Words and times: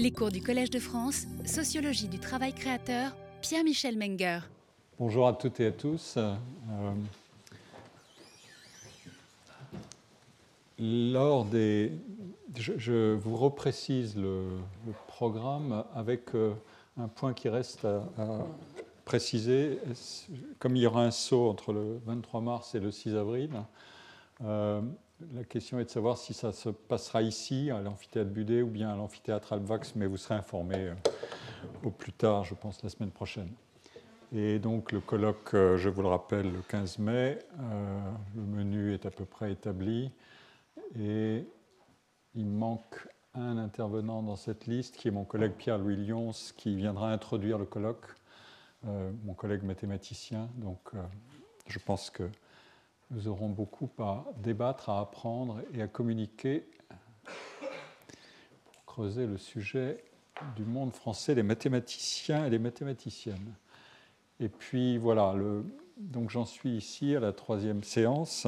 Les 0.00 0.12
cours 0.12 0.30
du 0.30 0.40
Collège 0.40 0.70
de 0.70 0.78
France, 0.78 1.26
Sociologie 1.44 2.08
du 2.08 2.18
travail 2.18 2.54
créateur, 2.54 3.14
Pierre-Michel 3.42 3.98
Menger. 3.98 4.38
Bonjour 4.98 5.28
à 5.28 5.34
toutes 5.34 5.60
et 5.60 5.66
à 5.66 5.72
tous. 5.72 6.16
Euh, 6.16 6.34
lors 10.78 11.44
des, 11.44 11.92
je, 12.56 13.12
vous 13.12 13.36
reprécise 13.36 14.16
le, 14.16 14.46
programme 15.06 15.84
avec 15.94 16.34
euh, 16.34 16.54
un 16.98 17.08
point 17.08 17.34
qui 17.34 17.50
reste 17.50 17.84
à, 17.84 18.00
préciser. 19.04 19.80
Comme 20.58 20.76
il 20.76 20.82
y 20.82 20.86
aura 20.86 21.04
un 21.04 21.10
saut 21.10 21.50
entre 21.50 21.74
le 21.74 22.00
23 22.06 22.40
mars 22.40 22.74
et 22.74 22.80
le 22.80 22.90
6 22.90 23.16
avril, 23.16 23.50
euh, 24.44 24.80
la 25.34 25.44
question 25.44 25.78
est 25.78 25.84
de 25.84 25.90
savoir 25.90 26.18
si 26.18 26.34
ça 26.34 26.52
se 26.52 26.68
passera 26.68 27.22
ici, 27.22 27.70
à 27.70 27.80
l'amphithéâtre 27.80 28.30
Budet, 28.30 28.62
ou 28.62 28.68
bien 28.68 28.90
à 28.90 28.96
l'amphithéâtre 28.96 29.52
Alvax, 29.52 29.94
mais 29.96 30.06
vous 30.06 30.16
serez 30.16 30.34
informé 30.34 30.76
euh, 30.76 30.94
au 31.84 31.90
plus 31.90 32.12
tard, 32.12 32.44
je 32.44 32.54
pense, 32.54 32.82
la 32.82 32.88
semaine 32.88 33.10
prochaine. 33.10 33.50
Et 34.32 34.58
donc 34.58 34.92
le 34.92 35.00
colloque, 35.00 35.54
euh, 35.54 35.76
je 35.76 35.88
vous 35.88 36.02
le 36.02 36.08
rappelle, 36.08 36.50
le 36.52 36.62
15 36.62 36.98
mai, 36.98 37.38
euh, 37.58 38.10
le 38.34 38.42
menu 38.42 38.94
est 38.94 39.06
à 39.06 39.10
peu 39.10 39.24
près 39.24 39.52
établi, 39.52 40.10
et 40.98 41.44
il 42.34 42.46
manque 42.46 43.08
un 43.34 43.58
intervenant 43.58 44.22
dans 44.22 44.36
cette 44.36 44.66
liste, 44.66 44.96
qui 44.96 45.08
est 45.08 45.12
mon 45.12 45.24
collègue 45.24 45.52
Pierre-Louis 45.52 45.96
Lyons, 45.96 46.32
qui 46.56 46.74
viendra 46.74 47.12
introduire 47.12 47.58
le 47.58 47.64
colloque, 47.64 48.06
mon 48.82 49.34
collègue 49.34 49.62
mathématicien. 49.62 50.48
Donc 50.56 50.80
je 51.68 51.78
pense 51.78 52.10
que 52.10 52.28
nous 53.10 53.26
aurons 53.28 53.48
beaucoup 53.48 53.90
à 53.98 54.24
débattre, 54.38 54.88
à 54.88 55.00
apprendre 55.00 55.60
et 55.74 55.82
à 55.82 55.88
communiquer 55.88 56.64
pour 58.64 58.84
creuser 58.86 59.26
le 59.26 59.36
sujet 59.36 60.04
du 60.56 60.64
monde 60.64 60.92
français 60.92 61.34
des 61.34 61.42
mathématiciens 61.42 62.46
et 62.46 62.50
des 62.50 62.58
mathématiciennes. 62.58 63.54
Et 64.38 64.48
puis 64.48 64.96
voilà, 64.96 65.34
donc 65.96 66.30
j'en 66.30 66.46
suis 66.46 66.70
ici 66.70 67.14
à 67.16 67.20
la 67.20 67.32
troisième 67.32 67.82
séance 67.82 68.46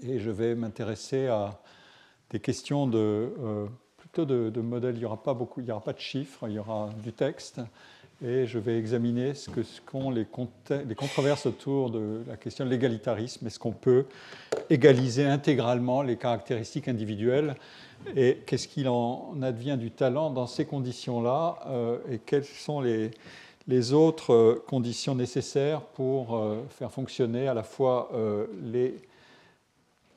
et 0.00 0.18
je 0.18 0.30
vais 0.30 0.54
m'intéresser 0.54 1.26
à 1.26 1.60
des 2.30 2.40
questions 2.40 2.86
de, 2.86 3.34
euh, 3.38 3.66
plutôt 3.96 4.24
de, 4.24 4.50
de 4.50 4.60
modèles. 4.60 4.94
Il 4.94 5.00
n'y 5.00 5.04
aura 5.04 5.22
pas 5.22 5.34
beaucoup, 5.34 5.60
il 5.60 5.64
n'y 5.64 5.72
aura 5.72 5.82
pas 5.82 5.92
de 5.92 5.98
chiffres, 5.98 6.48
il 6.48 6.54
y 6.54 6.58
aura 6.58 6.90
du 7.02 7.12
texte 7.12 7.60
et 8.24 8.46
je 8.46 8.58
vais 8.58 8.78
examiner 8.78 9.34
ce 9.34 9.48
que 9.48 9.60
les, 10.10 10.94
controverses 10.94 11.46
autour 11.46 11.90
de 11.90 12.22
la 12.26 12.36
question 12.36 12.64
de 12.64 12.70
l'égalitarisme. 12.70 13.46
Est-ce 13.46 13.60
qu'on 13.60 13.72
peut 13.72 14.06
égaliser 14.70 15.24
intégralement 15.24 16.02
les 16.02 16.16
caractéristiques 16.16 16.88
individuelles 16.88 17.54
et 18.16 18.38
qu'est-ce 18.46 18.66
qu'il 18.66 18.88
en 18.88 19.40
advient 19.42 19.76
du 19.78 19.90
talent 19.90 20.30
dans 20.30 20.46
ces 20.46 20.64
conditions-là 20.64 21.58
euh, 21.66 21.98
et 22.10 22.18
quelles 22.18 22.44
sont 22.44 22.80
les, 22.80 23.12
autres 23.92 24.62
conditions 24.66 25.14
nécessaires 25.14 25.82
pour 25.82 26.36
euh, 26.36 26.64
faire 26.70 26.90
fonctionner 26.90 27.46
à 27.46 27.54
la 27.54 27.62
fois 27.62 28.10
euh, 28.14 28.46
les 28.62 28.96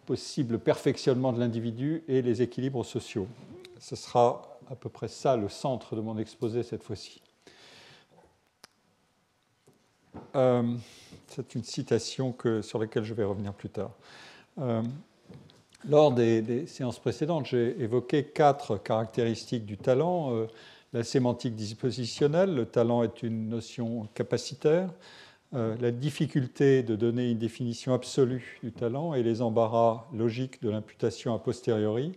possibles 0.06 0.58
perfectionnements 0.58 1.34
de 1.34 1.40
l'individu 1.40 2.04
et 2.08 2.22
les 2.22 2.42
équilibres 2.42 2.86
sociaux? 2.86 3.28
Ce 3.80 3.96
sera 3.96 4.58
à 4.72 4.76
peu 4.76 4.90
près 4.90 5.08
ça 5.08 5.36
le 5.36 5.50
centre 5.50 5.96
de 5.96 6.02
mon 6.02 6.18
exposé 6.18 6.64
cette 6.64 6.84
fois-ci. 6.84 7.22
Euh, 10.36 10.76
c'est 11.28 11.56
une 11.56 11.64
citation 11.64 12.36
sur 12.62 12.80
laquelle 12.80 13.04
je 13.04 13.14
vais 13.14 13.24
revenir 13.24 13.54
plus 13.54 13.70
tard. 13.70 13.92
Euh, 14.60 14.82
lors 15.88 16.12
des, 16.12 16.68
séances 16.68 17.00
précédentes, 17.00 17.48
j'ai 17.48 17.82
évoqué 17.82 18.26
quatre 18.26 18.78
caractéristiques 18.78 19.66
du 19.66 19.78
talent. 19.78 20.34
Euh, 20.34 20.48
la 20.94 21.04
sémantique 21.04 21.56
dispositionnelle, 21.56 22.54
le 22.54 22.66
talent 22.66 23.04
est 23.04 23.24
une 23.24 23.48
notion 23.48 24.08
capacitaire. 24.14 24.90
la 25.54 25.92
difficulté 25.92 26.84
de 26.84 26.96
donner 26.96 27.32
une 27.32 27.38
définition 27.38 27.94
absolue 27.94 28.60
du 28.62 28.72
talent 28.72 29.14
et 29.14 29.24
les 29.24 29.42
embarras 29.42 30.08
logiques 30.14 30.62
de 30.62 30.70
l'imputation 30.70 31.34
a 31.34 31.40
posteriori, 31.40 32.14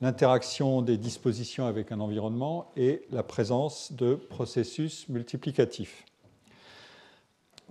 l'interaction 0.00 0.80
des 0.82 0.96
dispositions 0.96 1.66
avec 1.66 1.90
un 1.90 1.98
environnement 1.98 2.70
et 2.76 3.02
la 3.10 3.24
présence 3.24 3.92
de 3.92 4.14
processus 4.14 5.08
multiplicatifs. 5.08 6.04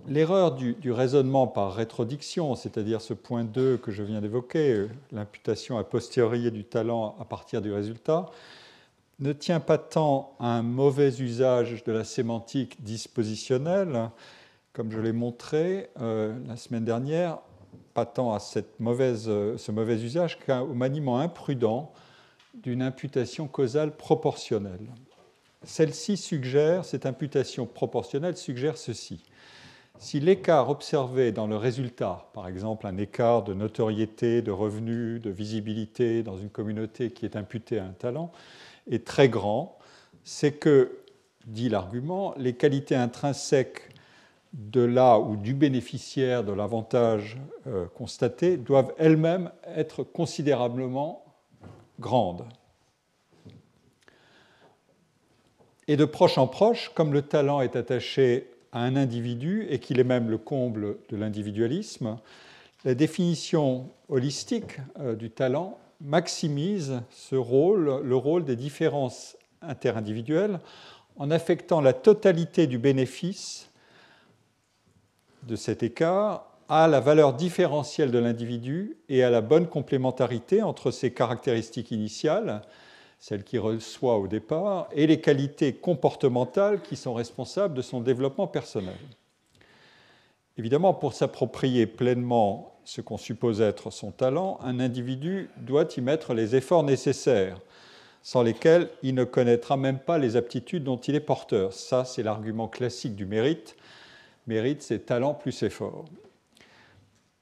L'erreur 0.06 0.52
du, 0.54 0.92
raisonnement 0.92 1.46
par 1.46 1.74
rétrodiction, 1.74 2.54
c'est-à-dire 2.54 3.00
ce 3.00 3.14
point 3.14 3.44
2 3.44 3.76
que 3.78 3.90
je 3.90 4.02
viens 4.02 4.20
d'évoquer, 4.20 4.86
l'imputation 5.12 5.76
a 5.76 5.84
posteriori 5.84 6.50
du 6.50 6.64
talent 6.64 7.16
à 7.20 7.24
partir 7.24 7.60
du 7.60 7.72
résultat, 7.72 8.26
ne 9.18 9.32
tient 9.32 9.60
pas 9.60 9.78
tant 9.78 10.34
à 10.38 10.46
un 10.46 10.62
mauvais 10.62 11.20
usage 11.20 11.82
de 11.84 11.92
la 11.92 12.04
sémantique 12.04 12.82
dispositionnelle, 12.82 14.10
comme 14.72 14.92
je 14.92 15.00
l'ai 15.00 15.12
montré 15.12 15.90
euh, 16.00 16.32
la 16.46 16.56
semaine 16.56 16.84
dernière, 16.84 17.38
pas 17.92 18.06
tant 18.06 18.32
à 18.32 18.38
cette 18.38 18.78
mauvaise, 18.78 19.24
euh, 19.26 19.58
ce 19.58 19.72
mauvais 19.72 19.96
usage 19.96 20.38
qu'au 20.38 20.72
maniement 20.72 21.18
imprudent 21.18 21.92
d'une 22.54 22.80
imputation 22.80 23.48
causale 23.48 23.96
proportionnelle. 23.96 24.86
Celle-ci 25.64 26.16
suggère, 26.16 26.84
cette 26.84 27.04
imputation 27.04 27.66
proportionnelle 27.66 28.36
suggère 28.36 28.78
ceci 28.78 29.20
si 29.98 30.20
l'écart 30.20 30.70
observé 30.70 31.32
dans 31.32 31.46
le 31.46 31.56
résultat, 31.56 32.30
par 32.32 32.46
exemple 32.46 32.86
un 32.86 32.96
écart 32.96 33.42
de 33.42 33.52
notoriété, 33.52 34.42
de 34.42 34.52
revenus, 34.52 35.20
de 35.20 35.30
visibilité 35.30 36.22
dans 36.22 36.36
une 36.36 36.50
communauté 36.50 37.10
qui 37.10 37.24
est 37.24 37.36
imputée 37.36 37.78
à 37.80 37.84
un 37.84 37.92
talent, 37.92 38.30
est 38.90 39.04
très 39.04 39.28
grand, 39.28 39.78
c'est 40.24 40.52
que, 40.52 40.98
dit 41.46 41.68
l'argument, 41.68 42.34
les 42.36 42.54
qualités 42.54 42.94
intrinsèques 42.94 43.88
de 44.52 44.82
là 44.82 45.18
ou 45.18 45.36
du 45.36 45.52
bénéficiaire 45.52 46.44
de 46.44 46.52
l'avantage 46.52 47.36
euh, 47.66 47.86
constaté 47.86 48.56
doivent 48.56 48.94
elles-mêmes 48.98 49.50
être 49.66 50.04
considérablement 50.04 51.24
grandes. 52.00 52.44
Et 55.86 55.96
de 55.96 56.04
proche 56.04 56.38
en 56.38 56.46
proche, 56.46 56.90
comme 56.94 57.12
le 57.12 57.22
talent 57.22 57.60
est 57.60 57.76
attaché 57.76 58.50
à 58.72 58.82
un 58.82 58.96
individu 58.96 59.66
et 59.70 59.78
qu'il 59.78 60.00
est 60.00 60.04
même 60.04 60.30
le 60.30 60.38
comble 60.38 60.98
de 61.08 61.16
l'individualisme, 61.16 62.18
la 62.84 62.94
définition 62.94 63.90
holistique 64.08 64.78
euh, 64.98 65.14
du 65.14 65.30
talent 65.30 65.78
maximise 66.00 67.02
ce 67.10 67.34
rôle, 67.34 68.02
le 68.04 68.16
rôle 68.16 68.44
des 68.44 68.56
différences 68.56 69.36
interindividuelles, 69.62 70.60
en 71.16 71.30
affectant 71.30 71.80
la 71.80 71.92
totalité 71.92 72.66
du 72.66 72.78
bénéfice 72.78 73.70
de 75.42 75.56
cet 75.56 75.82
écart 75.82 76.46
à 76.68 76.86
la 76.86 77.00
valeur 77.00 77.34
différentielle 77.34 78.10
de 78.10 78.18
l'individu 78.18 78.96
et 79.08 79.24
à 79.24 79.30
la 79.30 79.40
bonne 79.40 79.66
complémentarité 79.66 80.62
entre 80.62 80.90
ses 80.90 81.12
caractéristiques 81.12 81.90
initiales 81.90 82.62
celle 83.18 83.44
qu'il 83.44 83.60
reçoit 83.60 84.18
au 84.18 84.28
départ, 84.28 84.88
et 84.92 85.06
les 85.06 85.20
qualités 85.20 85.74
comportementales 85.74 86.80
qui 86.82 86.96
sont 86.96 87.14
responsables 87.14 87.74
de 87.74 87.82
son 87.82 88.00
développement 88.00 88.46
personnel. 88.46 88.98
Évidemment, 90.56 90.94
pour 90.94 91.12
s'approprier 91.12 91.86
pleinement 91.86 92.74
ce 92.84 93.00
qu'on 93.00 93.16
suppose 93.16 93.60
être 93.60 93.90
son 93.90 94.10
talent, 94.10 94.58
un 94.62 94.80
individu 94.80 95.50
doit 95.58 95.86
y 95.96 96.00
mettre 96.00 96.32
les 96.32 96.56
efforts 96.56 96.82
nécessaires, 96.84 97.60
sans 98.22 98.42
lesquels 98.42 98.88
il 99.02 99.14
ne 99.14 99.24
connaîtra 99.24 99.76
même 99.76 99.98
pas 99.98 100.18
les 100.18 100.36
aptitudes 100.36 100.84
dont 100.84 100.96
il 100.96 101.14
est 101.14 101.20
porteur. 101.20 101.72
Ça, 101.72 102.04
c'est 102.04 102.22
l'argument 102.22 102.66
classique 102.66 103.14
du 103.14 103.26
mérite. 103.26 103.76
Mérite, 104.46 104.82
c'est 104.82 105.06
talent 105.06 105.34
plus 105.34 105.62
effort. 105.62 106.04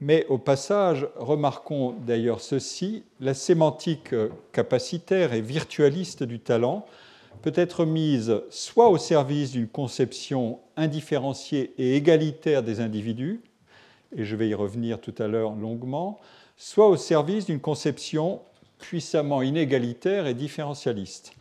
Mais 0.01 0.27
au 0.27 0.37
passage, 0.37 1.09
remarquons 1.17 1.95
d'ailleurs 2.07 2.41
ceci, 2.41 3.05
la 3.19 3.33
sémantique 3.33 4.15
capacitaire 4.53 5.33
et 5.33 5.41
virtualiste 5.41 6.23
du 6.23 6.39
talent 6.39 6.84
peut 7.41 7.53
être 7.55 7.87
mise 7.87 8.43
soit 8.51 8.89
au 8.89 8.98
service 8.98 9.53
d'une 9.53 9.69
conception 9.69 10.59
indifférenciée 10.77 11.72
et 11.78 11.97
égalitaire 11.97 12.63
des 12.63 12.81
individus, 12.81 13.41
et 14.15 14.25
je 14.25 14.37
vais 14.37 14.48
y 14.48 14.54
revenir 14.54 15.01
tout 15.01 15.15
à 15.19 15.28
l'heure 15.28 15.54
longuement, 15.54 16.19
soit 16.57 16.89
au 16.89 16.97
service 16.97 17.47
d'une 17.47 17.60
conception 17.60 18.41
puissamment 18.78 19.41
inégalitaire 19.41 20.27
et 20.27 20.34
différentialiste. 20.34 21.33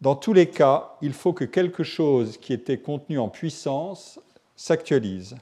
Dans 0.00 0.16
tous 0.16 0.32
les 0.32 0.48
cas, 0.48 0.96
il 1.02 1.12
faut 1.12 1.32
que 1.32 1.44
quelque 1.44 1.84
chose 1.84 2.36
qui 2.36 2.52
était 2.52 2.78
contenu 2.78 3.20
en 3.20 3.28
puissance 3.28 4.18
s'actualise. 4.56 5.36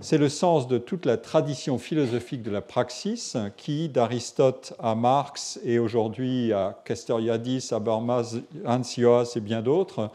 C'est 0.00 0.18
le 0.18 0.28
sens 0.28 0.68
de 0.68 0.76
toute 0.76 1.06
la 1.06 1.16
tradition 1.16 1.78
philosophique 1.78 2.42
de 2.42 2.50
la 2.50 2.60
praxis 2.60 3.34
qui, 3.56 3.88
d'Aristote 3.88 4.74
à 4.78 4.94
Marx 4.94 5.58
et 5.64 5.78
aujourd'hui 5.78 6.52
à 6.52 6.78
Castoriadis, 6.84 7.70
Habermas, 7.72 8.36
Hans 8.66 8.82
Joas 8.82 9.32
et 9.36 9.40
bien 9.40 9.62
d'autres, 9.62 10.10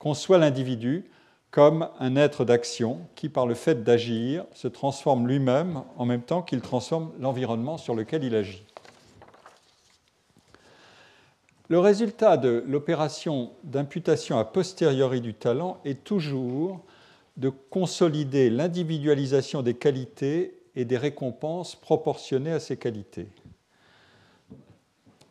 conçoit 0.00 0.38
l'individu 0.38 1.04
comme 1.52 1.88
un 2.00 2.16
être 2.16 2.44
d'action 2.44 2.98
qui, 3.14 3.28
par 3.28 3.46
le 3.46 3.54
fait 3.54 3.84
d'agir, 3.84 4.44
se 4.54 4.66
transforme 4.66 5.28
lui-même 5.28 5.82
en 5.96 6.04
même 6.04 6.22
temps 6.22 6.42
qu'il 6.42 6.60
transforme 6.60 7.12
l'environnement 7.20 7.78
sur 7.78 7.94
lequel 7.94 8.24
il 8.24 8.34
agit. 8.34 8.64
le 11.72 11.78
résultat 11.78 12.36
de 12.36 12.62
l'opération 12.66 13.52
d'imputation 13.64 14.38
a 14.38 14.44
posteriori 14.44 15.22
du 15.22 15.32
talent 15.32 15.78
est 15.86 16.04
toujours 16.04 16.80
de 17.36 17.48
consolider 17.48 18.50
l'individualisation 18.50 19.62
des 19.62 19.74
qualités 19.74 20.58
et 20.74 20.84
des 20.84 20.96
récompenses 20.96 21.76
proportionnées 21.76 22.52
à 22.52 22.60
ces 22.60 22.76
qualités. 22.76 23.28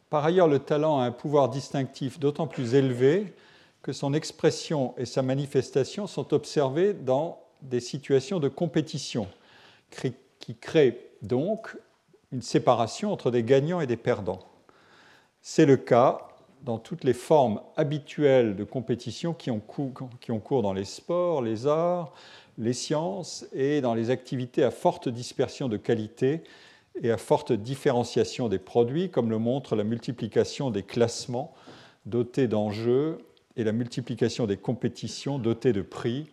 Par 0.10 0.26
ailleurs, 0.26 0.48
le 0.48 0.60
talent 0.60 1.00
a 1.00 1.06
un 1.06 1.12
pouvoir 1.12 1.50
distinctif 1.50 2.20
d'autant 2.20 2.48
plus 2.48 2.76
élevé 2.76 3.34
que 3.82 3.94
son 3.94 4.14
expression 4.14 4.94
et 4.98 5.06
sa 5.06 5.22
manifestation 5.22 6.06
sont 6.06 6.34
observées 6.34 6.94
dans 6.94 7.42
des 7.62 7.80
situations 7.80 8.40
de 8.40 8.50
compétition, 8.50 9.28
qui 10.40 10.56
créent 10.56 11.12
donc 11.22 11.78
une 12.32 12.42
séparation 12.42 13.12
entre 13.12 13.32
des 13.32 13.44
gagnants 13.44 13.82
et 13.82 13.88
des 13.88 13.98
perdants. 13.98 14.40
C'est 15.42 15.66
le 15.66 15.78
cas 15.78 16.28
dans 16.64 16.78
toutes 16.78 17.04
les 17.04 17.14
formes 17.14 17.62
habituelles 17.76 18.56
de 18.56 18.64
compétition 18.64 19.34
qui 19.34 19.50
ont, 19.52 19.60
cours, 19.60 20.62
dans 20.62 20.74
les 20.74 20.86
sports, 20.86 21.42
les 21.42 21.68
arts, 21.68 22.14
les 22.58 22.74
sciences 22.74 23.46
et 23.54 23.82
dans 23.82 23.94
les 23.94 24.10
activités 24.10 24.64
à 24.64 24.72
forte 24.72 25.10
dispersion 25.10 25.68
de 25.68 25.78
qualité 25.78 26.44
et 27.02 27.12
à 27.12 27.18
forte 27.18 27.52
différenciation 27.52 28.50
des 28.50 28.60
produits, 28.60 29.10
comme 29.10 29.30
le 29.30 29.38
montre 29.38 29.76
la 29.76 29.84
multiplication 29.84 30.70
des 30.70 30.84
classements 30.84 31.54
dotés 32.06 32.48
d'enjeux 32.48 33.20
et 33.56 33.64
la 33.64 33.72
multiplication 33.72 34.46
des 34.46 34.58
compétitions 34.58 35.40
dotées 35.40 35.74
de 35.74 35.82
prix, 35.82 36.28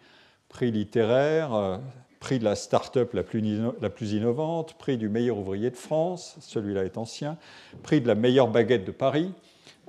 prix 0.48 0.70
littéraires, 0.70 1.54
euh, 1.54 1.78
prix 2.20 2.38
de 2.38 2.44
la 2.44 2.56
start-up 2.56 3.12
la 3.14 3.22
plus, 3.22 4.12
innovante, 4.12 4.74
prix 4.74 4.96
du 4.96 5.08
meilleur 5.08 5.38
ouvrier 5.38 5.70
de 5.70 5.76
France, 5.76 6.36
celui-là 6.40 6.84
est 6.84 6.98
ancien, 6.98 7.36
prix 7.82 8.00
de 8.00 8.08
la 8.08 8.14
meilleure 8.14 8.48
baguette 8.48 8.84
de 8.84 8.90
Paris, 8.90 9.32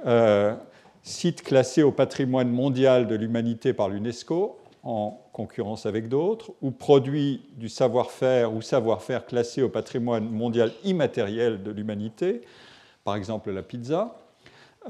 euh, 0.05 0.55
site 1.03 1.43
classé 1.43 1.83
au 1.83 1.91
patrimoine 1.91 2.49
mondial 2.49 3.07
de 3.07 3.15
l'humanité 3.15 3.73
par 3.73 3.89
l'UNESCO, 3.89 4.57
en 4.83 5.19
concurrence 5.33 5.85
avec 5.85 6.07
d'autres, 6.07 6.51
ou 6.61 6.71
produit 6.71 7.41
du 7.57 7.69
savoir-faire 7.69 8.53
ou 8.53 8.61
savoir-faire 8.61 9.25
classé 9.25 9.61
au 9.61 9.69
patrimoine 9.69 10.29
mondial 10.29 10.71
immatériel 10.83 11.63
de 11.63 11.71
l'humanité, 11.71 12.41
par 13.03 13.15
exemple 13.15 13.51
la 13.51 13.61
pizza, 13.61 14.19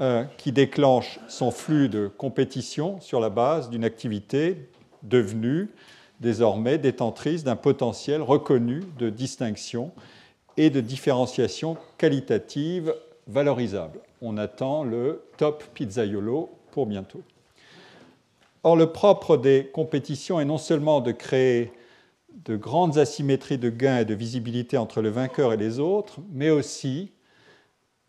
euh, 0.00 0.24
qui 0.36 0.52
déclenche 0.52 1.18
son 1.28 1.50
flux 1.50 1.88
de 1.88 2.06
compétition 2.06 3.00
sur 3.00 3.18
la 3.20 3.30
base 3.30 3.70
d'une 3.70 3.84
activité 3.84 4.68
devenue 5.02 5.70
désormais 6.20 6.78
détentrice 6.78 7.44
d'un 7.44 7.56
potentiel 7.56 8.22
reconnu 8.22 8.84
de 8.98 9.10
distinction 9.10 9.90
et 10.56 10.70
de 10.70 10.80
différenciation 10.80 11.76
qualitative 11.98 12.94
valorisable. 13.26 14.00
On 14.22 14.36
attend 14.36 14.84
le 14.84 15.22
top 15.38 15.64
pizzaiolo 15.74 16.50
pour 16.72 16.86
bientôt. 16.86 17.22
Or, 18.62 18.76
le 18.76 18.92
propre 18.92 19.36
des 19.36 19.70
compétitions 19.72 20.38
est 20.40 20.44
non 20.44 20.58
seulement 20.58 21.00
de 21.00 21.12
créer 21.12 21.72
de 22.44 22.56
grandes 22.56 22.98
asymétries 22.98 23.58
de 23.58 23.70
gains 23.70 24.00
et 24.00 24.04
de 24.04 24.14
visibilité 24.14 24.76
entre 24.76 25.00
le 25.00 25.08
vainqueur 25.08 25.52
et 25.52 25.56
les 25.56 25.78
autres, 25.78 26.20
mais 26.30 26.50
aussi 26.50 27.12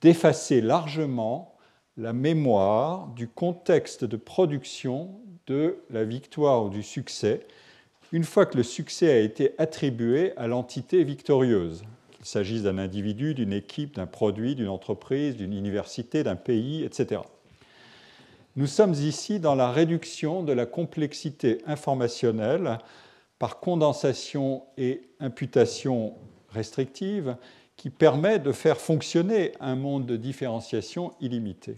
d'effacer 0.02 0.62
largement 0.62 1.56
la 1.98 2.14
mémoire 2.14 3.07
du 3.07 3.28
contexte 3.28 4.04
de 4.04 4.18
production 4.18 5.12
de 5.48 5.78
la 5.90 6.04
victoire 6.04 6.66
ou 6.66 6.69
du 6.69 6.84
succès, 6.84 7.46
une 8.12 8.24
fois 8.24 8.46
que 8.46 8.57
le 8.57 8.64
succès 8.64 9.12
a 9.12 9.19
été 9.19 9.54
attribué 9.57 10.34
à 10.38 10.48
l'entité 10.48 11.04
victorieuse, 11.04 11.84
qu'il 12.21 12.29
s'agisse 12.29 12.62
d'un 12.62 12.77
individu, 12.77 13.33
d'une 13.33 13.51
équipe, 13.51 13.95
d'un 13.95 14.06
produit, 14.06 14.53
d'une 14.53 14.68
entreprise, 14.68 15.35
d'une 15.35 15.53
université, 15.53 16.23
d'un 16.23 16.35
pays, 16.35 16.83
etc. 16.83 17.21
Nous 18.56 18.68
sommes 18.68 18.94
ici 18.94 19.39
dans 19.39 19.56
la 19.56 19.71
réduction 19.71 20.44
de 20.44 20.53
la 20.53 20.68
complexité 20.68 21.63
informationnelle 21.65 22.77
par 23.39 23.59
condensation 23.59 24.63
et 24.77 25.01
imputation 25.19 26.13
restrictive 26.50 27.35
qui 27.75 27.89
permet 27.89 28.38
de 28.38 28.51
faire 28.51 28.77
fonctionner 28.77 29.53
un 29.59 29.75
monde 29.75 30.06
de 30.06 30.15
différenciation 30.15 31.13
illimité. 31.21 31.77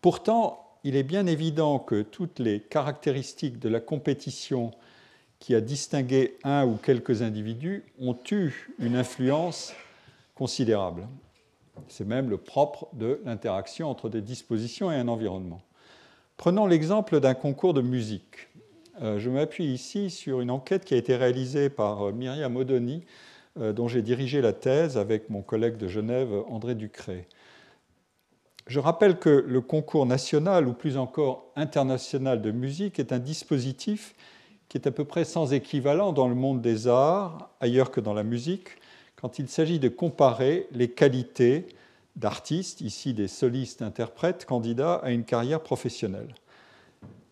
Pourtant, 0.00 0.78
il 0.84 0.94
est 0.94 1.02
bien 1.02 1.26
évident 1.26 1.80
que 1.80 2.02
toutes 2.02 2.38
les 2.38 2.60
caractéristiques 2.60 3.58
de 3.58 3.68
la 3.68 3.80
compétition 3.80 4.70
qui 5.42 5.56
a 5.56 5.60
distingué 5.60 6.38
un 6.44 6.64
ou 6.64 6.76
quelques 6.76 7.20
individus 7.20 7.82
ont 8.00 8.16
eu 8.30 8.70
une 8.78 8.94
influence 8.94 9.74
considérable. 10.36 11.08
C'est 11.88 12.06
même 12.06 12.30
le 12.30 12.36
propre 12.36 12.86
de 12.92 13.20
l'interaction 13.24 13.90
entre 13.90 14.08
des 14.08 14.20
dispositions 14.20 14.92
et 14.92 14.94
un 14.94 15.08
environnement. 15.08 15.60
Prenons 16.36 16.64
l'exemple 16.66 17.18
d'un 17.18 17.34
concours 17.34 17.74
de 17.74 17.82
musique. 17.82 18.50
Euh, 19.00 19.18
je 19.18 19.30
m'appuie 19.30 19.64
ici 19.64 20.10
sur 20.10 20.40
une 20.40 20.50
enquête 20.52 20.84
qui 20.84 20.94
a 20.94 20.96
été 20.96 21.16
réalisée 21.16 21.70
par 21.70 22.06
euh, 22.06 22.12
Myriam 22.12 22.54
Odoni, 22.54 23.02
euh, 23.58 23.72
dont 23.72 23.88
j'ai 23.88 24.02
dirigé 24.02 24.42
la 24.42 24.52
thèse 24.52 24.96
avec 24.96 25.28
mon 25.28 25.42
collègue 25.42 25.76
de 25.76 25.88
Genève, 25.88 26.32
André 26.46 26.76
Ducré. 26.76 27.26
Je 28.68 28.78
rappelle 28.78 29.18
que 29.18 29.44
le 29.44 29.60
concours 29.60 30.06
national, 30.06 30.68
ou 30.68 30.72
plus 30.72 30.96
encore 30.96 31.50
international 31.56 32.40
de 32.40 32.52
musique, 32.52 33.00
est 33.00 33.12
un 33.12 33.18
dispositif 33.18 34.14
qui 34.72 34.78
est 34.78 34.88
à 34.88 34.90
peu 34.90 35.04
près 35.04 35.26
sans 35.26 35.52
équivalent 35.52 36.14
dans 36.14 36.28
le 36.28 36.34
monde 36.34 36.62
des 36.62 36.88
arts, 36.88 37.50
ailleurs 37.60 37.90
que 37.90 38.00
dans 38.00 38.14
la 38.14 38.22
musique, 38.22 38.68
quand 39.16 39.38
il 39.38 39.46
s'agit 39.50 39.78
de 39.78 39.90
comparer 39.90 40.66
les 40.72 40.88
qualités 40.88 41.66
d'artistes, 42.16 42.80
ici 42.80 43.12
des 43.12 43.28
solistes 43.28 43.82
interprètes, 43.82 44.46
candidats 44.46 44.94
à 44.94 45.10
une 45.10 45.24
carrière 45.24 45.60
professionnelle. 45.60 46.34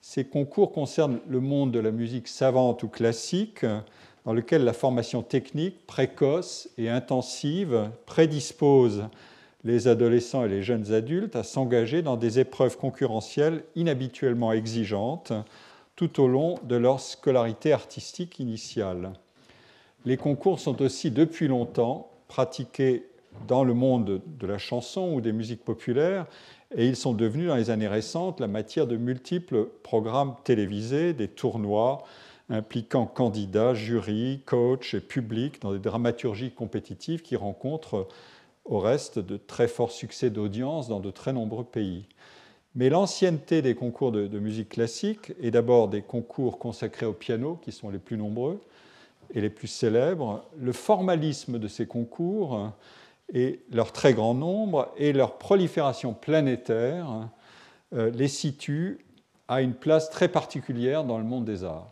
Ces 0.02 0.26
concours 0.26 0.70
concernent 0.70 1.20
le 1.26 1.40
monde 1.40 1.72
de 1.72 1.78
la 1.78 1.92
musique 1.92 2.28
savante 2.28 2.82
ou 2.82 2.88
classique, 2.88 3.64
dans 4.26 4.34
lequel 4.34 4.62
la 4.64 4.74
formation 4.74 5.22
technique 5.22 5.86
précoce 5.86 6.68
et 6.76 6.90
intensive 6.90 7.88
prédispose 8.04 9.04
les 9.64 9.88
adolescents 9.88 10.44
et 10.44 10.48
les 10.50 10.62
jeunes 10.62 10.92
adultes 10.92 11.36
à 11.36 11.42
s'engager 11.42 12.02
dans 12.02 12.18
des 12.18 12.38
épreuves 12.38 12.76
concurrentielles 12.76 13.64
inhabituellement 13.76 14.52
exigeantes 14.52 15.32
tout 16.00 16.22
au 16.22 16.28
long 16.28 16.54
de 16.62 16.76
leur 16.76 16.98
scolarité 16.98 17.74
artistique 17.74 18.38
initiale. 18.38 19.12
Les 20.06 20.16
concours 20.16 20.58
sont 20.58 20.80
aussi 20.80 21.10
depuis 21.10 21.46
longtemps 21.46 22.10
pratiqués 22.26 23.04
dans 23.46 23.64
le 23.64 23.74
monde 23.74 24.22
de 24.24 24.46
la 24.46 24.56
chanson 24.56 25.12
ou 25.12 25.20
des 25.20 25.32
musiques 25.32 25.62
populaires 25.62 26.24
et 26.74 26.86
ils 26.86 26.96
sont 26.96 27.12
devenus 27.12 27.48
dans 27.48 27.56
les 27.56 27.68
années 27.68 27.86
récentes 27.86 28.40
la 28.40 28.46
matière 28.46 28.86
de 28.86 28.96
multiples 28.96 29.66
programmes 29.82 30.36
télévisés, 30.42 31.12
des 31.12 31.28
tournois 31.28 32.02
impliquant 32.48 33.04
candidats, 33.04 33.74
jurys, 33.74 34.40
coachs 34.46 34.94
et 34.94 35.00
publics 35.00 35.60
dans 35.60 35.72
des 35.72 35.80
dramaturgies 35.80 36.52
compétitives 36.52 37.20
qui 37.20 37.36
rencontrent 37.36 38.08
au 38.64 38.78
reste 38.78 39.18
de 39.18 39.36
très 39.36 39.68
forts 39.68 39.92
succès 39.92 40.30
d'audience 40.30 40.88
dans 40.88 41.00
de 41.00 41.10
très 41.10 41.34
nombreux 41.34 41.64
pays. 41.64 42.06
Mais 42.74 42.88
l'ancienneté 42.88 43.62
des 43.62 43.74
concours 43.74 44.12
de, 44.12 44.38
musique 44.38 44.70
classique, 44.70 45.32
et 45.40 45.50
d'abord 45.50 45.88
des 45.88 46.02
concours 46.02 46.58
consacrés 46.58 47.06
au 47.06 47.12
piano, 47.12 47.58
qui 47.62 47.72
sont 47.72 47.90
les 47.90 47.98
plus 47.98 48.16
nombreux 48.16 48.60
et 49.32 49.40
les 49.40 49.50
plus 49.50 49.68
célèbres, 49.68 50.44
le 50.58 50.72
formalisme 50.72 51.58
de 51.58 51.68
ces 51.68 51.86
concours 51.86 52.72
et 53.32 53.60
leur 53.70 53.92
très 53.92 54.12
grand 54.12 54.34
nombre 54.34 54.92
et 54.96 55.12
leur 55.12 55.38
prolifération 55.38 56.14
planétaire 56.14 57.28
euh, 57.92 58.10
les 58.10 58.28
situent 58.28 58.98
à 59.46 59.62
une 59.62 59.74
place 59.74 60.10
très 60.10 60.28
particulière 60.28 61.04
dans 61.04 61.18
le 61.18 61.24
monde 61.24 61.44
des 61.44 61.64
arts, 61.64 61.90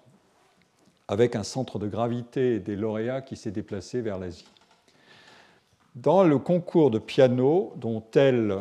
avec 1.09 1.37
un 1.37 1.43
centre 1.43 1.79
de 1.79 1.89
gravité 1.89 2.61
des 2.61 2.77
lauréats 2.77 3.23
qui 3.23 3.37
s'est 3.37 3.51
déplacé 3.51 4.01
vers 4.01 4.19
l'Asie. 4.19 4.49
Dans 5.97 6.23
le 6.23 6.39
concours 6.39 6.91
de 6.91 7.01
piano, 7.01 7.73
dont 7.77 8.01
telle 8.01 8.59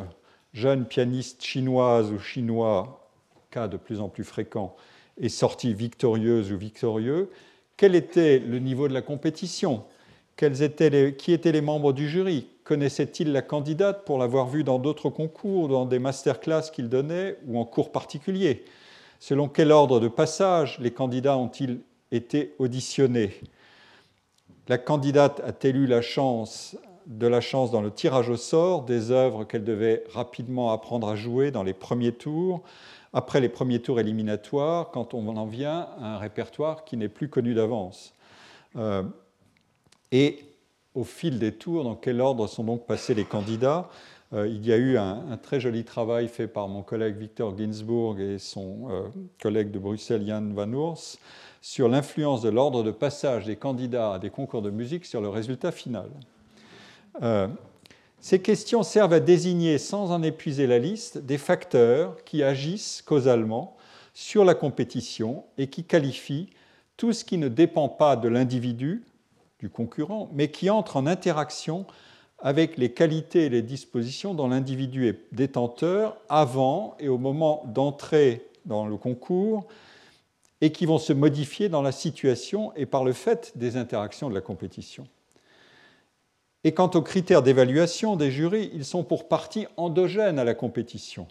jeune 0.57 0.85
pianiste 0.85 1.43
chinoise 1.43 2.11
ou 2.11 2.17
chinois, 2.17 3.07
cas 3.51 3.67
de 3.67 3.77
plus 3.77 4.01
en 4.01 4.09
plus 4.09 4.23
fréquent, 4.23 4.75
est 5.21 5.29
sortie 5.29 5.71
victorieuse 5.71 6.51
ou 6.51 6.57
victorieux, 6.57 7.29
quel 7.77 7.93
était 7.93 8.39
le 8.39 8.57
niveau 8.57 8.87
de 8.87 8.93
la 8.93 9.03
compétition? 9.03 9.83
Qui 10.35 10.45
étaient 10.45 11.51
les 11.51 11.61
membres 11.61 11.93
du 11.93 12.09
jury? 12.09 12.47
Connaissait-il 12.63 13.31
la 13.31 13.43
candidate 13.43 14.03
pour 14.03 14.17
l'avoir 14.17 14.47
vue 14.47 14.63
dans 14.63 14.79
d'autres 14.79 15.11
concours, 15.11 15.67
dans 15.67 15.85
des 15.85 15.99
masterclass 15.99 16.71
qu'il 16.73 16.89
donnait 16.89 17.37
ou 17.45 17.59
en 17.59 17.65
cours 17.65 17.91
particuliers 17.91 18.65
Selon 19.19 19.47
quel 19.49 19.71
ordre 19.71 19.99
de 19.99 20.07
passage 20.07 20.79
les 20.79 20.91
candidats 20.91 21.37
ont-ils 21.37 21.81
été 22.11 22.55
auditionnés? 22.57 23.39
La 24.67 24.79
candidate 24.79 25.39
a-t-elle 25.45 25.77
eu 25.77 25.87
la 25.87 26.01
chance 26.01 26.75
de 27.07 27.25
la 27.25 27.41
chance 27.41 27.71
dans 27.71 27.81
le 27.81 27.89
tirage 27.89 28.29
au 28.29 28.35
sort 28.35 28.83
des 28.83 29.11
œuvres 29.11 29.45
qu'elle 29.45 29.63
devait 29.63 30.03
rapidement 30.13 30.71
apprendre 30.71 31.07
à 31.07 31.15
jouer 31.15 31.51
dans 31.51 31.63
les 31.63 31.73
premiers 31.73 32.11
tours, 32.11 32.61
après 33.13 33.39
les 33.39 33.49
premiers 33.49 33.81
tours 33.81 33.99
éliminatoires, 33.99 34.91
quand 34.91 35.13
on 35.13 35.27
en 35.35 35.45
vient 35.45 35.87
à 35.99 36.15
un 36.15 36.17
répertoire 36.17 36.83
qui 36.83 36.97
n'est 36.97 37.07
plus 37.07 37.29
connu 37.29 37.53
d'avance. 37.53 38.13
Euh, 38.75 39.03
et 40.11 40.39
au 40.93 41.03
fil 41.03 41.39
des 41.39 41.53
tours, 41.53 41.83
dans 41.83 41.95
quel 41.95 42.19
ordre 42.19 42.47
sont 42.47 42.63
donc 42.63 42.85
passés 42.85 43.13
les 43.13 43.25
candidats? 43.25 43.89
Euh, 44.33 44.45
il 44.45 44.65
y 44.65 44.73
a 44.73 44.77
eu 44.77 44.97
un, 44.97 45.37
très 45.41 45.61
joli 45.61 45.85
travail 45.85 46.27
fait 46.27 46.47
par 46.47 46.67
mon 46.67 46.83
collègue 46.83 47.15
Victor 47.15 47.57
Ginsburg 47.57 48.19
et 48.19 48.39
son 48.39 48.89
euh, 48.89 49.07
collègue 49.41 49.71
de 49.71 49.79
Bruxelles, 49.79 50.25
Jan 50.27 50.49
Van 50.53 50.71
Oers, 50.73 51.17
sur 51.61 51.87
l'influence 51.87 52.41
de 52.41 52.49
l'ordre 52.49 52.83
de 52.83 52.91
passage 52.91 53.45
des 53.45 53.55
candidats 53.55 54.15
à 54.15 54.19
des 54.19 54.29
concours 54.29 54.61
de 54.61 54.69
musique 54.69 55.05
sur 55.05 55.21
le 55.21 55.29
résultat 55.29 55.71
final. 55.71 56.09
Euh, 57.23 57.47
ces 58.19 58.41
questions 58.41 58.83
servent 58.83 59.13
à 59.13 59.19
désigner, 59.19 59.77
sans 59.77 60.11
en 60.11 60.23
épuiser 60.23 60.67
la 60.67 60.79
liste, 60.79 61.17
des 61.17 61.37
facteurs 61.37 62.23
qui 62.25 62.43
agissent 62.43 63.01
causalement 63.01 63.77
sur 64.13 64.43
la 64.43 64.55
compétition 64.55 65.45
et 65.57 65.67
qui 65.67 65.83
qualifient 65.83 66.49
tout 66.97 67.13
ce 67.13 67.23
qui 67.23 67.37
ne 67.37 67.47
dépend 67.47 67.89
pas 67.89 68.15
de 68.15 68.27
l'individu, 68.27 69.03
du 69.59 69.69
concurrent, 69.69 70.29
mais 70.33 70.49
qui 70.49 70.69
entre 70.69 70.97
en 70.97 71.07
interaction 71.07 71.85
avec 72.39 72.77
les 72.77 72.91
qualités 72.91 73.45
et 73.45 73.49
les 73.49 73.61
dispositions 73.61 74.33
dont 74.33 74.47
l'individu 74.47 75.07
est 75.07 75.19
détenteur 75.31 76.17
avant 76.29 76.95
et 76.99 77.07
au 77.07 77.17
moment 77.17 77.63
d'entrer 77.67 78.47
dans 78.65 78.85
le 78.85 78.97
concours 78.97 79.67
et 80.61 80.71
qui 80.71 80.85
vont 80.85 80.99
se 80.99 81.13
modifier 81.13 81.69
dans 81.69 81.81
la 81.81 81.91
situation 81.91 82.73
et 82.75 82.85
par 82.85 83.03
le 83.03 83.13
fait 83.13 83.53
des 83.55 83.77
interactions 83.77 84.29
de 84.29 84.35
la 84.35 84.41
compétition. 84.41 85.07
Et 86.67 86.73
quant 86.73 86.91
aux 86.95 87.01
critères 87.01 87.43
d'évaluation 87.43 88.17
des 88.17 88.29
jurys, 88.29 88.69
ils 88.73 88.83
sont 88.83 89.05
pour 89.05 89.29
partie 89.29 89.67
endogènes 89.77 90.37
à 90.37 90.43
la 90.43 90.53
compétition. 90.53 91.25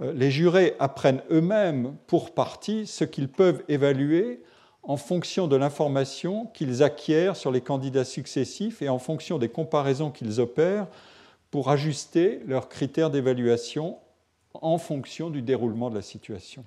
Euh, 0.00 0.12
les 0.12 0.30
jurés 0.30 0.76
apprennent 0.78 1.20
eux-mêmes 1.32 1.96
pour 2.06 2.30
partie 2.30 2.86
ce 2.86 3.02
qu'ils 3.02 3.26
peuvent 3.26 3.64
évaluer 3.66 4.40
en 4.84 4.96
fonction 4.96 5.48
de 5.48 5.56
l'information 5.56 6.46
qu'ils 6.54 6.84
acquièrent 6.84 7.34
sur 7.34 7.50
les 7.50 7.60
candidats 7.60 8.04
successifs 8.04 8.82
et 8.82 8.88
en 8.88 9.00
fonction 9.00 9.36
des 9.36 9.48
comparaisons 9.48 10.12
qu'ils 10.12 10.38
opèrent 10.38 10.86
pour 11.50 11.68
ajuster 11.68 12.38
leurs 12.46 12.68
critères 12.68 13.10
d'évaluation 13.10 13.96
en 14.54 14.78
fonction 14.78 15.28
du 15.28 15.42
déroulement 15.42 15.90
de 15.90 15.96
la 15.96 16.02
situation. 16.02 16.64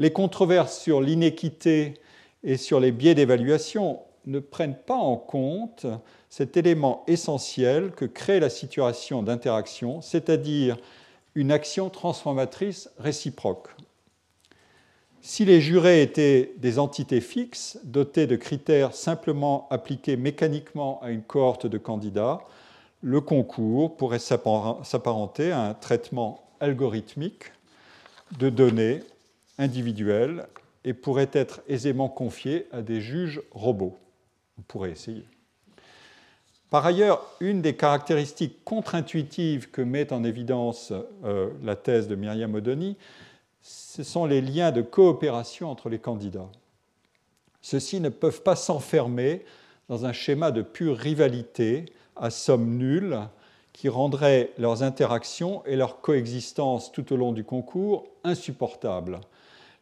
Les 0.00 0.12
controverses 0.12 0.76
sur 0.76 1.00
l'inéquité 1.00 1.94
et 2.42 2.56
sur 2.56 2.80
les 2.80 2.90
biais 2.90 3.14
d'évaluation 3.14 4.00
ne 4.26 4.40
prennent 4.40 4.76
pas 4.76 4.96
en 4.96 5.16
compte 5.16 5.86
cet 6.30 6.56
élément 6.56 7.02
essentiel 7.08 7.90
que 7.90 8.04
crée 8.04 8.40
la 8.40 8.50
situation 8.50 9.22
d'interaction, 9.22 10.00
c'est-à-dire 10.00 10.78
une 11.34 11.50
action 11.50 11.90
transformatrice 11.90 12.88
réciproque. 12.98 13.68
Si 15.22 15.44
les 15.44 15.60
jurés 15.60 16.02
étaient 16.02 16.54
des 16.56 16.78
entités 16.78 17.20
fixes, 17.20 17.78
dotées 17.84 18.26
de 18.26 18.36
critères 18.36 18.94
simplement 18.94 19.66
appliqués 19.70 20.16
mécaniquement 20.16 21.00
à 21.02 21.10
une 21.10 21.22
cohorte 21.22 21.66
de 21.66 21.78
candidats, 21.78 22.40
le 23.02 23.20
concours 23.20 23.96
pourrait 23.96 24.18
s'apparenter 24.18 25.52
à 25.52 25.62
un 25.62 25.74
traitement 25.74 26.44
algorithmique 26.60 27.52
de 28.38 28.50
données 28.50 29.00
individuelles 29.58 30.46
et 30.84 30.94
pourrait 30.94 31.30
être 31.32 31.60
aisément 31.68 32.08
confié 32.08 32.66
à 32.72 32.82
des 32.82 33.00
juges 33.00 33.42
robots. 33.50 33.98
On 34.58 34.62
pourrait 34.62 34.92
essayer. 34.92 35.24
Par 36.70 36.86
ailleurs, 36.86 37.26
une 37.40 37.62
des 37.62 37.74
caractéristiques 37.74 38.64
contre-intuitives 38.64 39.70
que 39.72 39.82
met 39.82 40.12
en 40.12 40.22
évidence 40.22 40.92
euh, 41.24 41.50
la 41.64 41.74
thèse 41.74 42.06
de 42.06 42.14
Myriam 42.14 42.54
Odoni, 42.54 42.96
ce 43.60 44.04
sont 44.04 44.24
les 44.24 44.40
liens 44.40 44.70
de 44.70 44.80
coopération 44.80 45.68
entre 45.68 45.88
les 45.88 45.98
candidats. 45.98 46.48
Ceux-ci 47.60 48.00
ne 48.00 48.08
peuvent 48.08 48.42
pas 48.42 48.54
s'enfermer 48.54 49.44
dans 49.88 50.06
un 50.06 50.12
schéma 50.12 50.52
de 50.52 50.62
pure 50.62 50.96
rivalité 50.96 51.86
à 52.14 52.30
somme 52.30 52.78
nulle 52.78 53.18
qui 53.72 53.88
rendrait 53.88 54.52
leurs 54.56 54.84
interactions 54.84 55.64
et 55.66 55.74
leur 55.74 56.00
coexistence 56.00 56.92
tout 56.92 57.12
au 57.12 57.16
long 57.16 57.32
du 57.32 57.42
concours 57.42 58.06
insupportables. 58.22 59.20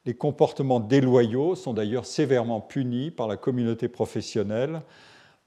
Les 0.06 0.14
comportements 0.14 0.80
déloyaux 0.80 1.54
sont 1.54 1.74
d'ailleurs 1.74 2.06
sévèrement 2.06 2.62
punis 2.62 3.10
par 3.10 3.28
la 3.28 3.36
communauté 3.36 3.88
professionnelle 3.88 4.80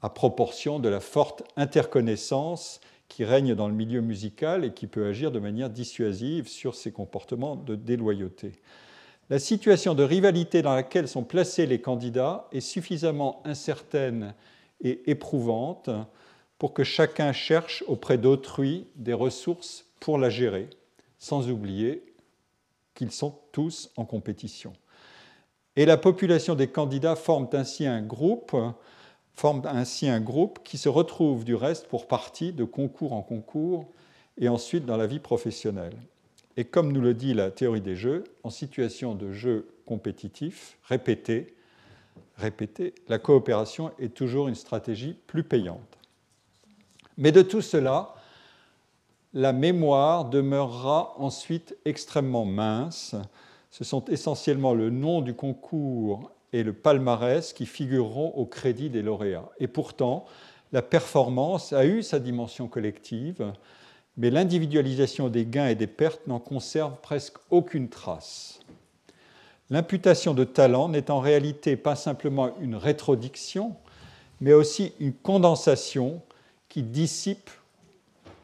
à 0.02 0.10
proportion 0.10 0.80
de 0.80 0.90
la 0.90 1.00
forte 1.00 1.44
interconnaissance 1.58 2.80
qui 3.08 3.24
règne 3.26 3.56
dans 3.56 3.68
le 3.68 3.74
milieu 3.74 4.02
musical 4.02 4.64
et 4.64 4.74
qui 4.74 4.88
peut 4.88 5.06
agir 5.06 5.32
de 5.32 5.40
manière 5.40 5.70
dissuasive 5.70 6.48
sur 6.48 6.76
ces 6.76 6.92
comportements 6.92 7.56
de 7.56 7.76
déloyauté. 7.76 8.54
La 9.30 9.40
situation 9.40 9.96
de 9.96 10.04
rivalité 10.04 10.62
dans 10.62 10.76
laquelle 10.76 11.08
sont 11.08 11.24
placés 11.24 11.66
les 11.66 11.82
candidats 11.82 12.48
est 12.52 12.62
suffisamment 12.62 13.42
incertaine 13.46 14.34
et 14.82 15.10
éprouvante 15.10 15.90
pour 16.58 16.74
que 16.74 16.84
chacun 16.84 17.34
cherche 17.34 17.84
auprès 17.88 18.18
d'autrui 18.18 18.88
des 18.96 19.14
ressources 19.14 19.86
pour 20.00 20.18
la 20.18 20.30
gérer, 20.30 20.70
sans 21.18 21.50
oublier 21.50 22.04
qu'ils 22.94 23.12
sont 23.12 23.36
tous 23.52 23.92
en 23.98 24.06
compétition. 24.06 24.74
Et 25.76 25.86
la 25.86 25.98
population 25.98 26.56
des 26.56 26.68
candidats 26.68 27.16
forme 27.16 27.48
ainsi 27.54 27.86
un 27.86 28.02
groupe 28.02 28.56
forment 29.36 29.66
ainsi 29.66 30.08
un 30.08 30.20
groupe 30.20 30.60
qui 30.64 30.78
se 30.78 30.90
retrouve 30.90 31.44
du 31.44 31.56
reste 31.56 31.88
pour 31.88 32.08
partie 32.08 32.54
de 32.54 32.64
concours 32.64 33.14
en 33.14 33.22
concours 33.22 33.88
et 34.38 34.50
ensuite 34.50 34.86
dans 34.86 34.98
la 34.98 35.08
vie 35.08 35.20
professionnelle. 35.20 35.96
Et 36.58 36.66
comme 36.66 36.92
nous 36.92 37.02
le 37.02 37.14
dit 37.14 37.34
la 37.34 37.50
théorie 37.50 37.82
des 37.82 37.96
jeux, 37.96 38.24
en 38.44 38.50
situation 38.50 39.16
de 39.16 39.32
jeu 39.32 39.68
compétitif, 39.86 40.78
répété, 40.84 41.56
répété, 42.38 42.94
la 43.08 43.20
coopération 43.20 43.92
est 44.00 44.14
toujours 44.14 44.48
une 44.48 44.56
stratégie 44.56 45.16
plus 45.28 45.44
payante. 45.44 45.98
Mais 47.18 47.32
de 47.32 47.42
tout 47.42 47.62
cela, 47.62 48.16
la 49.34 49.54
mémoire 49.54 50.26
demeurera 50.26 51.14
ensuite 51.18 51.78
extrêmement 51.86 52.46
mince. 52.46 53.16
Ce 53.70 53.84
sont 53.84 54.04
essentiellement 54.06 54.74
le 54.74 54.90
nom 54.90 55.22
du 55.22 55.34
concours 55.34 56.32
et 56.54 56.64
le 56.64 56.74
palmarès 56.74 57.54
qui 57.54 57.66
figureront 57.66 58.34
au 58.36 58.46
crédit 58.46 58.90
des 58.90 59.02
lauréats. 59.02 59.50
Et 59.60 59.68
pourtant, 59.68 60.26
la 60.72 60.82
performance 60.82 61.74
a 61.74 61.86
eu 61.86 62.04
sa 62.04 62.20
dimension 62.20 62.68
collective, 62.68 63.54
mais 64.18 64.30
l'individualisation 64.30 65.30
des 65.30 65.46
gains 65.46 65.68
et 65.68 65.76
des 65.76 65.88
pertes 65.88 66.28
n'en 66.28 66.40
conserve 66.40 66.96
presque 67.02 67.38
aucune 67.50 67.90
trace. 67.90 68.60
L'imputation 69.70 70.34
de 70.34 70.44
talent 70.44 70.90
n'est 70.90 71.10
en 71.10 71.22
réalité 71.22 71.78
pas 71.78 71.96
simplement 71.96 72.52
une 72.60 72.76
rétrodiction, 72.76 73.76
mais 74.42 74.54
aussi 74.54 74.94
une 75.00 75.14
condensation 75.14 76.22
qui 76.68 76.84
dissipe 76.84 77.50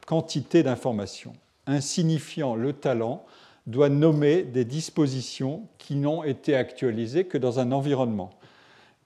quantité 0.06 0.64
d'informations, 0.64 1.34
insignifiant 1.66 2.56
le 2.56 2.72
talent 2.72 3.26
doit 3.67 3.89
nommer 3.89 4.43
des 4.43 4.65
dispositions 4.65 5.67
qui 5.77 5.95
n'ont 5.95 6.24
été 6.24 6.55
actualisées 6.55 7.25
que 7.25 7.38
dans 7.38 7.59
un 7.59 7.71
environnement. 7.71 8.31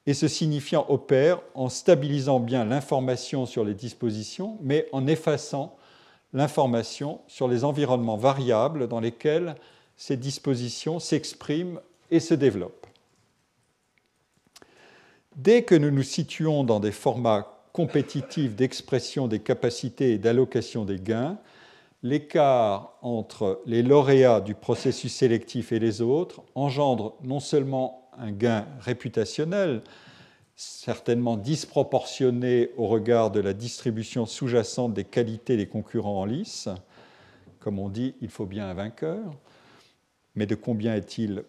Et 0.07 0.13
ce 0.13 0.27
signifiant 0.27 0.85
opère 0.87 1.41
en 1.53 1.67
stabilisant 1.67 2.39
bien 2.39 2.65
l'information 2.65 3.45
sur 3.45 3.65
les 3.65 3.73
dispositions, 3.73 4.57
mais 4.61 4.87
en 4.91 5.07
effaçant 5.07 5.75
l'information 6.33 7.21
sur 7.27 7.47
les 7.47 7.63
environnements 7.63 8.17
variables 8.17 8.87
dans 8.87 8.99
lesquels 8.99 9.55
ces 9.97 10.17
dispositions 10.17 10.99
s'expriment 10.99 11.79
et 12.09 12.19
se 12.19 12.33
développent. 12.33 12.87
Dès 15.35 15.63
que 15.63 15.75
nous 15.75 15.91
nous 15.91 16.03
situons 16.03 16.63
dans 16.63 16.79
des 16.79 16.91
formats 16.91 17.63
compétitifs 17.73 18.55
d'expression 18.55 19.27
des 19.27 19.39
capacités 19.39 20.11
et 20.11 20.17
d'allocation 20.17 20.85
des 20.85 20.99
gains, 20.99 21.37
l'écart 22.03 22.98
entre 23.01 23.62
les 23.65 23.84
lauréats 23.84 24.41
du 24.41 24.55
processus 24.55 25.13
sélectif 25.13 25.72
et 25.72 25.79
les 25.79 26.01
autres 26.01 26.41
engendre 26.55 27.15
non 27.24 27.39
seulement 27.39 28.10
un 28.17 28.31
gain 28.31 28.65
réputationnel, 28.79 29.81
certainement 30.55 31.38
disproportionné 31.38 32.70
au 32.77 32.88
regard 32.88 33.31
de 33.31 33.39
la 33.39 33.53
distribution 33.53 34.25
sous-jacente 34.25 34.93
des 34.93 35.05
qualités 35.05 35.58
des 35.58 35.67
concurrents 35.67 36.20
en 36.22 36.25
lice. 36.25 36.70
Comme 37.60 37.79
on 37.79 37.89
dit, 37.89 38.15
il 38.22 38.29
faut 38.29 38.46
bien 38.46 38.67
un 38.67 38.74
vainqueur, 38.74 39.24
mais 40.36 40.46
de 40.46 40.55
combien 40.55 40.96
est-il 40.96 41.43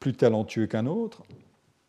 plus 0.00 0.14
talentueux 0.14 0.66
qu'un 0.66 0.86
autre? 0.86 1.22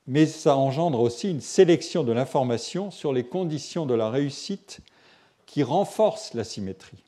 Mais 0.07 0.27
ça 0.27 0.55
engendre 0.55 0.99
aussi 0.99 1.31
une 1.31 1.41
sélection 1.41 2.03
de 2.03 2.11
l'information 2.11 2.91
sur 2.91 3.11
les 3.11 3.25
conditions 3.25 3.87
de 3.87 3.95
la 3.95 4.09
réussite 4.09 4.79
qui 5.47 5.63
renforce 5.63 6.33
la 6.35 6.43
symétrie. 6.43 7.03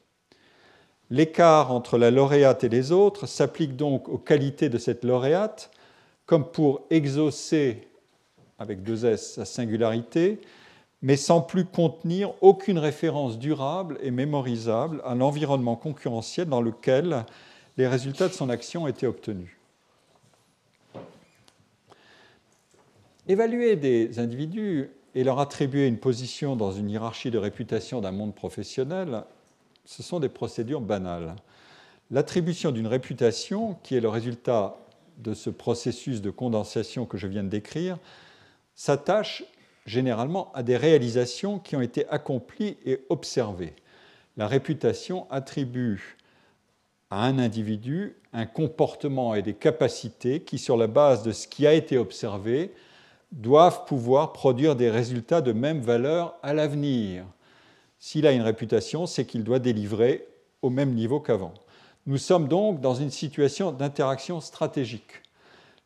L'écart 1.09 1.71
entre 1.71 1.97
la 1.97 2.11
lauréate 2.11 2.63
et 2.63 2.69
les 2.69 2.91
autres 2.91 3.27
s'applique 3.27 3.75
donc 3.75 4.09
aux 4.09 4.17
qualités 4.17 4.69
de 4.69 4.77
cette 4.77 5.03
lauréate 5.03 5.71
comme 6.25 6.51
pour 6.51 6.81
exaucer, 6.89 7.87
avec 8.59 8.83
deux 8.83 9.05
S, 9.05 9.35
sa 9.35 9.45
singularité, 9.45 10.41
mais 11.01 11.15
sans 11.15 11.41
plus 11.41 11.63
contenir 11.63 12.33
aucune 12.41 12.79
référence 12.79 13.39
durable 13.39 13.97
et 14.01 14.11
mémorisable 14.11 15.01
à 15.05 15.15
l'environnement 15.15 15.75
concurrentiel 15.77 16.49
dans 16.49 16.61
lequel 16.61 17.25
les 17.77 17.87
résultats 17.87 18.27
de 18.27 18.33
son 18.33 18.49
action 18.49 18.87
étaient 18.87 19.07
obtenus. 19.07 19.55
Évaluer 23.29 23.75
des 23.75 24.19
individus 24.19 24.89
et 25.15 25.23
leur 25.23 25.39
attribuer 25.39 25.87
une 25.87 25.99
position 25.99 26.55
dans 26.55 26.71
une 26.71 26.89
hiérarchie 26.89 27.31
de 27.31 27.37
réputation 27.37 28.01
d'un 28.01 28.11
monde 28.11 28.35
professionnel 28.35 29.23
Ce 29.87 30.03
sont 30.03 30.19
des 30.19 30.27
procédures 30.27 30.81
banales. 30.81 31.33
L'attribution 32.11 32.71
d'une 32.71 32.87
réputation, 32.87 33.77
qui 33.83 33.95
est 33.95 34.01
le 34.01 34.09
résultat 34.09 34.77
de 35.17 35.33
ce 35.33 35.49
processus 35.49 36.21
de 36.21 36.29
condensation 36.29 37.05
que 37.05 37.17
je 37.17 37.25
viens 37.25 37.43
de 37.43 37.49
décrire, 37.49 37.97
s'attache 38.75 39.45
généralement 39.85 40.51
à 40.53 40.61
des 40.61 40.75
réalisations 40.75 41.57
qui 41.57 41.77
ont 41.77 41.81
été 41.81 42.05
accomplies 42.09 42.75
et 42.85 43.05
observées. 43.07 43.75
La 44.35 44.45
réputation 44.45 45.25
attribue 45.31 46.17
à 47.09 47.23
un 47.23 47.39
individu 47.39 48.17
un 48.33 48.45
comportement 48.45 49.35
et 49.35 49.41
des 49.41 49.53
capacités 49.53 50.41
qui, 50.41 50.57
sur 50.57 50.75
la 50.75 50.87
base 50.87 51.23
de 51.23 51.31
ce 51.31 51.47
qui 51.47 51.65
a 51.65 51.73
été 51.73 51.97
observé, 51.97 52.73
doivent 53.31 53.85
pouvoir 53.85 54.33
produire 54.33 54.75
des 54.75 54.89
résultats 54.89 55.41
de 55.41 55.53
même 55.53 55.79
valeur 55.79 56.35
à 56.43 56.53
l'avenir. 56.53 57.23
S'il 57.99 58.27
a 58.27 58.31
une 58.31 58.41
réputation, 58.41 59.05
c'est 59.05 59.25
qu'il 59.25 59.43
doit 59.43 59.59
délivrer 59.59 60.27
au 60.61 60.69
même 60.69 60.93
niveau 60.93 61.19
qu'avant. 61.19 61.53
Nous 62.05 62.17
sommes 62.17 62.47
donc 62.47 62.79
dans 62.79 62.95
une 62.95 63.11
situation 63.11 63.71
d'interaction 63.71 64.39
stratégique. 64.39 65.23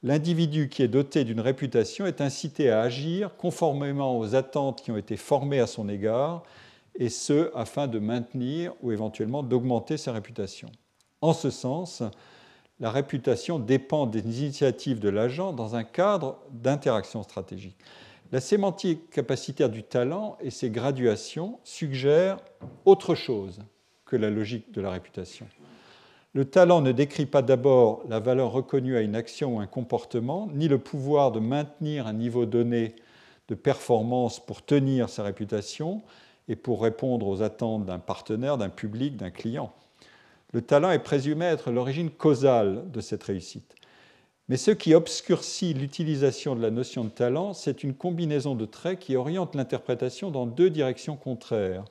L'individu 0.03 0.69
qui 0.69 0.81
est 0.81 0.87
doté 0.87 1.23
d'une 1.23 1.39
réputation 1.39 2.05
est 2.05 2.21
incité 2.21 2.69
à 2.69 2.81
agir 2.81 3.35
conformément 3.37 4.17
aux 4.17 4.35
attentes 4.35 4.81
qui 4.81 4.91
ont 4.91 4.97
été 4.97 5.15
formées 5.15 5.59
à 5.59 5.67
son 5.67 5.87
égard, 5.89 6.43
et 6.95 7.09
ce, 7.09 7.51
afin 7.55 7.87
de 7.87 7.99
maintenir 7.99 8.73
ou 8.81 8.91
éventuellement 8.91 9.43
d'augmenter 9.43 9.97
sa 9.97 10.11
réputation. 10.11 10.69
En 11.21 11.33
ce 11.33 11.49
sens, 11.49 12.03
la 12.79 12.91
réputation 12.91 13.59
dépend 13.59 14.07
des 14.07 14.21
initiatives 14.21 14.99
de 14.99 15.09
l'agent 15.09 15.53
dans 15.53 15.75
un 15.75 15.83
cadre 15.83 16.39
d'interaction 16.51 17.23
stratégique. 17.23 17.77
La 18.31 18.39
sémantique 18.39 19.09
capacitaire 19.09 19.69
du 19.69 19.83
talent 19.83 20.37
et 20.39 20.51
ses 20.51 20.69
graduations 20.69 21.59
suggèrent 21.65 22.37
autre 22.85 23.13
chose 23.13 23.59
que 24.05 24.15
la 24.15 24.29
logique 24.29 24.71
de 24.71 24.79
la 24.79 24.89
réputation. 24.89 25.47
Le 26.33 26.45
talent 26.45 26.79
ne 26.79 26.93
décrit 26.93 27.25
pas 27.25 27.41
d'abord 27.41 28.03
la 28.07 28.21
valeur 28.21 28.53
reconnue 28.53 28.95
à 28.95 29.01
une 29.01 29.17
action 29.17 29.57
ou 29.57 29.59
un 29.59 29.67
comportement, 29.67 30.47
ni 30.53 30.69
le 30.69 30.77
pouvoir 30.77 31.33
de 31.33 31.41
maintenir 31.41 32.07
un 32.07 32.13
niveau 32.13 32.45
donné 32.45 32.95
de 33.49 33.55
performance 33.55 34.39
pour 34.39 34.63
tenir 34.63 35.09
sa 35.09 35.23
réputation 35.23 36.01
et 36.47 36.55
pour 36.55 36.81
répondre 36.81 37.27
aux 37.27 37.41
attentes 37.41 37.85
d'un 37.85 37.99
partenaire, 37.99 38.57
d'un 38.57 38.69
public, 38.69 39.17
d'un 39.17 39.29
client. 39.29 39.73
Le 40.53 40.61
talent 40.61 40.91
est 40.91 40.99
présumé 40.99 41.45
être 41.45 41.69
l'origine 41.69 42.09
causale 42.09 42.89
de 42.91 43.01
cette 43.01 43.23
réussite. 43.23 43.75
Mais 44.51 44.57
ce 44.57 44.71
qui 44.71 44.93
obscurcit 44.93 45.73
l'utilisation 45.73 46.57
de 46.57 46.61
la 46.61 46.71
notion 46.71 47.05
de 47.05 47.09
talent, 47.09 47.53
c'est 47.53 47.85
une 47.85 47.93
combinaison 47.93 48.53
de 48.53 48.65
traits 48.65 48.99
qui 48.99 49.15
oriente 49.15 49.55
l'interprétation 49.55 50.29
dans 50.29 50.45
deux 50.45 50.69
directions 50.69 51.15
contraires. 51.15 51.85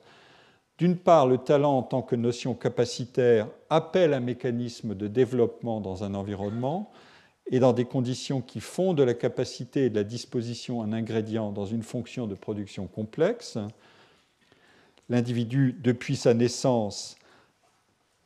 D'une 0.77 0.95
part, 0.95 1.25
le 1.25 1.39
talent 1.39 1.79
en 1.79 1.81
tant 1.81 2.03
que 2.03 2.15
notion 2.15 2.53
capacitaire 2.53 3.47
appelle 3.71 4.13
un 4.13 4.19
mécanisme 4.19 4.93
de 4.93 5.07
développement 5.07 5.81
dans 5.81 6.03
un 6.03 6.13
environnement 6.13 6.91
et 7.49 7.57
dans 7.57 7.73
des 7.73 7.85
conditions 7.85 8.41
qui 8.41 8.59
font 8.59 8.93
de 8.93 9.01
la 9.01 9.15
capacité 9.15 9.85
et 9.85 9.89
de 9.89 9.95
la 9.95 10.03
disposition 10.03 10.83
un 10.83 10.93
ingrédient 10.93 11.51
dans 11.51 11.65
une 11.65 11.81
fonction 11.81 12.27
de 12.27 12.35
production 12.35 12.85
complexe. 12.85 13.57
L'individu, 15.09 15.79
depuis 15.81 16.15
sa 16.15 16.35
naissance, 16.35 17.17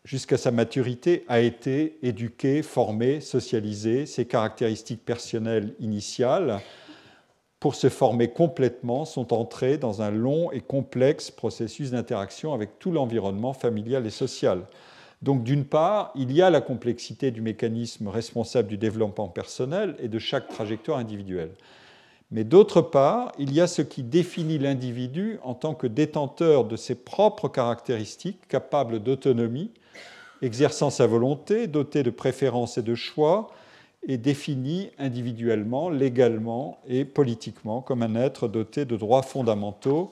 jusqu'à 0.05 0.37
sa 0.37 0.51
maturité, 0.51 1.25
a 1.27 1.41
été 1.41 1.97
éduqué, 2.03 2.61
formé, 2.61 3.19
socialisé, 3.19 4.05
ses 4.05 4.25
caractéristiques 4.25 5.03
personnelles 5.03 5.73
initiales, 5.79 6.61
pour 7.59 7.73
se 7.73 7.89
former 7.89 8.29
complètement, 8.29 9.05
sont 9.05 9.33
entrées 9.33 9.79
dans 9.79 10.03
un 10.03 10.11
long 10.11 10.51
et 10.51 10.61
complexe 10.61 11.31
processus 11.31 11.91
d'interaction 11.91 12.53
avec 12.53 12.77
tout 12.77 12.91
l'environnement 12.91 13.53
familial 13.53 14.05
et 14.05 14.11
social. 14.11 14.67
Donc 15.23 15.43
d'une 15.43 15.65
part, 15.65 16.11
il 16.15 16.31
y 16.31 16.43
a 16.43 16.51
la 16.51 16.61
complexité 16.61 17.31
du 17.31 17.41
mécanisme 17.41 18.07
responsable 18.07 18.67
du 18.67 18.77
développement 18.77 19.29
personnel 19.29 19.95
et 19.99 20.07
de 20.07 20.19
chaque 20.19 20.47
trajectoire 20.47 20.99
individuelle. 20.99 21.51
Mais 22.29 22.43
d'autre 22.43 22.81
part, 22.81 23.31
il 23.39 23.51
y 23.51 23.61
a 23.61 23.67
ce 23.67 23.81
qui 23.81 24.03
définit 24.03 24.59
l'individu 24.59 25.39
en 25.41 25.55
tant 25.55 25.73
que 25.73 25.87
détenteur 25.87 26.65
de 26.65 26.75
ses 26.75 26.95
propres 26.95 27.47
caractéristiques, 27.47 28.47
capable 28.47 28.99
d'autonomie, 28.99 29.71
exerçant 30.45 30.89
sa 30.89 31.07
volonté, 31.07 31.67
doté 31.67 32.03
de 32.03 32.11
préférences 32.11 32.77
et 32.77 32.83
de 32.83 32.95
choix, 32.95 33.51
et 34.07 34.17
défini 34.17 34.91
individuellement, 34.99 35.89
légalement 35.89 36.79
et 36.87 37.05
politiquement 37.05 37.81
comme 37.81 38.03
un 38.03 38.15
être 38.15 38.47
doté 38.47 38.85
de 38.85 38.95
droits 38.95 39.23
fondamentaux 39.23 40.11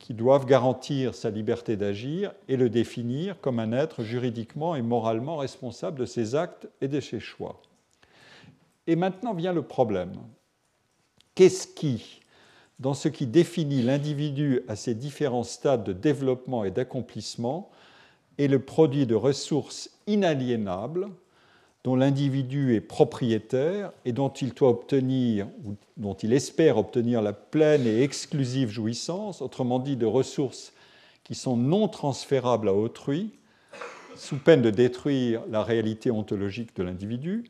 qui 0.00 0.14
doivent 0.14 0.46
garantir 0.46 1.14
sa 1.14 1.30
liberté 1.30 1.76
d'agir 1.76 2.32
et 2.48 2.56
le 2.56 2.68
définir 2.68 3.40
comme 3.40 3.60
un 3.60 3.72
être 3.72 4.02
juridiquement 4.02 4.74
et 4.74 4.82
moralement 4.82 5.36
responsable 5.36 6.00
de 6.00 6.04
ses 6.04 6.34
actes 6.34 6.68
et 6.80 6.88
de 6.88 7.00
ses 7.00 7.20
choix. 7.20 7.62
Et 8.86 8.96
maintenant 8.96 9.32
vient 9.32 9.52
le 9.52 9.62
problème. 9.62 10.12
Qu'est-ce 11.34 11.66
qui, 11.66 12.20
dans 12.80 12.94
ce 12.94 13.08
qui 13.08 13.26
définit 13.26 13.82
l'individu 13.82 14.60
à 14.68 14.76
ses 14.76 14.94
différents 14.94 15.44
stades 15.44 15.84
de 15.84 15.92
développement 15.92 16.64
et 16.64 16.70
d'accomplissement, 16.70 17.70
est 18.38 18.48
le 18.48 18.58
produit 18.58 19.06
de 19.06 19.14
ressources 19.14 19.90
inaliénables 20.06 21.08
dont 21.84 21.96
l'individu 21.96 22.74
est 22.74 22.80
propriétaire 22.80 23.92
et 24.06 24.12
dont 24.12 24.30
il 24.30 24.54
doit 24.54 24.70
obtenir, 24.70 25.46
ou 25.64 25.74
dont 25.98 26.14
il 26.14 26.32
espère 26.32 26.78
obtenir 26.78 27.20
la 27.20 27.34
pleine 27.34 27.86
et 27.86 28.02
exclusive 28.02 28.70
jouissance, 28.70 29.42
autrement 29.42 29.78
dit 29.78 29.96
de 29.96 30.06
ressources 30.06 30.72
qui 31.24 31.34
sont 31.34 31.58
non 31.58 31.88
transférables 31.88 32.68
à 32.68 32.74
autrui, 32.74 33.32
sous 34.16 34.38
peine 34.38 34.62
de 34.62 34.70
détruire 34.70 35.42
la 35.50 35.62
réalité 35.62 36.10
ontologique 36.10 36.74
de 36.76 36.82
l'individu, 36.82 37.44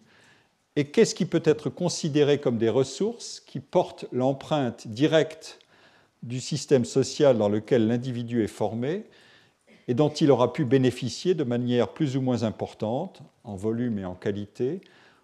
et 0.77 0.87
qu'est-ce 0.87 1.14
qui 1.14 1.27
peut 1.27 1.42
être 1.44 1.70
considéré 1.70 2.40
comme 2.40 2.59
des 2.59 2.68
ressources 2.68 3.38
qui 3.38 3.61
portent 3.61 4.07
l'empreinte 4.11 4.88
directe 4.88 5.61
du 6.25 6.40
système 6.40 6.85
social 6.85 7.38
dans 7.38 7.49
lequel 7.49 7.87
l'individu 7.87 8.42
est 8.42 8.49
formé? 8.49 9.05
Et 9.88 9.94
dont 9.94 10.09
il 10.09 10.31
aura 10.31 10.53
pu 10.53 10.64
bénéficier 10.64 11.35
de 11.35 11.44
manière 11.44 11.88
plus 11.88 12.16
ou 12.16 12.20
moins 12.20 12.42
importante, 12.42 13.23
en 13.44 13.57
volume 13.57 13.99
et 13.99 14.05
en 14.05 14.14
qualité, 14.14 14.81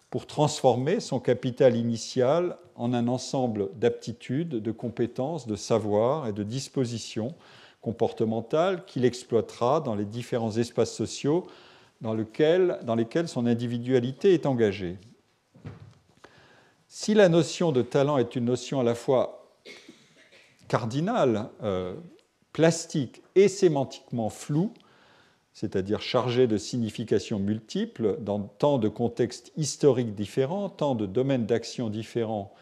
pour 0.09 0.27
transformer 0.27 0.99
son 0.99 1.19
capital 1.19 1.75
initial 1.75 2.57
en 2.75 2.93
un 2.93 3.07
ensemble 3.07 3.69
d'aptitudes, 3.75 4.49
de 4.49 4.71
compétences, 4.71 5.47
de 5.47 5.55
savoirs 5.55 6.27
et 6.27 6.33
de 6.33 6.43
dispositions 6.43 7.33
comportementales 7.81 8.85
qu'il 8.85 9.05
exploitera 9.05 9.79
dans 9.81 9.95
les 9.95 10.05
différents 10.05 10.57
espaces 10.57 10.93
sociaux 10.93 11.47
dans, 12.01 12.13
lesquels 12.13 13.27
son 13.27 13.45
individualité 13.45 14.33
est 14.33 14.45
engagée. 14.45 14.97
Si 16.87 17.13
la 17.13 17.29
notion 17.29 17.71
de 17.71 17.81
talent 17.81 18.17
est 18.17 18.35
une 18.35 18.45
notion 18.45 18.79
à 18.79 18.83
la 18.83 18.95
fois 18.95 19.47
cardinale, 20.67 21.49
euh, 21.63 21.93
plastique 22.53 23.21
et 23.35 23.47
sémantiquement 23.47 24.29
floue, 24.29 24.73
c'est-à-dire 25.53 26.01
chargée 26.01 26.47
de 26.47 26.57
significations 26.57 27.39
multiples 27.39 28.17
dans 28.21 28.39
tant 28.39 28.77
de 28.77 28.87
contextes 28.87 29.51
historiques 29.57 30.15
différents, 30.15 30.69
tant 30.69 30.95
de 30.95 31.05
domaines 31.05 31.45
d'action 31.45 31.89
différents 31.89 32.53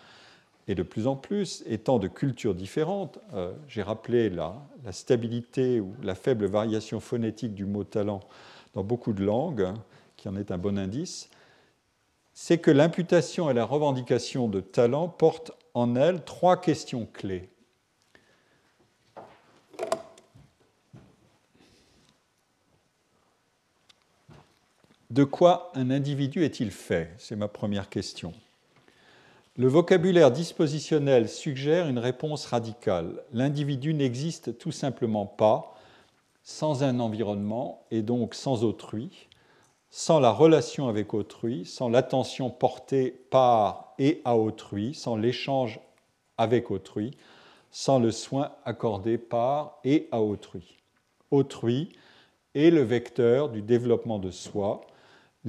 et 0.67 0.75
de 0.75 0.83
plus 0.83 1.07
en 1.07 1.15
plus, 1.15 1.63
et 1.65 1.79
tant 1.79 1.97
de 1.97 2.07
cultures 2.07 2.53
différentes. 2.53 3.19
Euh, 3.33 3.53
j'ai 3.67 3.81
rappelé 3.81 4.29
la, 4.29 4.55
la, 4.85 4.91
stabilité 4.91 5.79
ou 5.79 5.95
la 6.03 6.13
faible 6.13 6.45
variation 6.45 6.99
phonétique 6.99 7.55
du 7.55 7.65
mot 7.65 7.83
talent 7.83 8.19
dans 8.75 8.83
beaucoup 8.83 9.13
de 9.13 9.23
langues, 9.23 9.67
qui 10.15 10.29
en 10.29 10.35
est 10.35 10.51
un 10.51 10.59
bon 10.59 10.77
indice 10.77 11.29
c'est 12.41 12.57
que 12.57 12.71
l'imputation 12.71 13.49
et 13.49 13.53
la 13.53 13.65
revendication 13.65 14.47
de 14.47 14.61
talent 14.61 15.09
portent 15.09 15.51
en 15.73 15.97
elles 15.97 16.23
trois 16.23 16.55
questions 16.55 17.05
clés. 17.11 17.49
De 25.09 25.23
quoi 25.23 25.71
un 25.75 25.89
individu 25.89 26.43
est-il 26.43 26.71
fait? 26.71 27.11
C'est 27.17 27.35
ma 27.35 27.47
première 27.47 27.89
question. 27.89 28.33
Le 29.57 29.67
vocabulaire 29.67 30.31
dispositionnel 30.31 31.27
suggère 31.27 31.87
une 31.87 31.99
réponse 31.99 32.45
radicale. 32.45 33.23
L'individu 33.33 33.93
n'existe 33.93 34.57
tout 34.57 34.71
simplement 34.71 35.25
pas 35.25 35.75
sans 36.43 36.83
un 36.83 36.99
environnement 36.99 37.83
et 37.91 38.01
donc 38.01 38.35
sans 38.35 38.63
autrui 38.63 39.29
sans 39.89 40.19
la 40.19 40.31
relation 40.31 40.87
avec 40.87 41.13
autrui, 41.13 41.65
sans 41.65 41.89
l'attention 41.89 42.49
portée 42.49 43.11
par 43.31 43.93
et 43.97 44.21
à 44.23 44.37
autrui, 44.37 44.93
sans 44.93 45.15
l'échange 45.15 45.79
avec 46.37 46.71
autrui, 46.71 47.11
sans 47.71 47.99
le 47.99 48.11
soin 48.11 48.51
accordé 48.65 49.17
par 49.17 49.79
et 49.83 50.07
à 50.11 50.21
autrui. 50.21 50.77
Autrui 51.31 51.89
est 52.55 52.69
le 52.69 52.81
vecteur 52.81 53.49
du 53.49 53.61
développement 53.61 54.19
de 54.19 54.31
soi, 54.31 54.81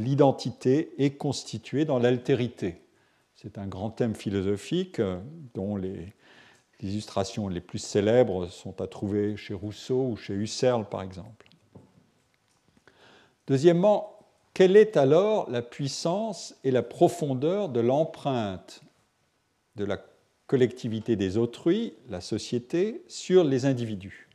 l'identité 0.01 0.93
est 0.99 1.17
constituée 1.17 1.85
dans 1.85 1.99
l'altérité. 1.99 2.81
C'est 3.37 3.59
un 3.59 3.67
grand 3.67 3.91
thème 3.91 4.15
philosophique 4.15 4.99
euh, 4.99 5.21
dont 5.55 5.77
les, 5.77 6.13
illustrations 6.83 7.49
les 7.49 7.61
plus 7.61 7.79
célèbres 7.79 8.49
sont 8.49 8.81
à 8.81 8.87
trouver 8.87 9.37
chez 9.37 9.55
Rousseau 9.55 10.09
ou 10.11 10.17
chez 10.17 10.35
Husserl 10.35 10.89
par 10.89 11.03
exemple. 11.03 11.49
Deuxièmement, 13.47 14.19
quelle 14.55 14.77
est 14.77 14.97
alors 14.97 15.51
la 15.51 15.63
puissance 15.63 16.55
et 16.65 16.71
la 16.71 16.83
profondeur 16.83 17.69
de 17.69 17.81
l'empreinte 17.81 18.83
de 19.77 19.85
la 19.85 20.03
collectivité 20.47 21.17
des 21.17 21.37
autrui, 21.37 21.95
la 22.09 22.21
société, 22.21 23.05
sur 23.09 23.45
les 23.45 23.67
individus? 23.67 24.29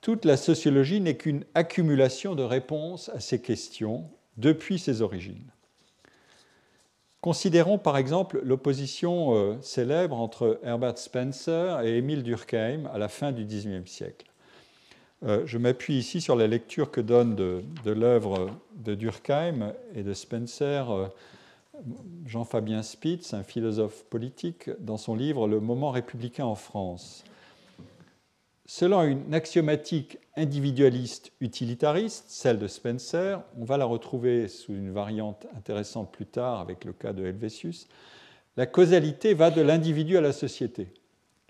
Toute 0.00 0.24
la 0.24 0.38
sociologie 0.38 1.00
n'est 1.00 1.16
qu'une 1.16 1.44
accumulation 1.54 2.34
de 2.34 2.42
réponses 2.42 3.10
à 3.10 3.20
ces 3.20 3.42
questions 3.42 4.10
depuis 4.36 4.78
ses 4.78 5.02
origines. 5.02 5.50
Considérons 7.20 7.76
par 7.76 7.98
exemple 7.98 8.40
l'opposition 8.42 9.34
euh, 9.34 9.58
célèbre 9.60 10.18
entre 10.18 10.58
Herbert 10.62 10.96
Spencer 10.96 11.80
et 11.82 11.98
Émile 11.98 12.22
Durkheim 12.22 12.88
à 12.92 12.98
la 12.98 13.08
fin 13.08 13.30
du 13.30 13.44
XIXe 13.44 13.90
siècle. 13.90 14.26
Euh, 15.22 15.42
je 15.44 15.58
m'appuie 15.58 15.96
ici 15.98 16.22
sur 16.22 16.34
la 16.34 16.46
lecture 16.46 16.90
que 16.90 17.02
donne 17.02 17.34
de, 17.34 17.62
l'œuvre 17.90 18.48
de 18.76 18.94
Durkheim 18.94 19.74
et 19.94 20.02
de 20.02 20.14
Spencer 20.14 20.90
euh, 20.90 21.08
Jean-Fabien 22.24 22.82
Spitz, 22.82 23.34
un 23.34 23.42
philosophe 23.42 24.04
politique, 24.04 24.70
dans 24.80 24.96
son 24.96 25.14
livre 25.14 25.46
Le 25.46 25.60
moment 25.60 25.90
républicain 25.90 26.46
en 26.46 26.54
France. 26.54 27.24
Selon 28.72 29.02
une 29.02 29.34
axiomatique 29.34 30.18
individualiste 30.36 31.32
utilitariste, 31.40 32.26
celle 32.28 32.60
de 32.60 32.68
Spencer, 32.68 33.42
on 33.58 33.64
va 33.64 33.76
la 33.76 33.84
retrouver 33.84 34.46
sous 34.46 34.72
une 34.72 34.92
variante 34.92 35.48
intéressante 35.56 36.12
plus 36.12 36.26
tard 36.26 36.60
avec 36.60 36.84
le 36.84 36.92
cas 36.92 37.12
de 37.12 37.26
Helvétius, 37.26 37.88
la 38.56 38.66
causalité 38.66 39.34
va 39.34 39.50
de 39.50 39.60
l'individu 39.60 40.16
à 40.16 40.20
la 40.20 40.32
société. 40.32 40.86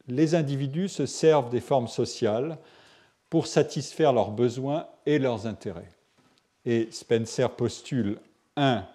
Les 0.09 0.35
individus 0.35 0.89
se 0.89 1.05
servent 1.05 1.51
des 1.51 1.61
formes 1.61 1.89
sociales 1.89 2.57
pour 3.29 3.49
satisfaire 3.49 4.15
leurs 4.15 4.31
besoins 4.31 4.87
et 5.05 5.19
leurs 5.19 5.47
intérêts. 5.47 5.91
Et 6.65 6.89
Spencer 6.91 7.51
postule, 7.51 8.17
un, 8.57 8.87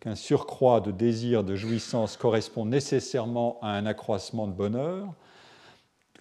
qu'un 0.00 0.14
surcroît 0.14 0.80
de 0.80 0.92
désir 0.92 1.44
de 1.44 1.54
jouissance 1.54 2.16
correspond 2.16 2.64
nécessairement 2.64 3.58
à 3.60 3.72
un 3.72 3.84
accroissement 3.84 4.46
de 4.46 4.54
bonheur, 4.54 5.14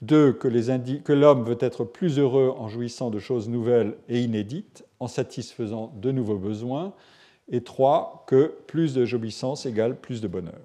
deux, 0.01 0.33
que 0.33 1.13
l'homme 1.13 1.43
veut 1.43 1.57
être 1.59 1.83
plus 1.83 2.19
heureux 2.19 2.53
en 2.57 2.67
jouissant 2.67 3.09
de 3.09 3.19
choses 3.19 3.47
nouvelles 3.49 3.95
et 4.09 4.21
inédites, 4.21 4.85
en 4.99 5.07
satisfaisant 5.07 5.93
de 6.01 6.11
nouveaux 6.11 6.37
besoins. 6.37 6.93
Et 7.51 7.61
trois, 7.61 8.25
que 8.27 8.53
plus 8.67 8.93
de 8.93 9.05
jouissance 9.05 9.65
égale 9.65 9.95
plus 9.95 10.21
de 10.21 10.27
bonheur. 10.27 10.59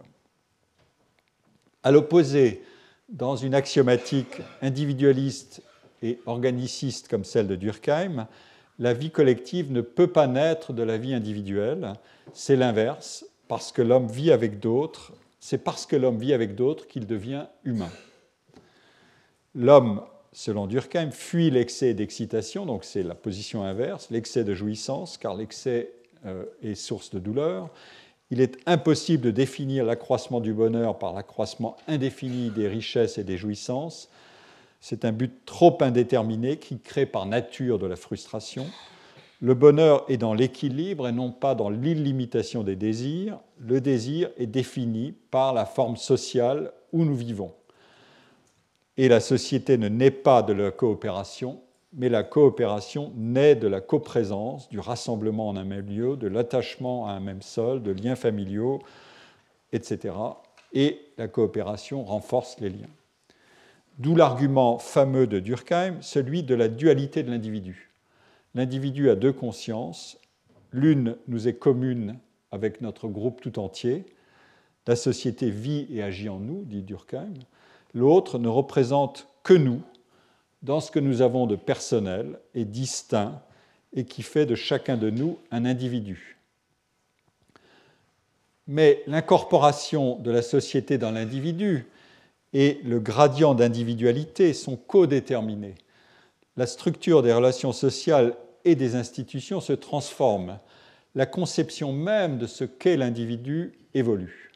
À 1.83 1.91
l'opposé, 1.91 2.63
dans 3.09 3.37
une 3.37 3.55
axiomatique 3.55 4.41
individualiste 4.63 5.63
et 6.03 6.19
organiciste 6.27 7.09
comme 7.09 7.25
celle 7.25 7.49
de 7.49 7.57
Durkheim, 7.57 8.27
la 8.79 8.95
vie 8.95 9.11
collective 9.11 9.71
ne 9.73 9.83
peut 9.83 10.07
pas 10.07 10.27
naître 10.27 10.73
de 10.73 10.83
la 10.83 10.97
vie 10.97 11.13
individuelle. 11.13 11.93
C'est 12.33 12.57
l'inverse, 12.57 13.27
parce 13.47 13.73
que 13.73 13.83
l'homme 13.83 14.07
vit 14.07 14.33
avec 14.33 14.59
d'autres, 14.61 15.13
c'est 15.39 15.63
parce 15.63 15.87
que 15.87 15.97
l'homme 15.97 16.19
vit 16.19 16.33
avec 16.33 16.55
d'autres 16.55 16.87
qu'il 16.87 17.07
devient 17.07 17.45
humain. 17.65 17.91
L'homme, 19.55 20.03
selon 20.33 20.67
Durkheim, 20.67 21.11
fuit 21.11 21.51
l'excès 21.51 21.93
d'excitation, 21.95 22.67
donc 22.67 22.85
c'est 22.85 23.03
la 23.03 23.15
position 23.15 23.65
inverse, 23.65 24.11
l'excès 24.11 24.45
de 24.45 24.55
jouissance, 24.55 25.19
car 25.19 25.35
l'excès 25.35 25.93
euh, 26.27 26.45
est 26.63 26.75
source 26.75 27.11
de 27.11 27.19
douleur. 27.19 27.69
Il 28.31 28.41
est 28.41 28.59
impossible 28.67 29.25
de 29.25 29.31
définir 29.33 29.85
l'accroissement 29.85 30.41
du 30.41 30.53
bonheur 30.53 30.99
par 30.99 31.13
l'accroissement 31.15 31.77
indéfini 31.89 32.51
des 32.51 32.69
richesses 32.69 33.19
et 33.19 33.25
des 33.25 33.37
jouissances. 33.37 34.09
C'est 34.81 35.05
un 35.05 35.11
but 35.11 35.45
trop 35.45 35.77
indéterminé 35.81 36.57
qui 36.57 36.79
crée 36.79 37.07
par 37.07 37.27
nature 37.27 37.81
de 37.81 37.87
la 37.87 37.97
frustration. 37.97 38.67
Le 39.41 39.55
bonheur 39.55 40.05
est 40.09 40.17
dans 40.17 40.35
l'équilibre 40.35 41.09
et 41.09 41.13
non 41.13 41.33
pas 41.33 41.57
dans 41.57 41.71
l'illimitation 41.71 42.63
des 42.63 42.77
désirs. 42.77 43.41
Le 43.59 43.81
désir 43.81 44.31
est 44.37 44.47
défini 44.47 45.13
par 45.31 45.53
la 45.53 45.67
forme 45.67 45.97
sociale 45.97 46.73
où 46.93 47.05
nous 47.05 47.17
vivons. 47.17 47.53
Et 49.01 49.09
la 49.09 49.21
société 49.21 49.79
ne 49.79 49.89
naît 49.89 50.11
pas 50.11 50.43
de 50.43 50.53
la 50.53 50.71
coopération, 50.71 51.63
mais 51.95 52.11
la 52.11 52.23
coopération 52.23 53.15
naît 53.17 53.55
de 53.55 53.67
la 53.67 53.81
coprésence, 53.81 54.69
du 54.69 54.79
rassemblement 54.79 55.49
en 55.49 55.57
un 55.57 55.65
même 55.65 55.87
lieu, 55.87 56.19
de 56.19 56.29
l'attachement 56.29 57.07
à 57.09 57.13
un 57.13 57.21
même 57.21 57.41
sol, 57.41 57.83
de 57.83 57.93
liens 57.93 58.15
familiaux, 58.15 58.79
etc. 59.73 60.15
Et 60.75 61.01
la 61.17 61.29
coopération 61.29 62.05
renforce 62.05 62.61
les 62.61 62.69
liens. 62.69 62.91
D'où 63.99 64.15
l'argument 64.15 64.77
fameux 64.79 65.27
de 65.27 65.41
Durkheim, 65.41 65.97
celui 66.03 66.43
de 66.43 66.55
la 66.55 66.69
dualité 66.69 67.23
de 67.23 67.31
l'individu. 67.31 67.91
L'individu 68.55 69.09
a 69.09 69.15
deux 69.15 69.33
consciences. 69.33 70.21
L'une 70.73 71.17
nous 71.27 71.49
est 71.49 71.57
commune 71.57 72.19
avec 72.51 72.83
notre 72.83 73.09
groupe 73.09 73.41
tout 73.41 73.61
entier. 73.61 74.05
La 74.87 74.95
société 74.95 75.49
vit 75.49 75.87
et 75.91 76.03
agit 76.03 76.29
en 76.29 76.39
nous, 76.39 76.65
dit 76.67 76.83
Durkheim 76.83 77.33
l'autre 77.95 78.39
ne 78.39 78.49
représente 78.49 79.29
que 79.43 79.55
nous 79.55 79.83
dans 80.63 80.81
ce 80.81 80.91
que 80.91 80.99
nous 80.99 81.23
avons 81.23 81.47
de 81.47 81.57
personnel 81.57 82.39
et 82.55 82.65
distinct 82.65 83.43
et 83.95 84.05
qui 84.05 84.23
fait 84.23 84.47
de 84.47 84.55
chacun 84.55 84.97
de 84.97 85.11
nous 85.11 85.39
un 85.51 85.65
individu. 85.65 86.39
Mais 88.67 89.03
l'incorporation 89.07 90.17
de 90.17 90.31
la 90.31 90.43
société 90.43 90.99
dans 90.99 91.11
l'individu 91.11 91.87
et 92.53 92.81
le 92.85 93.01
gradient 93.01 93.55
d'individualité 93.55 94.53
sont 94.53 94.77
codéterminés. 94.77 95.75
La 96.57 96.67
structure 96.67 97.23
des 97.23 97.33
relations 97.33 97.73
sociales 97.73 98.37
et 98.65 98.75
des 98.75 98.95
institutions 98.95 99.61
se 99.61 99.73
transforme. 99.73 100.59
La 101.15 101.27
conception 101.27 101.93
même 101.93 102.39
de 102.39 102.47
ce 102.47 102.65
qu'est 102.65 102.97
l'individu 102.97 103.73
évolue. 103.95 104.50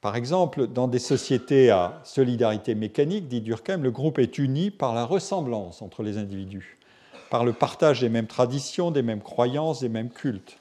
Par 0.00 0.16
exemple, 0.16 0.66
dans 0.66 0.88
des 0.88 0.98
sociétés 0.98 1.70
à 1.70 2.00
solidarité 2.04 2.74
mécanique, 2.74 3.28
dit 3.28 3.42
Durkheim, 3.42 3.82
le 3.82 3.90
groupe 3.90 4.18
est 4.18 4.38
uni 4.38 4.70
par 4.70 4.94
la 4.94 5.04
ressemblance 5.04 5.82
entre 5.82 6.02
les 6.02 6.16
individus, 6.16 6.78
par 7.28 7.44
le 7.44 7.52
partage 7.52 8.00
des 8.00 8.08
mêmes 8.08 8.26
traditions, 8.26 8.90
des 8.90 9.02
mêmes 9.02 9.20
croyances, 9.20 9.80
des 9.80 9.90
mêmes 9.90 10.08
cultes. 10.08 10.56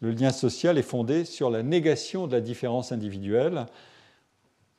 Le 0.00 0.12
lien 0.12 0.30
social 0.30 0.78
est 0.78 0.82
fondé 0.82 1.26
sur 1.26 1.50
la 1.50 1.62
négation 1.62 2.26
de 2.26 2.32
la 2.32 2.40
différence 2.40 2.90
individuelle 2.90 3.66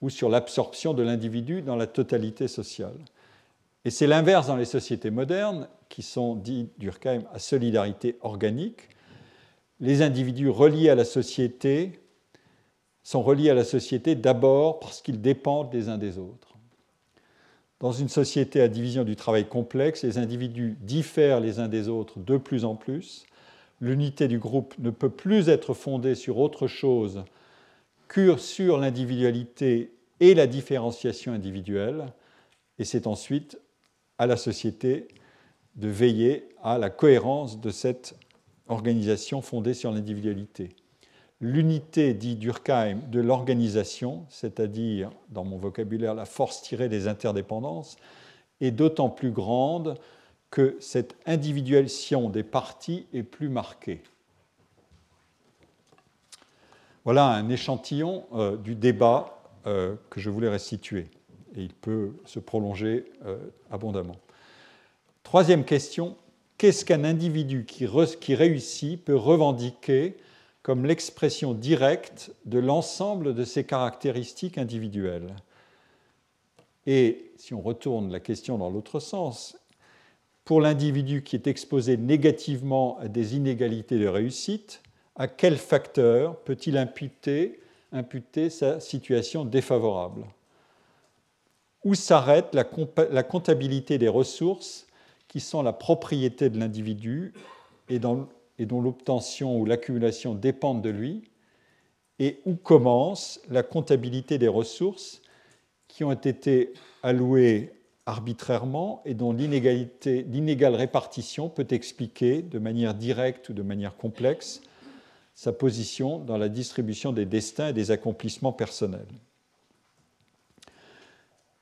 ou 0.02 0.10
sur 0.10 0.30
l'absorption 0.30 0.94
de 0.94 1.04
l'individu 1.04 1.62
dans 1.62 1.76
la 1.76 1.88
totalité 1.88 2.48
sociale. 2.48 2.98
Et 3.86 3.92
c'est 3.92 4.08
l'inverse 4.08 4.48
dans 4.48 4.56
les 4.56 4.66
sociétés 4.66 5.12
modernes, 5.12 5.68
qui 5.90 6.02
sont, 6.02 6.36
dit 6.36 6.70
Durkheim, 6.80 7.22
à 7.34 7.40
solidarité 7.40 8.18
organique. 8.22 8.90
Les 9.80 10.02
individus 10.02 10.50
reliés 10.50 10.90
à 10.90 10.96
la 10.96 11.06
société 11.06 12.00
sont 13.06 13.22
reliés 13.22 13.52
à 13.52 13.54
la 13.54 13.64
société 13.64 14.16
d'abord 14.16 14.80
parce 14.80 15.02
qu'ils 15.02 15.22
dépendent 15.22 15.72
les 15.72 15.90
uns 15.90 16.00
des 16.00 16.18
autres. 16.18 16.56
Dans 17.80 17.92
une 17.92 18.10
société 18.10 18.62
à 18.62 18.68
division 18.68 19.04
du 19.04 19.16
travail 19.16 19.48
complexe, 19.48 20.04
les 20.04 20.18
individus 20.18 20.76
diffèrent 20.82 21.40
les 21.40 21.60
uns 21.60 21.68
des 21.68 21.88
autres 21.88 22.20
de 22.20 22.38
plus 22.38 22.66
en 22.66 22.76
plus. 22.76 23.28
L'unité 23.80 24.28
du 24.28 24.40
groupe 24.40 24.74
ne 24.80 24.90
peut 24.90 25.12
plus 25.12 25.50
être 25.50 25.76
fondée 25.76 26.16
sur 26.16 26.40
autre 26.40 26.66
chose 26.66 27.24
que 28.08 28.38
sur 28.38 28.80
l'individualité 28.80 29.92
et 30.20 30.34
la 30.34 30.48
différenciation 30.48 31.32
individuelle. 31.32 32.08
Et 32.80 32.86
c'est 32.86 33.06
ensuite 33.06 33.60
à 34.18 34.26
la 34.26 34.36
société 34.36 35.10
de 35.76 35.90
veiller 35.90 36.50
à 36.64 36.80
la 36.80 36.90
cohérence 36.90 37.62
de 37.62 37.70
cette 37.70 38.16
organisation 38.68 39.42
fondée 39.44 39.76
sur 39.76 39.92
l'individualité 39.92 40.70
l'unité, 41.42 42.14
dit 42.14 42.36
Durkheim, 42.36 43.00
de 43.10 43.20
l'organisation, 43.20 44.26
c'est-à-dire, 44.30 45.12
dans 45.30 45.44
mon 45.44 45.58
vocabulaire, 45.58 46.14
la 46.14 46.26
force 46.26 46.62
tirée 46.62 46.90
des 46.90 47.08
interdépendances, 47.08 47.98
est 48.62 48.72
d'autant 48.72 49.10
plus 49.10 49.32
grande 49.32 49.98
que 50.50 50.78
cette 50.80 51.16
individualisation 51.26 52.30
des 52.30 52.44
parties 52.44 53.06
est 53.14 53.24
plus 53.24 53.50
marquée. 53.50 54.02
Voilà 57.04 57.28
un 57.28 57.50
échantillon 57.50 58.26
euh, 58.34 58.56
du 58.58 58.74
débat 58.74 59.44
euh, 59.68 59.96
que 60.10 60.20
je 60.20 60.30
voulais 60.30 60.50
restituer, 60.50 61.08
et 61.56 61.62
il 61.62 61.74
peut 61.74 62.14
se 62.26 62.40
prolonger 62.40 63.12
euh, 63.26 63.38
abondamment. 63.70 64.16
Troisième 65.24 65.66
question, 65.66 66.16
qu'est-ce 66.58 66.86
qu'un 66.86 67.04
individu 67.04 67.66
qui 67.66 68.36
réussit 68.36 69.04
peut 69.04 69.16
revendiquer 69.16 70.16
comme 70.66 70.88
l'expression 70.88 71.54
directe 71.54 72.32
de 72.46 72.58
l'ensemble 72.58 73.36
de 73.36 73.44
ses 73.44 73.66
caractéristiques 73.66 74.58
individuelles. 74.58 75.36
Et 76.88 77.32
si 77.38 77.54
on 77.54 77.62
retourne 77.62 78.12
la 78.12 78.20
question 78.20 78.58
dans 78.58 78.72
l'autre 78.72 79.00
sens, 79.00 79.60
pour 80.44 80.62
l'individu 80.62 81.22
qui 81.22 81.36
est 81.36 81.46
exposé 81.46 81.98
négativement 81.98 82.98
à 82.98 83.08
des 83.08 83.36
inégalités 83.36 84.00
de 84.00 84.08
réussite, 84.08 84.82
à 85.16 85.28
quel 85.28 85.58
facteur 85.58 86.36
peut-il 86.40 86.80
imputer, 86.80 87.60
sa 88.50 88.80
situation 88.80 89.46
défavorable? 89.46 90.26
Où 91.84 91.94
s'arrête 91.94 92.56
la, 92.56 92.66
la 93.12 93.22
comptabilité 93.22 94.00
des 94.00 94.10
ressources 94.10 94.88
qui 95.28 95.42
sont 95.42 95.62
la 95.62 95.74
propriété 95.74 96.50
de 96.50 96.58
l'individu 96.58 97.34
et, 97.88 98.00
dont 98.60 98.80
l'obtention 98.80 99.60
ou 99.60 99.66
l'accumulation 99.66 100.34
dépendent 100.34 100.82
de 100.82 100.90
lui, 100.90 101.30
et 102.20 102.40
où 102.46 102.56
commence 102.56 103.42
la 103.50 103.64
comptabilité 103.64 104.38
des 104.38 104.48
ressources 104.48 105.22
qui 105.90 106.06
ont 106.06 106.14
été 106.14 106.72
allouées 107.04 107.74
arbitrairement 108.06 109.02
et 109.06 109.14
dont 109.14 109.34
l'inégale 109.34 110.76
répartition 110.76 111.50
peut 111.50 111.68
expliquer 111.72 112.42
de 112.42 112.60
manière 112.60 112.94
directe 112.94 113.50
ou 113.50 113.54
de 113.54 113.64
manière 113.64 113.98
complexe 113.98 114.62
sa 115.34 115.52
position 115.52 116.20
dans 116.20 116.38
la 116.38 116.48
distribution 116.48 117.12
des 117.12 117.26
destins 117.26 117.70
et 117.70 117.74
des 117.74 117.92
accomplissements 117.92 118.54
personnels. 118.54 119.08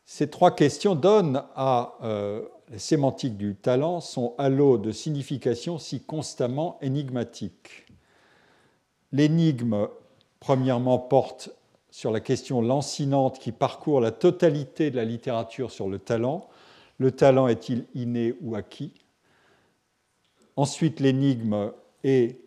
Ces 0.05 0.29
trois 0.29 0.53
questions 0.53 0.93
donnent 0.93 1.43
à 1.55 1.95
euh, 2.03 2.43
la 2.73 2.79
sémantique 2.79 3.37
du 3.37 3.53
talent 3.53 4.01
son 4.01 4.33
halo 4.39 4.79
de 4.79 4.91
signification 4.91 5.77
si 5.77 6.01
constamment 6.01 6.79
énigmatique. 6.81 7.85
L'énigme, 9.11 9.89
premièrement, 10.39 10.97
porte 10.97 11.51
sur 11.91 12.09
la 12.09 12.19
question 12.19 12.63
lancinante 12.63 13.37
qui 13.37 13.51
parcourt 13.51 14.01
la 14.01 14.09
totalité 14.09 14.89
de 14.89 14.95
la 14.95 15.05
littérature 15.05 15.69
sur 15.69 15.87
le 15.87 15.99
talent. 15.99 16.49
Le 16.97 17.11
talent 17.11 17.47
est-il 17.47 17.85
inné 17.93 18.33
ou 18.41 18.55
acquis? 18.55 18.91
Ensuite, 20.55 20.99
l'énigme 20.99 21.73
est 22.03 22.39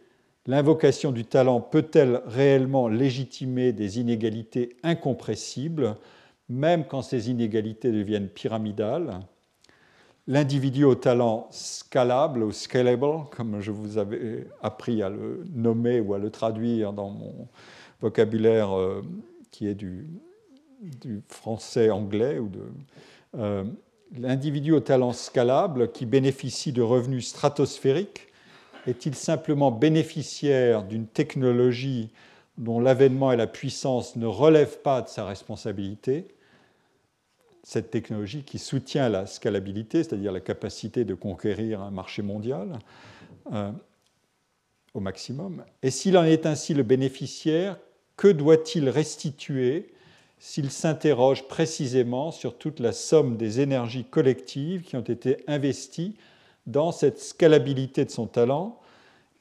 l'invocation 0.46 1.12
du 1.12 1.24
talent 1.24 1.60
peut-elle 1.60 2.20
réellement 2.26 2.88
légitimer 2.88 3.72
des 3.72 4.00
inégalités 4.00 4.76
incompressibles, 4.82 5.94
même 6.48 6.84
quand 6.84 7.02
ces 7.02 7.30
inégalités 7.30 7.92
deviennent 7.92 8.28
pyramidales? 8.28 9.20
L'individu 10.28 10.84
au 10.84 10.96
talent 10.96 11.46
scalable 11.52 12.42
ou 12.42 12.50
scalable, 12.50 13.28
comme 13.30 13.60
je 13.60 13.70
vous 13.70 13.96
avais 13.96 14.48
appris 14.60 15.02
à 15.02 15.08
le 15.08 15.44
nommer 15.54 16.00
ou 16.00 16.14
à 16.14 16.18
le 16.18 16.30
traduire 16.30 16.92
dans 16.92 17.10
mon 17.10 17.48
vocabulaire 18.00 18.76
euh, 18.76 19.02
qui 19.52 19.68
est 19.68 19.74
du, 19.74 20.08
français-anglais 21.28 22.38
ou 22.38 22.50
euh, 23.38 23.64
l'individu 24.18 24.72
au 24.72 24.80
talent 24.80 25.12
scalable 25.12 25.90
qui 25.92 26.06
bénéficie 26.06 26.72
de 26.72 26.82
revenus 26.82 27.28
stratosphériques 27.28 28.28
est-il 28.86 29.14
simplement 29.14 29.70
bénéficiaire 29.70 30.84
d'une 30.84 31.06
technologie 31.06 32.10
dont 32.58 32.80
l'avènement 32.80 33.32
et 33.32 33.36
la 33.36 33.46
puissance 33.46 34.16
ne 34.16 34.26
relèvent 34.26 34.80
pas 34.80 35.02
de 35.02 35.08
sa 35.08 35.24
responsabilité 35.24 36.28
cette 37.66 37.90
technologie 37.90 38.44
qui 38.44 38.61
soutient 38.61 39.09
la 39.09 39.26
scalabilité, 39.26 40.05
c'est-à-dire 40.05 40.31
la 40.31 40.38
capacité 40.38 41.05
de 41.05 41.14
conquérir 41.14 41.81
un 41.81 41.90
marché 41.90 42.22
mondial 42.22 42.79
euh, 43.52 43.72
au 44.94 45.00
maximum. 45.00 45.64
Et 45.83 45.90
s'il 45.90 46.16
en 46.16 46.22
est 46.22 46.46
ainsi 46.46 46.74
le 46.74 46.85
bénéficiaire, 46.85 47.76
que 48.16 48.29
doit-il 48.29 48.88
restituer 48.88 49.92
s'il 50.38 50.70
s'interroge 50.70 51.48
précisément 51.48 52.31
sur 52.31 52.57
toute 52.57 52.79
la 52.79 52.92
somme 52.92 53.37
des 53.37 53.59
énergies 53.59 54.05
collectives 54.05 54.83
qui 54.83 54.94
ont 54.94 55.00
été 55.00 55.38
investies 55.48 56.14
dans 56.68 56.92
cette 56.92 57.18
scalabilité 57.18 58.05
de 58.05 58.11
son 58.12 58.29
talent 58.29 58.79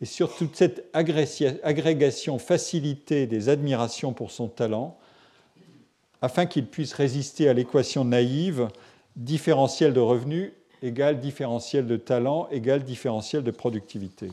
et 0.02 0.06
sur 0.06 0.36
toute 0.36 0.56
cette 0.56 0.90
agrégation 0.94 2.40
facilitée 2.40 3.28
des 3.28 3.50
admirations 3.50 4.14
pour 4.14 4.32
son 4.32 4.48
talent, 4.48 4.98
afin 6.26 6.48
qu'il 6.48 6.66
puisse 6.66 6.94
résister 6.94 7.48
à 7.50 7.54
l'équation 7.54 8.04
naïve 8.04 8.68
différentiel 9.16 9.94
de 9.94 10.00
revenus 10.00 10.54
égale 10.82 11.20
différentiel 11.20 11.86
de 11.86 11.98
talent 11.98 12.48
égale 12.50 12.84
différentiel 12.84 13.44
de 13.44 13.52
productivité. 13.52 14.30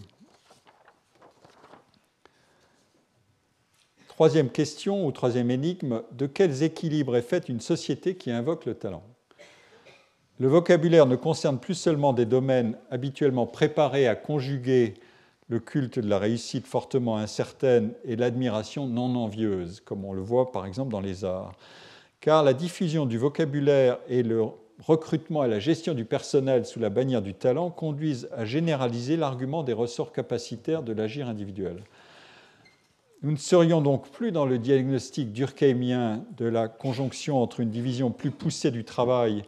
Troisième 4.09 4.49
question 4.49 5.07
ou 5.07 5.13
troisième 5.13 5.51
énigme, 5.51 6.03
de 6.13 6.25
quels 6.25 6.63
équilibres 6.63 7.15
est 7.15 7.21
faite 7.21 7.51
une 7.51 7.61
société 7.61 8.15
qui 8.15 8.31
invoque 8.31 8.65
le 8.65 8.73
talent? 8.73 9.03
Le 10.39 10.49
vocabulaire 10.49 11.05
ne 11.05 11.17
concerne 11.17 11.59
plus 11.59 11.75
seulement 11.75 12.15
des 12.15 12.25
domaines 12.25 12.79
habituellement 12.91 13.47
préparés 13.47 14.09
à 14.09 14.15
conjuguer 14.15 14.95
le 15.49 15.61
culte 15.61 15.99
de 15.99 16.09
la 16.09 16.19
réussite 16.19 16.67
fortement 16.67 17.17
incertaine 17.17 17.93
et 18.05 18.17
l'admiration 18.17 18.87
non 18.87 19.15
envieuse, 19.17 19.81
comme 19.85 20.05
on 20.05 20.13
le 20.13 20.23
voit 20.23 20.53
par 20.53 20.67
exemple 20.67 20.93
dans 20.93 21.01
les 21.01 21.25
arts. 21.25 21.53
Car 22.21 22.43
la 22.43 22.55
diffusion 22.55 23.07
du 23.07 23.19
vocabulaire 23.19 23.99
et 24.09 24.23
le 24.23 24.45
recrutement 24.83 25.45
et 25.45 25.49
la 25.49 25.59
gestion 25.59 25.95
du 25.95 26.05
personnel 26.05 26.65
sous 26.67 26.81
la 26.81 26.91
bannière 26.91 27.23
du 27.23 27.35
talent 27.35 27.71
conduisent 27.71 28.29
à 28.33 28.45
généraliser 28.45 29.17
l'argument 29.17 29.63
des 29.63 29.73
ressorts 29.73 30.13
capacitaires 30.13 30.83
de 30.83 30.93
l'agir 30.93 31.29
individuel. 31.29 31.83
Nous 33.23 33.31
ne 33.31 33.37
serions 33.37 33.81
donc 33.81 34.11
plus 34.11 34.33
dans 34.33 34.47
le 34.47 34.59
diagnostic 34.59 35.33
durkheimien 35.33 36.25
de 36.37 36.47
la 36.47 36.67
conjonction 36.67 37.41
entre 37.41 37.61
une 37.61 37.71
division 37.71 38.11
plus 38.11 38.33
poussée 38.33 38.73
du 38.73 38.85
travail 38.85 39.45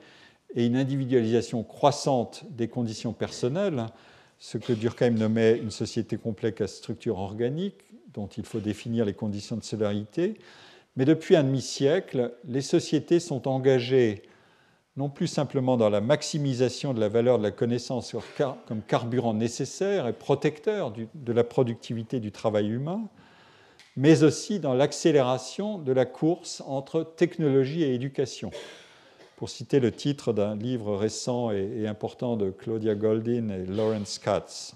et 0.54 0.66
une 0.66 0.76
individualisation 0.76 1.64
croissante 1.64 2.44
des 2.50 2.68
conditions 2.68 3.12
personnelles, 3.12 3.86
ce 4.44 4.58
que 4.58 4.74
Durkheim 4.74 5.12
nommait 5.12 5.56
une 5.56 5.70
société 5.70 6.18
complexe 6.18 6.60
à 6.60 6.66
structure 6.66 7.16
organique, 7.18 7.78
dont 8.12 8.26
il 8.26 8.44
faut 8.44 8.60
définir 8.60 9.06
les 9.06 9.14
conditions 9.14 9.56
de 9.56 9.64
solidarité. 9.64 10.34
Mais 10.96 11.06
depuis 11.06 11.34
un 11.34 11.44
demi-siècle, 11.44 12.34
les 12.44 12.60
sociétés 12.60 13.20
sont 13.20 13.48
engagées 13.48 14.20
non 14.98 15.08
plus 15.08 15.28
simplement 15.28 15.78
dans 15.78 15.88
la 15.88 16.02
maximisation 16.02 16.92
de 16.92 17.00
la 17.00 17.08
valeur 17.08 17.38
de 17.38 17.42
la 17.42 17.52
connaissance 17.52 18.14
comme 18.68 18.82
carburant 18.82 19.32
nécessaire 19.32 20.06
et 20.08 20.12
protecteur 20.12 20.92
de 20.92 21.32
la 21.32 21.42
productivité 21.42 22.20
du 22.20 22.30
travail 22.30 22.68
humain, 22.68 23.00
mais 23.96 24.24
aussi 24.24 24.60
dans 24.60 24.74
l'accélération 24.74 25.78
de 25.78 25.92
la 25.92 26.04
course 26.04 26.62
entre 26.66 27.02
technologie 27.16 27.82
et 27.82 27.94
éducation. 27.94 28.50
Pour 29.44 29.50
citer 29.50 29.78
le 29.78 29.92
titre 29.92 30.32
d'un 30.32 30.56
livre 30.56 30.96
récent 30.96 31.50
et, 31.50 31.86
important 31.86 32.38
de 32.38 32.50
Claudia 32.50 32.94
Goldin 32.94 33.50
et 33.50 33.66
Lawrence 33.66 34.18
Katz. 34.18 34.74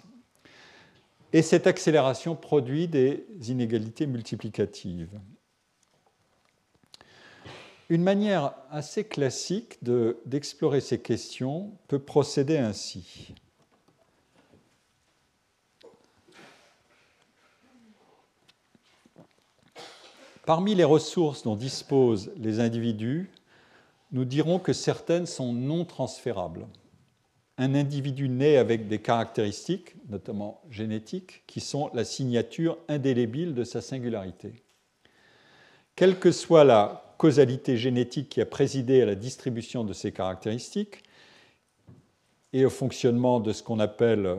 Et 1.33 1.41
cette 1.41 1.67
accélération 1.67 2.37
produit 2.37 2.87
des 2.87 3.25
inégalités 3.49 4.07
multiplicatives. 4.07 5.19
Une 7.89 8.03
manière 8.03 8.53
assez 8.71 9.05
classique 9.05 9.79
d'explorer 9.83 10.83
ces 10.83 11.01
questions 11.01 11.73
peut 11.89 11.99
procéder 11.99 12.59
ainsi. 12.59 13.33
Parmi 20.45 20.75
les 20.75 20.85
ressources 20.85 21.43
dont 21.43 21.57
disposent 21.57 22.31
les 22.37 22.61
individus, 22.61 23.31
nous 24.13 24.25
dirons 24.25 24.59
que 24.59 24.73
certaines 24.73 25.27
sont 25.27 25.53
non 25.53 25.85
transférables. 25.85 26.67
Un 27.59 27.75
individu 27.75 28.29
naît 28.29 28.57
avec 28.57 28.89
des 28.89 29.01
caractéristiques, 29.01 29.97
notamment 30.09 30.63
génétiques, 30.71 31.43
qui 31.47 31.61
sont 31.61 31.91
la 31.93 32.05
signature 32.05 32.79
indélébile 32.89 33.55
de 33.55 33.65
sa 33.65 33.81
singularité. 33.81 34.53
Quelle 35.97 36.19
que 36.19 36.31
soit 36.31 36.65
la 36.65 37.17
causalité 37.19 37.77
génétique 37.77 38.29
qui 38.29 38.41
a 38.41 38.47
présidé 38.47 39.03
à 39.03 39.07
la 39.07 39.17
distribution 39.17 39.83
de 39.83 39.93
ces 39.93 40.13
caractéristiques 40.13 41.03
et 42.53 42.65
au 42.65 42.71
fonctionnement 42.71 43.41
de 43.41 43.53
ce 43.53 43.65
qu'on 43.65 43.81
appelle, 43.81 44.39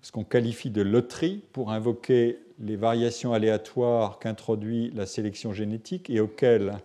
ce 0.00 0.12
qu'on 0.12 0.24
qualifie 0.24 0.70
de 0.70 0.82
loterie 0.82 1.42
pour 1.52 1.72
invoquer 1.72 2.38
les 2.60 2.76
variations 2.76 3.32
aléatoires 3.32 4.20
qu'introduit 4.20 4.92
la 4.94 5.06
sélection 5.06 5.52
génétique 5.52 6.08
et 6.08 6.20
auxquelles, 6.20 6.78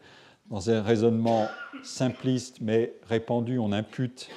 dans 0.50 0.70
un 0.70 0.82
raisonnement 0.82 1.48
simpliste 1.84 2.62
mais 2.62 2.94
répandu, 3.08 3.58
on 3.60 3.72
impute 3.72 4.30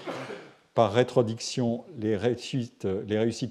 par 0.74 0.92
rétrodiction 0.92 1.84
les 1.98 2.16
réussites, 2.16 2.86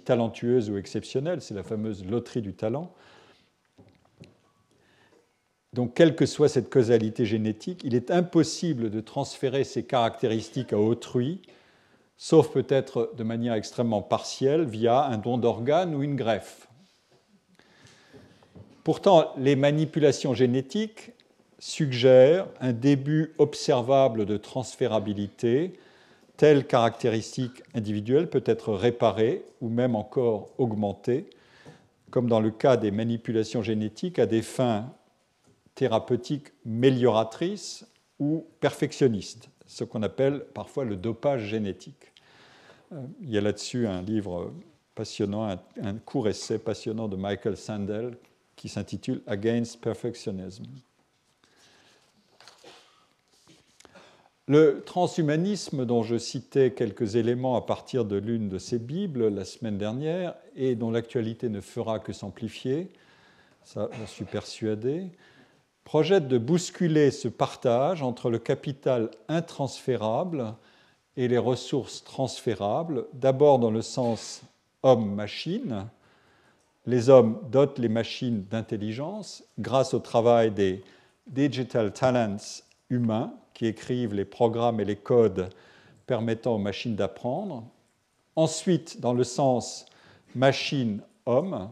talentueuses 0.05 0.69
ou 0.69 0.77
exceptionnelles, 0.77 1.41
c'est 1.41 1.53
la 1.53 1.63
fameuse 1.63 2.05
loterie 2.05 2.41
du 2.41 2.53
talent. 2.53 2.93
Donc, 5.73 5.93
quelle 5.93 6.15
que 6.15 6.25
soit 6.25 6.49
cette 6.49 6.69
causalité 6.69 7.25
génétique, 7.25 7.81
il 7.83 7.93
est 7.93 8.09
impossible 8.09 8.89
de 8.89 9.01
transférer 9.01 9.63
ces 9.63 9.83
caractéristiques 9.83 10.73
à 10.73 10.79
autrui, 10.79 11.41
sauf 12.15 12.49
peut-être 12.49 13.11
de 13.15 13.23
manière 13.23 13.53
extrêmement 13.53 14.01
partielle 14.01 14.63
via 14.63 15.05
un 15.05 15.17
don 15.17 15.37
d'organes 15.37 15.93
ou 15.93 16.01
une 16.01 16.15
greffe. 16.15 16.67
Pourtant, 18.83 19.33
les 19.37 19.57
manipulations 19.57 20.33
génétiques 20.33 21.11
suggèrent 21.59 22.47
un 22.59 22.73
début 22.73 23.33
observable 23.37 24.25
de 24.25 24.37
transférabilité. 24.37 25.73
Telle 26.37 26.67
caractéristique 26.67 27.63
individuelle 27.73 28.29
peut 28.29 28.43
être 28.45 28.73
réparée 28.73 29.43
ou 29.61 29.69
même 29.69 29.95
encore 29.95 30.49
augmentée, 30.57 31.29
comme 32.11 32.27
dans 32.27 32.39
le 32.39 32.51
cas 32.51 32.77
des 32.77 32.91
manipulations 32.91 33.63
génétiques 33.63 34.19
à 34.19 34.25
des 34.25 34.41
fins 34.41 34.91
thérapeutiques 35.75 36.47
mélioratrices 36.65 37.85
ou 38.19 38.45
perfectionnistes, 38.59 39.49
ce 39.65 39.83
qu'on 39.83 40.03
appelle 40.03 40.45
parfois 40.53 40.85
le 40.85 40.95
dopage 40.95 41.45
génétique. 41.45 42.13
Euh, 42.93 43.01
il 43.21 43.29
y 43.29 43.37
a 43.37 43.41
là-dessus 43.41 43.87
un 43.87 44.01
livre 44.01 44.51
passionnant, 44.95 45.55
un, 45.81 45.93
court 45.99 46.27
essai 46.27 46.57
passionnant 46.57 47.07
de 47.07 47.15
Michael 47.15 47.57
Sandel 47.57 48.17
qui 48.55 48.69
s'intitule 48.69 49.21
Against 49.27 49.79
Perfectionism. 49.79 50.63
Le 54.49 54.81
transhumanisme, 54.85 55.85
dont 55.85 56.03
je 56.03 56.17
citais 56.17 56.71
quelques 56.71 57.17
éléments 57.17 57.57
à 57.57 57.61
partir 57.61 58.05
de 58.05 58.15
l'une 58.15 58.47
de 58.47 58.57
ces 58.57 58.79
Bibles 58.79 59.27
la 59.27 59.43
semaine 59.43 59.77
dernière, 59.77 60.35
et 60.55 60.75
dont 60.75 60.89
l'actualité 60.89 61.49
ne 61.49 61.59
fera 61.59 61.99
que 61.99 62.13
s'amplifier, 62.13 62.89
ça 63.65 63.89
j'en 63.91 64.07
suis 64.07 64.23
persuadé, 64.23 65.11
projette 65.83 66.29
de 66.29 66.37
bousculer 66.37 67.11
ce 67.11 67.27
partage 67.27 68.01
entre 68.01 68.29
le 68.29 68.39
capital 68.39 69.11
intransférable 69.27 70.53
et 71.17 71.27
les 71.27 71.37
ressources 71.37 72.05
transférables, 72.05 73.05
d'abord 73.11 73.59
dans 73.59 73.71
le 73.71 73.81
sens 73.81 74.43
homme-machine. 74.81 75.87
Les 76.85 77.09
hommes 77.09 77.37
dotent 77.51 77.79
les 77.79 77.89
machines 77.89 78.45
d'intelligence 78.45 79.43
grâce 79.59 79.93
au 79.93 79.99
travail 79.99 80.51
des 80.51 80.85
digital 81.27 81.91
talents 81.91 82.37
humains 82.89 83.33
qui 83.57 83.65
écrivent 83.65 84.13
les 84.13 84.23
programmes 84.23 84.79
et 84.79 84.85
les 84.85 84.95
codes 84.95 85.49
permettant 86.05 86.53
aux 86.53 86.59
machines 86.59 86.95
d'apprendre. 86.95 87.63
Ensuite, 88.35 89.01
dans 89.01 89.13
le 89.13 89.23
sens 89.23 89.87
machine-homme 90.35 91.71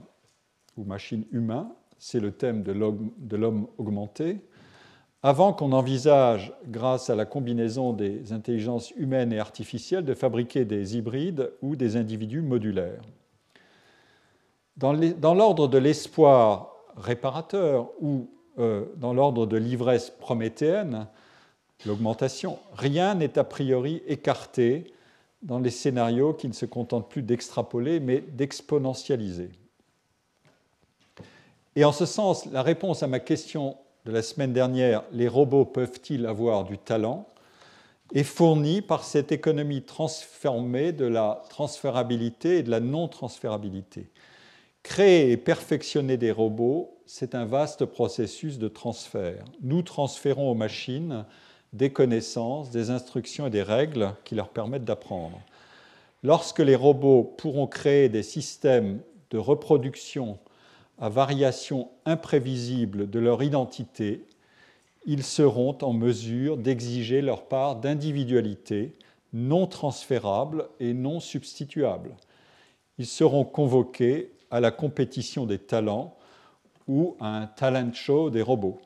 ou 0.78 0.84
machine-humain, 0.84 1.72
c'est 2.00 2.20
le 2.20 2.32
thème 2.32 2.64
de 2.64 3.36
l'homme 3.38 3.68
augmenté, 3.78 4.40
avant 5.22 5.54
qu'on 5.54 5.74
envisage, 5.74 6.54
grâce 6.66 7.12
à 7.12 7.16
la 7.16 7.26
combinaison 7.26 7.94
des 7.94 8.34
intelligences 8.34 8.90
humaines 8.98 9.32
et 9.32 9.38
artificielles, 9.38 10.06
de 10.06 10.16
fabriquer 10.16 10.66
des 10.66 10.98
hybrides 10.98 11.52
ou 11.62 11.76
des 11.76 11.98
individus 11.98 12.42
modulaires. 12.42 13.04
Dans 14.78 15.36
l'ordre 15.36 15.68
de 15.68 15.78
l'espoir 15.78 16.78
réparateur 16.98 17.92
ou 18.02 18.28
euh, 18.58 18.86
dans 18.98 19.14
l'ordre 19.14 19.46
de 19.46 19.58
l'ivresse 19.58 20.10
prométhéenne, 20.10 21.08
l'augmentation, 21.86 22.60
rien 22.76 23.16
n'est 23.16 23.38
a 23.38 23.44
priori 23.44 24.02
écarté 24.08 24.94
dans 25.42 25.60
les 25.60 25.70
scénarios 25.70 26.34
qui 26.34 26.48
ne 26.48 26.54
se 26.54 26.66
contentent 26.66 27.10
plus 27.10 27.22
d'extrapoler, 27.22 28.00
mais 28.00 28.22
d'exponentialiser. 28.22 29.52
Et 31.76 31.86
en 31.86 31.92
ce 31.92 32.06
sens, 32.06 32.46
la 32.48 32.64
réponse 32.64 33.04
à 33.04 33.08
ma 33.08 33.20
question 33.20 33.78
de 34.06 34.12
la 34.12 34.22
semaine 34.22 34.54
dernière, 34.54 35.04
les 35.12 35.28
robots 35.28 35.66
peuvent-ils 35.66 36.26
avoir 36.26 36.64
du 36.64 36.78
talent, 36.78 37.28
est 38.14 38.24
fournie 38.24 38.82
par 38.82 39.04
cette 39.04 39.32
économie 39.32 39.82
transformée 39.82 40.92
de 40.92 41.06
la 41.06 41.42
transférabilité 41.50 42.60
et 42.60 42.64
de 42.64 42.70
la 42.70 42.80
non-transférabilité. 42.80 44.10
Créer 44.84 45.32
et 45.32 45.38
perfectionner 45.38 46.18
des 46.18 46.32
robots, 46.32 46.96
c'est 47.08 47.34
un 47.34 47.46
vaste 47.46 47.86
processus 47.86 48.60
de 48.60 48.68
transfert. 48.68 49.44
Nous 49.62 49.82
transférons 49.82 50.52
aux 50.52 50.56
machines 50.56 51.26
des 51.76 51.92
connaissances, 51.92 52.72
des 52.72 52.90
instructions 52.90 53.48
et 53.48 53.50
des 53.50 53.64
règles 53.64 54.14
qui 54.24 54.36
leur 54.36 54.50
permettent 54.50 54.86
d'apprendre. 54.86 55.40
Lorsque 56.24 56.60
les 56.60 56.76
robots 56.76 57.24
pourront 57.38 57.68
créer 57.68 58.10
des 58.10 58.24
systèmes 58.24 59.00
de 59.30 59.38
reproduction 59.38 60.40
à 60.98 61.10
variation 61.10 61.90
imprévisible 62.06 63.10
de 63.10 63.20
leur 63.20 63.44
identité, 63.44 64.26
ils 65.06 65.24
seront 65.24 65.78
en 65.82 65.94
mesure 65.94 66.58
d'exiger 66.58 67.22
leur 67.22 67.44
part 67.44 67.76
d'individualité 67.76 68.94
non 69.34 69.68
transférable 69.68 70.70
et 70.80 70.94
non 70.94 71.20
substituable. 71.20 72.16
Ils 72.98 73.06
seront 73.06 73.44
convoqués 73.44 74.32
à 74.50 74.62
la 74.62 74.72
compétition 74.72 75.46
des 75.46 75.60
talents 75.60 76.16
ou 76.88 77.18
à 77.20 77.38
un 77.38 77.48
talent 77.48 77.92
show 77.94 78.30
des 78.30 78.42
robots. 78.42 78.80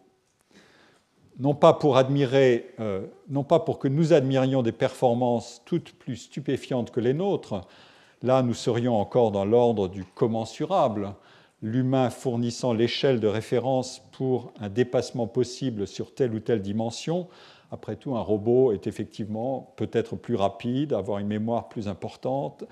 Non 1.40 1.54
pas 1.54 1.72
pour 1.72 1.96
admirer, 1.96 2.72
euh, 2.82 3.08
non 3.30 3.46
pas 3.46 3.60
pour 3.60 3.80
que 3.80 3.88
nous 3.88 4.12
admirions 4.12 4.62
des 4.62 4.74
performances 4.74 5.62
toutes 5.66 5.94
plus 5.94 6.18
stupéfiantes 6.18 6.92
que 6.92 7.00
les 7.00 7.14
nôtres, 7.14 7.62
là 8.22 8.42
nous 8.42 8.54
serions 8.54 8.98
encore 8.98 9.32
dans 9.32 9.46
l'ordre 9.46 9.88
du 9.88 10.04
commensurable, 10.04 11.14
l'humain 11.62 12.10
fournissant 12.10 12.74
l'échelle 12.74 13.22
de 13.22 13.28
référence 13.28 14.02
pour 14.12 14.52
un 14.60 14.68
dépassement 14.68 15.28
possible 15.28 15.88
sur 15.88 16.14
telle 16.14 16.34
ou 16.34 16.42
telle 16.42 16.62
dimension. 16.62 17.30
Après 17.72 17.96
tout, 17.96 18.18
un 18.18 18.22
robot 18.22 18.74
est 18.74 18.88
effectivement 18.88 19.74
peut-être 19.78 20.18
plus 20.18 20.36
rapide, 20.36 20.92
avoir 20.92 21.20
une 21.20 21.28
mémoire 21.28 21.70
plus 21.70 21.88
importante, 21.88 22.66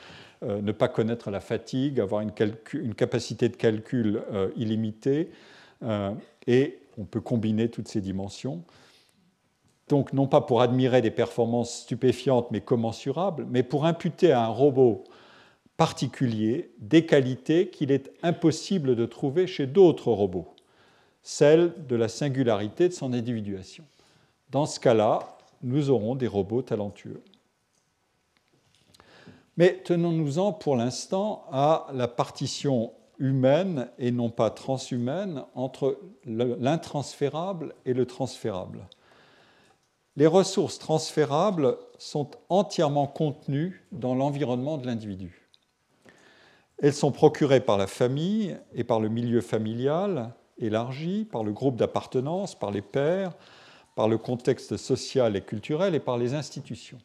euh, 0.44 0.62
ne 0.62 0.72
pas 0.74 0.90
connaître 0.90 1.32
la 1.32 1.40
fatigue, 1.40 2.02
avoir 2.02 2.22
une, 2.22 2.34
capacité 2.96 3.48
de 3.48 3.56
calcul 3.56 4.24
euh, 4.34 4.50
illimitée, 4.58 5.32
et 6.48 6.80
on 6.98 7.06
peut 7.06 7.22
combiner 7.22 7.70
toutes 7.70 7.88
ces 7.88 8.02
dimensions. 8.02 8.64
Donc, 9.88 10.12
non 10.14 10.28
pas 10.28 10.42
pour 10.42 10.62
admirer 10.62 11.02
des 11.02 11.12
performances 11.12 11.82
stupéfiantes 11.82 12.52
mais 12.52 12.62
commensurables, 12.62 13.46
mais 13.50 13.64
pour 13.64 13.86
imputer 13.86 14.32
à 14.32 14.44
un 14.44 14.50
robot 14.50 15.04
particulier 15.78 16.72
des 16.80 17.06
qualités 17.06 17.70
qu'il 17.70 17.92
est 17.92 18.12
impossible 18.24 18.96
de 18.96 19.06
trouver 19.06 19.48
chez 19.48 19.68
d'autres 19.68 20.12
robots, 20.12 20.54
celles 21.22 21.74
de 21.88 21.96
la 21.96 22.10
singularité 22.10 22.90
de 22.90 22.94
son 22.94 23.14
individuation. 23.14 23.86
Dans 24.50 24.66
ce 24.66 24.80
cas-là, 24.80 25.20
nous 25.62 25.90
aurons 25.90 26.16
des 26.16 26.28
robots 26.28 26.64
talentueux. 26.64 27.22
Mais 29.56 29.82
tenons-nous-en 29.84 30.54
pour 30.54 30.76
l'instant 30.76 31.46
à 31.52 31.88
la 31.94 32.08
partition 32.08 32.92
humaine 33.20 33.90
et 33.98 34.12
non 34.12 34.30
pas 34.30 34.50
transhumaine 34.50 35.44
entre 35.56 36.00
l'intransférable 36.26 37.74
et 37.86 37.94
le 37.94 38.06
transférable. 38.06 38.88
Les 40.16 40.28
ressources 40.28 40.80
transférables 40.80 41.78
sont 42.00 42.32
entièrement 42.50 43.08
contenues 43.08 43.86
dans 43.92 44.16
l'environnement 44.16 44.78
de 44.78 44.88
l'individu. 44.88 45.48
Elles 46.80 46.94
sont 46.94 47.12
procurées 47.12 47.60
par 47.62 47.78
la 47.78 47.88
famille 47.88 48.58
et 48.74 48.84
par 48.84 49.00
le 49.00 49.10
milieu 49.10 49.42
familial 49.42 50.34
élargi, 50.60 51.26
par 51.26 51.44
le 51.44 51.52
groupe 51.52 51.76
d'appartenance, 51.76 52.56
par 52.56 52.72
les 52.72 52.82
pairs, 52.82 53.34
par 53.96 54.08
le 54.08 54.18
contexte 54.18 54.78
social 54.78 55.36
et 55.36 55.42
culturel 55.42 55.96
et 55.96 56.00
par 56.00 56.18
les 56.18 56.34
institutions. 56.34 57.00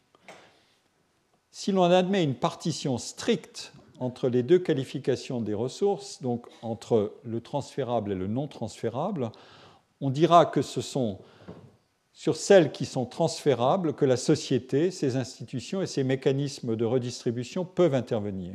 Si 1.51 1.71
l'on 1.71 1.83
admet 1.83 2.23
une 2.23 2.35
partition 2.35 2.97
stricte 2.97 3.73
entre 4.03 4.29
les 4.29 4.43
deux 4.43 4.59
qualifications 4.59 5.41
des 5.41 5.53
ressources, 5.53 6.21
donc 6.21 6.45
entre 6.61 7.13
le 7.23 7.41
transférable 7.41 8.11
et 8.11 8.15
le 8.15 8.27
non 8.27 8.47
transférable, 8.47 9.31
on 10.01 10.09
dira 10.09 10.45
que 10.45 10.61
ce 10.61 10.81
sont 10.81 11.19
sur 12.11 12.35
celles 12.35 12.71
qui 12.71 12.85
sont 12.85 13.05
transférables 13.05 13.93
que 13.93 14.05
la 14.05 14.17
société, 14.17 14.91
ses 14.91 15.15
institutions 15.15 15.81
et 15.81 15.87
ses 15.87 16.03
mécanismes 16.03 16.75
de 16.75 16.85
redistribution 16.85 17.65
peuvent 17.65 17.95
intervenir. 17.95 18.53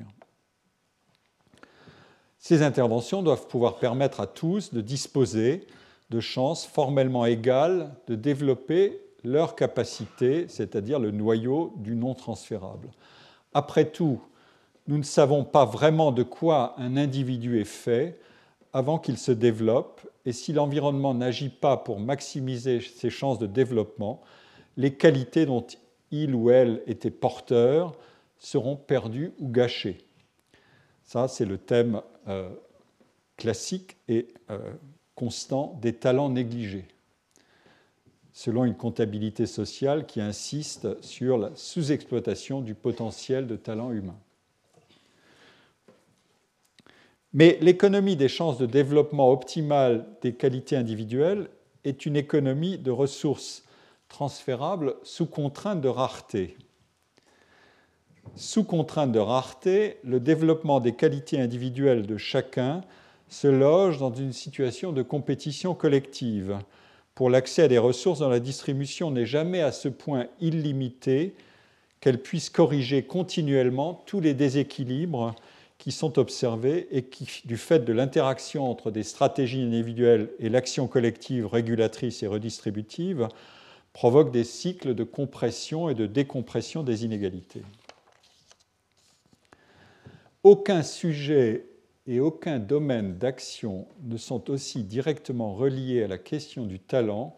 Ces 2.39 2.63
interventions 2.63 3.23
doivent 3.23 3.49
pouvoir 3.49 3.79
permettre 3.79 4.21
à 4.21 4.27
tous 4.27 4.73
de 4.73 4.81
disposer 4.81 5.67
de 6.11 6.21
chances 6.21 6.65
formellement 6.67 7.27
égales 7.27 7.95
de 8.07 8.15
développer 8.15 9.01
leur 9.25 9.57
capacité, 9.57 10.47
c'est-à-dire 10.49 11.01
le 11.01 11.11
noyau 11.11 11.75
du 11.77 11.97
non 11.97 12.15
transférable. 12.15 12.91
Après 13.53 13.91
tout, 13.91 14.21
nous 14.89 14.97
ne 14.97 15.03
savons 15.03 15.45
pas 15.45 15.67
vraiment 15.67 16.13
de 16.13 16.23
quoi 16.23 16.75
un 16.79 16.97
individu 16.97 17.61
est 17.61 17.65
fait 17.65 18.19
avant 18.73 18.99
qu'il 18.99 19.19
se 19.19 19.33
développe, 19.33 20.01
et 20.25 20.33
si 20.33 20.53
l'environnement 20.53 21.15
n'agit 21.15 21.51
pas 21.51 21.77
pour 21.77 22.01
maximiser 22.01 22.81
ses 22.81 23.11
chances 23.11 23.39
de 23.39 23.47
développement, 23.47 24.21
les 24.77 24.95
qualités 24.95 25.47
dont 25.47 25.67
il 26.11 26.35
ou 26.35 26.51
elle 26.51 26.83
était 26.87 27.11
porteur 27.11 27.95
seront 28.39 28.77
perdues 28.77 29.33
ou 29.39 29.49
gâchées. 29.49 29.99
Ça, 31.05 31.29
c'est 31.29 31.45
le 31.45 31.59
thème 31.59 32.01
euh, 32.29 32.49
classique 33.37 33.97
et 34.09 34.29
euh, 34.51 34.59
constant 35.15 35.79
des 35.83 35.95
talents 35.95 36.31
négligés, 36.31 36.87
selon 38.33 38.65
une 38.65 38.77
comptabilité 38.77 39.45
sociale 39.47 40.07
qui 40.07 40.21
insiste 40.21 41.03
sur 41.03 41.37
la 41.37 41.51
sous-exploitation 41.57 42.61
du 42.61 42.75
potentiel 42.75 43.47
de 43.47 43.57
talents 43.57 43.93
humains. 43.93 44.19
Mais 47.35 47.59
l'économie 47.61 48.17
des 48.17 48.29
chances 48.29 48.59
de 48.59 48.67
développement 48.67 49.31
optimal 49.31 50.07
des 50.23 50.33
qualités 50.33 50.77
individuelles 50.77 51.49
est 51.85 52.07
une 52.07 52.17
économie 52.17 52.79
de 52.79 52.91
ressources 52.91 53.65
transférables 54.09 54.95
sous 55.03 55.27
contrainte 55.27 55.81
de 55.81 55.89
rareté. 55.89 56.57
Sous 58.35 58.65
contrainte 58.65 59.13
de 59.13 59.19
rareté, 59.19 59.99
le 60.05 60.21
développement 60.21 60.81
des 60.81 60.95
qualités 60.95 61.39
individuelles 61.41 62.07
de 62.07 62.17
chacun 62.17 62.83
se 63.29 63.49
loge 63.49 63.99
dans 63.99 64.13
une 64.13 64.33
situation 64.33 64.93
de 64.93 65.03
compétition 65.03 65.75
collective. 65.75 66.59
Pour 67.15 67.31
l'accès 67.31 67.65
à 67.65 67.69
des 67.69 67.79
ressources 67.79 68.21
dont 68.21 68.29
la 68.29 68.41
distribution 68.41 69.11
n'est 69.11 69.27
jamais 69.27 69.61
à 69.61 69.73
ce 69.73 69.89
point 69.89 70.27
illimitée 70.41 71.35
qu'elle 72.01 72.23
puisse 72.23 72.49
corriger 72.49 73.03
continuellement 73.03 74.03
tous 74.07 74.21
les 74.21 74.35
déséquilibres 74.35 75.35
qui 75.79 75.93
sont 75.93 76.19
observés 76.19 76.89
et 76.91 77.05
qui, 77.05 77.43
du 77.47 77.57
fait 77.57 77.85
de 77.85 77.93
l'interaction 77.93 78.69
entre 78.69 78.91
des 78.91 79.05
stratégies 79.05 79.63
individuelles 79.63 80.31
et 80.41 80.49
l'action 80.49 80.89
collective 80.89 81.47
régulatrice 81.47 82.23
et 82.23 82.27
redistributive, 82.27 83.29
provoquent 83.93 84.33
des 84.33 84.45
cycles 84.45 84.95
de 84.95 85.05
compression 85.05 85.89
et 85.89 85.95
de 85.95 86.07
décompression 86.07 86.83
des 86.83 87.05
inégalités. 87.05 87.63
Aucun 90.43 90.83
sujet 90.83 91.67
et 92.07 92.21
aucun 92.21 92.59
domaine 92.59 93.19
d'action 93.19 93.87
ne 94.03 94.17
sont 94.17 94.51
aussi 94.51 94.83
directement 94.83 95.55
reliés 95.55 96.03
à 96.03 96.09
la 96.09 96.19
question 96.19 96.65
du 96.65 96.81
talent 96.81 97.37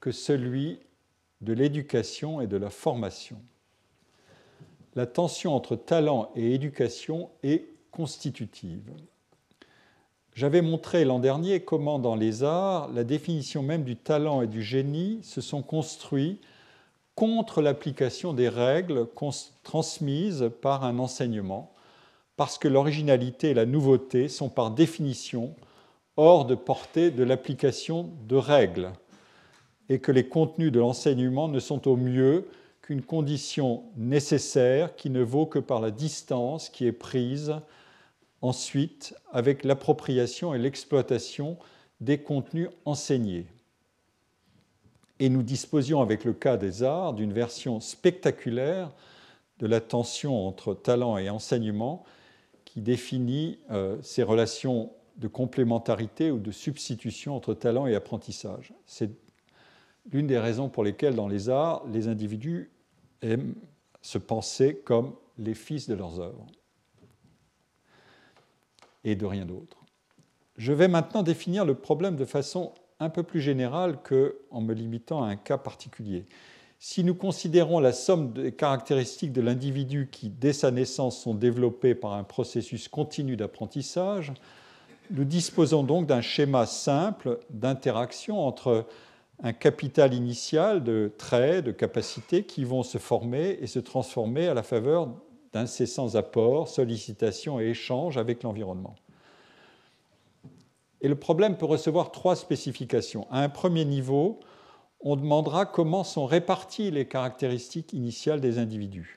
que 0.00 0.10
celui 0.10 0.80
de 1.42 1.52
l'éducation 1.52 2.40
et 2.40 2.46
de 2.46 2.56
la 2.56 2.70
formation 2.70 3.40
la 4.94 5.06
tension 5.06 5.54
entre 5.54 5.76
talent 5.76 6.30
et 6.36 6.54
éducation 6.54 7.30
est 7.42 7.66
constitutive. 7.90 8.90
J'avais 10.34 10.62
montré 10.62 11.04
l'an 11.04 11.18
dernier 11.18 11.60
comment 11.60 11.98
dans 11.98 12.14
les 12.14 12.42
arts, 12.42 12.90
la 12.92 13.04
définition 13.04 13.62
même 13.62 13.84
du 13.84 13.96
talent 13.96 14.40
et 14.40 14.46
du 14.46 14.62
génie 14.62 15.20
se 15.22 15.42
sont 15.42 15.62
construits 15.62 16.40
contre 17.14 17.60
l'application 17.60 18.32
des 18.32 18.48
règles 18.48 19.06
transmises 19.62 20.50
par 20.62 20.84
un 20.84 20.98
enseignement, 20.98 21.74
parce 22.36 22.56
que 22.56 22.68
l'originalité 22.68 23.50
et 23.50 23.54
la 23.54 23.66
nouveauté 23.66 24.28
sont 24.28 24.48
par 24.48 24.70
définition 24.70 25.54
hors 26.16 26.46
de 26.46 26.54
portée 26.54 27.10
de 27.10 27.22
l'application 27.22 28.08
de 28.26 28.36
règles, 28.36 28.90
et 29.90 29.98
que 29.98 30.12
les 30.12 30.26
contenus 30.26 30.72
de 30.72 30.80
l'enseignement 30.80 31.48
ne 31.48 31.60
sont 31.60 31.86
au 31.86 31.96
mieux 31.96 32.48
qu'une 32.92 33.00
condition 33.00 33.84
nécessaire 33.96 34.96
qui 34.96 35.08
ne 35.08 35.22
vaut 35.22 35.46
que 35.46 35.58
par 35.58 35.80
la 35.80 35.90
distance 35.90 36.68
qui 36.68 36.86
est 36.86 36.92
prise 36.92 37.54
ensuite 38.42 39.14
avec 39.32 39.64
l'appropriation 39.64 40.52
et 40.52 40.58
l'exploitation 40.58 41.56
des 42.02 42.18
contenus 42.18 42.68
enseignés. 42.84 43.46
Et 45.20 45.30
nous 45.30 45.42
disposions 45.42 46.02
avec 46.02 46.24
le 46.24 46.34
cas 46.34 46.58
des 46.58 46.82
arts 46.82 47.14
d'une 47.14 47.32
version 47.32 47.80
spectaculaire 47.80 48.92
de 49.58 49.66
la 49.66 49.80
tension 49.80 50.46
entre 50.46 50.74
talent 50.74 51.16
et 51.16 51.30
enseignement 51.30 52.04
qui 52.66 52.82
définit 52.82 53.58
euh, 53.70 53.96
ces 54.02 54.22
relations 54.22 54.92
de 55.16 55.28
complémentarité 55.28 56.30
ou 56.30 56.38
de 56.38 56.50
substitution 56.50 57.34
entre 57.34 57.54
talent 57.54 57.86
et 57.86 57.94
apprentissage. 57.94 58.74
C'est 58.84 59.12
l'une 60.10 60.26
des 60.26 60.38
raisons 60.38 60.68
pour 60.68 60.84
lesquelles 60.84 61.14
dans 61.14 61.28
les 61.28 61.48
arts, 61.48 61.86
les 61.90 62.08
individus 62.08 62.71
aiment 63.22 63.54
se 64.00 64.18
penser 64.18 64.76
comme 64.84 65.14
les 65.38 65.54
fils 65.54 65.88
de 65.88 65.94
leurs 65.94 66.20
œuvres 66.20 66.46
et 69.04 69.16
de 69.16 69.26
rien 69.26 69.46
d'autre. 69.46 69.78
Je 70.56 70.72
vais 70.72 70.88
maintenant 70.88 71.22
définir 71.22 71.64
le 71.64 71.74
problème 71.74 72.16
de 72.16 72.24
façon 72.24 72.72
un 73.00 73.10
peu 73.10 73.22
plus 73.22 73.40
générale 73.40 73.98
qu'en 74.02 74.60
me 74.60 74.74
limitant 74.74 75.24
à 75.24 75.28
un 75.28 75.36
cas 75.36 75.58
particulier. 75.58 76.26
Si 76.78 77.04
nous 77.04 77.14
considérons 77.14 77.78
la 77.78 77.92
somme 77.92 78.32
des 78.32 78.52
caractéristiques 78.52 79.32
de 79.32 79.40
l'individu 79.40 80.08
qui, 80.10 80.28
dès 80.28 80.52
sa 80.52 80.70
naissance, 80.70 81.20
sont 81.20 81.34
développées 81.34 81.94
par 81.94 82.12
un 82.12 82.24
processus 82.24 82.88
continu 82.88 83.36
d'apprentissage, 83.36 84.32
nous 85.10 85.24
disposons 85.24 85.84
donc 85.84 86.06
d'un 86.06 86.20
schéma 86.20 86.66
simple 86.66 87.38
d'interaction 87.50 88.40
entre 88.40 88.86
un 89.42 89.52
capital 89.52 90.14
initial 90.14 90.84
de 90.84 91.12
traits, 91.18 91.64
de 91.64 91.72
capacités 91.72 92.44
qui 92.44 92.64
vont 92.64 92.84
se 92.84 92.98
former 92.98 93.58
et 93.60 93.66
se 93.66 93.80
transformer 93.80 94.46
à 94.46 94.54
la 94.54 94.62
faveur 94.62 95.08
d'incessants 95.52 96.14
apports, 96.14 96.68
sollicitations 96.68 97.60
et 97.60 97.64
échanges 97.64 98.16
avec 98.16 98.44
l'environnement. 98.44 98.94
Et 101.00 101.08
le 101.08 101.16
problème 101.16 101.56
peut 101.56 101.66
recevoir 101.66 102.12
trois 102.12 102.36
spécifications. 102.36 103.26
À 103.30 103.40
un 103.40 103.48
premier 103.48 103.84
niveau, 103.84 104.38
on 105.00 105.16
demandera 105.16 105.66
comment 105.66 106.04
sont 106.04 106.26
réparties 106.26 106.92
les 106.92 107.08
caractéristiques 107.08 107.92
initiales 107.92 108.40
des 108.40 108.58
individus. 108.58 109.16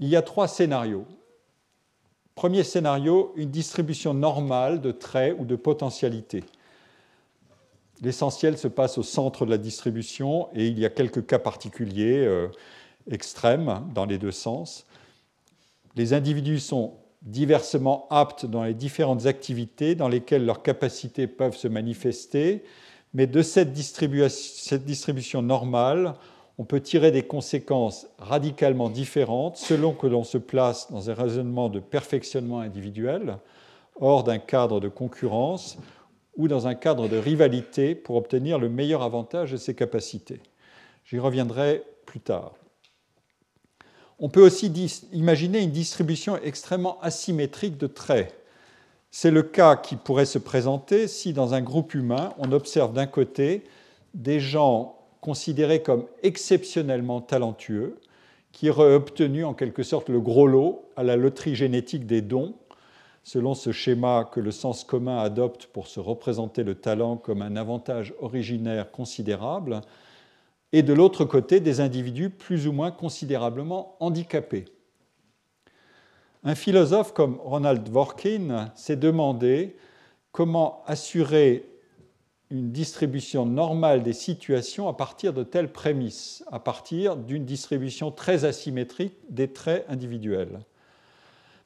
Il 0.00 0.08
y 0.08 0.16
a 0.16 0.22
trois 0.22 0.48
scénarios. 0.48 1.06
Premier 2.34 2.64
scénario, 2.64 3.32
une 3.36 3.50
distribution 3.50 4.14
normale 4.14 4.80
de 4.80 4.90
traits 4.90 5.36
ou 5.38 5.44
de 5.44 5.54
potentialités. 5.54 6.42
L'essentiel 8.02 8.56
se 8.56 8.68
passe 8.68 8.96
au 8.96 9.02
centre 9.02 9.44
de 9.44 9.50
la 9.50 9.58
distribution 9.58 10.48
et 10.54 10.66
il 10.66 10.78
y 10.78 10.86
a 10.86 10.90
quelques 10.90 11.26
cas 11.26 11.38
particuliers 11.38 12.24
euh, 12.24 12.48
extrêmes 13.10 13.86
dans 13.94 14.06
les 14.06 14.18
deux 14.18 14.30
sens. 14.30 14.86
Les 15.96 16.14
individus 16.14 16.60
sont 16.60 16.94
diversement 17.22 18.06
aptes 18.10 18.46
dans 18.46 18.64
les 18.64 18.72
différentes 18.72 19.26
activités 19.26 19.94
dans 19.94 20.08
lesquelles 20.08 20.46
leurs 20.46 20.62
capacités 20.62 21.26
peuvent 21.26 21.56
se 21.56 21.68
manifester, 21.68 22.64
mais 23.12 23.26
de 23.26 23.42
cette 23.42 23.72
distribution 23.72 25.42
normale, 25.42 26.14
on 26.56 26.64
peut 26.64 26.80
tirer 26.80 27.10
des 27.10 27.22
conséquences 27.22 28.06
radicalement 28.18 28.88
différentes 28.88 29.56
selon 29.56 29.92
que 29.92 30.06
l'on 30.06 30.24
se 30.24 30.38
place 30.38 30.90
dans 30.90 31.10
un 31.10 31.14
raisonnement 31.14 31.68
de 31.68 31.80
perfectionnement 31.80 32.60
individuel, 32.60 33.38
hors 34.00 34.24
d'un 34.24 34.38
cadre 34.38 34.80
de 34.80 34.88
concurrence, 34.88 35.76
ou 36.40 36.48
dans 36.48 36.66
un 36.66 36.74
cadre 36.74 37.06
de 37.06 37.18
rivalité 37.18 37.94
pour 37.94 38.16
obtenir 38.16 38.58
le 38.58 38.70
meilleur 38.70 39.02
avantage 39.02 39.52
de 39.52 39.58
ses 39.58 39.74
capacités. 39.74 40.40
J'y 41.04 41.18
reviendrai 41.18 41.84
plus 42.06 42.20
tard. 42.20 42.54
On 44.18 44.30
peut 44.30 44.42
aussi 44.42 44.72
imaginer 45.12 45.60
une 45.60 45.70
distribution 45.70 46.38
extrêmement 46.42 46.98
asymétrique 47.02 47.76
de 47.76 47.86
traits. 47.86 48.34
C'est 49.10 49.30
le 49.30 49.42
cas 49.42 49.76
qui 49.76 49.96
pourrait 49.96 50.24
se 50.24 50.38
présenter 50.38 51.08
si 51.08 51.34
dans 51.34 51.52
un 51.52 51.60
groupe 51.60 51.92
humain, 51.92 52.32
on 52.38 52.52
observe 52.52 52.94
d'un 52.94 53.06
côté 53.06 53.62
des 54.14 54.40
gens 54.40 54.96
considérés 55.20 55.82
comme 55.82 56.06
exceptionnellement 56.22 57.20
talentueux, 57.20 57.98
qui 58.52 58.70
auraient 58.70 58.94
obtenu 58.94 59.44
en 59.44 59.52
quelque 59.52 59.82
sorte 59.82 60.08
le 60.08 60.20
gros 60.20 60.46
lot 60.46 60.86
à 60.96 61.02
la 61.02 61.16
loterie 61.16 61.54
génétique 61.54 62.06
des 62.06 62.22
dons, 62.22 62.54
selon 63.22 63.54
ce 63.54 63.72
schéma 63.72 64.28
que 64.32 64.40
le 64.40 64.50
sens 64.50 64.84
commun 64.84 65.18
adopte 65.18 65.66
pour 65.66 65.86
se 65.86 66.00
représenter 66.00 66.62
le 66.62 66.74
talent 66.74 67.16
comme 67.16 67.42
un 67.42 67.56
avantage 67.56 68.14
originaire 68.20 68.90
considérable, 68.90 69.82
et 70.72 70.82
de 70.82 70.92
l'autre 70.92 71.24
côté 71.24 71.60
des 71.60 71.80
individus 71.80 72.30
plus 72.30 72.66
ou 72.66 72.72
moins 72.72 72.90
considérablement 72.90 73.96
handicapés. 74.00 74.66
Un 76.44 76.54
philosophe 76.54 77.12
comme 77.12 77.38
Ronald 77.42 77.84
Dworkin 77.84 78.72
s'est 78.74 78.96
demandé 78.96 79.76
comment 80.32 80.82
assurer 80.86 81.66
une 82.50 82.72
distribution 82.72 83.46
normale 83.46 84.02
des 84.02 84.12
situations 84.12 84.88
à 84.88 84.94
partir 84.94 85.32
de 85.32 85.44
telles 85.44 85.70
prémices, 85.70 86.44
à 86.50 86.58
partir 86.58 87.16
d'une 87.16 87.44
distribution 87.44 88.10
très 88.10 88.44
asymétrique 88.44 89.14
des 89.28 89.52
traits 89.52 89.84
individuels. 89.88 90.60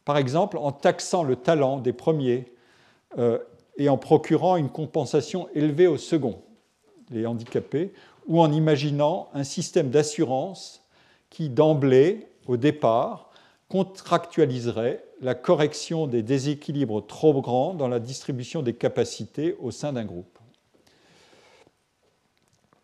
Par 0.05 0.19
exemple, 0.19 0.59
en 0.59 0.73
taxant 0.73 1.23
le 1.23 1.37
talent 1.37 1.79
des 1.79 1.93
premiers 1.93 2.53
euh, 3.19 3.39
et 3.77 3.89
en 3.89 3.97
procurant 3.97 4.57
une 4.57 4.69
compensation 4.69 5.49
élevée 5.55 5.87
aux 5.87 5.97
seconds, 5.97 6.43
les 7.11 7.27
handicapés, 7.27 7.93
ou 8.27 8.41
en 8.41 8.53
imaginant 8.53 9.29
un 9.35 9.45
système 9.45 9.91
d'assurance 9.91 10.87
qui, 11.31 11.49
d'emblée, 11.49 12.29
au 12.47 12.57
départ, 12.57 13.31
contractualiserait 13.69 15.05
la 15.21 15.35
correction 15.35 16.07
des 16.07 16.23
déséquilibres 16.23 17.05
trop 17.05 17.41
grands 17.41 17.75
dans 17.75 17.89
la 17.89 17.99
distribution 17.99 18.63
des 18.63 18.75
capacités 18.75 19.57
au 19.61 19.71
sein 19.71 19.93
d'un 19.93 20.05
groupe. 20.05 20.39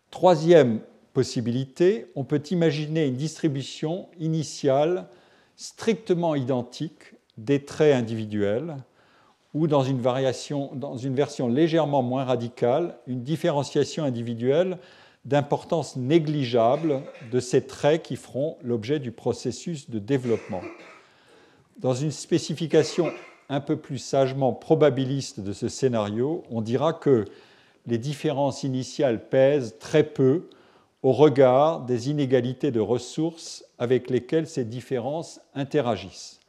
Troisième 0.09 0.81
possibilité, 1.13 2.07
on 2.15 2.23
peut 2.23 2.41
imaginer 2.51 3.05
une 3.05 3.15
distribution 3.15 4.07
initiale 4.19 5.07
strictement 5.61 6.33
identique 6.33 7.13
des 7.37 7.63
traits 7.63 7.93
individuels 7.93 8.77
ou 9.53 9.67
dans 9.67 9.83
une, 9.83 10.01
variation, 10.01 10.71
dans 10.73 10.97
une 10.97 11.13
version 11.13 11.47
légèrement 11.47 12.01
moins 12.01 12.23
radicale, 12.23 12.97
une 13.05 13.21
différenciation 13.21 14.03
individuelle 14.03 14.79
d'importance 15.23 15.97
négligeable 15.97 17.03
de 17.31 17.39
ces 17.39 17.67
traits 17.67 18.01
qui 18.01 18.15
feront 18.15 18.57
l'objet 18.63 18.97
du 18.97 19.11
processus 19.11 19.87
de 19.87 19.99
développement. 19.99 20.61
Dans 21.77 21.93
une 21.93 22.09
spécification 22.09 23.11
un 23.47 23.59
peu 23.59 23.77
plus 23.77 23.99
sagement 23.99 24.53
probabiliste 24.53 25.41
de 25.41 25.53
ce 25.53 25.69
scénario, 25.69 26.43
on 26.49 26.61
dira 26.61 26.93
que 26.93 27.25
les 27.85 27.99
différences 27.99 28.63
initiales 28.63 29.29
pèsent 29.29 29.75
très 29.77 30.03
peu 30.03 30.49
au 31.03 31.11
regard 31.11 31.81
des 31.81 32.09
inégalités 32.09 32.71
de 32.71 32.79
ressources 32.79 33.65
avec 33.79 34.09
lesquelles 34.09 34.47
ces 34.47 34.65
différences 34.65 35.41
interagissent. 35.55 36.39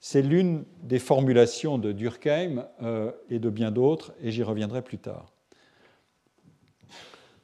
C'est 0.00 0.22
l'une 0.22 0.64
des 0.82 1.00
formulations 1.00 1.78
de 1.78 1.90
Durkheim 1.90 2.66
euh, 2.82 3.10
et 3.30 3.40
de 3.40 3.50
bien 3.50 3.72
d'autres, 3.72 4.12
et 4.22 4.30
j'y 4.30 4.44
reviendrai 4.44 4.82
plus 4.82 4.98
tard. 4.98 5.26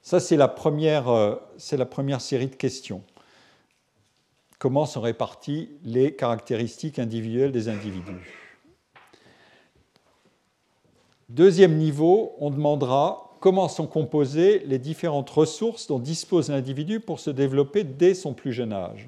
Ça, 0.03 0.19
euh, 0.19 1.37
c'est 1.57 1.77
la 1.77 1.87
première 1.87 2.21
série 2.21 2.47
de 2.47 2.55
questions. 2.55 3.03
Comment 4.59 4.87
sont 4.87 5.01
réparties 5.01 5.71
les 5.83 6.15
caractéristiques 6.15 6.99
individuelles 6.99 7.53
des 7.53 7.69
individus? 7.69 8.33
Deuxième 11.29 11.77
niveau, 11.77 12.35
on 12.39 12.51
demandera 12.51 13.34
comment 13.45 13.68
sont 13.68 13.86
composées 13.86 14.61
les 14.61 14.78
différentes 14.78 15.28
ressources 15.28 15.86
dont 15.86 15.99
dispose 15.99 16.49
l'individu 16.49 16.99
pour 16.99 17.20
se 17.20 17.28
développer 17.28 17.84
dès 17.84 18.14
son 18.14 18.32
plus 18.32 18.55
jeune 18.55 18.72
âge. 18.72 19.07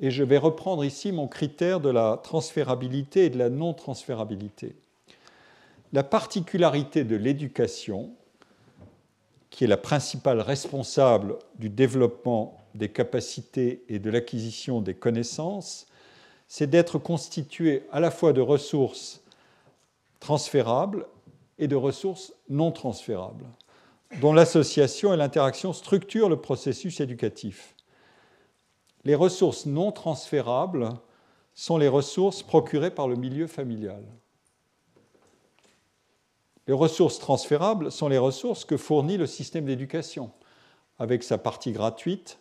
Et 0.00 0.10
je 0.10 0.24
vais 0.24 0.38
reprendre 0.38 0.82
ici 0.82 1.12
mon 1.12 1.28
critère 1.28 1.78
de 1.78 1.90
la 1.90 2.18
transférabilité 2.24 3.26
et 3.26 3.28
de 3.28 3.36
la 3.36 3.50
non-transférabilité. 3.50 4.76
La 5.92 6.02
particularité 6.02 7.04
de 7.04 7.16
l'éducation, 7.16 8.12
qui 9.50 9.64
est 9.64 9.66
la 9.68 9.76
principale 9.76 10.40
responsable 10.40 11.36
du 11.58 11.68
développement 11.68 12.56
des 12.74 12.88
capacités 12.88 13.84
et 13.90 13.98
de 13.98 14.08
l'acquisition 14.08 14.80
des 14.80 14.94
connaissances, 14.94 15.86
c'est 16.48 16.70
d'être 16.70 16.98
constituée 16.98 17.82
à 17.92 18.00
la 18.00 18.10
fois 18.10 18.32
de 18.32 18.40
ressources 18.40 19.22
transférables 20.18 21.04
et 21.58 21.68
de 21.68 21.76
ressources 21.76 22.32
non 22.48 22.72
transférables, 22.72 23.46
dont 24.20 24.32
l'association 24.32 25.12
et 25.12 25.16
l'interaction 25.16 25.72
structurent 25.72 26.28
le 26.28 26.40
processus 26.40 27.00
éducatif. 27.00 27.74
Les 29.04 29.14
ressources 29.14 29.66
non 29.66 29.92
transférables 29.92 30.90
sont 31.54 31.76
les 31.76 31.88
ressources 31.88 32.42
procurées 32.42 32.90
par 32.90 33.08
le 33.08 33.16
milieu 33.16 33.46
familial. 33.46 34.04
Les 36.66 36.74
ressources 36.74 37.18
transférables 37.18 37.92
sont 37.92 38.08
les 38.08 38.18
ressources 38.18 38.64
que 38.64 38.78
fournit 38.78 39.18
le 39.18 39.26
système 39.26 39.66
d'éducation, 39.66 40.30
avec 40.98 41.22
sa 41.22 41.36
partie 41.36 41.72
gratuite, 41.72 42.38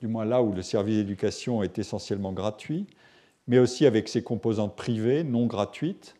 du 0.00 0.08
moins 0.08 0.24
là 0.24 0.42
où 0.42 0.52
le 0.52 0.62
service 0.62 0.96
d'éducation 0.96 1.62
est 1.62 1.78
essentiellement 1.78 2.32
gratuit, 2.32 2.86
mais 3.46 3.58
aussi 3.58 3.86
avec 3.86 4.08
ses 4.08 4.22
composantes 4.22 4.76
privées 4.76 5.24
non 5.24 5.46
gratuites, 5.46 6.14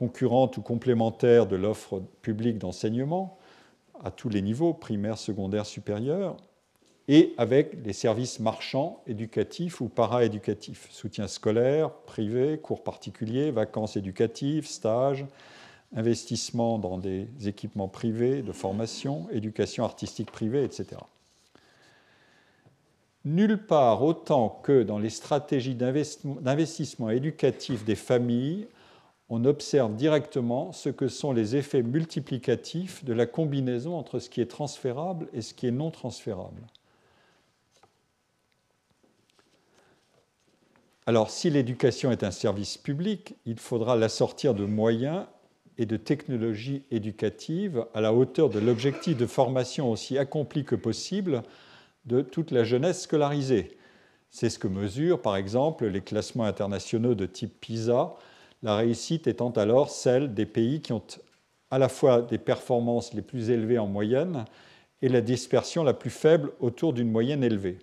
concurrentes 0.00 0.56
ou 0.56 0.62
complémentaires 0.62 1.46
de 1.46 1.56
l'offre 1.56 2.02
publique 2.22 2.56
d'enseignement 2.56 3.36
à 4.02 4.10
tous 4.10 4.30
les 4.30 4.40
niveaux, 4.40 4.72
primaire, 4.72 5.18
secondaire, 5.18 5.66
supérieur, 5.66 6.38
et 7.06 7.34
avec 7.36 7.76
les 7.84 7.92
services 7.92 8.40
marchands 8.40 9.02
éducatifs 9.06 9.82
ou 9.82 9.90
para-éducatifs, 9.90 10.88
soutien 10.90 11.28
scolaire, 11.28 11.90
privé, 11.90 12.58
cours 12.58 12.82
particuliers, 12.82 13.50
vacances 13.50 13.98
éducatives, 13.98 14.66
stages, 14.66 15.26
investissement 15.94 16.78
dans 16.78 16.96
des 16.96 17.28
équipements 17.44 17.88
privés 17.88 18.40
de 18.40 18.52
formation, 18.52 19.28
éducation 19.32 19.84
artistique 19.84 20.30
privée, 20.30 20.64
etc. 20.64 20.98
Nulle 23.26 23.66
part 23.66 24.02
autant 24.02 24.60
que 24.62 24.82
dans 24.82 24.98
les 24.98 25.10
stratégies 25.10 25.74
d'investissement 25.74 27.10
éducatif 27.10 27.84
des 27.84 27.96
familles, 27.96 28.66
on 29.30 29.44
observe 29.44 29.94
directement 29.94 30.72
ce 30.72 30.88
que 30.88 31.06
sont 31.06 31.32
les 31.32 31.54
effets 31.54 31.84
multiplicatifs 31.84 33.04
de 33.04 33.12
la 33.12 33.26
combinaison 33.26 33.96
entre 33.96 34.18
ce 34.18 34.28
qui 34.28 34.40
est 34.40 34.50
transférable 34.50 35.28
et 35.32 35.40
ce 35.40 35.54
qui 35.54 35.68
est 35.68 35.72
non 35.72 35.92
transférable. 35.92 36.66
Alors, 41.06 41.30
si 41.30 41.48
l'éducation 41.48 42.10
est 42.10 42.24
un 42.24 42.32
service 42.32 42.76
public, 42.76 43.36
il 43.46 43.58
faudra 43.58 43.96
l'assortir 43.96 44.52
de 44.52 44.64
moyens 44.64 45.26
et 45.78 45.86
de 45.86 45.96
technologies 45.96 46.82
éducatives 46.90 47.86
à 47.94 48.00
la 48.00 48.12
hauteur 48.12 48.50
de 48.50 48.58
l'objectif 48.58 49.16
de 49.16 49.26
formation 49.26 49.90
aussi 49.90 50.18
accompli 50.18 50.64
que 50.64 50.74
possible 50.74 51.42
de 52.04 52.20
toute 52.20 52.50
la 52.50 52.64
jeunesse 52.64 53.02
scolarisée. 53.02 53.76
C'est 54.30 54.50
ce 54.50 54.58
que 54.58 54.68
mesurent 54.68 55.22
par 55.22 55.36
exemple 55.36 55.86
les 55.86 56.00
classements 56.00 56.44
internationaux 56.44 57.14
de 57.14 57.26
type 57.26 57.60
PISA, 57.60 58.14
la 58.62 58.76
réussite 58.76 59.26
étant 59.26 59.50
alors 59.50 59.90
celle 59.90 60.34
des 60.34 60.46
pays 60.46 60.80
qui 60.80 60.92
ont 60.92 61.02
à 61.70 61.78
la 61.78 61.88
fois 61.88 62.22
des 62.22 62.38
performances 62.38 63.14
les 63.14 63.22
plus 63.22 63.50
élevées 63.50 63.78
en 63.78 63.86
moyenne 63.86 64.44
et 65.02 65.08
la 65.08 65.20
dispersion 65.20 65.82
la 65.82 65.94
plus 65.94 66.10
faible 66.10 66.52
autour 66.60 66.92
d'une 66.92 67.10
moyenne 67.10 67.44
élevée. 67.44 67.78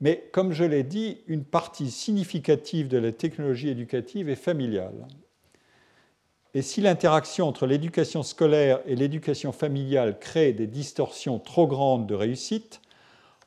Mais 0.00 0.28
comme 0.32 0.52
je 0.52 0.64
l'ai 0.64 0.82
dit, 0.82 1.18
une 1.28 1.44
partie 1.44 1.90
significative 1.90 2.88
de 2.88 2.98
la 2.98 3.12
technologie 3.12 3.68
éducative 3.68 4.28
est 4.28 4.34
familiale. 4.34 5.06
Et 6.52 6.62
si 6.62 6.80
l'interaction 6.80 7.48
entre 7.48 7.66
l'éducation 7.66 8.22
scolaire 8.22 8.80
et 8.86 8.96
l'éducation 8.96 9.50
familiale 9.50 10.18
crée 10.18 10.52
des 10.52 10.66
distorsions 10.66 11.38
trop 11.38 11.66
grandes 11.66 12.06
de 12.06 12.14
réussite, 12.14 12.80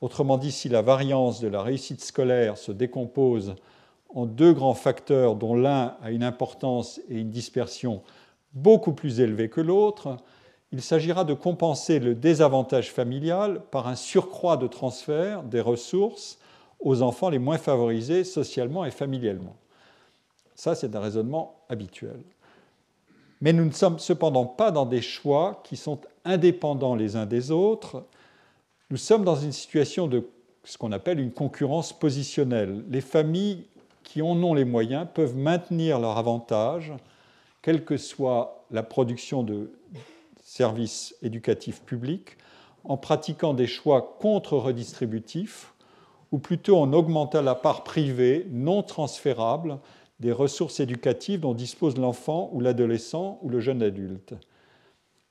autrement 0.01 0.37
dit 0.37 0.51
si 0.51 0.67
la 0.67 0.81
variance 0.81 1.39
de 1.39 1.47
la 1.47 1.61
réussite 1.61 2.03
scolaire 2.03 2.57
se 2.57 2.71
décompose 2.71 3.55
en 4.09 4.25
deux 4.25 4.53
grands 4.53 4.73
facteurs 4.73 5.35
dont 5.35 5.55
l'un 5.55 5.95
a 6.01 6.11
une 6.11 6.23
importance 6.23 6.99
et 7.09 7.19
une 7.19 7.29
dispersion 7.29 8.01
beaucoup 8.53 8.93
plus 8.93 9.19
élevées 9.19 9.49
que 9.49 9.61
l'autre, 9.61 10.17
il 10.71 10.81
s'agira 10.81 11.23
de 11.23 11.33
compenser 11.33 11.99
le 11.99 12.15
désavantage 12.15 12.91
familial 12.91 13.61
par 13.71 13.87
un 13.87 13.95
surcroît 13.95 14.57
de 14.57 14.67
transfert 14.67 15.43
des 15.43 15.61
ressources 15.61 16.39
aux 16.79 17.01
enfants 17.01 17.29
les 17.29 17.39
moins 17.39 17.57
favorisés 17.57 18.23
socialement 18.23 18.85
et 18.85 18.91
familialement. 18.91 19.55
Ça, 20.55 20.75
c'est 20.75 20.95
un 20.95 20.99
raisonnement 20.99 21.61
habituel. 21.69 22.19
Mais 23.41 23.53
nous 23.53 23.65
ne 23.65 23.71
sommes 23.71 23.99
cependant 23.99 24.45
pas 24.45 24.71
dans 24.71 24.85
des 24.85 25.01
choix 25.01 25.61
qui 25.63 25.77
sont 25.77 26.01
indépendants 26.25 26.95
les 26.95 27.15
uns 27.15 27.25
des 27.25 27.51
autres. 27.51 28.03
Nous 28.89 28.97
sommes 28.97 29.23
dans 29.23 29.35
une 29.35 29.51
situation 29.51 30.07
de 30.07 30.27
ce 30.63 30.77
qu'on 30.77 30.91
appelle 30.91 31.19
une 31.19 31.31
concurrence 31.31 31.93
positionnelle. 31.93 32.83
Les 32.89 33.01
familles 33.01 33.65
qui 34.07 34.21
en 34.21 34.41
ont 34.41 34.53
les 34.53 34.63
moyens 34.63 35.05
peuvent 35.13 35.35
maintenir 35.35 35.99
leur 35.99 36.17
avantage, 36.17 36.93
quelle 37.61 37.83
que 37.83 37.97
soit 37.97 38.63
la 38.71 38.81
production 38.81 39.43
de 39.43 39.69
services 40.41 41.13
éducatifs 41.21 41.81
publics, 41.81 42.37
en 42.85 42.95
pratiquant 42.95 43.53
des 43.53 43.67
choix 43.67 44.15
contre-redistributifs, 44.21 45.73
ou 46.31 46.39
plutôt 46.39 46.77
en 46.77 46.93
augmentant 46.93 47.41
la 47.41 47.53
part 47.53 47.83
privée 47.83 48.47
non 48.49 48.81
transférable 48.81 49.77
des 50.21 50.31
ressources 50.31 50.79
éducatives 50.79 51.41
dont 51.41 51.53
dispose 51.53 51.97
l'enfant 51.97 52.49
ou 52.53 52.61
l'adolescent 52.61 53.39
ou 53.41 53.49
le 53.49 53.59
jeune 53.59 53.83
adulte. 53.83 54.35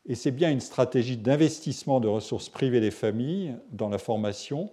Et 0.05 0.15
c'est 0.15 0.31
bien 0.33 0.51
une 0.51 0.61
stratégie 0.61 1.17
d'investissement 1.17 1.99
de 1.99 2.09
ressources 2.09 2.51
privées 2.51 2.81
des 2.81 2.91
familles 2.91 3.57
dans 3.73 3.89
la 3.89 3.99
formation 3.99 4.71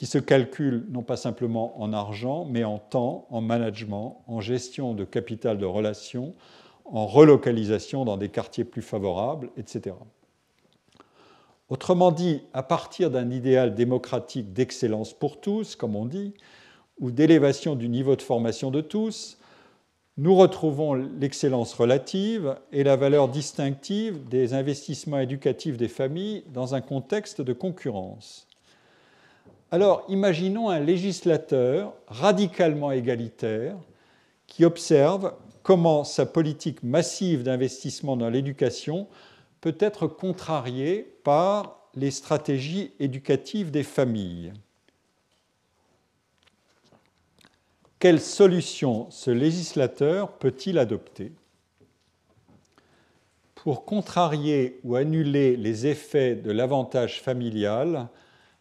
qui 0.00 0.06
se 0.06 0.16
calcule 0.16 0.86
non 0.88 1.02
pas 1.02 1.18
simplement 1.18 1.78
en 1.78 1.92
argent, 1.92 2.46
mais 2.46 2.64
en 2.64 2.78
temps, 2.78 3.26
en 3.28 3.42
management, 3.42 4.24
en 4.28 4.40
gestion 4.40 4.94
de 4.94 5.04
capital 5.04 5.58
de 5.58 5.66
relations, 5.66 6.32
en 6.86 7.06
relocalisation 7.06 8.06
dans 8.06 8.16
des 8.16 8.30
quartiers 8.30 8.64
plus 8.64 8.80
favorables, 8.80 9.50
etc. 9.58 9.94
Autrement 11.68 12.12
dit, 12.12 12.40
à 12.54 12.62
partir 12.62 13.10
d'un 13.10 13.28
idéal 13.28 13.74
démocratique 13.74 14.54
d'excellence 14.54 15.12
pour 15.12 15.38
tous, 15.38 15.76
comme 15.76 15.94
on 15.94 16.06
dit, 16.06 16.32
ou 16.98 17.10
d'élévation 17.10 17.76
du 17.76 17.90
niveau 17.90 18.16
de 18.16 18.22
formation 18.22 18.70
de 18.70 18.80
tous, 18.80 19.36
nous 20.16 20.34
retrouvons 20.34 20.94
l'excellence 20.94 21.74
relative 21.74 22.56
et 22.72 22.84
la 22.84 22.96
valeur 22.96 23.28
distinctive 23.28 24.26
des 24.30 24.54
investissements 24.54 25.20
éducatifs 25.20 25.76
des 25.76 25.88
familles 25.88 26.42
dans 26.54 26.74
un 26.74 26.80
contexte 26.80 27.42
de 27.42 27.52
concurrence. 27.52 28.46
Alors 29.72 30.04
imaginons 30.08 30.68
un 30.68 30.80
législateur 30.80 31.94
radicalement 32.08 32.90
égalitaire 32.90 33.76
qui 34.48 34.64
observe 34.64 35.34
comment 35.62 36.02
sa 36.02 36.26
politique 36.26 36.82
massive 36.82 37.44
d'investissement 37.44 38.16
dans 38.16 38.30
l'éducation 38.30 39.06
peut 39.60 39.76
être 39.78 40.08
contrariée 40.08 41.02
par 41.22 41.88
les 41.94 42.10
stratégies 42.10 42.92
éducatives 42.98 43.70
des 43.70 43.84
familles. 43.84 44.52
Quelle 48.00 48.20
solution 48.20 49.08
ce 49.10 49.30
législateur 49.30 50.32
peut-il 50.38 50.78
adopter 50.78 51.32
Pour 53.54 53.84
contrarier 53.84 54.80
ou 54.82 54.96
annuler 54.96 55.56
les 55.56 55.86
effets 55.86 56.34
de 56.34 56.50
l'avantage 56.50 57.20
familial, 57.20 58.08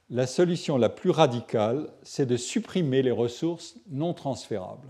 la 0.10 0.26
solution 0.26 0.78
la 0.78 0.89
plus 0.89 1.12
radicale, 1.12 1.89
c'est 2.03 2.26
de 2.26 2.38
supprimer 2.38 3.01
les 3.01 3.12
ressources 3.12 3.76
non 3.89 4.14
transférables, 4.14 4.88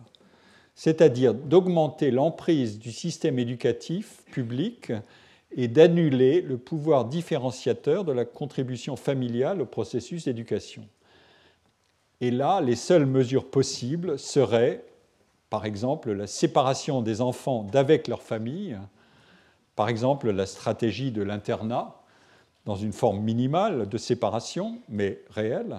c'est-à-dire 0.76 1.34
d'augmenter 1.34 2.10
l'emprise 2.12 2.80
du 2.80 2.92
système 2.92 3.38
éducatif 3.38 4.24
public 4.32 4.94
et 5.56 5.68
d'annuler 5.68 6.42
le 6.42 6.58
pouvoir 6.58 7.06
différenciateur 7.06 8.06
de 8.06 8.12
la 8.12 8.24
contribution 8.24 8.96
familiale 8.96 9.62
au 9.62 9.66
processus 9.66 10.26
d'éducation. 10.26 10.88
Et 12.22 12.32
là, 12.32 12.62
les 12.62 12.76
seules 12.76 13.06
mesures 13.06 13.50
possibles 13.50 14.20
seraient, 14.20 14.86
par 15.50 15.66
exemple, 15.66 16.12
la 16.12 16.28
séparation 16.28 17.02
des 17.02 17.22
enfants 17.22 17.64
d'avec 17.64 18.08
leur 18.08 18.22
famille, 18.22 18.78
par 19.76 19.90
exemple 19.90 20.30
la 20.30 20.46
stratégie 20.46 21.12
de 21.12 21.24
l'internat, 21.24 21.99
dans 22.66 22.76
une 22.76 22.94
forme 22.94 23.22
minimale 23.22 23.88
de 23.88 23.98
séparation, 23.98 24.80
mais 24.90 25.22
réelle, 25.30 25.78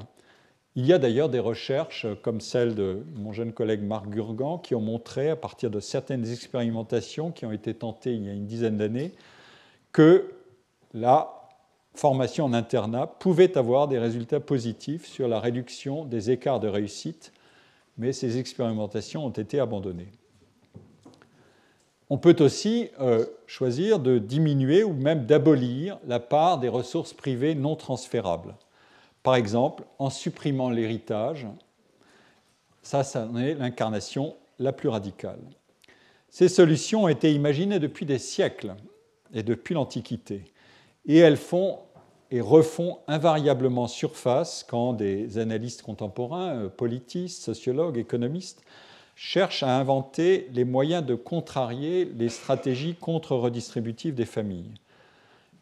Il 0.76 0.86
y 0.86 0.92
a 0.92 0.98
d'ailleurs 0.98 1.28
des 1.28 1.40
recherches 1.40 2.06
comme 2.22 2.40
celle 2.40 2.76
de 2.76 3.04
mon 3.16 3.32
jeune 3.32 3.52
collègue 3.52 3.82
Marc 3.82 4.08
Gurgan 4.08 4.58
qui 4.58 4.74
ont 4.76 4.80
montré, 4.80 5.28
à 5.28 5.36
partir 5.36 5.68
de 5.68 5.80
certaines 5.80 6.30
expérimentations 6.30 7.32
qui 7.32 7.44
ont 7.44 7.52
été 7.52 7.74
tentées 7.74 8.14
il 8.14 8.24
y 8.24 8.28
a 8.28 8.32
une 8.32 8.46
dizaine 8.46 8.76
d'années, 8.76 9.12
que 9.92 10.32
la 10.94 11.40
formation 11.94 12.44
en 12.44 12.52
internat 12.52 13.06
pouvait 13.06 13.58
avoir 13.58 13.88
des 13.88 13.98
résultats 13.98 14.40
positifs 14.40 15.06
sur 15.06 15.26
la 15.26 15.40
réduction 15.40 16.04
des 16.04 16.30
écarts 16.30 16.60
de 16.60 16.68
réussite, 16.68 17.32
mais 17.98 18.12
ces 18.12 18.38
expérimentations 18.38 19.26
ont 19.26 19.30
été 19.30 19.58
abandonnées. 19.58 20.12
On 22.12 22.18
peut 22.18 22.36
aussi 22.40 22.90
euh, 23.00 23.24
choisir 23.46 24.00
de 24.00 24.18
diminuer 24.18 24.82
ou 24.82 24.92
même 24.92 25.26
d'abolir 25.26 25.98
la 26.08 26.18
part 26.18 26.58
des 26.58 26.68
ressources 26.68 27.12
privées 27.12 27.54
non 27.54 27.76
transférables. 27.76 28.56
Par 29.22 29.36
exemple, 29.36 29.84
en 30.00 30.10
supprimant 30.10 30.70
l'héritage, 30.70 31.46
ça, 32.82 33.04
ça 33.04 33.26
en 33.26 33.36
est 33.36 33.54
l'incarnation 33.54 34.34
la 34.58 34.72
plus 34.72 34.88
radicale. 34.88 35.38
Ces 36.30 36.48
solutions 36.48 37.04
ont 37.04 37.08
été 37.08 37.32
imaginées 37.32 37.78
depuis 37.78 38.06
des 38.06 38.18
siècles 38.18 38.74
et 39.32 39.44
depuis 39.44 39.74
l'Antiquité. 39.74 40.44
Et 41.06 41.18
elles 41.18 41.36
font 41.36 41.78
et 42.32 42.40
refont 42.40 42.98
invariablement 43.08 43.88
surface 43.88 44.64
quand 44.68 44.92
des 44.92 45.38
analystes 45.38 45.82
contemporains, 45.82 46.56
euh, 46.56 46.68
politistes, 46.68 47.42
sociologues, 47.42 47.98
économistes, 47.98 48.62
cherchent 49.22 49.62
à 49.62 49.76
inventer 49.76 50.48
les 50.54 50.64
moyens 50.64 51.04
de 51.04 51.14
contrarier 51.14 52.10
les 52.16 52.30
stratégies 52.30 52.94
contre-redistributives 52.94 54.14
des 54.14 54.24
familles 54.24 54.72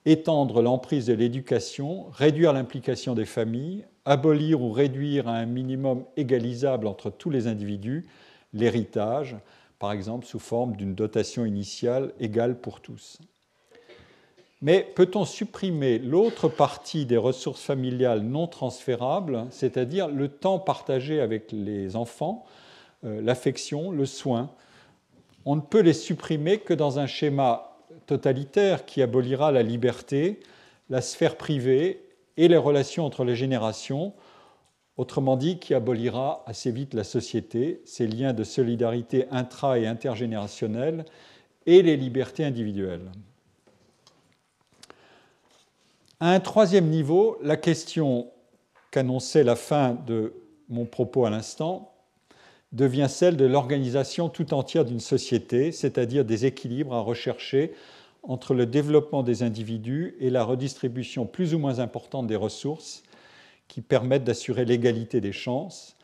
étendre 0.04 0.62
l'emprise 0.62 1.06
de 1.06 1.12
l'éducation, 1.12 2.06
réduire 2.12 2.52
l'implication 2.52 3.14
des 3.14 3.24
familles, 3.24 3.84
abolir 4.04 4.62
ou 4.62 4.70
réduire 4.70 5.28
à 5.28 5.32
un 5.32 5.44
minimum 5.44 6.04
égalisable 6.16 6.86
entre 6.86 7.11
tous 7.11 7.28
les 7.28 7.46
individus 7.46 8.06
l'héritage, 8.54 9.36
par 9.78 9.92
exemple 9.92 10.24
sous 10.24 10.38
forme 10.38 10.76
d'une 10.76 10.94
dotation 10.94 11.44
initiale 11.44 12.12
égale 12.20 12.59
pour 12.59 12.80
tous. 12.80 13.18
Mais 14.62 14.86
peut-on 14.94 15.24
supprimer 15.24 15.98
l'autre 15.98 16.48
partie 16.48 17.04
des 17.04 17.18
ressources 17.18 17.62
familiales 17.62 18.22
non 18.22 18.46
transférables, 18.46 19.46
c'est-à-dire 19.50 20.09
le 20.09 20.28
temps 20.28 20.59
partagé 20.59 21.20
avec 21.20 21.52
les 21.52 21.96
enfants, 21.96 22.46
l'affection, 23.03 23.90
le 23.90 24.07
soin 24.07 24.51
On 25.44 25.57
ne 25.57 25.61
peut 25.61 25.80
les 25.80 25.92
supprimer 25.92 26.59
que 26.59 26.74
dans 26.74 26.99
un 26.99 27.07
schéma 27.07 27.76
totalitaire 28.07 28.84
qui 28.84 29.03
abolira 29.03 29.53
la 29.53 29.62
liberté, 29.62 30.40
la 30.90 31.01
sphère 31.01 31.36
privée 31.36 32.05
et 32.36 32.49
les 32.49 32.57
relations 32.57 33.05
entre 33.05 33.24
les 33.24 33.36
générations, 33.36 34.14
autrement 34.96 35.36
dit 35.36 35.59
qui 35.59 35.74
abolira 35.74 36.42
assez 36.46 36.70
vite 36.70 36.94
la 36.94 37.05
société, 37.05 37.80
ses 37.84 38.07
liens 38.07 38.32
de 38.32 38.44
solidarité 38.44 39.26
intra- 39.30 39.78
et 39.78 39.86
intergénérationnels 39.86 41.05
et 41.66 41.82
les 41.82 41.96
libertés 41.96 42.44
individuelles. 42.44 43.11
À 46.20 46.32
un 46.32 46.40
troisième 46.40 46.88
niveau, 46.88 47.38
la 47.42 47.57
question 47.57 48.30
qu'annonçait 48.90 49.44
la 49.44 49.55
fin 49.55 49.94
de 50.07 50.32
mon 50.68 50.84
propos 50.84 51.26
à 51.26 51.30
l'instant 51.30 51.94
devient 52.72 53.06
celle 53.08 53.36
de 53.36 53.46
l'organisation 53.46 54.28
tout 54.28 54.52
entière 54.52 54.84
d'une 54.84 55.00
société, 55.00 55.72
c'est-à-dire 55.72 56.24
des 56.24 56.46
équilibres 56.46 56.94
à 56.94 57.00
rechercher 57.00 57.72
entre 58.22 58.54
le 58.54 58.66
développement 58.66 59.22
des 59.22 59.42
individus 59.42 60.14
et 60.20 60.30
la 60.30 60.44
redistribution 60.44 61.24
plus 61.24 61.54
ou 61.54 61.58
moins 61.58 61.78
importante 61.78 62.26
des 62.26 62.36
ressources 62.36 63.02
qui 63.68 63.80
permettent 63.80 64.24
d'assurer 64.24 64.64
l'égalité 64.64 65.20
des 65.20 65.32
chances. 65.32 65.96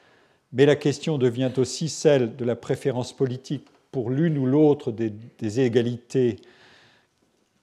Mais 0.53 0.67
la 0.67 0.77
question 0.77 1.19
devient 1.19 1.51
aussi 1.57 1.89
celle 1.89 2.37
de 2.37 2.45
la 2.45 2.57
préférence 2.57 3.13
politique 3.13 3.67
pour 3.91 4.11
l'une 4.11 4.39
ou 4.39 4.47
l'autre 4.47 4.93
des, 4.93 5.61
égalités 5.61 6.37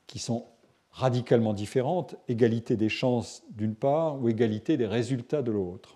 qui 0.07 0.19
sont 0.19 0.45
radicalement 0.91 1.53
différentes, 1.53 2.15
égalité 2.27 2.75
des 2.75 2.89
chances 2.89 3.43
d'une 3.51 3.75
part 3.75 4.21
ou 4.21 4.29
égalité 4.29 4.77
des 4.77 4.87
résultats 4.87 5.41
de 5.41 5.51
l'autre. 5.51 5.95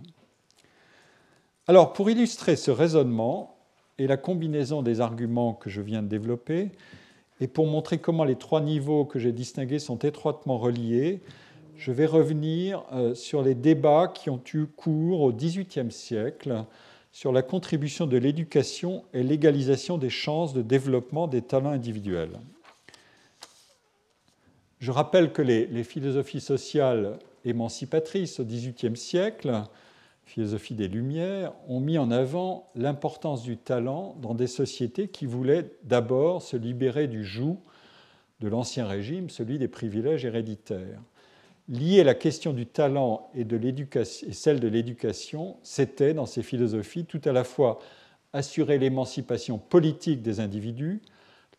Alors, 1.67 1.93
pour 1.93 2.11
illustrer 2.11 2.55
ce 2.55 2.69
raisonnement 2.69 3.57
et 3.97 4.05
la 4.05 4.17
combinaison 4.17 4.83
des 4.83 5.01
arguments 5.01 5.53
que 5.53 5.71
je 5.71 5.81
viens 5.81 6.03
de 6.03 6.07
développer, 6.07 6.69
et 7.41 7.47
pour 7.47 7.65
montrer 7.65 7.97
comment 7.97 8.23
les 8.23 8.35
trois 8.35 8.61
niveaux 8.61 9.03
que 9.03 9.17
j'ai 9.17 9.31
distingués 9.31 9.79
sont 9.79 9.97
étroitement 9.97 10.59
reliés, 10.59 11.21
je 11.75 11.91
vais 11.91 12.05
revenir 12.05 12.83
euh, 12.93 13.15
sur 13.15 13.41
les 13.41 13.55
débats 13.55 14.07
qui 14.07 14.29
ont 14.29 14.41
eu 14.53 14.65
cours 14.67 15.21
au 15.21 15.33
XVIIIe 15.33 15.91
siècle 15.91 16.63
sur 17.11 17.31
la 17.31 17.41
contribution 17.41 18.05
de 18.05 18.17
l'éducation 18.17 19.03
et 19.13 19.23
l'égalisation 19.23 19.97
des 19.97 20.11
chances 20.11 20.53
de 20.53 20.61
développement 20.61 21.27
des 21.27 21.41
talents 21.41 21.71
individuels. 21.71 22.39
Je 24.79 24.91
rappelle 24.91 25.33
que 25.33 25.41
les, 25.41 25.65
les 25.65 25.83
philosophies 25.83 26.41
sociales 26.41 27.17
émancipatrices 27.43 28.39
au 28.39 28.45
XVIIIe 28.45 28.95
siècle 28.95 29.63
philosophie 30.25 30.73
des 30.73 30.87
Lumières, 30.87 31.53
ont 31.67 31.79
mis 31.79 31.97
en 31.97 32.11
avant 32.11 32.69
l'importance 32.75 33.43
du 33.43 33.57
talent 33.57 34.15
dans 34.21 34.33
des 34.33 34.47
sociétés 34.47 35.07
qui 35.07 35.25
voulaient 35.25 35.71
d'abord 35.83 36.41
se 36.41 36.57
libérer 36.57 37.07
du 37.07 37.23
joug 37.23 37.59
de 38.41 38.47
l'Ancien 38.47 38.87
Régime, 38.87 39.29
celui 39.29 39.59
des 39.59 39.67
privilèges 39.67 40.25
héréditaires. 40.25 41.01
Lier 41.69 42.03
la 42.03 42.13
question 42.13 42.53
du 42.53 42.65
talent 42.65 43.29
et, 43.35 43.41
et 43.41 44.33
celle 44.33 44.59
de 44.59 44.67
l'éducation, 44.67 45.57
c'était, 45.63 46.13
dans 46.13 46.25
ces 46.25 46.43
philosophies, 46.43 47.05
tout 47.05 47.21
à 47.25 47.31
la 47.31 47.43
fois 47.43 47.79
assurer 48.33 48.77
l'émancipation 48.77 49.57
politique 49.57 50.21
des 50.21 50.39
individus, 50.39 51.01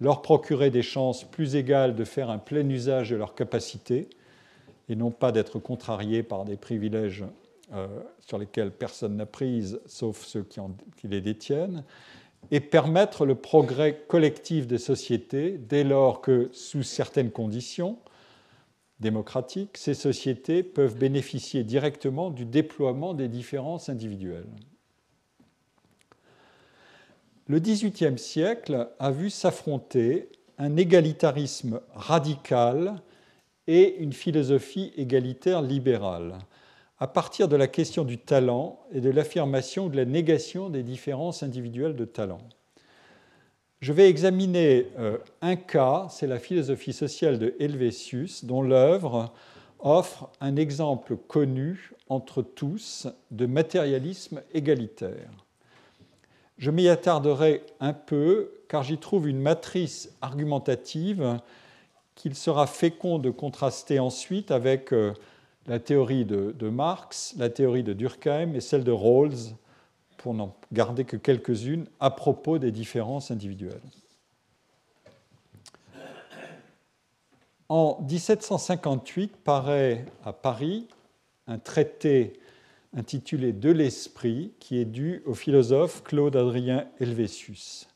leur 0.00 0.22
procurer 0.22 0.70
des 0.70 0.82
chances 0.82 1.24
plus 1.24 1.56
égales 1.56 1.94
de 1.94 2.04
faire 2.04 2.30
un 2.30 2.38
plein 2.38 2.68
usage 2.68 3.10
de 3.10 3.16
leurs 3.16 3.34
capacités, 3.34 4.08
et 4.88 4.94
non 4.94 5.10
pas 5.10 5.32
d'être 5.32 5.58
contrariés 5.58 6.22
par 6.22 6.44
des 6.44 6.56
privilèges 6.56 7.24
sur 8.20 8.38
lesquels 8.38 8.70
personne 8.70 9.16
n'a 9.16 9.26
prise, 9.26 9.80
sauf 9.86 10.24
ceux 10.24 10.44
qui, 10.44 10.60
qui, 10.96 11.08
les 11.08 11.20
détiennent, 11.20 11.84
et 12.50 12.60
permettre 12.60 13.26
le 13.26 13.34
progrès 13.34 14.04
collectif 14.06 14.66
des 14.66 14.78
sociétés 14.78 15.58
dès 15.58 15.82
lors 15.82 16.20
que, 16.20 16.48
sous 16.52 16.82
certaines 16.82 17.30
conditions 17.30 17.98
démocratiques, 19.00 19.76
ces 19.76 19.94
sociétés 19.94 20.62
peuvent 20.62 20.96
bénéficier 20.96 21.64
directement 21.64 22.30
du 22.30 22.44
déploiement 22.44 23.14
des 23.14 23.28
différences 23.28 23.88
individuelles. 23.88 24.46
Le 27.48 27.60
XVIIIe 27.60 28.18
siècle 28.18 28.88
a 28.98 29.10
vu 29.10 29.30
s'affronter 29.30 30.30
un 30.58 30.76
égalitarisme 30.76 31.80
radical 31.94 33.00
et 33.66 33.96
une 33.98 34.12
philosophie 34.12 34.92
égalitaire 34.96 35.62
libérale 35.62 36.38
à 36.98 37.06
partir 37.06 37.48
de 37.48 37.56
la 37.56 37.68
question 37.68 38.04
du 38.04 38.18
talent 38.18 38.80
et 38.92 39.00
de 39.00 39.10
l'affirmation 39.10 39.86
ou 39.86 39.88
de 39.88 39.96
la 39.96 40.04
négation 40.04 40.70
des 40.70 40.82
différences 40.82 41.42
individuelles 41.42 41.96
de 41.96 42.04
talent. 42.04 42.40
Je 43.80 43.92
vais 43.92 44.08
examiner 44.08 44.86
euh, 44.98 45.18
un 45.42 45.56
cas, 45.56 46.06
c'est 46.10 46.26
la 46.26 46.38
philosophie 46.38 46.94
sociale 46.94 47.38
de 47.38 47.54
Helvétius, 47.60 48.44
dont 48.44 48.62
l'œuvre 48.62 49.32
offre 49.80 50.30
un 50.40 50.56
exemple 50.56 51.16
connu 51.16 51.92
entre 52.08 52.40
tous 52.40 53.06
de 53.30 53.44
matérialisme 53.44 54.42
égalitaire. 54.54 55.30
Je 56.56 56.70
m'y 56.70 56.88
attarderai 56.88 57.62
un 57.80 57.92
peu 57.92 58.50
car 58.68 58.82
j'y 58.82 58.96
trouve 58.96 59.28
une 59.28 59.40
matrice 59.40 60.10
argumentative 60.22 61.38
qu'il 62.14 62.34
sera 62.34 62.66
fécond 62.66 63.18
de 63.18 63.30
contraster 63.30 63.98
ensuite 63.98 64.50
avec 64.50 64.92
euh, 64.94 65.12
la 65.66 65.78
théorie 65.78 66.24
de, 66.24 66.68
Marx, 66.68 67.34
la 67.36 67.50
théorie 67.50 67.82
de 67.82 67.92
Durkheim 67.92 68.54
et 68.54 68.60
celle 68.60 68.84
de 68.84 68.92
Rawls, 68.92 69.54
pour 70.16 70.34
n'en 70.34 70.56
garder 70.72 71.04
que 71.04 71.16
quelques-unes, 71.16 71.86
à 72.00 72.10
propos 72.10 72.58
des 72.58 72.72
différences 72.72 73.30
individuelles. 73.30 73.80
En 77.68 78.00
1758 78.08 79.36
paraît 79.36 80.04
à 80.24 80.32
Paris 80.32 80.86
un 81.48 81.58
traité 81.58 82.40
intitulé 82.96 83.52
De 83.52 83.70
l'esprit 83.70 84.52
qui 84.60 84.78
est 84.78 84.84
dû 84.84 85.22
au 85.26 85.34
philosophe 85.34 86.02
Claude-Adrien 86.04 86.86
Helvétius. 87.00 87.88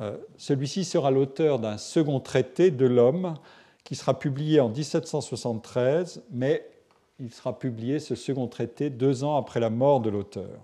Euh, 0.00 0.16
celui-ci 0.36 0.84
sera 0.84 1.10
l'auteur 1.10 1.58
d'un 1.58 1.78
second 1.78 2.20
traité 2.20 2.70
de 2.70 2.86
l'homme 2.86 3.34
qui 3.84 3.94
sera 3.94 4.18
publié 4.18 4.60
en 4.60 4.68
1773, 4.68 6.22
mais 6.30 6.66
il 7.20 7.32
sera 7.32 7.58
publié, 7.58 7.98
ce 8.00 8.14
second 8.14 8.48
traité, 8.48 8.90
deux 8.90 9.24
ans 9.24 9.36
après 9.36 9.60
la 9.60 9.70
mort 9.70 10.00
de 10.00 10.10
l'auteur. 10.10 10.60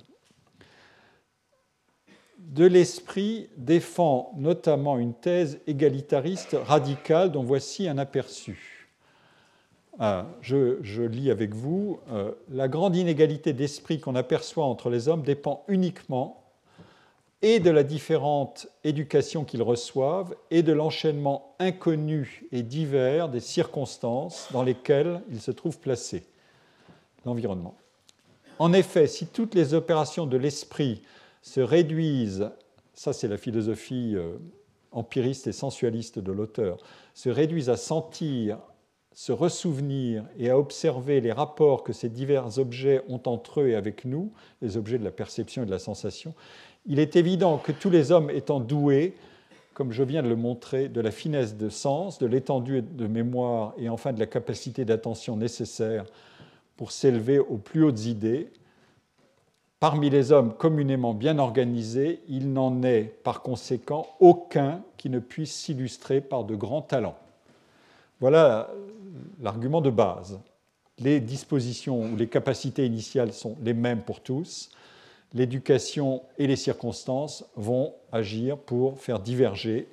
De 2.39 2.65
l'esprit 2.65 3.49
défend 3.57 4.33
notamment 4.37 4.99
une 4.99 5.15
thèse 5.15 5.61
égalitariste 5.67 6.57
radicale 6.65 7.31
dont 7.31 7.45
voici 7.45 7.87
un 7.87 7.99
aperçu. 7.99 8.81
Ah, 9.99 10.27
je, 10.41 11.03
lis 11.03 11.31
avec 11.31 11.55
vous, 11.55 12.01
euh, 12.11 12.33
la 12.49 12.69
grande 12.69 12.97
inégalité 12.97 13.53
d'esprit 13.53 14.01
qu'on 14.01 14.15
aperçoit 14.15 14.65
entre 14.65 14.89
les 14.89 15.09
hommes 15.09 15.23
dépend 15.23 15.63
uniquement 15.69 16.43
et 17.43 17.61
de 17.61 17.71
la 17.71 17.83
différente 17.83 18.67
éducation 18.85 19.45
qu'ils 19.45 19.63
reçoivent 19.63 20.35
et 20.51 20.63
de 20.63 20.73
l'enchaînement 20.73 21.55
inconnu 21.59 22.47
et 22.53 22.63
divers 22.63 23.29
des 23.29 23.41
circonstances 23.41 24.49
dans 24.53 24.63
lesquelles 24.63 25.23
ils 25.31 25.41
se 25.41 25.51
trouvent 25.51 25.79
placés, 25.79 26.25
l'environnement. 27.25 27.77
En 28.59 28.73
effet, 28.73 29.07
si 29.07 29.27
toutes 29.27 29.55
les 29.55 29.75
opérations 29.75 30.27
de 30.27 30.37
l'esprit 30.37 31.03
se 31.43 31.61
réduisent, 31.61 32.51
ça 32.95 33.13
c'est 33.13 33.29
la 33.29 33.39
philosophie 33.39 34.13
euh, 34.15 34.37
empiriste 34.93 35.47
et 35.47 35.53
sensualiste 35.53 36.19
de 36.19 36.33
l'auteur, 36.33 36.79
se 37.15 37.31
réduisent 37.31 37.71
à 37.71 37.77
sentir, 37.77 38.59
se 39.13 39.33
ressouvenir 39.33 40.25
et 40.39 40.51
à 40.51 40.59
observer 40.59 41.21
les 41.21 41.33
rapports 41.33 41.83
que 41.83 41.93
ces 41.93 42.09
divers 42.09 42.59
objets 42.59 43.03
ont 43.09 43.21
entre 43.27 43.63
eux 43.63 43.69
et 43.69 43.75
avec 43.75 44.05
nous, 44.05 44.33
les 44.63 44.77
objets 44.77 44.99
de 44.99 45.05
la 45.05 45.11
perception 45.11 45.63
et 45.63 45.67
de 45.67 45.71
la 45.71 45.79
sensation, 45.79 46.35
il 46.87 46.99
est 46.99 47.17
évident 47.17 47.59
que 47.59 47.73
tous 47.73 47.91
les 47.91 48.13
hommes 48.13 48.31
étant 48.31 48.61
doués, 48.61 49.15
comme 49.75 49.93
je 49.93 50.03
viens 50.03 50.23
de 50.23 50.29
le 50.29 50.37
montrer, 50.37 50.89
de 50.89 51.01
la 51.01 51.11
finesse 51.11 51.57
de 51.57 51.69
sens, 51.69 52.19
de 52.19 52.27
l'étendue 52.27 52.83
de 52.83 53.07
mémoire 53.07 53.75
et 53.79 53.89
enfin 53.89 54.13
de 54.13 54.19
la 54.19 54.27
capacité 54.27 54.85
d'attention 54.85 55.37
nécessaire 55.37 56.05
pour 56.81 56.93
s'élever 56.93 57.39
aux 57.39 57.59
plus 57.59 57.85
hautes 57.85 58.07
idées, 58.07 58.49
parmi 59.81 60.09
les 60.09 60.33
hommes 60.33 60.55
communément 60.55 61.13
bien 61.13 61.39
organisés, 61.39 62.21
il 62.27 62.55
n'en 62.55 62.83
est 62.83 63.03
par 63.23 63.43
conséquent 63.43 64.07
aucun 64.19 64.81
qui 64.97 65.11
ne 65.11 65.19
puisse 65.19 65.55
s'illustrer 65.55 66.23
par 66.23 66.45
de 66.45 66.57
grands 66.57 66.81
talents. 66.81 67.19
Voilà 68.19 68.71
l'argument 69.43 69.83
de 69.83 69.91
base. 69.91 70.41
Les 70.99 71.21
dispositions 71.21 72.01
ou 72.01 72.17
les 72.17 72.29
capacités 72.29 72.87
initiales 72.87 73.35
sont 73.35 73.59
les 73.61 73.75
mêmes 73.75 74.01
pour 74.01 74.21
tous 74.21 74.71
l'éducation 75.35 76.23
et 76.39 76.47
les 76.47 76.57
circonstances 76.57 77.45
vont 77.57 77.93
agir 78.11 78.57
pour 78.57 78.99
faire 78.99 79.21
diverger 79.21 79.87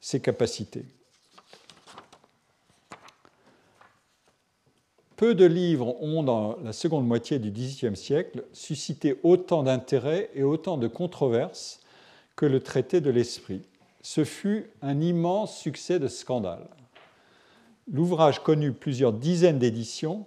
ces 0.00 0.20
capacités. 0.20 0.86
Peu 5.22 5.36
de 5.36 5.44
livres 5.44 6.02
ont, 6.02 6.24
dans 6.24 6.58
la 6.64 6.72
seconde 6.72 7.06
moitié 7.06 7.38
du 7.38 7.52
XVIIIe 7.52 7.94
siècle, 7.94 8.42
suscité 8.52 9.20
autant 9.22 9.62
d'intérêt 9.62 10.30
et 10.34 10.42
autant 10.42 10.76
de 10.76 10.88
controverses 10.88 11.78
que 12.34 12.44
le 12.44 12.58
traité 12.58 13.00
de 13.00 13.08
l'esprit. 13.08 13.62
Ce 14.00 14.24
fut 14.24 14.66
un 14.82 15.00
immense 15.00 15.56
succès 15.56 16.00
de 16.00 16.08
scandale. 16.08 16.66
L'ouvrage 17.88 18.42
connut 18.42 18.72
plusieurs 18.72 19.12
dizaines 19.12 19.60
d'éditions 19.60 20.26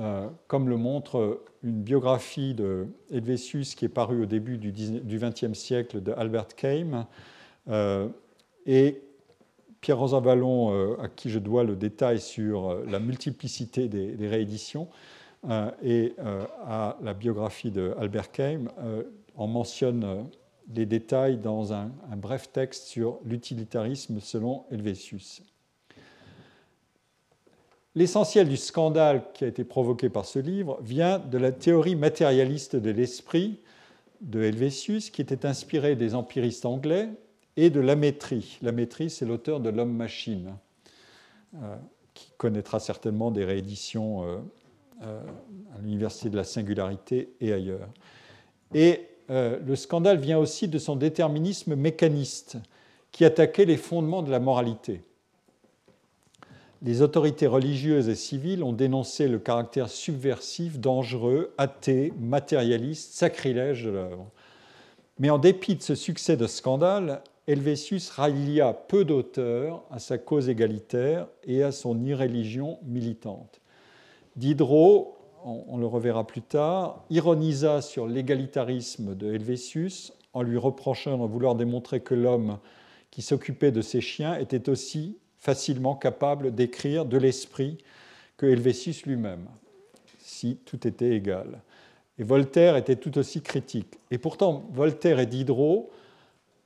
euh, 0.00 0.26
comme 0.48 0.68
le 0.68 0.76
montre 0.76 1.44
une 1.62 1.80
biographie 1.80 2.52
de 2.52 2.88
Helvétius 3.12 3.76
qui 3.76 3.84
est 3.84 3.88
parue 3.88 4.22
au 4.22 4.26
début 4.26 4.58
du 4.58 4.72
XXe 5.18 5.56
siècle 5.56 6.02
de 6.02 6.10
Albert 6.10 6.48
Keim, 6.56 7.06
euh, 7.68 8.08
et 8.66 9.02
Pierre-Rosa 9.82 10.20
Vallon, 10.20 10.72
euh, 10.72 10.96
à 11.02 11.08
qui 11.08 11.28
je 11.28 11.38
dois 11.38 11.64
le 11.64 11.76
détail 11.76 12.18
sur 12.18 12.82
la 12.86 12.98
multiplicité 12.98 13.88
des, 13.88 14.28
rééditions, 14.28 14.88
et 15.82 16.14
à 16.64 16.96
la 17.02 17.14
biographie 17.14 17.72
de 17.72 17.94
Albert 17.98 18.30
Keim, 18.30 18.68
en 19.36 19.48
mentionne 19.48 20.28
les 20.72 20.86
détails 20.86 21.36
dans 21.36 21.72
un 21.72 21.90
bref 22.16 22.52
texte 22.52 22.84
sur 22.84 23.18
l'utilitarisme 23.24 24.20
selon 24.20 24.64
Helvétius. 24.70 25.42
L'essentiel 27.94 28.48
du 28.48 28.56
scandale 28.56 29.22
qui 29.34 29.44
a 29.44 29.46
été 29.46 29.64
provoqué 29.64 30.08
par 30.08 30.24
ce 30.24 30.38
livre 30.38 30.78
vient 30.80 31.18
de 31.18 31.36
la 31.36 31.52
théorie 31.52 31.94
matérialiste 31.94 32.74
de 32.74 32.90
l'esprit 32.90 33.60
de 34.22 34.42
Helvétius, 34.42 35.10
qui 35.10 35.20
était 35.20 35.44
inspirée 35.44 35.94
des 35.94 36.14
empiristes 36.14 36.64
anglais, 36.64 37.10
et 37.56 37.70
de 37.70 37.80
Lamétrie. 37.80 38.58
Lamétrie, 38.62 39.10
c'est 39.10 39.26
l'auteur 39.26 39.60
de 39.60 39.70
L'homme-machine, 39.70 40.54
euh, 41.54 41.76
qui 42.14 42.30
connaîtra 42.36 42.80
certainement 42.80 43.30
des 43.30 43.44
rééditions 43.44 44.24
euh, 44.24 44.38
euh, 45.02 45.20
à 45.76 45.82
l'Université 45.82 46.30
de 46.30 46.36
la 46.36 46.44
Singularité 46.44 47.34
et 47.40 47.52
ailleurs. 47.52 47.88
Et 48.74 49.08
le 49.28 49.76
scandale 49.76 50.18
vient 50.18 50.38
aussi 50.38 50.68
de 50.68 50.78
son 50.78 50.94
déterminisme 50.94 51.74
mécaniste, 51.74 52.58
qui 53.12 53.24
attaquait 53.24 53.64
les 53.64 53.78
fondements 53.78 54.22
de 54.22 54.30
la 54.30 54.40
moralité 54.40 55.02
les 56.82 57.00
autorités 57.00 57.46
religieuses 57.46 58.08
et 58.08 58.16
civiles 58.16 58.64
ont 58.64 58.72
dénoncé 58.72 59.28
le 59.28 59.38
caractère 59.38 59.88
subversif, 59.88 60.80
dangereux, 60.80 61.54
athée, 61.56 62.12
matérialiste, 62.18 63.14
sacrilège 63.14 63.84
de 63.84 63.90
l'œuvre. 63.90 64.26
Mais 65.18 65.30
en 65.30 65.38
dépit 65.38 65.76
de 65.76 65.82
ce 65.82 65.94
succès 65.94 66.36
de 66.36 66.48
scandale, 66.48 67.22
Helvétius 67.48 68.10
rallia 68.10 68.72
peu 68.72 69.04
d'auteurs 69.04 69.84
à 69.90 69.98
sa 69.98 70.16
cause 70.18 70.48
égalitaire 70.48 71.26
et 71.44 71.62
à 71.62 71.72
son 71.72 72.00
irréligion 72.04 72.78
militante. 72.84 73.60
Diderot, 74.36 75.16
on 75.44 75.76
le 75.76 75.86
reverra 75.86 76.26
plus 76.26 76.42
tard, 76.42 77.04
ironisa 77.10 77.82
sur 77.82 78.06
l'égalitarisme 78.06 79.16
de 79.16 79.34
Helvétius 79.34 80.12
en 80.32 80.42
lui 80.42 80.56
reprochant 80.56 81.18
de 81.18 81.30
vouloir 81.30 81.56
démontrer 81.56 82.00
que 82.00 82.14
l'homme 82.14 82.58
qui 83.10 83.22
s'occupait 83.22 83.72
de 83.72 83.82
ses 83.82 84.00
chiens 84.00 84.36
était 84.36 84.68
aussi 84.68 85.18
facilement 85.38 85.96
capable 85.96 86.54
d'écrire 86.54 87.04
de 87.04 87.18
l'esprit 87.18 87.78
que 88.36 88.46
Helvétius 88.46 89.04
lui-même, 89.04 89.46
si 90.18 90.56
tout 90.64 90.86
était 90.86 91.10
égal. 91.10 91.60
Et 92.18 92.22
Voltaire 92.22 92.76
était 92.76 92.96
tout 92.96 93.18
aussi 93.18 93.42
critique. 93.42 93.98
Et 94.10 94.18
pourtant, 94.18 94.64
Voltaire 94.72 95.18
et 95.18 95.26
Diderot 95.26 95.90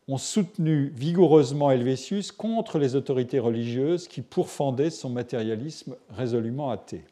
ont 0.09 0.19
soutenu 0.19 0.93
vigoureusement 0.95 1.71
Helvétius 1.71 2.31
contre 2.31 2.79
les 2.79 2.95
autorités 2.95 3.41
religieuses 3.41 4.07
qui 4.07 4.23
pourfendaient 4.23 4.91
son 4.91 5.11
matérialisme 5.11 5.97
résolument 6.11 6.71
athée. 6.71 7.03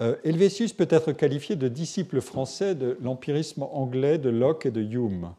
Euh, 0.00 0.16
Helvétius 0.22 0.72
peut 0.72 0.86
être 0.90 1.12
qualifié 1.12 1.56
de 1.56 1.68
disciple 1.68 2.20
français 2.20 2.74
de 2.74 2.96
l'empirisme 3.00 3.64
anglais 3.64 4.18
de 4.18 4.28
Locke 4.28 4.66
et 4.66 4.70
de 4.70 4.82
Hume. 4.82 5.32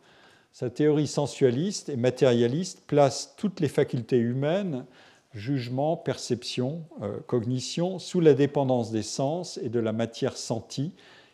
Sa 0.51 0.69
théorie 0.69 1.07
sensualiste 1.07 1.89
et 1.89 1.95
matérialiste 1.95 2.83
place 2.87 3.35
toutes 3.37 3.59
les 3.59 3.69
facultés 3.69 4.17
humaines, 4.17 4.85
jugement, 5.33 5.95
perception, 5.95 6.83
euh, 7.01 7.19
cognition, 7.27 7.99
sous 7.99 8.19
la 8.19 8.33
dépendance 8.33 8.91
des 8.91 9.03
sens 9.03 9.59
et 9.63 9.69
de 9.69 9.79
la 9.79 9.93
matière 9.93 10.35
sentie 10.35 10.91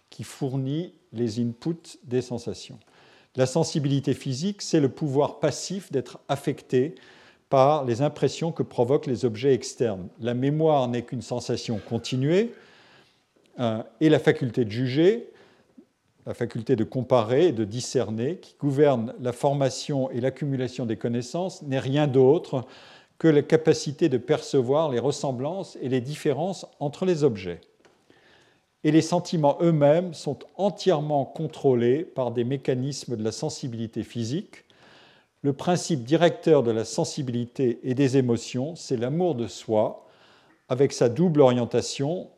qui 0.10 0.24
fournit 0.24 0.94
les 1.14 1.40
inputs 1.40 1.98
des 2.04 2.22
sensations. 2.22 2.78
La 3.36 3.46
sensibilité 3.46 4.14
physique, 4.14 4.62
c'est 4.62 4.80
le 4.80 4.90
pouvoir 4.90 5.40
passif 5.40 5.92
d'être 5.92 6.20
affecté 6.30 6.96
par 7.50 7.86
les 7.86 8.02
impressions 8.02 8.52
que 8.52 8.64
provoquent 8.64 9.08
les 9.08 9.26
objets 9.26 9.54
externes. 9.54 10.08
La 10.20 10.34
mémoire 10.34 10.88
n'est 10.88 11.04
qu'une 11.04 11.22
sensation 11.22 11.80
continuée 11.88 12.54
euh, 13.60 13.84
et 14.02 14.10
la 14.10 14.20
faculté 14.20 14.66
de 14.66 14.72
juger 14.72 15.30
la 16.26 16.34
faculté 16.34 16.76
de 16.76 16.84
comparer 16.84 17.48
et 17.48 17.52
de 17.52 17.66
discerner, 17.66 18.38
qui 18.38 18.56
gouverne 18.60 19.14
la 19.22 19.32
formation 19.32 20.10
et 20.10 20.20
l'accumulation 20.20 20.86
des 20.86 20.98
connaissances, 20.98 21.62
n'est 21.62 21.80
rien 21.80 22.08
d'autre 22.08 22.66
que 23.18 23.28
la 23.28 23.44
capacité 23.44 24.10
de 24.10 24.18
percevoir 24.18 24.90
les 24.90 25.00
ressemblances 25.00 25.78
et 25.82 25.90
les 25.90 26.02
différences 26.02 26.66
entre 26.80 27.06
les 27.06 27.24
objets. 27.24 27.62
Et 28.86 28.92
les 28.92 29.02
sentiments 29.02 29.58
eux-mêmes 29.62 30.14
sont 30.14 30.40
entièrement 30.56 31.26
contrôlés 31.26 32.04
par 32.06 32.32
des 32.32 32.46
mécanismes 32.46 33.18
de 33.18 33.24
la 33.24 33.34
sensibilité 33.34 34.04
physique. 34.04 34.64
Le 35.42 35.52
principe 35.52 36.06
directeur 36.06 36.64
de 36.64 36.72
la 36.72 36.86
sensibilité 36.86 37.80
et 37.84 37.96
des 37.96 38.16
émotions, 38.16 38.76
c'est 38.78 38.96
l'amour 38.96 39.36
de 39.36 39.48
soi, 39.48 40.08
avec 40.70 40.94
sa 40.94 41.10
double 41.10 41.42
orientation 41.42 42.30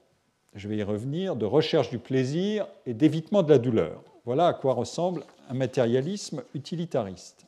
je 0.58 0.68
vais 0.68 0.78
y 0.78 0.84
revenir, 0.84 1.36
de 1.36 1.46
recherche 1.46 1.90
du 1.90 2.00
plaisir 2.00 2.68
et 2.86 2.94
d'évitement 2.94 3.44
de 3.44 3.50
la 3.50 3.60
douleur. 3.60 4.02
Voilà 4.26 4.48
à 4.48 4.54
quoi 4.54 4.74
ressemble 4.74 5.24
un 5.50 5.54
matérialisme 5.54 6.44
utilitariste. 6.54 7.46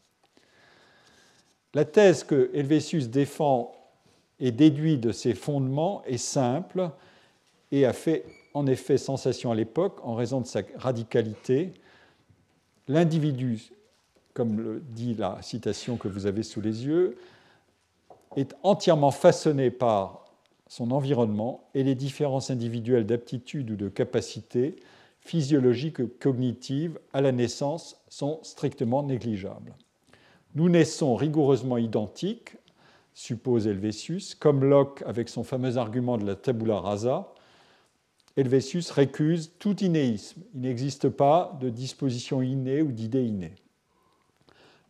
La 1.74 1.86
thèse 1.86 2.24
que 2.24 2.50
Helvétius 2.54 3.10
défend 3.10 3.74
et 4.40 4.52
déduit 4.52 4.98
de 4.98 5.12
ses 5.12 5.34
fondements 5.34 6.04
est 6.06 6.18
simple 6.18 6.90
et 7.72 7.86
a 7.86 7.94
fait 7.94 8.26
en 8.54 8.68
effet 8.68 8.98
sensation 8.98 9.52
à 9.52 9.56
l'époque 9.56 10.00
en 10.04 10.16
raison 10.16 10.42
de 10.42 10.48
sa 10.48 10.62
radicalité. 10.76 11.74
L'individu, 12.88 13.70
comme 14.34 14.60
le 14.60 14.80
dit 14.80 15.16
la 15.16 15.42
citation 15.42 15.98
que 15.98 16.08
vous 16.08 16.26
avez 16.26 16.44
sous 16.44 16.62
les 16.62 16.86
yeux, 16.86 17.18
est 18.36 18.56
entièrement 18.64 19.12
façonné 19.12 19.72
par 19.72 20.26
son 20.68 20.92
environnement 20.92 21.68
et 21.74 21.84
les 21.84 21.96
différences 21.96 22.52
individuelles 22.52 23.06
d'aptitude 23.06 23.72
ou 23.72 23.76
de 23.76 23.90
capacité 23.90 24.76
physiologiques 25.22 26.00
ou 26.00 26.10
cognitives 26.20 27.00
à 27.14 27.22
la 27.22 27.32
naissance 27.32 27.98
sont 28.08 28.40
strictement 28.44 29.04
négligeables. 29.04 29.76
Nous 30.56 30.70
naissons 30.70 31.16
rigoureusement 31.16 31.78
identiques, 31.78 32.56
suppose 33.14 33.68
Helvétius, 33.68 34.34
comme 34.34 34.64
Locke 34.64 35.04
avec 35.06 35.30
son 35.30 35.44
fameux 35.44 35.78
argument 35.78 36.18
de 36.18 36.26
la 36.26 36.36
tabula 36.36 36.80
rasa, 36.80 37.32
Helvétius 38.38 38.92
récuse 38.92 39.52
tout 39.60 39.84
inéisme. 39.84 40.42
Il 40.54 40.62
n'existe 40.62 41.10
pas 41.10 41.58
de 41.62 41.70
disposition 41.70 42.42
innée 42.42 42.82
ou 42.82 42.92
d'idée 42.92 43.26
innée. 43.26 43.56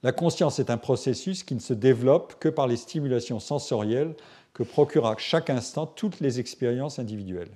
La 0.03 0.11
conscience 0.11 0.59
est 0.59 0.69
un 0.69 0.77
processus 0.77 1.43
qui 1.43 1.55
ne 1.55 1.59
se 1.59 1.73
développe 1.73 2.35
que 2.39 2.49
par 2.49 2.67
les 2.67 2.77
stimulations 2.77 3.39
sensorielles 3.39 4.15
que 4.53 4.63
procurent 4.63 5.07
à 5.07 5.17
chaque 5.17 5.49
instant 5.49 5.85
toutes 5.85 6.19
les 6.21 6.39
expériences 6.39 6.99
individuelles. 6.99 7.51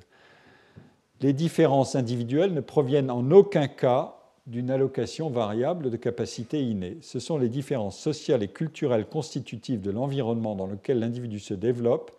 Les 1.21 1.31
différences 1.31 1.95
individuelles 1.95 2.53
ne 2.53 2.61
proviennent 2.61 3.11
en 3.11 3.31
aucun 3.31 3.67
cas 3.67 4.15
d'une 4.45 4.69
allocation 4.69 5.29
variable 5.29 5.89
de 5.89 5.95
capacités 5.95 6.61
innées. 6.61 6.97
Ce 7.01 7.19
sont 7.19 7.38
les 7.38 7.47
différences 7.47 7.97
sociales 7.97 8.43
et 8.43 8.49
culturelles 8.49 9.05
constitutives 9.05 9.79
de 9.79 9.91
l'environnement 9.91 10.55
dans 10.55 10.67
lequel 10.67 10.99
l'individu 10.99 11.39
se 11.39 11.53
développe 11.53 12.11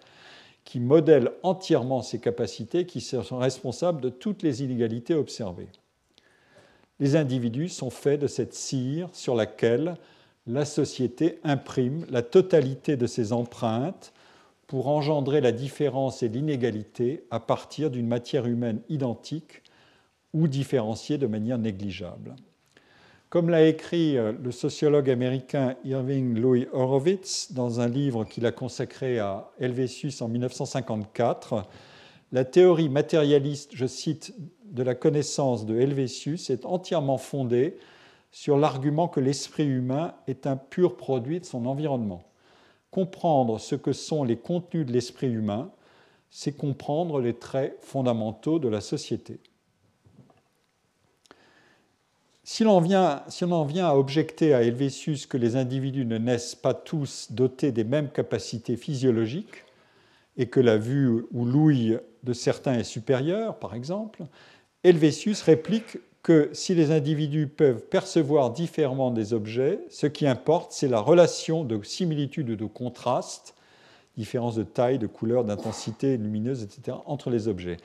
qui 0.64 0.80
modèlent 0.80 1.32
entièrement 1.42 2.02
ses 2.02 2.18
capacités, 2.18 2.86
qui 2.86 3.00
sont 3.00 3.38
responsables 3.38 4.00
de 4.00 4.08
toutes 4.08 4.42
les 4.42 4.62
inégalités 4.62 5.14
observées. 5.14 5.68
Les 7.00 7.16
individus 7.16 7.68
sont 7.68 7.90
faits 7.90 8.20
de 8.20 8.26
cette 8.26 8.54
cire 8.54 9.08
sur 9.12 9.34
laquelle 9.34 9.96
la 10.46 10.64
société 10.64 11.38
imprime 11.42 12.06
la 12.10 12.22
totalité 12.22 12.96
de 12.96 13.06
ses 13.06 13.32
empreintes 13.32 14.12
pour 14.66 14.88
engendrer 14.88 15.40
la 15.40 15.52
différence 15.52 16.22
et 16.22 16.28
l'inégalité 16.28 17.24
à 17.30 17.40
partir 17.40 17.90
d'une 17.90 18.06
matière 18.06 18.46
humaine 18.46 18.80
identique 18.88 19.62
ou 20.32 20.48
différenciée 20.48 21.18
de 21.18 21.26
manière 21.26 21.58
négligeable. 21.58 22.34
Comme 23.34 23.50
l'a 23.50 23.66
écrit 23.66 24.16
euh, 24.16 24.32
le 24.44 24.52
sociologue 24.52 25.10
américain 25.10 25.74
Irving 25.84 26.38
Louis 26.38 26.68
Horowitz 26.72 27.50
dans 27.50 27.80
un 27.80 27.88
livre 27.88 28.22
qu'il 28.22 28.46
a 28.46 28.52
consacré 28.52 29.18
à 29.18 29.50
Helvétius 29.58 30.22
en 30.22 30.28
1954, 30.28 31.64
la 32.30 32.44
théorie 32.44 32.88
matérialiste, 32.88 33.72
je 33.74 33.86
cite, 33.86 34.36
de 34.66 34.84
la 34.84 34.94
connaissance 34.94 35.66
de 35.66 35.76
Helvétius 35.76 36.48
est 36.48 36.64
entièrement 36.64 37.18
fondée 37.18 37.76
sur 38.30 38.56
l'argument 38.56 39.08
que 39.08 39.18
l'esprit 39.18 39.66
humain 39.66 40.14
est 40.28 40.46
un 40.46 40.56
pur 40.56 40.96
produit 40.96 41.40
de 41.40 41.44
son 41.44 41.66
environnement. 41.66 42.22
Comprendre 42.92 43.58
ce 43.58 43.74
que 43.74 43.92
sont 43.92 44.22
les 44.22 44.36
contenus 44.36 44.86
de 44.86 44.92
l'esprit 44.92 45.32
humain, 45.32 45.72
c'est 46.30 46.56
comprendre 46.56 47.20
les 47.20 47.34
traits 47.34 47.78
fondamentaux 47.80 48.60
de 48.60 48.68
la 48.68 48.80
société. 48.80 49.40
Si 52.46 52.62
l'on, 52.62 52.76
en 52.76 53.64
vient 53.64 53.86
à 53.86 53.94
objecter 53.96 54.52
à 54.52 54.62
Helvétius 54.62 55.24
que 55.24 55.38
les 55.38 55.56
individus 55.56 56.04
ne 56.04 56.18
naissent 56.18 56.54
pas 56.54 56.74
tous 56.74 57.28
dotés 57.30 57.72
des 57.72 57.84
mêmes 57.84 58.10
capacités 58.10 58.76
physiologiques 58.76 59.64
et 60.36 60.46
que 60.46 60.60
la 60.60 60.76
vue 60.76 61.24
ou 61.32 61.46
l'ouïe 61.46 61.98
de 62.22 62.32
certains 62.34 62.74
est 62.74 62.84
supérieure, 62.84 63.58
par 63.58 63.74
exemple, 63.74 64.24
Helvétius 64.82 65.40
réplique 65.40 65.96
que 66.22 66.50
si 66.52 66.74
les 66.74 66.90
individus 66.90 67.46
peuvent 67.46 67.80
percevoir 67.80 68.50
différemment 68.50 69.10
des 69.10 69.32
objets, 69.32 69.80
ce 69.88 70.06
qui 70.06 70.26
importe, 70.26 70.72
c'est 70.72 70.88
la 70.88 71.00
relation 71.00 71.64
de 71.64 71.82
similitude 71.82 72.50
ou 72.50 72.56
de 72.56 72.66
contraste, 72.66 73.54
différence 74.18 74.54
de 74.54 74.64
taille, 74.64 74.98
de 74.98 75.06
couleur, 75.06 75.44
d'intensité 75.44 76.18
lumineuse, 76.18 76.62
etc., 76.62 76.98
entre 77.06 77.30
les 77.30 77.48
objets. 77.48 77.78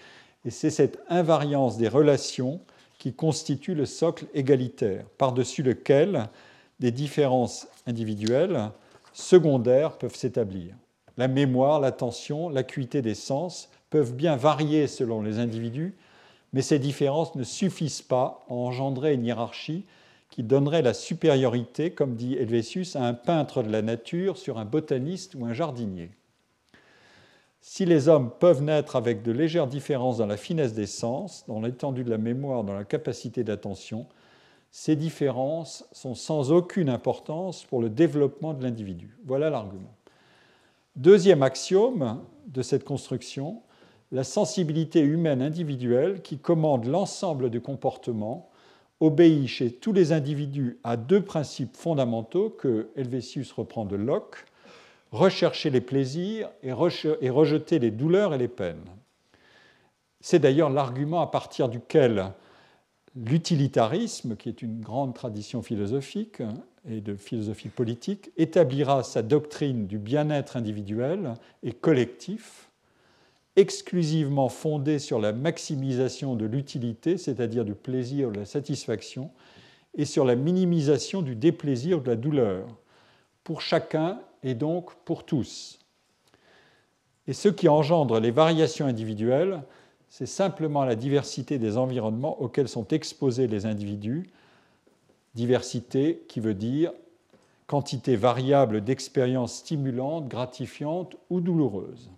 Et 0.44 0.50
c'est 0.50 0.70
cette 0.70 1.00
invariance 1.08 1.78
des 1.78 1.88
relations 1.88 2.60
qui 3.00 3.14
constitue 3.14 3.74
le 3.74 3.86
socle 3.86 4.26
égalitaire, 4.36 5.06
par-dessus 5.18 5.64
lequel 5.64 6.30
des 6.80 6.92
différences 6.92 7.68
individuelles 7.88 8.70
secondaires 9.14 9.98
peuvent 9.98 10.16
s'établir. 10.16 10.76
La 11.18 11.28
mémoire, 11.28 11.80
l'attention, 11.80 12.50
l'acuité 12.50 13.02
des 13.02 13.16
sens 13.16 13.70
peuvent 13.90 14.14
bien 14.14 14.36
varier 14.36 14.86
selon 14.88 15.22
les 15.22 15.40
individus, 15.40 15.96
mais 16.54 16.62
ces 16.62 16.80
différences 16.80 17.36
ne 17.36 17.44
suffisent 17.44 18.02
pas 18.02 18.46
à 18.50 18.54
engendrer 18.54 19.14
une 19.14 19.26
hiérarchie 19.26 19.86
qui 20.30 20.44
donnerait 20.44 20.82
la 20.82 20.94
supériorité, 20.94 21.92
comme 21.92 22.16
dit 22.16 22.36
Helvétius, 22.36 22.96
à 22.96 23.04
un 23.04 23.14
peintre 23.14 23.64
de 23.64 23.72
la 23.72 23.82
nature 23.82 24.38
sur 24.38 24.60
un 24.60 24.66
botaniste 24.66 25.36
ou 25.36 25.46
un 25.46 25.54
jardinier. 25.54 26.12
Si 27.62 27.86
les 27.86 28.08
hommes 28.08 28.32
peuvent 28.40 28.64
naître 28.64 28.96
avec 28.96 29.22
de 29.22 29.32
légères 29.32 29.68
différences 29.68 30.18
dans 30.18 30.26
la 30.26 30.38
finesse 30.38 30.74
des 30.74 30.86
sens, 30.86 31.46
dans 31.48 31.60
l'étendue 31.60 32.04
de 32.04 32.10
la 32.10 32.18
mémoire, 32.18 32.64
dans 32.64 32.74
la 32.74 32.86
capacité 32.86 33.44
d'attention, 33.44 34.08
ces 34.72 34.96
différences 34.96 35.86
sont 35.92 36.16
sans 36.16 36.52
aucune 36.52 36.90
importance 36.90 37.66
pour 37.66 37.82
le 37.82 37.90
développement 37.90 38.54
de 38.54 38.64
l'individu. 38.64 39.18
Voilà 39.26 39.50
l'argument. 39.50 39.94
Deuxième 40.96 41.44
axiome 41.44 42.22
de 42.48 42.62
cette 42.62 42.84
construction, 42.84 43.62
la 44.12 44.24
sensibilité 44.24 45.02
humaine 45.02 45.42
individuelle 45.42 46.22
qui 46.22 46.38
commande 46.38 46.86
l'ensemble 46.86 47.50
du 47.50 47.62
comportement 47.62 48.50
obéit 49.00 49.48
chez 49.48 49.72
tous 49.72 49.94
les 49.94 50.12
individus 50.12 50.78
à 50.84 50.98
deux 50.98 51.22
principes 51.22 51.76
fondamentaux 51.76 52.50
que 52.50 52.90
Helvétius 52.96 53.52
reprend 53.52 53.86
de 53.86 53.96
Locke, 53.96 54.46
rechercher 55.12 55.70
les 55.70 55.82
plaisirs 55.82 56.50
et 56.62 56.72
rejeter 56.72 57.80
les 57.80 57.92
douleurs 57.92 58.34
et 58.34 58.38
les 58.38 58.48
peines. 58.48 58.86
C'est 60.22 60.40
d'ailleurs 60.40 60.70
l'argument 60.70 61.22
à 61.22 61.28
partir 61.28 61.70
duquel 61.70 62.32
l'utilitarisme, 63.16 64.36
qui 64.36 64.50
est 64.50 64.62
une 64.62 64.82
grande 64.82 65.14
tradition 65.14 65.62
philosophique 65.62 66.42
et 66.88 67.02
de 67.02 67.16
philosophie 67.16 67.70
politique, 67.70 68.32
établira 68.38 69.04
sa 69.04 69.22
doctrine 69.22 69.88
du 69.88 69.98
bien-être 69.98 70.58
individuel 70.58 71.34
et 71.64 71.72
collectif 71.72 72.70
exclusivement 73.56 74.48
fondée 74.48 75.00
sur 75.00 75.20
la 75.20 75.34
maximisation 75.34 76.36
de 76.36 76.46
l'utilité, 76.46 77.18
c'est-à-dire 77.18 77.66
du 77.66 77.74
plaisir 77.74 78.30
ou 78.30 78.32
de 78.32 78.40
la 78.40 78.46
satisfaction, 78.46 79.32
et 79.96 80.06
sur 80.06 80.24
la 80.24 80.36
minimisation 80.36 81.22
du 81.22 81.36
déplaisir 81.36 81.98
ou 81.98 82.02
de 82.02 82.10
la 82.10 82.16
douleur, 82.16 82.68
pour 83.44 83.62
chacun 83.62 84.20
et 84.44 84.56
donc 84.56 84.94
pour 85.06 85.26
tous. 85.26 85.80
Et 87.28 87.34
ce 87.34 87.50
qui 87.50 87.70
engendre 87.70 88.20
les 88.20 88.32
variations 88.32 88.86
individuelles, 88.86 89.64
c'est 90.10 90.26
simplement 90.26 90.84
la 90.84 90.96
diversité 90.96 91.60
des 91.60 91.78
environnements 91.78 92.42
auxquels 92.42 92.68
sont 92.68 92.88
exposés 92.88 93.48
les 93.48 93.66
individus, 93.66 94.30
diversité 95.36 96.26
qui 96.28 96.40
veut 96.40 96.56
dire 96.56 96.92
quantité 97.68 98.16
variable 98.16 98.84
d'expériences 98.84 99.58
stimulantes, 99.58 100.28
gratifiantes 100.28 101.16
ou 101.30 101.40
douloureuses. 101.40 102.10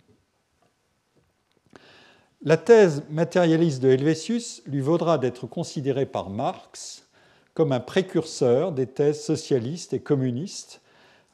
La 2.44 2.56
thèse 2.56 3.04
matérialiste 3.10 3.82
de 3.82 3.90
Helvétius 3.90 4.62
lui 4.66 4.80
vaudra 4.80 5.18
d'être 5.18 5.46
considérée 5.46 6.06
par 6.06 6.30
Marx 6.30 7.06
comme 7.54 7.70
un 7.70 7.80
précurseur 7.80 8.72
des 8.72 8.86
thèses 8.86 9.22
socialistes 9.22 9.92
et 9.92 10.00
communistes 10.00 10.81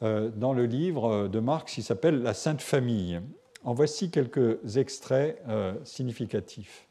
dans 0.01 0.53
le 0.53 0.66
livre 0.66 1.28
de 1.28 1.40
Marx 1.40 1.74
qui 1.74 1.82
s'appelle 1.82 2.22
La 2.22 2.34
Sainte 2.34 2.62
Famille. 2.62 3.20
En 3.64 3.74
voici 3.74 4.11
quelques 4.11 4.76
extraits 4.76 5.42
euh, 5.49 5.74
significatifs. 5.84 6.86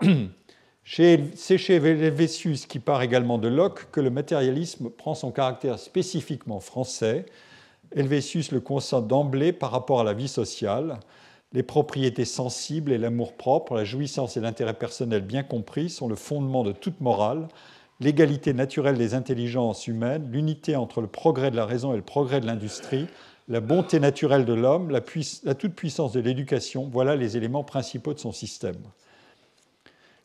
C'est 0.84 1.58
chez 1.58 1.74
Helvétius, 1.76 2.66
qui 2.66 2.78
part 2.78 3.02
également 3.02 3.38
de 3.38 3.48
Locke, 3.48 3.90
que 3.90 4.00
le 4.00 4.10
matérialisme 4.10 4.90
prend 4.90 5.14
son 5.14 5.32
caractère 5.32 5.78
spécifiquement 5.78 6.60
français. 6.60 7.26
Helvétius 7.94 8.52
le 8.52 8.60
constate 8.60 9.06
d'emblée 9.06 9.52
par 9.52 9.72
rapport 9.72 10.00
à 10.00 10.04
la 10.04 10.12
vie 10.12 10.28
sociale 10.28 11.00
les 11.52 11.62
propriétés 11.62 12.24
sensibles 12.24 12.92
et 12.92 12.98
l'amour-propre, 12.98 13.74
la 13.74 13.84
jouissance 13.84 14.36
et 14.36 14.40
l'intérêt 14.40 14.74
personnel 14.74 15.22
bien 15.22 15.42
compris 15.42 15.88
sont 15.88 16.08
le 16.08 16.14
fondement 16.14 16.64
de 16.64 16.72
toute 16.72 17.00
morale, 17.00 17.48
l'égalité 18.00 18.52
naturelle 18.52 18.98
des 18.98 19.14
intelligences 19.14 19.86
humaines, 19.86 20.28
l'unité 20.30 20.76
entre 20.76 21.00
le 21.00 21.06
progrès 21.06 21.50
de 21.50 21.56
la 21.56 21.66
raison 21.66 21.92
et 21.92 21.96
le 21.96 22.02
progrès 22.02 22.40
de 22.40 22.46
l'industrie, 22.46 23.06
la 23.48 23.60
bonté 23.60 24.00
naturelle 24.00 24.44
de 24.44 24.52
l'homme, 24.52 24.90
la, 24.90 25.00
toute-puissance 25.00 26.12
de 26.12 26.20
l'éducation, 26.20 26.88
voilà 26.90 27.16
les 27.16 27.36
éléments 27.36 27.64
principaux 27.64 28.12
de 28.12 28.18
son 28.18 28.32
système. 28.32 28.76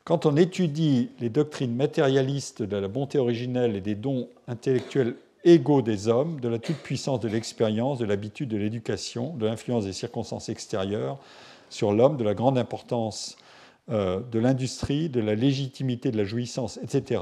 Quand 0.03 0.25
on 0.25 0.35
étudie 0.35 1.09
les 1.19 1.29
doctrines 1.29 1.75
matérialistes 1.75 2.63
de 2.63 2.77
la 2.77 2.87
bonté 2.87 3.19
originelle 3.19 3.75
et 3.75 3.81
des 3.81 3.93
dons 3.93 4.27
intellectuels 4.47 5.15
égaux 5.43 5.83
des 5.83 6.07
hommes, 6.07 6.39
de 6.39 6.49
la 6.49 6.57
toute-puissance 6.57 7.19
de 7.19 7.27
l'expérience, 7.27 7.99
de 7.99 8.05
l'habitude 8.05 8.49
de 8.49 8.57
l'éducation, 8.57 9.35
de 9.35 9.45
l'influence 9.45 9.85
des 9.85 9.93
circonstances 9.93 10.49
extérieures 10.49 11.19
sur 11.69 11.93
l'homme, 11.93 12.17
de 12.17 12.23
la 12.23 12.33
grande 12.33 12.57
importance 12.57 13.37
euh, 13.89 14.19
de 14.31 14.39
l'industrie, 14.39 15.09
de 15.09 15.21
la 15.21 15.35
légitimité 15.35 16.11
de 16.11 16.17
la 16.17 16.23
jouissance, 16.23 16.79
etc., 16.83 17.21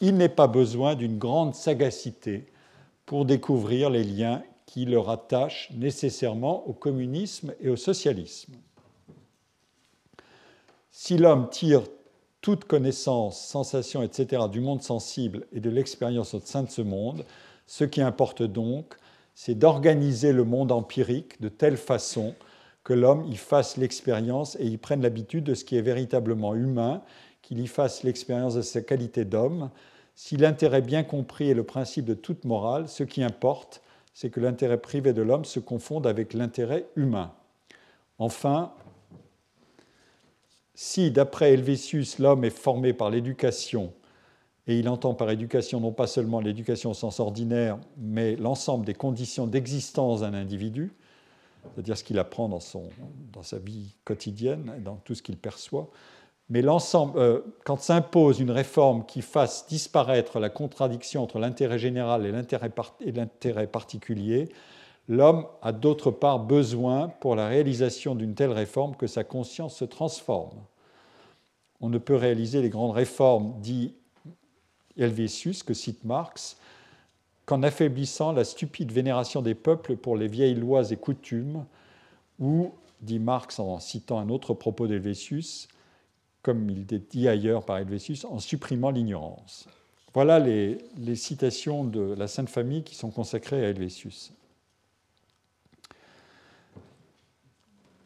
il 0.00 0.16
n'est 0.16 0.28
pas 0.28 0.46
besoin 0.46 0.94
d'une 0.94 1.18
grande 1.18 1.54
sagacité 1.54 2.46
pour 3.06 3.24
découvrir 3.24 3.90
les 3.90 4.04
liens 4.04 4.42
qui 4.66 4.84
le 4.84 4.98
rattachent 4.98 5.70
nécessairement 5.74 6.66
au 6.66 6.72
communisme 6.72 7.52
et 7.60 7.68
au 7.68 7.76
socialisme. 7.76 8.54
Si 10.90 11.16
l'homme 11.18 11.48
tire 11.50 11.82
toute 12.40 12.64
connaissance, 12.64 13.40
sensation, 13.40 14.02
etc., 14.02 14.42
du 14.50 14.60
monde 14.60 14.82
sensible 14.82 15.46
et 15.52 15.60
de 15.60 15.70
l'expérience 15.70 16.34
au 16.34 16.40
sein 16.40 16.62
de 16.62 16.70
ce 16.70 16.82
monde, 16.82 17.24
ce 17.66 17.84
qui 17.84 18.02
importe 18.02 18.42
donc, 18.42 18.94
c'est 19.34 19.54
d'organiser 19.54 20.32
le 20.32 20.44
monde 20.44 20.70
empirique 20.70 21.40
de 21.40 21.48
telle 21.48 21.76
façon 21.76 22.34
que 22.84 22.92
l'homme 22.92 23.24
y 23.24 23.36
fasse 23.36 23.76
l'expérience 23.76 24.56
et 24.60 24.66
y 24.66 24.76
prenne 24.76 25.02
l'habitude 25.02 25.44
de 25.44 25.54
ce 25.54 25.64
qui 25.64 25.76
est 25.76 25.82
véritablement 25.82 26.54
humain, 26.54 27.02
qu'il 27.44 27.60
y 27.60 27.66
fasse 27.66 28.02
l'expérience 28.02 28.54
de 28.54 28.62
sa 28.62 28.80
qualité 28.80 29.24
d'homme. 29.24 29.70
Si 30.14 30.36
l'intérêt 30.36 30.80
bien 30.80 31.02
compris 31.02 31.50
est 31.50 31.54
le 31.54 31.64
principe 31.64 32.06
de 32.06 32.14
toute 32.14 32.44
morale, 32.44 32.88
ce 32.88 33.04
qui 33.04 33.22
importe, 33.22 33.82
c'est 34.14 34.30
que 34.30 34.40
l'intérêt 34.40 34.78
privé 34.78 35.12
de 35.12 35.22
l'homme 35.22 35.44
se 35.44 35.60
confonde 35.60 36.06
avec 36.06 36.32
l'intérêt 36.32 36.86
humain. 36.96 37.32
Enfin, 38.18 38.72
si, 40.74 41.10
d'après 41.10 41.52
Helvétius, 41.52 42.18
l'homme 42.18 42.44
est 42.44 42.50
formé 42.50 42.92
par 42.92 43.10
l'éducation, 43.10 43.92
et 44.66 44.78
il 44.78 44.88
entend 44.88 45.14
par 45.14 45.30
éducation 45.30 45.80
non 45.80 45.92
pas 45.92 46.06
seulement 46.06 46.40
l'éducation 46.40 46.92
au 46.92 46.94
sens 46.94 47.20
ordinaire, 47.20 47.78
mais 47.98 48.36
l'ensemble 48.36 48.86
des 48.86 48.94
conditions 48.94 49.46
d'existence 49.46 50.20
d'un 50.20 50.32
individu, 50.32 50.92
c'est-à-dire 51.74 51.98
ce 51.98 52.04
qu'il 52.04 52.18
apprend 52.18 52.48
dans, 52.48 52.60
son, 52.60 52.88
sa 53.42 53.58
vie 53.58 53.94
quotidienne, 54.04 54.80
dans 54.82 54.96
tout 54.96 55.14
ce 55.14 55.22
qu'il 55.22 55.36
perçoit, 55.36 55.90
mais 56.50 56.62
euh, 56.62 57.40
quand 57.64 57.80
s'impose 57.80 58.40
une 58.40 58.50
réforme 58.50 59.06
qui 59.06 59.22
fasse 59.22 59.66
disparaître 59.66 60.38
la 60.38 60.50
contradiction 60.50 61.22
entre 61.22 61.38
l'intérêt 61.38 61.78
général 61.78 62.26
et 62.26 62.32
l'intérêt 63.12 63.66
particulier, 63.66 64.50
l'homme 65.08 65.46
a 65.62 65.72
d'autre 65.72 66.10
part 66.10 66.40
besoin, 66.40 67.08
pour 67.08 67.34
la 67.34 67.48
réalisation 67.48 68.14
d'une 68.14 68.34
telle 68.34 68.52
réforme, 68.52 68.94
que 68.94 69.06
sa 69.06 69.24
conscience 69.24 69.76
se 69.76 69.84
transforme. 69.86 70.58
On 71.80 71.88
ne 71.88 71.98
peut 71.98 72.16
réaliser 72.16 72.60
les 72.60 72.70
grandes 72.70 72.94
réformes, 72.94 73.54
dit 73.60 73.94
Helvétius, 74.98 75.62
que 75.62 75.74
cite 75.74 76.04
Marx, 76.04 76.58
qu'en 77.46 77.62
affaiblissant 77.62 78.32
la 78.32 78.44
stupide 78.44 78.92
vénération 78.92 79.42
des 79.42 79.54
peuples 79.54 79.96
pour 79.96 80.16
les 80.16 80.28
vieilles 80.28 80.54
lois 80.54 80.90
et 80.90 80.96
coutumes, 80.96 81.64
ou, 82.38 82.72
dit 83.00 83.18
Marx 83.18 83.58
en 83.58 83.80
citant 83.80 84.18
un 84.18 84.28
autre 84.28 84.54
propos 84.54 84.86
d'Helvétius, 84.86 85.68
comme 86.44 86.68
il 86.68 86.94
est 86.94 87.10
dit 87.10 87.26
ailleurs 87.26 87.64
par 87.64 87.78
Helvétius, 87.78 88.24
en 88.26 88.38
supprimant 88.38 88.90
l'ignorance. 88.90 89.66
Voilà 90.12 90.38
les, 90.38 90.78
citations 91.16 91.82
de 91.84 92.14
la 92.16 92.28
Sainte 92.28 92.50
Famille 92.50 92.84
qui 92.84 92.94
sont 92.94 93.10
consacrées 93.10 93.64
à 93.64 93.70
Helvétius. 93.70 94.32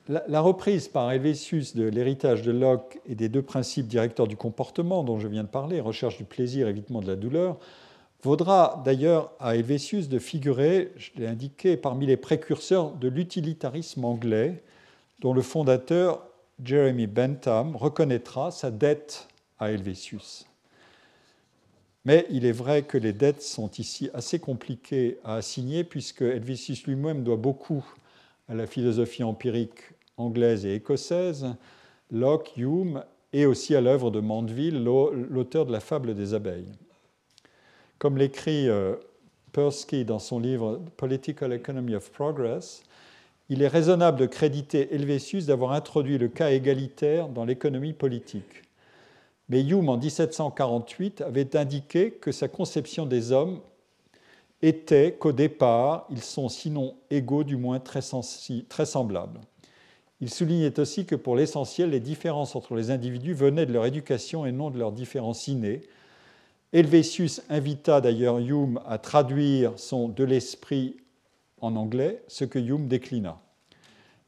La, 0.08 0.40
reprise 0.40 0.88
par 0.88 1.10
Helvétius 1.10 1.76
de 1.76 1.86
l'héritage 1.86 2.40
de 2.42 2.52
Locke 2.52 2.98
et 3.06 3.14
des 3.14 3.28
deux 3.28 3.42
principes 3.42 3.88
directeurs 3.88 4.26
du 4.28 4.36
comportement 4.36 5.02
dont 5.02 5.18
je 5.18 5.28
viens 5.28 5.42
de 5.42 5.48
parler, 5.48 5.80
recherche 5.80 6.16
du 6.16 6.24
plaisir, 6.24 6.68
évitement 6.68 7.00
de 7.00 7.08
la 7.08 7.16
douleur, 7.16 7.58
vaudra 8.22 8.80
d'ailleurs 8.86 9.32
à 9.40 9.56
Helvétius 9.56 10.08
de 10.08 10.18
figurer, 10.18 10.92
je 10.96 11.10
l'ai 11.16 11.26
indiqué, 11.26 11.76
parmi 11.76 12.06
les 12.06 12.16
précurseurs 12.16 12.92
de 12.92 13.08
l'utilitarisme 13.08 14.04
anglais, 14.04 14.62
dont 15.20 15.34
le 15.34 15.42
fondateur 15.42 16.27
Jeremy 16.62 17.06
Bentham 17.06 17.76
reconnaîtra 17.76 18.50
sa 18.50 18.70
dette 18.70 19.28
à 19.58 19.70
Helvétius. 19.70 20.46
Mais 22.04 22.26
il 22.30 22.46
est 22.46 22.52
vrai 22.52 22.82
que 22.82 22.98
les 22.98 23.12
dettes 23.12 23.42
sont 23.42 23.70
ici 23.72 24.10
assez 24.14 24.38
compliquées 24.38 25.18
à 25.24 25.34
assigner, 25.36 25.84
puisque 25.84 26.22
Helvétius 26.22 26.84
lui-même 26.84 27.22
doit 27.22 27.36
beaucoup 27.36 27.84
à 28.48 28.54
la 28.54 28.66
philosophie 28.66 29.22
empirique 29.22 29.78
anglaise 30.16 30.64
et 30.64 30.74
écossaise, 30.74 31.46
Locke, 32.10 32.56
Hume, 32.56 33.04
et 33.32 33.46
aussi 33.46 33.76
à 33.76 33.80
l'œuvre 33.80 34.10
de 34.10 34.20
Mandeville, 34.20 34.82
l'auteur 34.82 35.66
de 35.66 35.72
la 35.72 35.80
fable 35.80 36.14
des 36.14 36.32
abeilles. 36.34 36.72
Comme 37.98 38.16
l'écrit 38.16 38.68
euh, 38.68 38.96
Persky 39.52 40.04
dans 40.04 40.18
son 40.18 40.38
livre 40.38 40.80
Political 40.96 41.52
Economy 41.52 41.94
of 41.94 42.10
Progress, 42.10 42.82
il 43.48 43.62
est 43.62 43.68
raisonnable 43.68 44.18
de 44.18 44.26
créditer 44.26 44.94
Helvétius 44.94 45.46
d'avoir 45.46 45.72
introduit 45.72 46.18
le 46.18 46.28
cas 46.28 46.50
égalitaire 46.50 47.28
dans 47.28 47.44
l'économie 47.44 47.94
politique. 47.94 48.62
Mais 49.48 49.62
Hume, 49.62 49.88
en 49.88 49.96
1748, 49.96 51.22
avait 51.22 51.56
indiqué 51.56 52.10
que 52.10 52.32
sa 52.32 52.48
conception 52.48 53.06
des 53.06 53.32
hommes 53.32 53.60
était 54.60 55.12
qu'au 55.12 55.32
départ, 55.32 56.06
ils 56.10 56.22
sont 56.22 56.48
sinon 56.48 56.96
égaux, 57.10 57.44
du 57.44 57.56
moins 57.56 57.80
très, 57.80 58.02
semblables. 58.02 59.40
Il 60.20 60.28
soulignait 60.28 60.78
aussi 60.78 61.06
que 61.06 61.14
pour 61.14 61.36
l'essentiel, 61.36 61.90
les 61.90 62.00
différences 62.00 62.56
entre 62.56 62.74
les 62.74 62.90
individus 62.90 63.34
venaient 63.34 63.66
de 63.66 63.72
leur 63.72 63.86
éducation 63.86 64.44
et 64.44 64.52
non 64.52 64.70
de 64.70 64.78
leurs 64.78 64.92
différences 64.92 65.48
innées. 65.48 65.82
Helvétius 66.72 67.40
invita 67.48 68.00
d'ailleurs 68.02 68.38
Hume 68.38 68.80
à 68.84 68.98
traduire 68.98 69.72
son 69.76 70.08
De 70.08 70.24
l'esprit 70.24 70.96
en 71.60 71.76
anglais, 71.76 72.22
ce 72.28 72.44
que 72.44 72.58
Hume 72.58 72.88
déclina. 72.88 73.40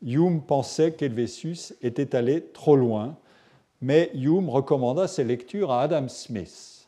Hume 0.03 0.41
pensait 0.43 0.93
qu'Helvétius 0.93 1.75
était 1.83 2.15
allé 2.15 2.43
trop 2.43 2.77
loin, 2.77 3.17
mais 3.81 4.11
Hume 4.15 4.49
recommanda 4.49 5.09
ses 5.09 5.25
lectures 5.25 5.71
à 5.71 5.83
Adam 5.83 6.09
Smith 6.09 6.87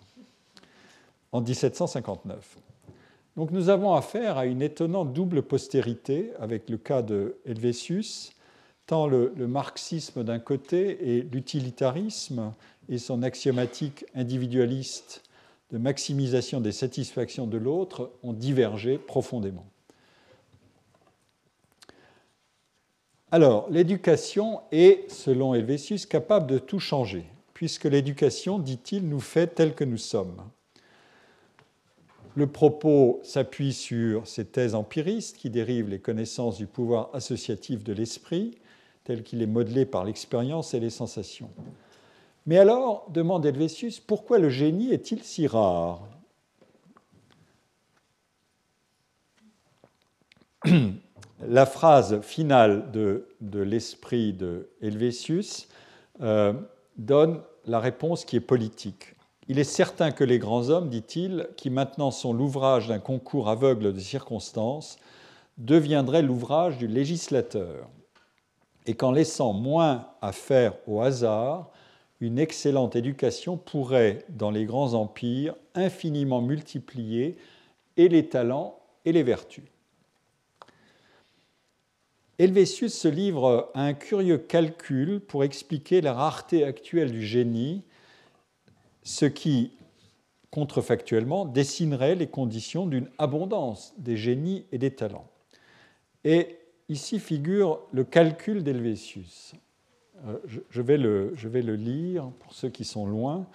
en 1.32 1.40
1759. 1.40 2.58
Donc 3.36 3.50
nous 3.50 3.70
avons 3.70 3.94
affaire 3.94 4.36
à 4.36 4.46
une 4.46 4.60
étonnante 4.60 5.12
double 5.12 5.42
postérité 5.42 6.32
avec 6.38 6.68
le 6.68 6.76
cas 6.76 7.02
de 7.02 7.36
Helvétius 7.46 8.32
tant 8.86 9.06
le, 9.06 9.32
marxisme 9.46 10.24
d'un 10.24 10.38
côté 10.38 11.16
et 11.16 11.22
l'utilitarisme 11.22 12.52
et 12.88 12.98
son 12.98 13.22
axiomatique 13.22 14.04
individualiste 14.14 15.22
de 15.70 15.78
maximisation 15.78 16.60
des 16.60 16.72
satisfactions 16.72 17.46
de 17.46 17.56
l'autre 17.56 18.10
ont 18.22 18.34
divergé 18.34 18.98
profondément. 18.98 19.64
Alors, 23.34 23.66
l'éducation 23.70 24.60
est, 24.72 25.10
selon 25.10 25.54
Helvétius, 25.54 26.04
capable 26.04 26.46
de 26.46 26.58
tout 26.58 26.80
changer, 26.80 27.24
puisque 27.54 27.86
l'éducation, 27.86 28.58
dit-il, 28.58 29.08
nous 29.08 29.20
fait 29.20 29.46
tels 29.46 29.74
que 29.74 29.84
nous 29.84 29.96
sommes. 29.96 30.36
Le 32.34 32.46
propos 32.46 33.20
s'appuie 33.22 33.72
sur 33.72 34.26
ces 34.26 34.44
thèses 34.44 34.74
empiristes 34.74 35.38
qui 35.38 35.48
dérivent 35.48 35.88
les 35.88 35.98
connaissances 35.98 36.58
du 36.58 36.66
pouvoir 36.66 37.08
associatif 37.14 37.82
de 37.82 37.94
l'esprit, 37.94 38.58
tel 39.04 39.22
qu'il 39.22 39.40
est 39.40 39.46
modelé 39.46 39.86
par 39.86 40.04
l'expérience 40.04 40.74
et 40.74 40.80
les 40.80 40.90
sensations. 40.90 41.50
Mais 42.44 42.58
alors, 42.58 43.10
demande 43.14 43.46
Helvétius, 43.46 43.98
pourquoi 43.98 44.40
le 44.40 44.50
génie 44.50 44.92
est-il 44.92 45.22
si 45.24 45.46
rare? 45.46 46.06
La 51.48 51.66
phrase 51.66 52.20
finale 52.20 52.90
de, 52.92 53.26
l'esprit 53.60 54.32
de 54.32 54.70
Helvétius 54.80 55.68
euh, 56.20 56.52
donne 56.98 57.40
la 57.66 57.80
réponse 57.80 58.24
qui 58.24 58.36
est 58.36 58.40
politique. 58.40 59.14
Il 59.48 59.58
est 59.58 59.64
certain 59.64 60.12
que 60.12 60.22
les 60.22 60.38
grands 60.38 60.68
hommes, 60.68 60.88
dit-il, 60.88 61.48
qui 61.56 61.68
maintenant 61.68 62.10
sont 62.12 62.32
l'ouvrage 62.32 62.88
d'un 62.88 63.00
concours 63.00 63.48
aveugle 63.48 63.92
de 63.92 63.98
circonstances, 63.98 64.98
deviendraient 65.58 66.22
l'ouvrage 66.22 66.78
du 66.78 66.86
législateur 66.86 67.88
et 68.86 68.94
qu'en 68.94 69.12
laissant 69.12 69.52
moins 69.52 70.08
à 70.20 70.32
faire 70.32 70.74
au 70.86 71.00
hasard, 71.00 71.70
une 72.20 72.38
excellente 72.38 72.94
éducation 72.94 73.56
pourrait, 73.56 74.24
dans 74.28 74.50
les 74.50 74.64
grands 74.64 74.94
empires, 74.94 75.56
infiniment 75.74 76.40
multiplier 76.40 77.36
et 77.96 78.08
les 78.08 78.28
talents 78.28 78.78
et 79.04 79.12
les 79.12 79.24
vertus. 79.24 79.71
Helvétius 82.42 82.94
se 82.94 83.08
livre 83.08 83.70
à 83.74 83.84
un 83.84 83.94
curieux 83.94 84.38
calcul 84.38 85.20
pour 85.20 85.44
expliquer 85.44 86.00
la 86.00 86.12
rareté 86.12 86.64
actuelle 86.64 87.12
du 87.12 87.22
génie, 87.22 87.82
ce 89.02 89.26
qui, 89.26 89.72
contrefactuellement, 90.50 91.44
dessinerait 91.44 92.14
les 92.14 92.26
conditions 92.26 92.86
d'une 92.86 93.08
abondance 93.18 93.94
des 93.98 94.16
génies 94.16 94.64
et 94.72 94.78
des 94.78 94.90
talents. 94.90 95.28
Et 96.24 96.58
Ici 96.92 97.20
figure 97.20 97.80
le 97.92 98.04
calcul 98.04 98.62
d'Helvétius. 98.62 99.54
Euh, 100.26 100.36
je 100.68 100.82
vais, 100.82 100.98
le, 100.98 101.32
je 101.34 101.48
vais 101.48 101.62
le 101.62 101.74
lire 101.74 102.30
pour 102.40 102.52
ceux 102.52 102.68
qui 102.68 102.84
sont 102.84 103.06
loin. 103.06 103.46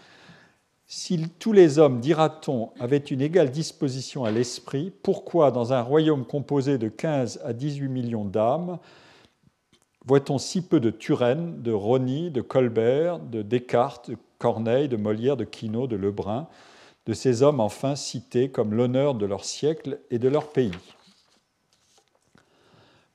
Si 0.90 1.28
tous 1.40 1.52
les 1.52 1.80
hommes, 1.80 2.00
dira-t-on, 2.00 2.72
avaient 2.80 2.98
une 2.98 3.22
égale 3.22 3.52
disposition 3.52 4.24
à 4.24 4.32
l'esprit, 4.32 4.94
pourquoi, 5.04 5.52
dans 5.52 5.74
un 5.74 5.82
royaume 5.82 6.26
composé 6.26 6.78
de 6.78 6.88
15 6.88 7.42
à 7.44 7.52
18 7.52 7.90
millions 7.90 8.24
d'âmes, 8.24 8.80
voit-on 10.06 10.38
si 10.38 10.62
peu 10.62 10.80
de 10.80 10.90
Turenne, 10.90 11.62
de 11.62 11.74
Rosny, 11.74 12.32
de 12.32 12.40
Colbert, 12.40 13.20
de 13.20 13.42
Descartes, 13.42 14.12
de 14.12 14.18
Corneille, 14.38 14.88
de 14.88 14.96
Molière, 14.96 15.36
de 15.36 15.44
Quinault, 15.44 15.88
de 15.88 15.98
Lebrun, 15.98 16.48
de 17.06 17.14
ces 17.14 17.44
hommes 17.44 17.60
enfin 17.60 17.98
cités 17.98 18.50
comme 18.50 18.74
l'honneur 18.74 19.14
de 19.14 19.26
leur 19.26 19.44
siècle 19.44 20.00
et 20.10 20.20
de 20.20 20.30
leur 20.30 20.48
pays? 20.54 20.72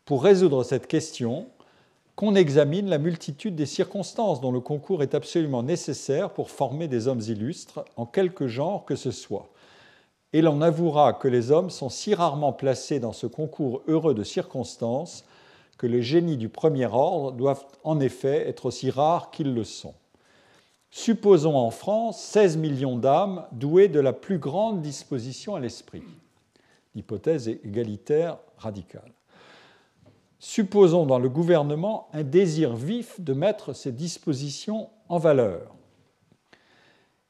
Pour 0.04 0.22
résoudre 0.24 0.62
cette 0.62 0.88
question 0.88 1.46
qu'on 2.16 2.34
examine 2.34 2.88
la 2.88 2.98
multitude 2.98 3.54
des 3.54 3.66
circonstances 3.66 4.40
dont 4.40 4.52
le 4.52 4.60
concours 4.60 5.02
est 5.02 5.14
absolument 5.14 5.62
nécessaire 5.62 6.30
pour 6.30 6.50
former 6.50 6.88
des 6.88 7.08
hommes 7.08 7.20
illustres 7.20 7.84
en 7.96 8.06
quelque 8.06 8.48
genre 8.48 8.84
que 8.84 8.96
ce 8.96 9.10
soit. 9.10 9.48
et 10.34 10.40
l'on 10.40 10.62
avouera 10.62 11.12
que 11.12 11.28
les 11.28 11.50
hommes 11.50 11.70
sont 11.70 11.90
si 11.90 12.14
rarement 12.14 12.52
placés 12.52 13.00
dans 13.00 13.12
ce 13.12 13.26
concours 13.26 13.82
heureux 13.86 14.14
de 14.14 14.24
circonstances 14.24 15.24
que 15.76 15.86
les 15.86 16.02
génies 16.02 16.36
du 16.36 16.48
premier 16.48 16.86
ordre 16.86 17.32
doivent 17.32 17.66
en 17.84 18.00
effet 18.00 18.48
être 18.48 18.66
aussi 18.66 18.90
rares 18.90 19.30
qu'ils 19.30 19.52
le 19.52 19.64
sont. 19.64 19.94
Supposons 20.90 21.56
en 21.56 21.70
France 21.70 22.22
16 22.22 22.56
millions 22.58 22.96
d'âmes 22.96 23.46
douées 23.52 23.88
de 23.88 23.98
la 23.98 24.12
plus 24.12 24.38
grande 24.38 24.80
disposition 24.80 25.54
à 25.54 25.60
l'esprit. 25.60 26.02
L'hypothèse 26.94 27.48
égalitaire 27.48 28.38
radicale. 28.58 29.12
Supposons 30.44 31.06
dans 31.06 31.20
le 31.20 31.28
gouvernement 31.28 32.08
un 32.12 32.24
désir 32.24 32.74
vif 32.74 33.20
de 33.20 33.32
mettre 33.32 33.74
ces 33.74 33.92
dispositions 33.92 34.90
en 35.08 35.18
valeur. 35.18 35.76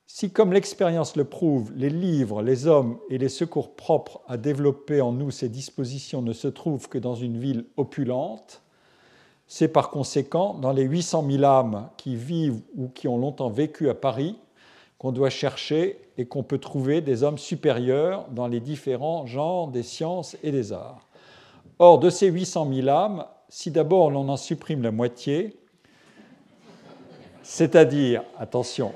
Si, 0.06 0.30
comme 0.30 0.54
l'expérience 0.54 1.14
le 1.14 1.24
prouve, 1.24 1.74
les 1.76 1.90
livres, 1.90 2.40
les 2.40 2.66
hommes 2.66 2.98
et 3.10 3.18
les 3.18 3.28
secours 3.28 3.76
propres 3.76 4.22
à 4.28 4.38
développer 4.38 5.02
en 5.02 5.12
nous 5.12 5.30
ces 5.30 5.50
dispositions 5.50 6.22
ne 6.22 6.32
se 6.32 6.48
trouvent 6.48 6.88
que 6.88 6.96
dans 6.96 7.14
une 7.14 7.36
ville 7.36 7.66
opulente, 7.76 8.62
c'est 9.46 9.68
par 9.68 9.90
conséquent 9.90 10.54
dans 10.54 10.72
les 10.72 10.84
800 10.84 11.26
000 11.30 11.44
âmes 11.44 11.90
qui 11.98 12.16
vivent 12.16 12.62
ou 12.78 12.88
qui 12.88 13.08
ont 13.08 13.18
longtemps 13.18 13.50
vécu 13.50 13.90
à 13.90 13.94
Paris 13.94 14.38
qu'on 14.96 15.12
doit 15.12 15.28
chercher 15.28 16.00
et 16.16 16.24
qu'on 16.24 16.44
peut 16.44 16.56
trouver 16.56 17.02
des 17.02 17.24
hommes 17.24 17.38
supérieurs 17.38 18.26
dans 18.30 18.46
les 18.46 18.60
différents 18.60 19.26
genres 19.26 19.68
des 19.68 19.82
sciences 19.82 20.34
et 20.42 20.50
des 20.50 20.72
arts. 20.72 21.06
Or, 21.84 21.98
de 21.98 22.10
ces 22.10 22.28
800 22.28 22.68
000 22.72 22.88
âmes, 22.90 23.24
si 23.48 23.72
d'abord 23.72 24.12
l'on 24.12 24.28
en 24.28 24.36
supprime 24.36 24.84
la 24.84 24.92
moitié, 24.92 25.56
c'est-à-dire, 27.42 28.22
attention, 28.38 28.92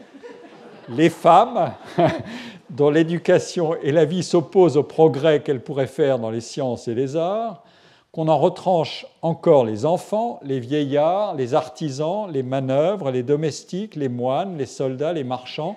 les 0.88 1.10
femmes 1.10 1.72
dont 2.70 2.90
l'éducation 2.90 3.74
et 3.82 3.90
la 3.90 4.04
vie 4.04 4.22
s'opposent 4.22 4.76
au 4.76 4.84
progrès 4.84 5.42
qu'elles 5.42 5.64
pourraient 5.64 5.88
faire 5.88 6.20
dans 6.20 6.30
les 6.30 6.40
sciences 6.40 6.86
et 6.86 6.94
les 6.94 7.16
arts, 7.16 7.64
qu'on 8.12 8.28
en 8.28 8.38
retranche 8.38 9.04
encore 9.20 9.64
les 9.64 9.84
enfants, 9.84 10.38
les 10.44 10.60
vieillards, 10.60 11.34
les 11.34 11.54
artisans, 11.54 12.30
les 12.30 12.44
manœuvres, 12.44 13.10
les 13.10 13.24
domestiques, 13.24 13.96
les 13.96 14.08
moines, 14.08 14.56
les 14.56 14.64
soldats, 14.64 15.12
les 15.12 15.24
marchands, 15.24 15.76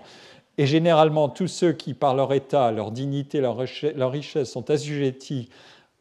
et 0.60 0.68
généralement 0.68 1.28
tous 1.28 1.48
ceux 1.48 1.72
qui, 1.72 1.96
par 1.96 2.14
leur 2.14 2.34
état, 2.34 2.72
leur 2.72 2.92
dignité, 2.92 3.42
leur 3.42 4.12
richesse, 4.12 4.52
sont 4.52 4.70
assujettis 4.70 5.50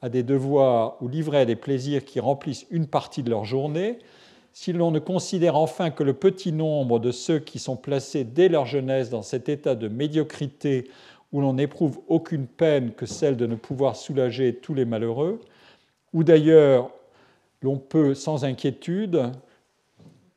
à 0.02 0.08
des 0.08 0.22
devoirs 0.22 0.96
ou 1.02 1.08
livrés 1.08 1.40
à 1.40 1.44
des 1.44 1.56
plaisirs 1.56 2.04
qui 2.04 2.20
remplissent 2.20 2.66
une 2.70 2.86
partie 2.86 3.22
de 3.22 3.30
leur 3.30 3.44
journée, 3.44 3.98
si 4.52 4.72
l'on 4.72 4.90
ne 4.90 4.98
considère 4.98 5.56
enfin 5.56 5.90
que 5.90 6.02
le 6.02 6.14
petit 6.14 6.52
nombre 6.52 6.98
de 6.98 7.12
ceux 7.12 7.38
qui 7.38 7.58
sont 7.58 7.76
placés 7.76 8.24
dès 8.24 8.48
leur 8.48 8.66
jeunesse 8.66 9.10
dans 9.10 9.22
cet 9.22 9.48
état 9.48 9.74
de 9.74 9.88
médiocrité 9.88 10.88
où 11.32 11.40
l'on 11.40 11.54
n'éprouve 11.54 12.00
aucune 12.08 12.46
peine 12.46 12.92
que 12.92 13.06
celle 13.06 13.36
de 13.36 13.46
ne 13.46 13.54
pouvoir 13.54 13.96
soulager 13.96 14.54
tous 14.54 14.74
les 14.74 14.84
malheureux, 14.84 15.40
ou 16.12 16.24
d'ailleurs 16.24 16.90
l'on 17.62 17.76
peut 17.76 18.14
sans 18.14 18.44
inquiétude 18.44 19.30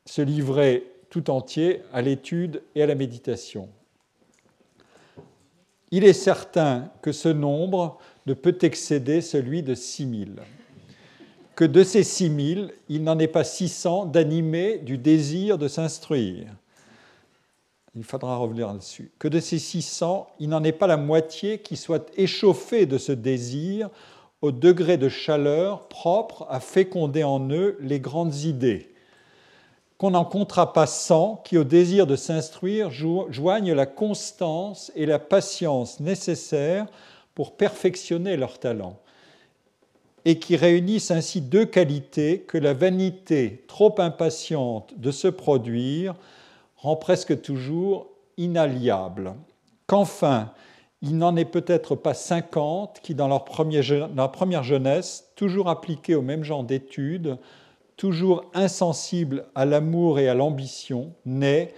se 0.06 0.22
livrer 0.22 0.86
tout 1.10 1.30
entier 1.30 1.82
à 1.94 2.02
l'étude 2.02 2.62
et 2.76 2.84
à 2.84 2.88
la 2.88 2.96
méditation. 2.96 3.70
Il 5.92 6.04
est 6.06 6.14
certain 6.14 6.90
que 7.02 7.12
ce 7.12 7.30
nombre 7.30 7.98
ne 8.26 8.34
peut 8.34 8.58
excéder 8.62 9.22
celui 9.22 9.64
de 9.64 9.76
6000 9.76 10.42
que 11.62 11.66
de 11.68 11.84
ces 11.84 12.04
6000, 12.04 12.74
il 12.90 13.04
n'en 13.04 13.20
est 13.20 13.28
pas 13.28 13.44
600 13.44 14.08
d'animés 14.08 14.80
du 14.80 14.98
désir 14.98 15.60
de 15.60 15.68
s'instruire. 15.68 16.48
Il 17.94 18.04
faudra 18.04 18.38
revenir 18.38 18.68
là-dessus. 18.68 19.12
Que 19.20 19.28
de 19.28 19.40
ces 19.40 19.60
600, 19.60 20.28
il 20.40 20.50
n'en 20.50 20.64
est 20.64 20.72
pas 20.72 20.88
la 20.88 20.98
moitié 20.98 21.60
qui 21.60 21.78
soit 21.78 22.10
échauffée 22.18 22.88
de 22.88 22.98
ce 22.98 23.12
désir 23.12 23.92
au 24.42 24.52
degré 24.52 24.98
de 24.98 25.08
chaleur 25.08 25.88
propre 25.88 26.48
à 26.50 26.60
féconder 26.60 27.24
en 27.24 27.52
eux 27.52 27.78
les 27.80 28.00
grandes 28.00 28.38
idées. 28.38 28.90
Qu'on 30.00 30.10
n'en 30.10 30.26
comptera 30.26 30.74
pas 30.74 30.88
100 30.88 31.44
qui, 31.46 31.60
au 31.60 31.64
désir 31.64 32.08
de 32.08 32.16
s'instruire, 32.16 32.90
joignent 32.90 33.74
la 33.74 33.86
constance 33.86 34.92
et 34.96 35.06
la 35.06 35.20
patience 35.20 36.00
nécessaires 36.00 36.88
pour 37.36 37.56
perfectionner 37.56 38.38
leur 38.38 38.60
talent 38.60 39.00
et 40.26 40.40
qui 40.40 40.56
réunissent 40.56 41.12
ainsi 41.12 41.42
deux 41.42 41.66
qualités 41.66 42.42
que 42.42 42.58
la 42.58 42.74
vanité 42.74 43.64
trop 43.68 43.96
impatiente 44.00 44.94
de 44.98 45.12
se 45.12 45.28
produire 45.28 46.16
rend 46.78 46.96
presque 46.96 47.42
toujours 47.42 48.08
inalliables. 48.38 49.34
Qu'enfin, 49.88 50.52
il 51.02 51.18
n'en 51.18 51.36
est 51.36 51.46
peut-être 51.46 51.96
pas 51.96 52.14
cinquante 52.14 53.00
qui, 53.02 53.16
dans 53.16 53.28
leur, 53.28 53.44
première 53.44 54.64
jeunesse, 54.64 55.32
toujours 55.36 55.70
appliqués 55.70 56.16
au 56.16 56.22
même 56.22 56.44
genre 56.44 56.64
d'études, 56.64 57.38
toujours 57.98 58.46
insensibles 58.54 59.46
à 59.56 59.66
l'amour 59.66 60.20
et 60.20 60.30
à 60.30 60.36
l'ambition, 60.36 61.14
naissent, 61.26 61.74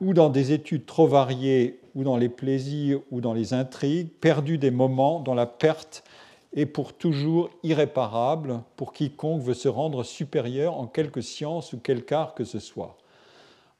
ou 0.00 0.14
dans 0.14 0.28
des 0.28 0.52
études 0.52 0.86
trop 0.86 1.06
variées, 1.06 1.80
ou 1.96 2.04
dans 2.04 2.18
les 2.18 2.28
plaisirs, 2.28 3.00
ou 3.10 3.20
dans 3.20 3.32
les 3.32 3.54
intrigues, 3.54 4.10
perdus 4.20 4.58
des 4.58 4.70
moments 4.70 5.18
dont 5.18 5.34
la 5.34 5.46
perte 5.46 6.04
et 6.52 6.66
pour 6.66 6.92
toujours 6.92 7.50
irréparable 7.62 8.60
pour 8.76 8.92
quiconque 8.92 9.42
veut 9.42 9.54
se 9.54 9.68
rendre 9.68 10.04
supérieur 10.04 10.76
en 10.78 10.86
quelque 10.86 11.22
science 11.22 11.72
ou 11.72 11.78
quelque 11.78 12.12
art 12.12 12.34
que 12.34 12.44
ce 12.44 12.58
soit. 12.58 12.96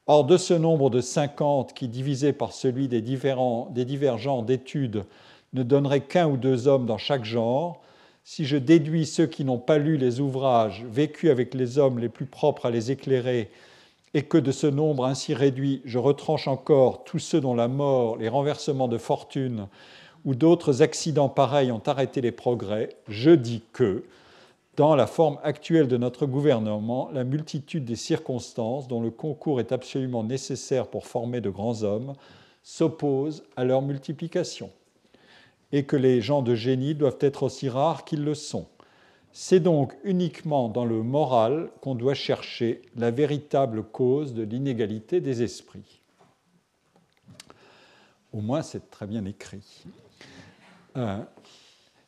Or, 0.06 0.24
de 0.24 0.36
ce 0.36 0.54
nombre 0.54 0.88
de 0.88 1.00
50 1.00 1.74
qui, 1.74 1.88
divisé 1.88 2.32
par 2.32 2.52
celui 2.52 2.88
des, 2.88 3.02
différents, 3.02 3.68
des 3.72 3.84
divers 3.84 4.18
genres 4.18 4.44
d'études, 4.44 5.04
ne 5.52 5.62
donnerait 5.62 6.02
qu'un 6.02 6.28
ou 6.28 6.36
deux 6.36 6.68
hommes 6.68 6.86
dans 6.86 6.98
chaque 6.98 7.24
genre, 7.24 7.82
si 8.24 8.44
je 8.44 8.56
déduis 8.56 9.06
ceux 9.06 9.26
qui 9.26 9.44
n'ont 9.44 9.58
pas 9.58 9.78
lu 9.78 9.96
les 9.96 10.20
ouvrages 10.20 10.84
vécus 10.88 11.30
avec 11.30 11.54
les 11.54 11.78
hommes 11.78 11.98
les 11.98 12.08
plus 12.08 12.26
propres 12.26 12.66
à 12.66 12.70
les 12.70 12.90
éclairer, 12.90 13.50
et 14.16 14.22
que 14.22 14.38
de 14.38 14.50
ce 14.50 14.66
nombre 14.66 15.04
ainsi 15.04 15.34
réduit, 15.34 15.82
je 15.84 15.98
retranche 15.98 16.48
encore 16.48 17.04
tous 17.04 17.18
ceux 17.18 17.42
dont 17.42 17.54
la 17.54 17.68
mort, 17.68 18.16
les 18.16 18.30
renversements 18.30 18.88
de 18.88 18.96
fortune 18.96 19.66
ou 20.24 20.34
d'autres 20.34 20.80
accidents 20.80 21.28
pareils 21.28 21.70
ont 21.70 21.82
arrêté 21.84 22.22
les 22.22 22.32
progrès, 22.32 22.96
je 23.08 23.30
dis 23.32 23.60
que, 23.74 24.04
dans 24.78 24.96
la 24.96 25.06
forme 25.06 25.38
actuelle 25.42 25.86
de 25.86 25.98
notre 25.98 26.24
gouvernement, 26.24 27.10
la 27.12 27.24
multitude 27.24 27.84
des 27.84 27.94
circonstances 27.94 28.88
dont 28.88 29.02
le 29.02 29.10
concours 29.10 29.60
est 29.60 29.70
absolument 29.70 30.24
nécessaire 30.24 30.86
pour 30.86 31.06
former 31.06 31.42
de 31.42 31.50
grands 31.50 31.82
hommes 31.82 32.14
s'oppose 32.62 33.44
à 33.54 33.64
leur 33.64 33.82
multiplication, 33.82 34.70
et 35.72 35.84
que 35.84 35.94
les 35.94 36.22
gens 36.22 36.40
de 36.40 36.54
génie 36.54 36.94
doivent 36.94 37.18
être 37.20 37.42
aussi 37.42 37.68
rares 37.68 38.06
qu'ils 38.06 38.24
le 38.24 38.34
sont. 38.34 38.64
C'est 39.38 39.60
donc 39.60 39.94
uniquement 40.02 40.70
dans 40.70 40.86
le 40.86 41.02
moral 41.02 41.68
qu'on 41.82 41.94
doit 41.94 42.14
chercher 42.14 42.80
la 42.96 43.10
véritable 43.10 43.82
cause 43.82 44.32
de 44.32 44.42
l'inégalité 44.42 45.20
des 45.20 45.42
esprits. 45.42 46.00
Au 48.32 48.40
moins, 48.40 48.62
c'est 48.62 48.90
très 48.90 49.06
bien 49.06 49.26
écrit. 49.26 49.84
Euh, 50.96 51.18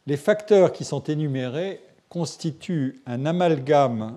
les 0.07 0.17
facteurs 0.17 0.73
qui 0.73 0.87
sont 0.87 1.05
énumérés 1.05 1.83
constituent 2.09 3.03
un 3.05 3.27
amalgame 3.27 4.17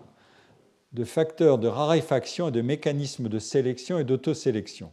de 0.94 1.04
facteurs 1.04 1.58
de 1.58 1.68
raréfaction 1.68 2.48
et 2.48 2.52
de 2.52 2.62
mécanismes 2.62 3.28
de 3.28 3.40
sélection 3.40 4.00
et 4.00 4.06
d'autosélection. 4.06 4.90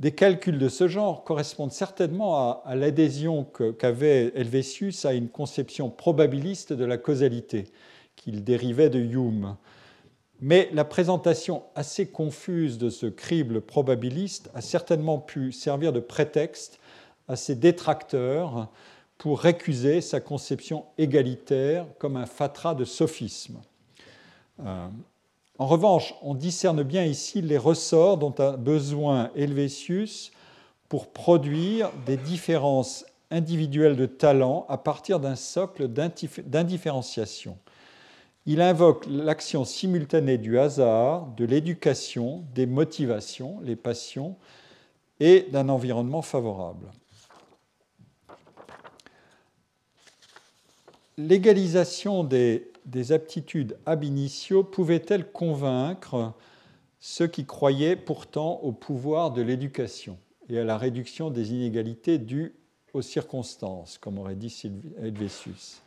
Des 0.00 0.12
calculs 0.12 0.58
de 0.58 0.68
ce 0.68 0.88
genre 0.88 1.22
correspondent 1.22 1.72
certainement 1.72 2.62
à, 2.64 2.74
l'adhésion 2.74 3.44
qu'avait 3.78 4.32
Helvétius 4.34 5.04
à 5.04 5.14
une 5.14 5.28
conception 5.28 5.88
probabiliste 5.88 6.72
de 6.72 6.84
la 6.84 6.98
causalité 6.98 7.64
qu'il 8.16 8.42
dérivait 8.42 8.90
de 8.90 8.98
Hume. 8.98 9.56
Mais 10.40 10.68
la 10.72 10.84
présentation 10.84 11.62
assez 11.76 12.08
confuse 12.08 12.76
de 12.76 12.90
ce 12.90 13.06
crible 13.06 13.60
probabiliste 13.60 14.50
a 14.54 14.60
certainement 14.60 15.18
pu 15.18 15.52
servir 15.52 15.92
de 15.92 16.00
prétexte 16.00 16.80
à 17.28 17.36
ses 17.36 17.54
détracteurs 17.54 18.68
pour 19.16 19.40
récuser 19.40 20.00
sa 20.00 20.20
conception 20.20 20.86
égalitaire 20.98 21.86
comme 21.98 22.16
un 22.16 22.26
fatras 22.26 22.74
de 22.74 22.84
sophisme. 22.84 23.60
Euh, 24.60 24.88
en 25.58 25.66
revanche, 25.66 26.14
on 26.22 26.34
discerne 26.34 26.82
bien 26.82 27.04
ici 27.04 27.40
les 27.40 27.58
ressorts 27.58 28.18
dont 28.18 28.34
a 28.38 28.56
besoin 28.56 29.30
Helvétius 29.36 30.32
pour 30.88 31.12
produire 31.12 31.90
des 32.06 32.16
différences 32.16 33.06
individuelles 33.30 33.96
de 33.96 34.06
talent 34.06 34.66
à 34.68 34.78
partir 34.78 35.20
d'un 35.20 35.36
socle 35.36 35.88
d'indifférenciation. 35.88 37.56
Il 38.46 38.60
invoque 38.60 39.06
l'action 39.08 39.64
simultanée 39.64 40.38
du 40.38 40.58
hasard, 40.58 41.28
de 41.36 41.44
l'éducation, 41.44 42.44
des 42.54 42.66
motivations, 42.66 43.60
les 43.62 43.76
passions, 43.76 44.36
et 45.20 45.46
d'un 45.50 45.68
environnement 45.68 46.22
favorable. 46.22 46.90
l'égalisation 51.16 52.24
des, 52.24 52.70
aptitudes 53.10 53.76
ab 53.86 54.04
initio 54.04 54.64
pouvait-elle 54.64 55.30
convaincre 55.30 56.32
ceux 57.00 57.26
qui 57.26 57.44
croyaient 57.44 57.96
pourtant 57.96 58.60
au 58.62 58.72
pouvoir 58.72 59.30
de 59.30 59.42
l'éducation 59.42 60.18
et 60.48 60.58
à 60.58 60.64
la 60.64 60.78
réduction 60.78 61.30
des 61.30 61.52
inégalités 61.52 62.18
dues 62.18 62.54
aux 62.92 63.02
circonstances, 63.02 63.98
comme 63.98 64.18
aurait 64.18 64.36
dit 64.36 64.62
Helvétius. 65.02 65.82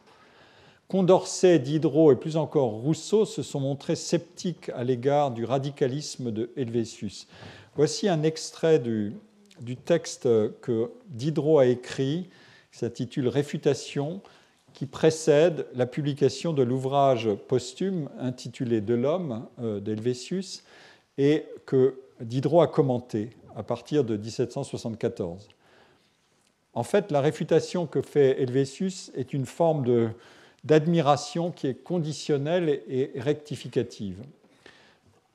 Condorcet, 0.88 1.60
Diderot 1.60 2.11
et 2.11 2.15
plus 2.15 2.38
encore 2.38 2.69
Rousseau 2.69 3.26
se 3.26 3.44
sont 3.44 3.60
montrés 3.60 3.95
sceptiques 3.95 4.69
à 4.69 4.84
l'égard 4.84 5.32
du 5.32 5.44
radicalisme 5.44 6.32
de 6.32 6.52
Helvétius. 6.56 7.28
Voici 7.76 8.07
un 8.07 8.24
extrait 8.24 8.80
du, 8.80 9.14
du 9.60 9.76
texte 9.76 10.24
que 10.61 10.91
Diderot 11.10 11.60
a 11.60 11.65
écrit, 11.65 12.30
qui 12.72 12.80
s'intitule 12.80 13.28
Réfutation, 13.28 14.22
qui 14.78 14.86
précède 14.86 15.66
la 15.74 15.88
publication 15.88 16.54
de 16.54 16.62
l'ouvrage 16.62 17.34
posthume 17.48 18.12
intitulé 18.20 18.80
De 18.80 18.94
l'homme 18.94 19.48
euh, 19.60 19.80
d'Helvétius 19.80 20.64
et 21.18 21.48
que 21.66 21.99
Diderot 22.22 22.62
a 22.62 22.68
commenté 22.68 23.32
à 23.56 23.64
partir 23.64 24.04
de 24.04 24.16
1774. 24.16 25.48
En 26.76 26.84
fait, 26.84 27.10
la 27.10 27.22
réfutation 27.22 27.88
que 27.88 28.04
fait 28.04 28.40
Helvétius 28.40 29.12
est 29.16 29.34
une 29.34 29.48
forme 29.48 30.12
d'admiration 30.64 31.49
qui 31.49 31.66
est 31.66 31.84
conditionnelle 31.84 32.70
et 32.88 33.14
rectificative. 33.16 34.22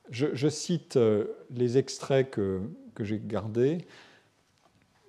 Je, 0.08 0.48
cite 0.48 0.96
euh, 0.96 1.24
les 1.50 1.78
extraits 1.78 2.30
que, 2.30 2.60
que 2.94 3.02
j'ai 3.02 3.20
gardés. 3.20 3.78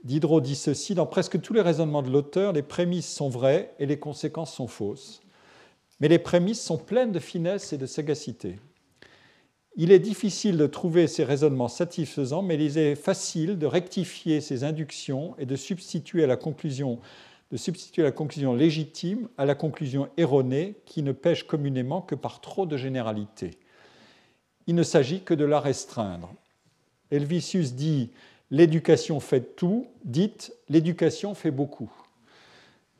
Diderot 0.03 0.41
dit 0.41 0.55
ceci 0.55 0.95
Dans 0.95 1.05
presque 1.05 1.39
tous 1.41 1.53
les 1.53 1.61
raisonnements 1.61 2.01
de 2.01 2.11
l'auteur, 2.11 2.53
les 2.53 2.61
prémices 2.61 3.11
sont 3.11 3.29
vraies 3.29 3.73
et 3.79 3.85
les 3.85 3.99
conséquences 3.99 4.53
sont 4.53 4.67
fausses. 4.67 5.21
Mais 5.99 6.07
les 6.07 6.19
prémices 6.19 6.61
sont 6.61 6.77
pleines 6.77 7.11
de 7.11 7.19
finesse 7.19 7.71
et 7.71 7.77
de 7.77 7.85
sagacité. 7.85 8.59
Il 9.75 9.91
est 9.91 9.99
difficile 9.99 10.57
de 10.57 10.67
trouver 10.67 11.07
ces 11.07 11.23
raisonnements 11.23 11.67
satisfaisants, 11.67 12.43
mais 12.43 12.55
il 12.55 12.77
est 12.77 12.95
facile 12.95 13.57
de 13.57 13.65
rectifier 13.65 14.39
ces 14.39 14.63
inductions 14.63 15.35
et 15.39 15.47
de 15.47 15.55
substituer 15.55 16.27
la 16.27 16.35
conclusion 16.35 16.99
légitime 18.53 19.29
à 19.37 19.45
la 19.45 19.55
conclusion 19.55 20.09
erronée 20.17 20.75
qui 20.85 21.01
ne 21.01 21.11
pêche 21.11 21.47
communément 21.47 22.01
que 22.01 22.13
par 22.13 22.39
trop 22.39 22.67
de 22.67 22.77
généralité. 22.77 23.57
Il 24.67 24.75
ne 24.75 24.83
s'agit 24.83 25.21
que 25.21 25.33
de 25.33 25.45
la 25.45 25.59
restreindre. 25.59 26.31
Helvicius 27.09 27.73
dit 27.73 28.11
l'éducation 28.53 29.19
fait 29.19 29.55
tout, 29.55 29.87
dites 30.05 30.53
l'éducation 30.69 31.33
fait 31.33 31.49
beaucoup. 31.49 31.91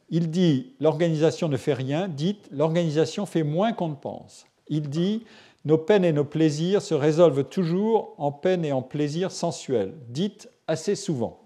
Il 0.09 0.31
dit 0.31 0.73
l'organisation 0.79 1.47
ne 1.47 1.57
fait 1.57 1.75
rien, 1.75 2.07
dites 2.07 2.49
l'organisation 2.51 3.27
fait 3.27 3.43
moins 3.43 3.71
qu'on 3.71 3.89
ne 3.89 3.95
pense. 3.95 4.47
Il 4.67 4.89
dit 4.89 5.23
nos 5.63 5.77
peines 5.77 6.05
et 6.05 6.11
nos 6.11 6.25
plaisirs 6.25 6.81
se 6.81 6.95
résolvent 6.95 7.43
toujours 7.43 8.15
en 8.17 8.31
peines 8.31 8.65
et 8.65 8.71
en 8.71 8.81
plaisirs 8.81 9.31
sensuels, 9.31 9.93
dites 10.09 10.49
assez 10.67 10.95
souvent. 10.95 11.39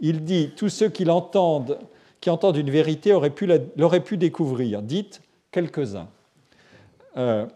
Il 0.00 0.24
dit 0.24 0.52
tous 0.54 0.68
ceux 0.68 0.90
qui 0.90 1.06
l'entendent, 1.06 1.78
qui 2.20 2.28
entendent 2.28 2.58
une 2.58 2.70
vérité 2.70 3.10
l'auraient 3.76 4.04
pu, 4.04 4.18
découvrir, 4.18 4.82
dites 4.82 5.22
quelques-uns. 5.50 6.08
Euh, 7.16 7.46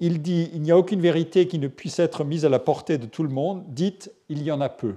il 0.00 0.22
dit 0.22 0.50
il 0.52 0.62
n'y 0.62 0.70
a 0.70 0.78
aucune 0.78 1.00
vérité 1.00 1.46
qui 1.46 1.58
ne 1.58 1.68
puisse 1.68 1.98
être 1.98 2.24
mise 2.24 2.44
à 2.44 2.48
la 2.48 2.58
portée 2.58 2.98
de 2.98 3.06
tout 3.06 3.22
le 3.22 3.28
monde, 3.28 3.64
dites 3.68 4.12
il 4.28 4.42
y 4.42 4.50
en 4.50 4.60
a 4.60 4.68
peu. 4.68 4.94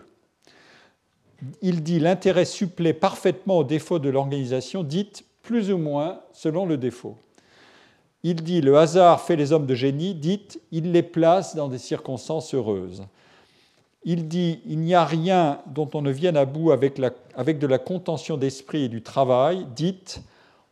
Il 1.61 1.81
dit 1.81 1.99
l'intérêt 1.99 2.45
supplée 2.45 2.93
parfaitement 2.93 3.59
au 3.59 3.63
défaut 3.63 3.99
de 3.99 4.09
l'organisation, 4.09 4.83
dites 4.83 5.25
plus 5.41 5.71
ou 5.71 5.77
moins 5.77 6.21
selon 6.33 6.65
le 6.65 6.77
défaut. 6.77 7.17
Il 8.23 8.43
dit 8.43 8.61
le 8.61 8.77
hasard 8.77 9.21
fait 9.21 9.35
les 9.35 9.51
hommes 9.51 9.65
de 9.65 9.73
génie, 9.73 10.13
dites 10.13 10.61
il 10.71 10.91
les 10.91 11.03
place 11.03 11.55
dans 11.55 11.67
des 11.67 11.79
circonstances 11.79 12.53
heureuses. 12.53 13.03
Il 14.03 14.27
dit 14.27 14.61
il 14.65 14.79
n'y 14.79 14.93
a 14.93 15.05
rien 15.05 15.59
dont 15.67 15.89
on 15.93 16.01
ne 16.01 16.11
vienne 16.11 16.37
à 16.37 16.45
bout 16.45 16.71
avec, 16.71 16.95
de 16.95 17.67
la 17.67 17.79
contention 17.79 18.37
d'esprit 18.37 18.83
et 18.83 18.89
du 18.89 19.01
travail, 19.01 19.65
dites 19.75 20.21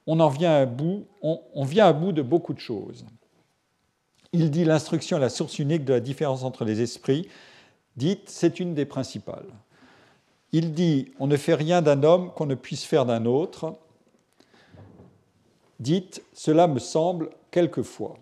on 0.06 0.20
en 0.20 0.30
vient 0.30 0.54
à 0.54 0.66
bout, 0.66 1.06
on 1.22 1.64
vient 1.64 1.88
à 1.88 1.94
bout 1.94 2.12
de 2.12 2.22
beaucoup 2.22 2.54
de 2.54 2.60
choses. 2.60 3.06
Il 4.34 4.52
dit 4.52 4.66
l'instruction 4.66 5.18
est 5.18 5.22
la 5.22 5.30
source 5.30 5.60
unique 5.60 5.86
de 5.86 5.94
la 5.94 6.00
différence 6.00 6.44
entre 6.44 6.66
les 6.66 6.82
esprits. 6.82 7.28
Dites, 7.98 8.30
c'est 8.30 8.60
une 8.60 8.76
des 8.76 8.86
principales. 8.86 9.48
Il 10.52 10.74
dit 10.74 11.12
on 11.20 11.28
ne 11.28 11.38
fait 11.38 11.56
rien 11.56 11.82
d'un 11.82 12.04
homme 12.04 12.32
qu'on 12.34 12.46
ne 12.46 12.56
puisse 12.56 12.84
faire 12.84 13.06
d'un 13.06 13.26
autre. 13.26 13.76
Dites, 15.80 16.24
cela 16.34 16.68
me 16.68 16.80
semble 16.80 17.30
quelquefois. 17.52 18.18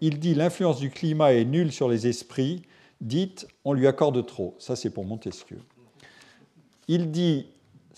Il 0.00 0.18
dit 0.18 0.34
l'influence 0.34 0.78
du 0.78 0.90
climat 0.90 1.32
est 1.32 1.44
nulle 1.44 1.72
sur 1.72 1.88
les 1.88 2.06
esprits. 2.06 2.62
Dites, 3.00 3.48
on 3.64 3.72
lui 3.72 3.86
accorde 3.86 4.24
trop. 4.26 4.54
Ça, 4.58 4.76
c'est 4.76 4.90
pour 4.90 5.04
Montesquieu. 5.04 5.60
Il 6.86 7.10
dit 7.10 7.46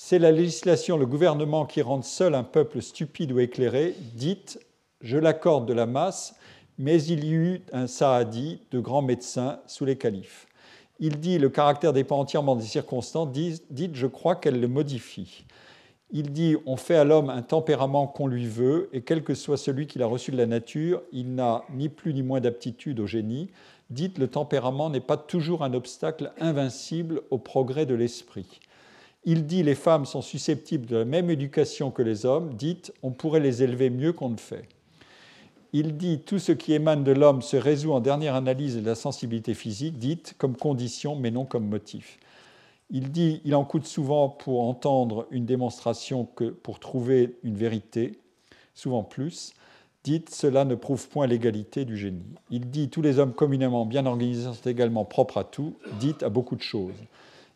c'est 0.03 0.19
la 0.19 0.33
législation, 0.33 0.97
le 0.97 1.05
gouvernement 1.05 1.67
qui 1.67 1.83
rend 1.83 2.01
seul 2.01 2.35
un 2.35 2.43
peuple 2.43 2.81
stupide 2.81 3.33
ou 3.33 3.39
éclairé. 3.39 3.95
Dites, 4.15 4.59
je 5.03 5.19
l'accorde 5.19 5.67
de 5.67 5.75
la 5.75 5.85
masse 5.85 6.35
mais 6.81 7.03
il 7.03 7.27
y 7.27 7.33
eut 7.33 7.61
un 7.75 7.87
Saadi 7.87 8.63
de 8.71 8.81
grands 8.81 9.03
médecins 9.03 9.61
sous 9.67 9.85
les 9.85 9.97
califes. 9.97 10.47
Il 10.99 11.21
dit 11.21 11.39
le 11.39 11.51
caractère 11.51 11.93
dépend 11.93 12.19
entièrement 12.19 12.57
des 12.57 12.65
circonstances, 12.65 13.31
dites 13.33 13.95
je 13.95 14.07
crois 14.07 14.35
qu'elle 14.35 14.59
le 14.59 14.67
modifie. 14.67 15.45
Il 16.11 16.33
dit 16.33 16.57
on 16.65 16.77
fait 16.77 16.97
à 16.97 17.05
l'homme 17.05 17.29
un 17.29 17.43
tempérament 17.43 18.07
qu'on 18.07 18.27
lui 18.27 18.47
veut, 18.47 18.89
et 18.95 19.03
quel 19.03 19.23
que 19.23 19.35
soit 19.35 19.59
celui 19.59 19.87
qu'il 19.87 20.03
a 20.03 20.07
reçu 20.07 20.31
de 20.31 20.39
la 20.39 20.47
nature, 20.47 21.03
il 21.13 21.35
n'a 21.35 21.65
ni 21.71 21.91
plus 21.91 22.15
ni 22.15 22.23
moins 22.23 22.41
d'aptitude 22.41 22.99
au 22.99 23.07
génie. 23.07 23.51
Dites 23.91 24.17
le 24.17 24.29
tempérament 24.29 24.89
n'est 24.89 25.01
pas 25.01 25.19
toujours 25.19 25.63
un 25.63 25.75
obstacle 25.75 26.33
invincible 26.41 27.21
au 27.29 27.37
progrès 27.37 27.85
de 27.85 27.95
l'esprit. 27.95 28.59
Il 29.25 29.45
dit 29.45 29.63
les 29.63 29.75
femmes 29.75 30.07
sont 30.07 30.23
susceptibles 30.23 30.87
de 30.87 30.97
la 30.97 31.05
même 31.05 31.29
éducation 31.29 31.91
que 31.91 32.01
les 32.01 32.25
hommes. 32.25 32.55
Dites 32.55 32.95
on 33.03 33.11
pourrait 33.11 33.41
les 33.41 33.63
élever 33.63 33.91
mieux 33.91 34.15
qu'on 34.15 34.31
ne 34.31 34.39
fait 34.39 34.67
il 35.73 35.97
dit 35.97 36.19
tout 36.21 36.39
ce 36.39 36.53
qui 36.53 36.73
émane 36.73 37.05
de 37.05 37.13
l'homme 37.13 37.43
se 37.43 37.57
résout 37.57 37.93
en 37.93 38.01
dernière 38.01 38.35
analyse 38.35 38.77
de 38.77 38.85
la 38.85 38.95
sensibilité 38.95 39.55
physique, 39.55 39.99
dite 39.99 40.35
comme 40.37 40.57
condition 40.57 41.15
mais 41.15 41.31
non 41.31 41.45
comme 41.45 41.69
motif. 41.69 42.19
Il 42.91 43.13
dit 43.13 43.41
il 43.45 43.55
en 43.55 43.65
coûte 43.65 43.87
souvent 43.87 44.29
pour 44.29 44.63
entendre 44.63 45.27
une 45.31 45.47
démonstration 45.47 46.25
que 46.25 46.45
pour 46.45 46.81
trouver 46.81 47.37
une 47.45 47.57
vérité, 47.57 48.19
souvent 48.75 49.05
plus. 49.05 49.53
Dites 50.03 50.31
cela 50.31 50.65
ne 50.65 50.75
prouve 50.75 51.09
point 51.09 51.27
l'égalité 51.27 51.85
du 51.85 51.97
génie. 51.97 52.25
Il 52.51 52.71
dit 52.71 52.89
tous 52.89 53.03
les 53.03 53.19
hommes 53.19 53.35
communément 53.35 53.85
bien 53.85 54.07
organisés 54.07 54.45
sont 54.45 54.69
également 54.69 55.05
propres 55.05 55.39
à 55.39 55.45
tout, 55.45 55.75
dites 56.01 56.23
à 56.23 56.31
beaucoup 56.31 56.57
de 56.57 56.63
choses. 56.63 56.95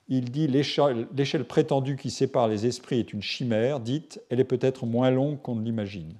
Il 0.09 0.31
dit 0.31 0.47
l'échelle 0.47 1.45
prétendue 1.49 1.97
qui 1.97 2.11
sépare 2.11 2.47
les 2.47 2.67
esprits 2.67 3.01
est 3.01 3.13
une 3.15 3.23
chimère, 3.23 3.81
dites 3.81 4.21
elle 4.29 4.39
est 4.39 4.45
peut-être 4.45 4.85
moins 4.85 5.11
longue 5.11 5.41
qu'on 5.41 5.57
ne 5.57 5.65
l'imagine 5.65 6.13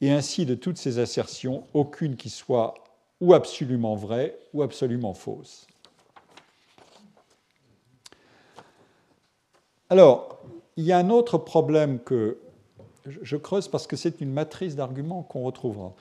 et 0.00 0.10
ainsi 0.10 0.46
de 0.46 0.54
toutes 0.54 0.78
ces 0.78 0.98
assertions, 0.98 1.64
aucune 1.74 2.16
qui 2.16 2.30
soit 2.30 2.74
ou 3.20 3.34
absolument 3.34 3.96
vraie 3.96 4.38
ou 4.52 4.62
absolument 4.62 5.14
fausse. 5.14 5.66
Alors, 9.90 10.38
il 10.76 10.84
y 10.84 10.92
a 10.92 10.98
un 10.98 11.10
autre 11.10 11.38
problème 11.38 11.98
que 11.98 12.38
je 13.06 13.36
creuse 13.36 13.68
parce 13.68 13.86
que 13.86 13.96
c'est 13.96 14.20
une 14.20 14.32
matrice 14.32 14.76
d'arguments 14.76 15.22
qu'on 15.22 15.42
retrouvera. 15.42 15.94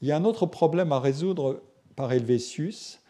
Il 0.00 0.08
y 0.08 0.12
a 0.12 0.16
un 0.16 0.24
autre 0.24 0.46
problème 0.46 0.92
à 0.92 0.98
résoudre 0.98 1.62
par 1.94 2.12
Helvétius. 2.12 3.00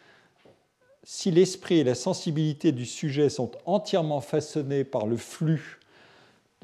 Si 1.03 1.31
l'esprit 1.31 1.79
et 1.79 1.83
la 1.83 1.95
sensibilité 1.95 2.71
du 2.71 2.85
sujet 2.85 3.29
sont 3.29 3.51
entièrement 3.65 4.21
façonnés 4.21 4.83
par 4.83 5.07
le 5.07 5.17
flux 5.17 5.79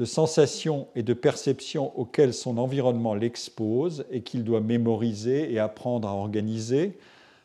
de 0.01 0.05
sensations 0.05 0.87
et 0.95 1.03
de 1.03 1.13
perceptions 1.13 1.95
auxquelles 1.95 2.33
son 2.33 2.57
environnement 2.57 3.13
l'expose 3.13 4.03
et 4.09 4.23
qu'il 4.23 4.43
doit 4.43 4.59
mémoriser 4.59 5.53
et 5.53 5.59
apprendre 5.59 6.07
à 6.07 6.13
organiser, 6.13 6.97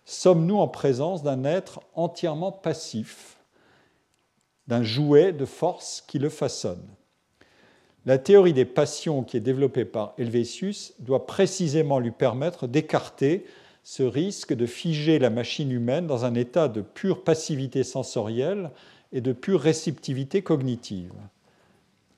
sommes-nous 0.06 0.56
en 0.56 0.66
présence 0.66 1.22
d'un 1.22 1.44
être 1.44 1.80
entièrement 1.94 2.52
passif, 2.52 3.36
d'un 4.68 4.82
jouet 4.82 5.34
de 5.34 5.44
force 5.44 6.02
qui 6.08 6.18
le 6.18 6.30
façonne? 6.30 6.80
La 8.06 8.16
théorie 8.16 8.54
des 8.54 8.64
passions 8.64 9.22
qui 9.22 9.36
est 9.36 9.40
développée 9.40 9.84
par 9.84 10.14
Helvétius 10.16 10.94
doit 10.98 11.26
précisément 11.26 11.98
lui 11.98 12.10
permettre 12.10 12.66
d'écarter 12.66 13.44
ce 13.84 14.02
risque 14.02 14.54
de 14.54 14.64
figer 14.64 15.18
la 15.18 15.28
machine 15.28 15.72
humaine 15.72 16.06
dans 16.06 16.24
un 16.24 16.34
état 16.34 16.68
de 16.68 16.80
pure 16.80 17.22
passivité 17.22 17.84
sensorielle 17.84 18.70
et 19.12 19.20
de 19.20 19.34
pure 19.34 19.60
réceptivité 19.60 20.40
cognitive. 20.40 21.12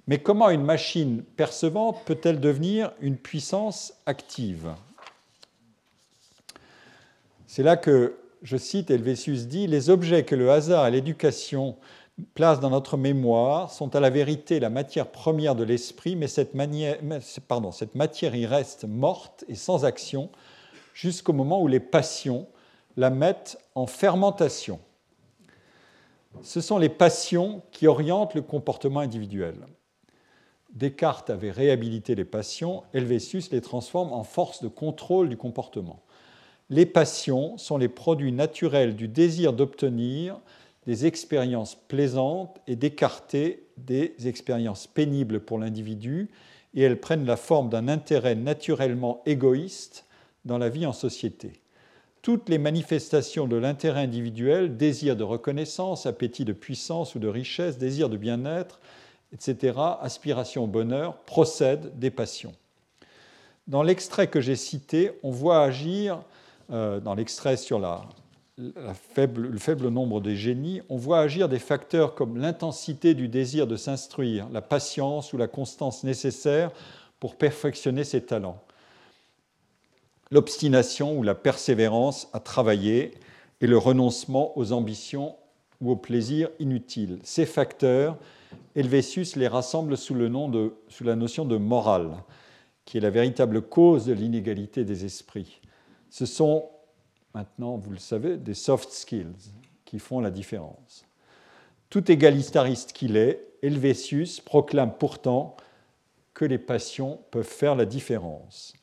Mais 0.08 0.18
comment 0.18 0.48
une 0.48 0.64
machine 0.64 1.22
percevante 1.36 1.98
peut-elle 2.06 2.40
devenir 2.40 2.92
une 3.02 3.18
puissance 3.18 3.92
active? 4.06 4.74
C'est 7.46 7.62
là 7.62 7.76
que, 7.76 8.16
je 8.42 8.56
cite, 8.56 8.90
Helvétius 8.90 9.48
dit, 9.48 9.66
Les 9.66 9.90
objets 9.90 10.24
que 10.24 10.34
le 10.34 10.50
hasard 10.50 10.86
et 10.86 10.90
l'éducation 10.90 11.76
placent 12.34 12.60
dans 12.60 12.70
notre 12.70 12.96
mémoire 12.96 13.70
sont 13.70 13.94
à 13.94 14.00
la 14.00 14.08
vérité 14.08 14.60
la 14.60 14.70
matière 14.70 15.08
première 15.08 15.54
de 15.54 15.62
l'esprit, 15.62 16.16
mais 16.16 16.26
cette, 16.26 16.52
cette 17.72 17.94
matière 17.94 18.34
y 18.34 18.46
reste 18.46 18.86
morte 18.86 19.44
et 19.46 19.54
sans 19.54 19.84
action 19.84 20.30
jusqu'au 20.94 21.34
moment 21.34 21.60
où 21.60 21.68
les 21.68 21.80
passions 21.80 22.48
la 22.96 23.10
mettent 23.10 23.58
en 23.74 23.86
fermentation. 23.86 24.80
Ce 26.42 26.62
sont 26.62 26.78
les 26.78 26.88
passions 26.88 27.60
qui 27.72 27.86
orientent 27.86 28.34
le 28.34 28.42
comportement 28.42 29.00
individuel. 29.00 29.54
Descartes 30.74 31.30
avait 31.30 31.50
réhabilité 31.50 32.14
les 32.14 32.24
passions, 32.24 32.82
Helvétius 32.92 33.50
les 33.50 33.60
transforme 33.60 34.12
en 34.12 34.22
force 34.22 34.62
de 34.62 34.68
contrôle 34.68 35.28
du 35.28 35.36
comportement. 35.36 36.02
Les 36.70 36.84
passions 36.84 37.56
sont 37.56 37.78
les 37.78 37.88
produits 37.88 38.32
naturels 38.32 38.94
du 38.94 39.08
désir 39.08 39.54
d'obtenir 39.54 40.38
des 40.86 41.06
expériences 41.06 41.74
plaisantes 41.74 42.60
et 42.66 42.76
d'écarter 42.76 43.66
des 43.78 44.14
expériences 44.26 44.86
pénibles 44.86 45.40
pour 45.40 45.58
l'individu, 45.58 46.28
et 46.74 46.82
elles 46.82 47.00
prennent 47.00 47.24
la 47.24 47.36
forme 47.36 47.70
d'un 47.70 47.88
intérêt 47.88 48.34
naturellement 48.34 49.22
égoïste 49.24 50.06
dans 50.44 50.58
la 50.58 50.68
vie 50.68 50.86
en 50.86 50.92
société. 50.92 51.54
Toutes 52.20 52.48
les 52.48 52.58
manifestations 52.58 53.46
de 53.46 53.56
l'intérêt 53.56 54.02
individuel, 54.02 54.76
désir 54.76 55.16
de 55.16 55.24
reconnaissance, 55.24 56.04
appétit 56.04 56.44
de 56.44 56.52
puissance 56.52 57.14
ou 57.14 57.18
de 57.18 57.28
richesse, 57.28 57.78
désir 57.78 58.08
de 58.08 58.16
bien-être, 58.16 58.80
etc., 59.32 59.78
aspiration 60.00 60.64
au 60.64 60.66
bonheur, 60.66 61.16
procèdent 61.18 61.98
des 61.98 62.10
passions. 62.10 62.54
Dans 63.66 63.82
l'extrait 63.82 64.28
que 64.28 64.40
j'ai 64.40 64.56
cité, 64.56 65.12
on 65.22 65.30
voit 65.30 65.62
agir, 65.62 66.22
euh, 66.70 67.00
dans 67.00 67.14
l'extrait 67.14 67.58
sur 67.58 67.78
le 68.58 69.58
faible 69.58 69.88
nombre 69.88 70.20
des 70.22 70.36
génies, 70.36 70.80
on 70.88 70.96
voit 70.96 71.20
agir 71.20 71.48
des 71.48 71.58
facteurs 71.58 72.14
comme 72.14 72.38
l'intensité 72.38 73.12
du 73.12 73.28
désir 73.28 73.66
de 73.66 73.76
s'instruire, 73.76 74.48
la 74.50 74.62
patience 74.62 75.34
ou 75.34 75.36
la 75.36 75.48
constance 75.48 76.02
nécessaire 76.02 76.70
pour 77.20 77.36
perfectionner 77.36 78.04
ses 78.04 78.22
talents, 78.22 78.62
l'obstination 80.30 81.18
ou 81.18 81.22
la 81.22 81.34
persévérance 81.34 82.28
à 82.32 82.40
travailler 82.40 83.12
et 83.60 83.66
le 83.66 83.76
renoncement 83.76 84.56
aux 84.56 84.72
ambitions 84.72 85.36
ou 85.80 85.90
aux 85.90 85.96
plaisirs 85.96 86.50
inutiles. 86.58 87.18
Ces 87.22 87.46
facteurs, 87.46 88.16
Helvétius 88.74 89.36
les 89.36 89.48
rassemble 89.48 89.96
sous, 89.96 90.14
le 90.14 90.28
nom 90.28 90.48
de, 90.48 90.74
sous 90.88 91.04
la 91.04 91.16
notion 91.16 91.44
de 91.44 91.56
morale, 91.56 92.10
qui 92.84 92.98
est 92.98 93.00
la 93.00 93.10
véritable 93.10 93.62
cause 93.62 94.06
de 94.06 94.12
l'inégalité 94.12 94.84
des 94.84 95.04
esprits. 95.04 95.60
Ce 96.10 96.26
sont 96.26 96.70
maintenant, 97.34 97.76
vous 97.76 97.90
le 97.90 97.98
savez, 97.98 98.36
des 98.36 98.54
soft 98.54 98.90
skills 98.90 99.52
qui 99.84 99.98
font 99.98 100.20
la 100.20 100.30
différence. 100.30 101.04
Tout 101.90 102.10
égalitariste 102.10 102.92
qu'il 102.92 103.16
est, 103.16 103.44
Helvétius 103.62 104.40
proclame 104.40 104.92
pourtant 104.98 105.56
que 106.34 106.44
les 106.44 106.58
passions 106.58 107.20
peuvent 107.30 107.44
faire 107.44 107.74
la 107.74 107.84
différence. 107.84 108.74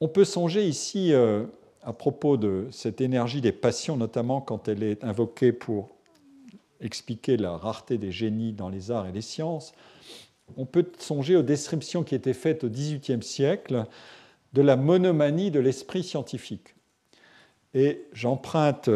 On 0.00 0.08
peut 0.08 0.24
songer 0.24 0.66
ici, 0.66 1.12
euh, 1.12 1.44
à 1.82 1.92
propos 1.92 2.36
de 2.36 2.68
cette 2.70 3.00
énergie 3.00 3.40
des 3.40 3.52
passions, 3.52 3.96
notamment 3.96 4.40
quand 4.40 4.68
elle 4.68 4.82
est 4.82 5.04
invoquée 5.04 5.52
pour 5.52 5.95
expliquer 6.80 7.36
la 7.36 7.56
rareté 7.56 7.98
des 7.98 8.12
génies 8.12 8.52
dans 8.52 8.68
les 8.68 8.90
arts 8.90 9.06
et 9.06 9.12
les 9.12 9.22
sciences, 9.22 9.72
on 10.56 10.66
peut 10.66 10.86
songer 10.98 11.36
aux 11.36 11.42
descriptions 11.42 12.04
qui 12.04 12.14
étaient 12.14 12.32
faites 12.32 12.64
au 12.64 12.68
XVIIIe 12.68 13.22
siècle 13.22 13.86
de 14.52 14.62
la 14.62 14.76
monomanie 14.76 15.50
de 15.50 15.60
l'esprit 15.60 16.04
scientifique. 16.04 16.74
Et 17.74 18.06
j'emprunte 18.12 18.88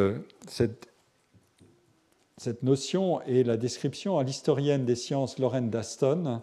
cette, 0.48 0.88
cette, 2.36 2.62
notion 2.62 3.20
et 3.22 3.44
la 3.44 3.56
description 3.56 4.18
à 4.18 4.22
l'historienne 4.22 4.84
des 4.84 4.94
sciences 4.94 5.38
Lorraine 5.38 5.70
Daston 5.70 6.40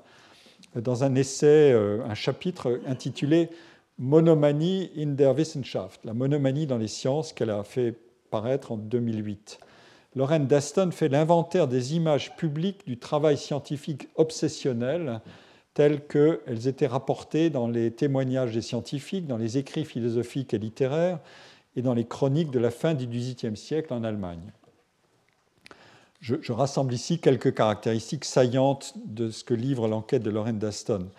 dans 0.76 1.04
un 1.04 1.16
essai, 1.16 1.72
euh, 1.72 2.04
un 2.06 2.14
chapitre 2.14 2.82
intitulé 2.86 3.50
Monomanie 3.98 4.92
in 4.96 5.16
der 5.16 5.36
Wissenschaft, 5.36 6.06
la 6.06 6.14
monomanie 6.14 6.68
dans 6.68 6.78
les 6.78 6.88
sciences 6.88 7.34
qu'elle 7.34 7.50
a 7.50 7.64
fait 7.64 7.96
paraître 8.30 8.72
en 8.72 8.78
2008. 8.78 9.60
Lorraine 10.18 10.48
Daston 10.48 10.90
fait 10.90 11.10
l'inventaire 11.10 11.68
des 11.68 11.96
images 11.96 12.36
publiques 12.36 12.88
du 12.88 12.98
travail 12.98 13.38
scientifique 13.38 14.10
obsessionnel 14.16 15.22
telles 15.76 16.04
qu'elles 16.08 16.68
étaient 16.68 16.88
rapportées 16.88 17.52
dans 17.52 17.68
les 17.68 17.92
témoignages 17.92 18.52
des 18.52 18.64
scientifiques, 18.64 19.28
dans 19.28 19.38
les 19.38 19.60
écrits 19.60 19.86
philosophiques 19.86 20.56
et 20.56 20.58
littéraires 20.58 21.20
et 21.76 21.84
dans 21.84 21.94
les 21.94 22.04
chroniques 22.04 22.50
de 22.50 22.58
la 22.58 22.72
fin 22.72 22.96
du 22.96 23.06
XVIIIe 23.06 23.56
siècle 23.56 23.94
en 23.94 24.04
Allemagne. 24.04 24.52
Je, 26.20 26.52
rassemble 26.52 26.96
ici 26.96 27.20
quelques 27.20 27.54
caractéristiques 27.54 28.26
saillantes 28.26 28.96
de 29.06 29.30
ce 29.30 29.44
que 29.44 29.54
livre 29.54 29.88
l'enquête 29.88 30.24
de 30.24 30.32
Lorraine 30.32 30.58
Daston. 30.58 31.10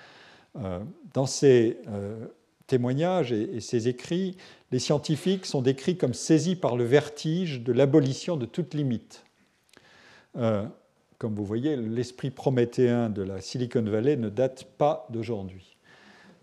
Euh, 0.56 0.80
dans 1.14 1.26
ces 1.26 1.78
euh, 1.86 2.26
témoignages 2.66 3.30
et, 3.30 3.60
ses 3.60 3.86
écrits, 3.86 4.36
les 4.70 4.78
scientifiques 4.78 5.46
sont 5.46 5.62
décrits 5.62 5.96
comme 5.96 6.14
saisis 6.14 6.56
par 6.56 6.76
le 6.76 6.84
vertige 6.84 7.62
de 7.62 7.72
l'abolition 7.72 8.36
de 8.36 8.46
toute 8.46 8.74
limite. 8.74 9.24
Euh, 10.36 10.66
comme 11.18 11.34
vous 11.34 11.44
voyez, 11.44 11.76
l'esprit 11.76 12.30
prométhéen 12.30 13.08
de 13.08 13.22
la 13.22 13.40
Silicon 13.40 13.82
Valley 13.82 14.16
ne 14.16 14.28
date 14.28 14.64
pas 14.76 15.06
d'aujourd'hui. 15.10 15.76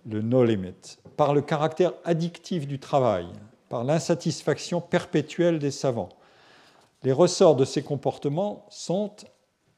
Le 0.09 0.21
no 0.21 0.43
limit. 0.43 0.97
Par 1.17 1.33
le 1.33 1.41
caractère 1.41 1.93
addictif 2.03 2.67
du 2.67 2.79
travail, 2.79 3.27
par 3.69 3.83
l'insatisfaction 3.83 4.81
perpétuelle 4.81 5.59
des 5.59 5.71
savants. 5.71 6.09
Les 7.03 7.11
ressorts 7.11 7.55
de 7.55 7.65
ces 7.65 7.83
comportements 7.83 8.65
sont 8.69 9.11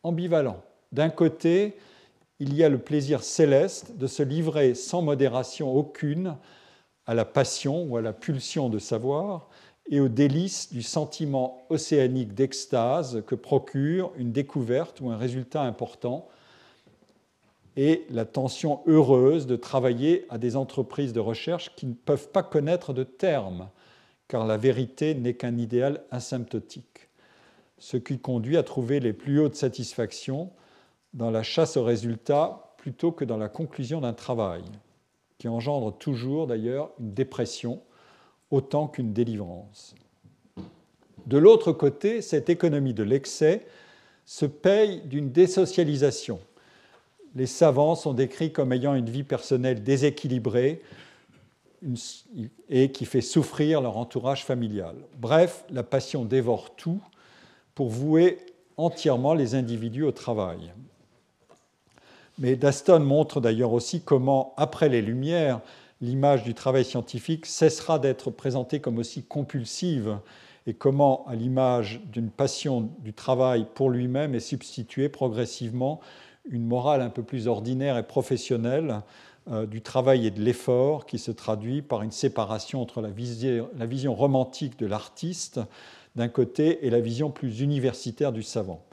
ambivalents. 0.03 0.61
D'un 0.91 1.09
côté, 1.09 1.77
il 2.39 2.53
y 2.55 2.63
a 2.63 2.69
le 2.69 2.77
plaisir 2.77 3.23
céleste 3.23 3.97
de 3.97 4.07
se 4.07 4.23
livrer 4.23 4.73
sans 4.73 5.01
modération 5.01 5.75
aucune 5.75 6.37
à 7.07 7.15
la 7.15 7.25
passion 7.25 7.83
ou 7.83 7.97
à 7.97 8.01
la 8.01 8.13
pulsion 8.13 8.69
de 8.69 8.79
savoir, 8.79 9.49
et 9.89 10.01
au 10.01 10.09
délice 10.09 10.71
du 10.73 10.83
sentiment 10.83 11.65
océanique 11.69 12.33
d'extase 12.33 13.23
que 13.25 13.35
procure 13.35 14.11
une 14.17 14.33
découverte 14.33 14.99
ou 14.99 15.09
un 15.09 15.17
résultat 15.17 15.61
important, 15.61 16.27
et 17.77 18.05
la 18.09 18.25
tension 18.25 18.81
heureuse 18.87 19.47
de 19.47 19.55
travailler 19.55 20.25
à 20.29 20.37
des 20.37 20.55
entreprises 20.55 21.13
de 21.13 21.19
recherche 21.19 21.73
qui 21.75 21.85
ne 21.85 21.93
peuvent 21.93 22.29
pas 22.29 22.43
connaître 22.43 22.91
de 22.91 23.03
terme, 23.03 23.69
car 24.27 24.45
la 24.45 24.57
vérité 24.57 25.13
n'est 25.13 25.35
qu'un 25.35 25.57
idéal 25.57 26.03
asymptotique, 26.11 27.07
ce 27.77 27.95
qui 27.95 28.19
conduit 28.19 28.57
à 28.57 28.63
trouver 28.63 28.99
les 28.99 29.13
plus 29.13 29.39
hautes 29.39 29.55
satisfactions 29.55 30.49
dans 31.13 31.31
la 31.31 31.43
chasse 31.43 31.77
aux 31.77 31.83
résultats 31.83 32.73
plutôt 32.77 33.11
que 33.11 33.23
dans 33.23 33.37
la 33.37 33.47
conclusion 33.47 34.01
d'un 34.01 34.13
travail, 34.13 34.63
qui 35.37 35.47
engendre 35.47 35.95
toujours 35.97 36.47
d'ailleurs 36.47 36.91
une 36.99 37.13
dépression 37.13 37.81
autant 38.51 38.87
qu'une 38.87 39.13
délivrance. 39.13 39.95
De 41.25 41.37
l'autre 41.37 41.73
côté, 41.73 42.21
cette 42.21 42.49
économie 42.49 42.93
de 42.93 43.03
l'excès 43.03 43.65
se 44.25 44.45
paye 44.45 45.01
d'une 45.01 45.31
désocialisation. 45.31 46.39
Les 47.35 47.45
savants 47.45 47.95
sont 47.95 48.13
décrits 48.13 48.51
comme 48.51 48.73
ayant 48.73 48.95
une 48.95 49.09
vie 49.09 49.23
personnelle 49.23 49.83
déséquilibrée 49.83 50.81
et 52.69 52.91
qui 52.91 53.05
fait 53.05 53.21
souffrir 53.21 53.81
leur 53.81 53.97
entourage 53.97 54.43
familial. 54.43 54.95
Bref, 55.17 55.65
la 55.69 55.83
passion 55.83 56.25
dévore 56.25 56.75
tout 56.75 57.01
pour 57.75 57.89
vouer 57.89 58.39
entièrement 58.77 59.33
les 59.33 59.53
individus 59.53 60.03
au 60.03 60.11
travail. 60.11 60.73
Mais 62.39 62.55
Daston 62.55 62.99
montre 62.99 63.41
d'ailleurs 63.41 63.73
aussi 63.73 64.01
comment, 64.01 64.53
après 64.57 64.89
les 64.89 65.01
Lumières, 65.01 65.61
l'image 66.01 66.43
du 66.43 66.53
travail 66.53 66.85
scientifique 66.85 67.45
cessera 67.47 67.97
d'être 67.97 68.29
présentée 68.29 68.79
comme 68.79 68.99
aussi 68.99 69.23
compulsive 69.23 70.19
et 70.67 70.73
comment, 70.73 71.25
à 71.27 71.35
l'image 71.35 72.01
d'une 72.11 72.29
passion 72.29 72.89
du 72.99 73.13
travail 73.13 73.65
pour 73.73 73.89
lui-même, 73.89 74.35
est 74.35 74.39
substituée 74.39 75.09
progressivement 75.09 75.99
une 76.49 76.65
morale 76.65 77.01
un 77.01 77.09
peu 77.09 77.23
plus 77.23 77.47
ordinaire 77.47 77.97
et 77.97 78.03
professionnelle 78.05 79.01
euh, 79.49 79.65
du 79.65 79.81
travail 79.81 80.27
et 80.27 80.31
de 80.31 80.41
l'effort 80.41 81.05
qui 81.05 81.17
se 81.17 81.31
traduit 81.31 81.81
par 81.81 82.03
une 82.03 82.11
séparation 82.11 82.81
entre 82.81 83.01
la 83.01 83.09
vision 83.85 84.13
romantique 84.13 84.77
de 84.77 84.85
l'artiste 84.85 85.59
d'un 86.15 86.27
côté 86.27 86.85
et 86.85 86.89
la 86.89 86.99
vision 86.99 87.31
plus 87.31 87.61
universitaire 87.61 88.31
du 88.31 88.43
savant. 88.43 88.83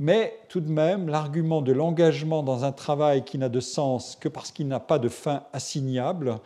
Mais 0.00 0.40
tout 0.48 0.62
de 0.62 0.72
même, 0.72 1.08
l'argument 1.08 1.60
de 1.60 1.72
l'engagement 1.72 2.42
dans 2.42 2.64
un 2.64 2.72
travail 2.72 3.22
qui 3.22 3.36
n'a 3.36 3.50
de 3.50 3.60
sens 3.60 4.16
que 4.16 4.30
parce 4.30 4.50
qu'il 4.50 4.66
n'a 4.66 4.80
pas 4.80 4.98
de 4.98 5.10
fin 5.10 5.44
assignable 5.52 6.38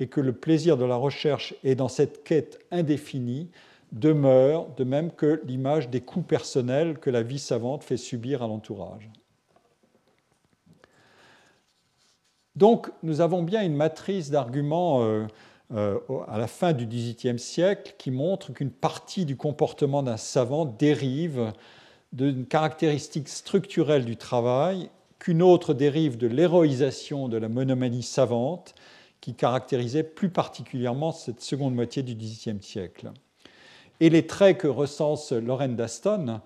et 0.00 0.06
que 0.06 0.22
le 0.22 0.32
plaisir 0.32 0.78
de 0.78 0.86
la 0.86 0.96
recherche 0.96 1.54
est 1.62 1.74
dans 1.74 1.88
cette 1.88 2.24
quête 2.24 2.58
indéfinie 2.70 3.50
demeure, 3.92 4.68
de 4.78 4.84
même 4.84 5.12
que 5.12 5.42
l'image 5.44 5.90
des 5.90 6.00
coûts 6.00 6.22
personnels 6.22 6.98
que 6.98 7.10
la 7.10 7.22
vie 7.22 7.38
savante 7.38 7.84
fait 7.84 7.98
subir 7.98 8.42
à 8.42 8.46
l'entourage. 8.46 9.10
Donc 12.56 12.90
nous 13.02 13.20
avons 13.20 13.42
bien 13.42 13.62
une 13.62 13.76
matrice 13.76 14.30
d'arguments 14.30 15.02
euh, 15.02 15.26
euh, 15.74 15.98
à 16.28 16.38
la 16.38 16.46
fin 16.46 16.72
du 16.72 16.86
XVIIIe 16.86 17.38
siècle 17.38 17.94
qui 17.98 18.10
montre 18.10 18.54
qu'une 18.54 18.70
partie 18.70 19.26
du 19.26 19.36
comportement 19.36 20.02
d'un 20.02 20.16
savant 20.16 20.64
dérive 20.64 21.52
d'une 22.12 22.46
caractéristique 22.46 23.28
structurelle 23.28 24.04
du 24.04 24.16
travail 24.16 24.90
qu'une 25.18 25.42
autre 25.42 25.74
dérive 25.74 26.16
de 26.18 26.26
l'héroïsation 26.26 27.28
de 27.28 27.36
la 27.36 27.48
monomanie 27.48 28.02
savante 28.02 28.74
qui 29.20 29.34
caractérisait 29.34 30.02
plus 30.02 30.28
particulièrement 30.28 31.12
cette 31.12 31.40
seconde 31.40 31.74
moitié 31.74 32.02
du 32.02 32.14
XVIIIe 32.14 32.62
siècle. 32.62 33.10
Et 34.00 34.10
les 34.10 34.26
traits 34.26 34.58
que 34.58 34.68
recense 34.68 35.32
Lorraine 35.32 35.74
d'Aston, 35.74 36.40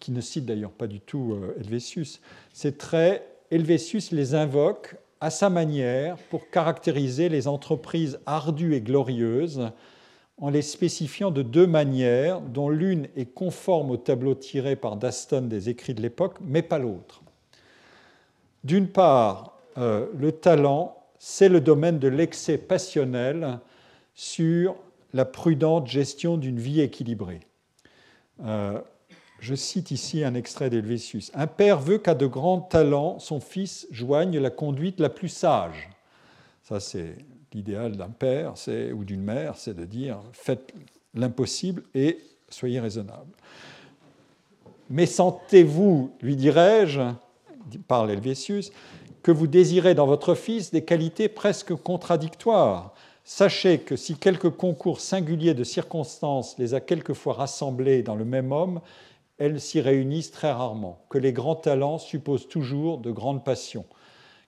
qui 0.00 0.10
ne 0.10 0.20
cite 0.20 0.46
d'ailleurs 0.46 0.72
pas 0.72 0.86
du 0.86 1.00
tout 1.00 1.32
euh, 1.34 1.54
Helvétius, 1.60 2.20
ces 2.52 2.76
traits 2.76 3.24
Helvétius 3.50 4.10
les 4.10 4.34
invoque 4.34 4.96
à 5.20 5.30
sa 5.30 5.48
manière 5.48 6.16
pour 6.30 6.50
caractériser 6.50 7.28
les 7.28 7.46
entreprises 7.46 8.18
ardues 8.26 8.74
et 8.74 8.80
glorieuses 8.80 9.70
en 10.38 10.50
les 10.50 10.62
spécifiant 10.62 11.30
de 11.30 11.42
deux 11.42 11.66
manières, 11.66 12.40
dont 12.40 12.68
l'une 12.68 13.08
est 13.16 13.32
conforme 13.32 13.90
au 13.90 13.96
tableau 13.96 14.34
tiré 14.34 14.76
par 14.76 14.96
Daston 14.96 15.42
des 15.42 15.68
écrits 15.68 15.94
de 15.94 16.02
l'époque, 16.02 16.38
mais 16.40 16.62
pas 16.62 16.78
l'autre. 16.78 17.22
D'une 18.64 18.88
part, 18.88 19.58
euh, 19.78 20.06
le 20.16 20.32
talent, 20.32 20.96
c'est 21.18 21.48
le 21.48 21.60
domaine 21.60 21.98
de 21.98 22.08
l'excès 22.08 22.58
passionnel 22.58 23.60
sur 24.14 24.76
la 25.12 25.24
prudente 25.24 25.86
gestion 25.86 26.36
d'une 26.36 26.58
vie 26.58 26.80
équilibrée. 26.80 27.40
Euh, 28.44 28.80
je 29.40 29.54
cite 29.54 29.90
ici 29.90 30.24
un 30.24 30.34
extrait 30.34 30.70
d'Helvétius. 30.70 31.30
Un 31.34 31.46
père 31.46 31.78
veut 31.78 31.98
qu'à 31.98 32.14
de 32.14 32.26
grands 32.26 32.60
talents, 32.60 33.18
son 33.18 33.40
fils 33.40 33.86
joigne 33.90 34.38
la 34.38 34.50
conduite 34.50 35.00
la 35.00 35.10
plus 35.10 35.28
sage. 35.28 35.90
Ça, 36.62 36.80
c'est 36.80 37.16
l'idéal 37.54 37.96
d'un 37.96 38.10
père 38.10 38.54
ou 38.94 39.04
d'une 39.04 39.22
mère, 39.22 39.56
c'est 39.56 39.74
de 39.74 39.84
dire 39.84 40.20
faites 40.32 40.74
l'impossible 41.14 41.82
et 41.94 42.18
soyez 42.48 42.80
raisonnable. 42.80 43.32
Mais 44.90 45.06
sentez-vous, 45.06 46.10
lui 46.20 46.36
dirais-je, 46.36 47.00
parle 47.88 48.10
Helvétius, 48.10 48.72
que 49.22 49.32
vous 49.32 49.46
désirez 49.46 49.94
dans 49.94 50.06
votre 50.06 50.34
fils 50.34 50.70
des 50.70 50.84
qualités 50.84 51.28
presque 51.28 51.74
contradictoires. 51.74 52.92
Sachez 53.24 53.78
que 53.78 53.96
si 53.96 54.16
quelques 54.16 54.50
concours 54.50 55.00
singuliers 55.00 55.54
de 55.54 55.64
circonstances 55.64 56.58
les 56.58 56.74
a 56.74 56.80
quelquefois 56.80 57.32
rassemblés 57.32 58.02
dans 58.02 58.16
le 58.16 58.26
même 58.26 58.52
homme, 58.52 58.80
elles 59.38 59.60
s'y 59.60 59.80
réunissent 59.80 60.30
très 60.30 60.52
rarement, 60.52 61.04
que 61.08 61.18
les 61.18 61.32
grands 61.32 61.56
talents 61.56 61.98
supposent 61.98 62.48
toujours 62.48 62.98
de 62.98 63.10
grandes 63.10 63.42
passions, 63.42 63.86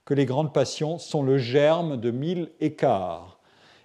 que 0.07 0.13
les 0.13 0.25
grandes 0.25 0.53
passions 0.53 0.99
sont 0.99 1.21
le 1.21 1.37
germe 1.37 1.97
de 1.97 2.11
mille 2.11 2.49
écarts, 2.61 3.39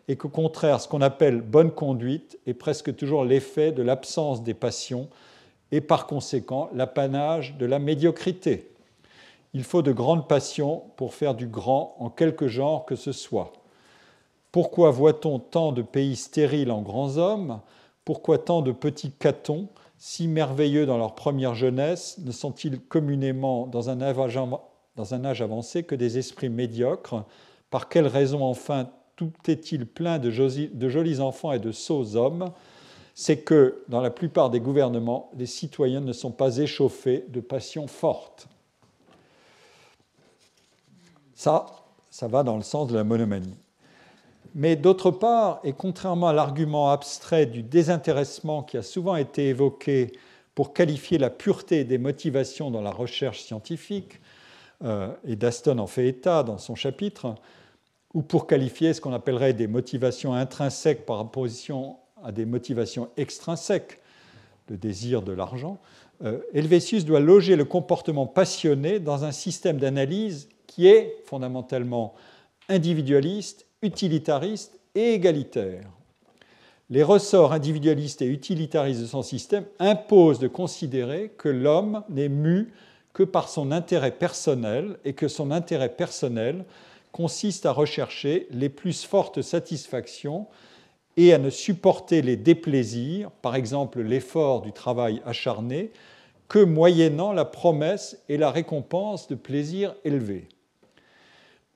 et 0.07 0.15
qu'au 0.15 0.29
contraire, 0.29 0.81
ce 0.81 0.87
qu'on 0.87 1.01
appelle 1.01 1.41
bonne 1.41 1.73
conduite 1.73 2.39
est 2.47 2.55
presque 2.55 2.95
toujours 2.95 3.25
l'effet 3.25 3.73
de 3.73 3.83
l'absence 3.83 4.45
des 4.45 4.55
passions, 4.55 5.09
et 5.73 5.81
par 5.81 6.07
conséquent 6.07 6.71
l'apanage 6.73 7.57
de 7.59 7.67
la 7.67 7.81
médiocrité. 7.81 8.71
Il 9.53 9.65
faut 9.65 9.83
de 9.83 9.91
grandes 9.91 10.29
passions 10.29 10.85
pour 10.95 11.13
faire 11.13 11.35
du 11.35 11.49
grand 11.49 11.97
en 11.99 12.09
quelque 12.09 12.47
genre 12.47 12.87
que 12.87 12.95
ce 12.95 13.11
soit. 13.11 13.53
Pourquoi 14.53 14.93
voit-on 14.93 15.41
tant 15.41 15.73
de 15.73 15.83
pays 15.83 16.15
stériles 16.15 16.71
en 16.71 16.83
grands 16.83 17.17
hommes? 17.17 17.61
Pourquoi 18.05 18.39
tant 18.39 18.63
de 18.63 18.71
petits 18.71 19.11
catons, 19.11 19.67
si 19.99 20.29
merveilleux 20.29 20.87
dans 20.87 20.99
leur 20.99 21.17
première 21.17 21.57
jeunesse, 21.57 22.19
ne 22.25 22.31
sont-ils 22.31 22.79
communément 22.79 23.67
dans 23.67 23.91
un, 23.91 24.01
dans 24.97 25.15
un 25.15 25.25
âge 25.25 25.43
avancé 25.43 25.83
que 25.83 25.95
des 25.95 26.19
esprits 26.19 26.49
médiocres 26.49 27.25
Par 27.71 27.89
quelle 27.89 28.07
raison 28.07 28.45
enfin 28.45 28.91
tout 29.17 29.33
est-il 29.47 29.87
plein 29.87 30.19
de 30.19 30.31
jolis 30.31 31.21
enfants 31.21 31.53
et 31.53 31.59
de 31.59 31.73
sots 31.73 32.17
hommes? 32.17 32.51
C'est 33.15 33.39
que, 33.39 33.85
dans 33.89 34.01
la 34.01 34.11
plupart 34.11 34.49
des 34.49 34.61
gouvernements, 34.61 35.31
les 35.37 35.47
citoyens 35.47 36.01
ne 36.01 36.15
sont 36.15 36.31
pas 36.31 36.57
échauffés 36.57 37.27
de 37.29 37.41
passions 37.41 37.87
fortes. 37.87 38.49
Ça, 41.35 41.67
ça 42.09 42.27
va 42.29 42.43
dans 42.43 42.57
le 42.57 42.63
sens 42.63 42.89
de 42.89 42.95
la 42.95 43.05
monomanie. 43.05 43.57
Mais 44.55 44.77
d'autre 44.77 45.11
part, 45.11 45.61
et 45.65 45.73
contrairement 45.73 46.29
à 46.29 46.33
l'argument 46.33 46.91
abstrait 46.91 47.47
du 47.47 47.63
désintéressement 47.63 48.63
qui 48.63 48.77
a 48.77 48.83
souvent 48.83 49.17
été 49.17 49.49
évoqué 49.49 50.13
pour 50.55 50.75
qualifier 50.75 51.19
la 51.19 51.31
pureté 51.31 51.85
des 51.85 51.99
motivations 51.99 52.71
dans 52.71 52.83
la 52.83 52.91
recherche 52.91 53.43
scientifique, 53.43 54.21
et 55.27 55.37
Daston 55.37 55.79
en 55.79 55.87
fait 55.87 56.09
état 56.09 56.43
dans 56.43 56.59
son 56.59 56.75
chapitre, 56.75 57.37
ou 58.15 58.23
pour 58.23 58.47
qualifier 58.47 58.93
ce 58.93 59.01
qu'on 59.01 59.13
appellerait 59.13 59.53
des 59.53 59.67
motivations 59.67 60.35
intrinsèques 60.35 61.07
par 61.07 61.21
opposition 61.21 61.97
à 62.23 62.33
des 62.33 62.45
motivations 62.45 63.09
extrinsèques, 63.17 64.01
le 64.69 64.77
désir 64.77 65.23
de 65.23 65.33
l'argent, 65.33 65.79
euh, 66.25 66.39
Helvétius 66.55 67.05
doit 67.05 67.21
loger 67.21 67.57
le 67.57 67.65
comportement 67.65 68.27
passionné 68.27 69.01
dans 69.01 69.25
un 69.25 69.33
système 69.33 69.79
d'analyse 69.79 70.49
qui 70.67 70.87
est 70.87 71.17
fondamentalement 71.25 72.15
individualiste, 72.69 73.67
utilitariste 73.83 74.79
et 74.95 75.15
égalitaire. 75.15 75.85
Les 76.91 77.03
ressorts 77.03 77.53
individualistes 77.53 78.23
et 78.23 78.27
utilitaristes 78.27 79.01
de 79.01 79.07
son 79.07 79.23
système 79.23 79.65
imposent 79.79 80.39
de 80.39 80.49
considérer 80.49 81.33
que 81.37 81.49
l'homme 81.49 82.03
n'est 82.09 82.29
mu 82.29 82.73
que 83.13 83.23
par 83.23 83.49
son 83.49 83.73
intérêt 83.73 84.13
personnel 84.13 84.99
et 85.05 85.13
que 85.13 85.29
son 85.29 85.51
intérêt 85.51 85.91
personnel 85.91 86.65
consiste 87.13 87.67
à 87.67 87.73
rechercher 87.73 88.47
les 88.51 88.69
plus 88.69 89.05
fortes 89.05 89.43
satisfactions 89.43 90.47
et 91.17 91.35
à 91.35 91.39
ne 91.39 91.51
supporter 91.51 92.23
les 92.23 92.37
déplaisirs, 92.37 93.31
par 93.31 93.55
exemple 93.55 94.01
l'effort 94.01 94.63
du 94.63 94.73
travail 94.73 95.21
acharné, 95.27 95.91
que 96.49 96.59
moyennant 96.59 97.33
la 97.33 97.45
promesse 97.45 98.19
et 98.29 98.37
la 98.37 98.51
récompense 98.51 99.29
de 99.29 99.35
plaisirs 99.35 99.95
élevés. 100.05 100.49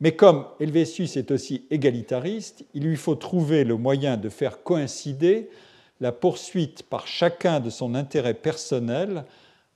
Mais 0.00 0.12
comme 0.12 0.46
Helvétius 0.60 1.16
est 1.16 1.30
aussi 1.30 1.66
égalitariste, 1.70 2.64
il 2.74 2.84
lui 2.84 2.96
faut 2.96 3.14
trouver 3.14 3.64
le 3.64 3.76
moyen 3.76 4.16
de 4.16 4.28
faire 4.28 4.62
coïncider 4.62 5.48
la 6.00 6.12
poursuite 6.12 6.82
par 6.82 7.06
chacun 7.06 7.60
de 7.60 7.70
son 7.70 7.94
intérêt 7.94 8.34
personnel 8.34 9.24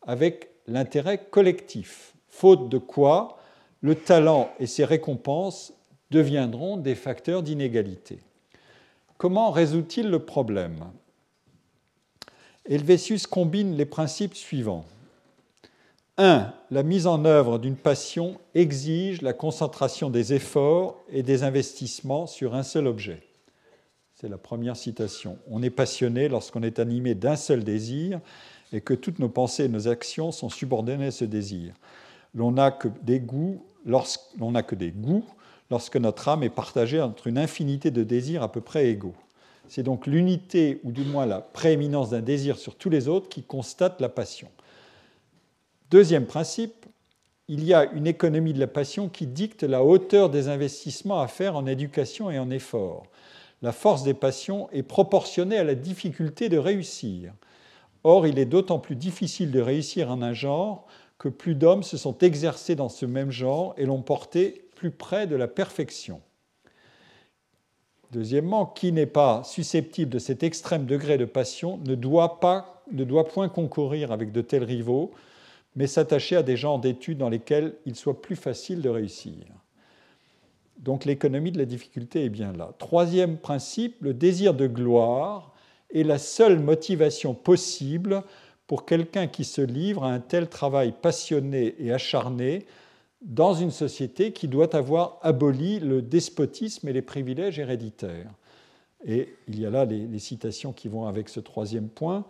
avec 0.06 0.49
l'intérêt 0.70 1.18
collectif, 1.18 2.14
faute 2.28 2.68
de 2.68 2.78
quoi 2.78 3.38
le 3.82 3.94
talent 3.94 4.50
et 4.60 4.66
ses 4.66 4.84
récompenses 4.84 5.72
deviendront 6.10 6.76
des 6.76 6.94
facteurs 6.94 7.42
d'inégalité. 7.42 8.20
Comment 9.18 9.50
résout-il 9.50 10.08
le 10.08 10.20
problème? 10.20 10.84
Helvétius 12.66 13.26
combine 13.26 13.76
les 13.76 13.84
principes 13.84 14.34
suivants. 14.34 14.84
1. 16.18 16.52
La 16.70 16.82
mise 16.82 17.06
en 17.06 17.24
œuvre 17.24 17.58
d'une 17.58 17.76
passion 17.76 18.38
exige 18.54 19.22
la 19.22 19.32
concentration 19.32 20.10
des 20.10 20.34
efforts 20.34 20.96
et 21.10 21.22
des 21.22 21.42
investissements 21.42 22.26
sur 22.26 22.54
un 22.54 22.62
seul 22.62 22.86
objet. 22.86 23.22
C'est 24.14 24.28
la 24.28 24.38
première 24.38 24.76
citation. 24.76 25.38
On 25.50 25.62
est 25.62 25.70
passionné 25.70 26.28
lorsqu'on 26.28 26.62
est 26.62 26.78
animé 26.78 27.14
d'un 27.14 27.36
seul 27.36 27.64
désir 27.64 28.20
et 28.72 28.80
que 28.80 28.94
toutes 28.94 29.18
nos 29.18 29.28
pensées 29.28 29.64
et 29.64 29.68
nos 29.68 29.88
actions 29.88 30.32
sont 30.32 30.48
subordonnées 30.48 31.06
à 31.06 31.10
ce 31.10 31.24
désir. 31.24 31.74
L'on 32.34 32.52
n'a 32.52 32.70
que 32.70 32.88
des 33.02 33.20
goûts 33.20 33.64
n'a 33.84 34.62
que 34.62 34.74
des 34.74 34.90
goûts 34.90 35.24
lorsque 35.70 35.96
notre 35.96 36.28
âme 36.28 36.42
est 36.42 36.50
partagée 36.50 37.00
entre 37.00 37.26
une 37.26 37.38
infinité 37.38 37.90
de 37.90 38.02
désirs 38.02 38.42
à 38.42 38.52
peu 38.52 38.60
près 38.60 38.88
égaux. 38.88 39.14
C'est 39.68 39.82
donc 39.82 40.06
l'unité, 40.06 40.80
ou 40.82 40.90
du 40.90 41.04
moins 41.04 41.26
la 41.26 41.40
prééminence 41.40 42.10
d'un 42.10 42.22
désir 42.22 42.58
sur 42.58 42.74
tous 42.74 42.90
les 42.90 43.06
autres, 43.06 43.28
qui 43.28 43.42
constate 43.42 44.00
la 44.00 44.08
passion. 44.08 44.48
Deuxième 45.90 46.26
principe, 46.26 46.86
il 47.46 47.64
y 47.64 47.72
a 47.72 47.90
une 47.92 48.06
économie 48.06 48.52
de 48.52 48.60
la 48.60 48.66
passion 48.66 49.08
qui 49.08 49.26
dicte 49.26 49.62
la 49.62 49.84
hauteur 49.84 50.28
des 50.28 50.48
investissements 50.48 51.20
à 51.20 51.28
faire 51.28 51.56
en 51.56 51.66
éducation 51.66 52.30
et 52.30 52.38
en 52.38 52.50
effort. 52.50 53.04
La 53.62 53.72
force 53.72 54.02
des 54.02 54.14
passions 54.14 54.68
est 54.72 54.82
proportionnée 54.82 55.58
à 55.58 55.64
la 55.64 55.74
difficulté 55.74 56.48
de 56.48 56.58
réussir. 56.58 57.32
Or, 58.04 58.26
il 58.26 58.38
est 58.38 58.46
d'autant 58.46 58.78
plus 58.78 58.96
difficile 58.96 59.50
de 59.50 59.60
réussir 59.60 60.10
en 60.10 60.22
un 60.22 60.32
genre 60.32 60.86
que 61.18 61.28
plus 61.28 61.54
d'hommes 61.54 61.82
se 61.82 61.98
sont 61.98 62.16
exercés 62.18 62.74
dans 62.74 62.88
ce 62.88 63.04
même 63.04 63.30
genre 63.30 63.74
et 63.76 63.84
l'ont 63.84 64.02
porté 64.02 64.68
plus 64.74 64.90
près 64.90 65.26
de 65.26 65.36
la 65.36 65.48
perfection. 65.48 66.22
Deuxièmement, 68.10 68.66
qui 68.66 68.90
n'est 68.90 69.06
pas 69.06 69.44
susceptible 69.44 70.10
de 70.10 70.18
cet 70.18 70.42
extrême 70.42 70.86
degré 70.86 71.18
de 71.18 71.26
passion 71.26 71.78
ne 71.86 71.94
doit, 71.94 72.40
pas, 72.40 72.82
ne 72.90 73.04
doit 73.04 73.28
point 73.28 73.48
concourir 73.48 74.10
avec 74.10 74.32
de 74.32 74.40
tels 74.40 74.64
rivaux, 74.64 75.12
mais 75.76 75.86
s'attacher 75.86 76.36
à 76.36 76.42
des 76.42 76.56
genres 76.56 76.80
d'études 76.80 77.18
dans 77.18 77.28
lesquels 77.28 77.74
il 77.86 77.94
soit 77.94 78.20
plus 78.20 78.34
facile 78.34 78.82
de 78.82 78.88
réussir. 78.88 79.44
Donc 80.78 81.04
l'économie 81.04 81.52
de 81.52 81.58
la 81.58 81.66
difficulté 81.66 82.24
est 82.24 82.30
bien 82.30 82.52
là. 82.52 82.72
Troisième 82.78 83.36
principe, 83.36 83.96
le 84.00 84.14
désir 84.14 84.54
de 84.54 84.66
gloire 84.66 85.54
est 85.94 86.02
la 86.02 86.18
seule 86.18 86.58
motivation 86.58 87.34
possible 87.34 88.22
pour 88.66 88.86
quelqu'un 88.86 89.26
qui 89.26 89.44
se 89.44 89.60
livre 89.60 90.04
à 90.04 90.12
un 90.12 90.20
tel 90.20 90.48
travail 90.48 90.92
passionné 90.92 91.74
et 91.78 91.92
acharné 91.92 92.66
dans 93.22 93.52
une 93.52 93.70
société 93.70 94.32
qui 94.32 94.48
doit 94.48 94.74
avoir 94.76 95.18
aboli 95.22 95.80
le 95.80 96.02
despotisme 96.02 96.88
et 96.88 96.92
les 96.92 97.02
privilèges 97.02 97.58
héréditaires. 97.58 98.30
Et 99.04 99.34
il 99.48 99.58
y 99.58 99.66
a 99.66 99.70
là 99.70 99.84
les, 99.84 100.18
citations 100.18 100.72
qui 100.72 100.88
vont 100.88 101.06
avec 101.06 101.28
ce 101.28 101.40
troisième 101.40 101.88
point. 101.88 102.24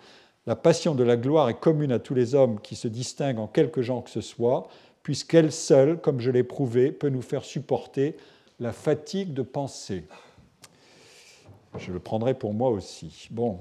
La 0.46 0.56
passion 0.56 0.94
de 0.94 1.04
la 1.04 1.16
gloire 1.16 1.48
est 1.48 1.58
commune 1.58 1.92
à 1.92 1.98
tous 1.98 2.14
les 2.14 2.34
hommes 2.34 2.60
qui 2.60 2.76
se 2.76 2.88
distinguent 2.88 3.40
en 3.40 3.46
quelque 3.46 3.82
genre 3.82 4.04
que 4.04 4.10
ce 4.10 4.20
soit, 4.20 4.68
puisqu'elle 5.02 5.52
seule, 5.52 6.00
comme 6.00 6.20
je 6.20 6.30
l'ai 6.30 6.44
prouvé, 6.44 6.92
peut 6.92 7.08
nous 7.08 7.22
faire 7.22 7.44
supporter 7.44 8.16
la 8.58 8.72
fatigue 8.72 9.32
de 9.32 9.42
penser. 9.42 10.04
Je 11.78 11.92
le 11.92 11.98
prendrai 11.98 12.34
pour 12.34 12.52
moi 12.52 12.70
aussi. 12.70 13.28
Bon. 13.30 13.58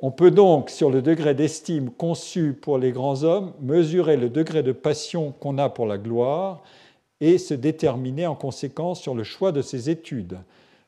On 0.00 0.10
peut 0.10 0.30
donc, 0.30 0.70
sur 0.70 0.90
le 0.90 1.02
degré 1.02 1.34
d'estime 1.34 1.90
conçu 1.90 2.52
pour 2.52 2.78
les 2.78 2.92
grands 2.92 3.24
hommes, 3.24 3.52
mesurer 3.60 4.16
le 4.16 4.30
degré 4.30 4.62
de 4.62 4.72
passion 4.72 5.32
qu'on 5.40 5.58
a 5.58 5.68
pour 5.68 5.86
la 5.86 5.98
gloire 5.98 6.62
et 7.20 7.38
se 7.38 7.54
déterminer 7.54 8.26
en 8.26 8.36
conséquence 8.36 9.00
sur 9.00 9.14
le 9.14 9.24
choix 9.24 9.50
de 9.50 9.62
ses 9.62 9.90
études. 9.90 10.38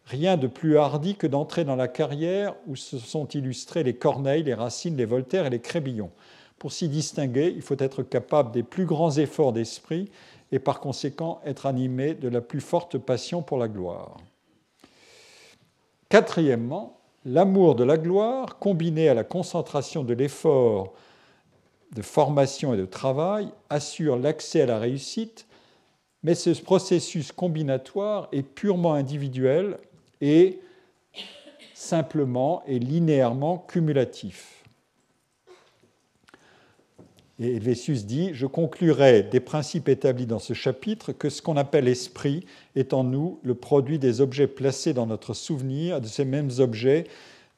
Rien 0.04 0.36
de 0.36 0.46
plus 0.46 0.76
hardi 0.76 1.16
que 1.16 1.26
d'entrer 1.26 1.64
dans 1.64 1.76
la 1.76 1.88
carrière 1.88 2.54
où 2.66 2.76
se 2.76 2.98
sont 2.98 3.26
illustrés 3.28 3.82
les 3.82 3.94
Corneille, 3.94 4.42
les 4.42 4.54
Racine, 4.54 4.96
les 4.96 5.04
Voltaire 5.04 5.46
et 5.46 5.50
les 5.50 5.60
Crébillon. 5.60 6.10
Pour 6.58 6.72
s'y 6.72 6.88
distinguer, 6.88 7.52
il 7.54 7.62
faut 7.62 7.76
être 7.78 8.02
capable 8.02 8.52
des 8.52 8.62
plus 8.62 8.84
grands 8.84 9.16
efforts 9.16 9.52
d'esprit 9.52 10.10
et 10.52 10.58
par 10.58 10.80
conséquent 10.80 11.40
être 11.44 11.66
animé 11.66 12.14
de 12.14 12.28
la 12.28 12.40
plus 12.40 12.60
forte 12.60 12.98
passion 12.98 13.42
pour 13.42 13.58
la 13.58 13.68
gloire. 13.68 14.18
Quatrièmement, 16.10 16.98
l'amour 17.24 17.76
de 17.76 17.84
la 17.84 17.96
gloire, 17.96 18.58
combiné 18.58 19.08
à 19.08 19.14
la 19.14 19.22
concentration 19.22 20.02
de 20.02 20.12
l'effort 20.12 20.92
de 21.94 22.02
formation 22.02 22.74
et 22.74 22.76
de 22.76 22.84
travail, 22.84 23.48
assure 23.68 24.16
l'accès 24.16 24.62
à 24.62 24.66
la 24.66 24.80
réussite, 24.80 25.46
mais 26.24 26.34
ce 26.34 26.50
processus 26.50 27.30
combinatoire 27.30 28.28
est 28.32 28.42
purement 28.42 28.94
individuel 28.94 29.78
et 30.20 30.58
simplement 31.74 32.64
et 32.66 32.80
linéairement 32.80 33.58
cumulatif. 33.58 34.59
Et 37.40 37.56
Helvétius 37.56 38.04
dit 38.04 38.30
Je 38.34 38.46
conclurai 38.46 39.22
des 39.22 39.40
principes 39.40 39.88
établis 39.88 40.26
dans 40.26 40.38
ce 40.38 40.52
chapitre 40.52 41.12
que 41.12 41.30
ce 41.30 41.40
qu'on 41.40 41.56
appelle 41.56 41.88
esprit 41.88 42.44
est 42.76 42.92
en 42.92 43.02
nous 43.02 43.40
le 43.42 43.54
produit 43.54 43.98
des 43.98 44.20
objets 44.20 44.46
placés 44.46 44.92
dans 44.92 45.06
notre 45.06 45.32
souvenir, 45.32 46.00
de 46.00 46.06
ces 46.06 46.26
mêmes 46.26 46.50
objets 46.58 47.04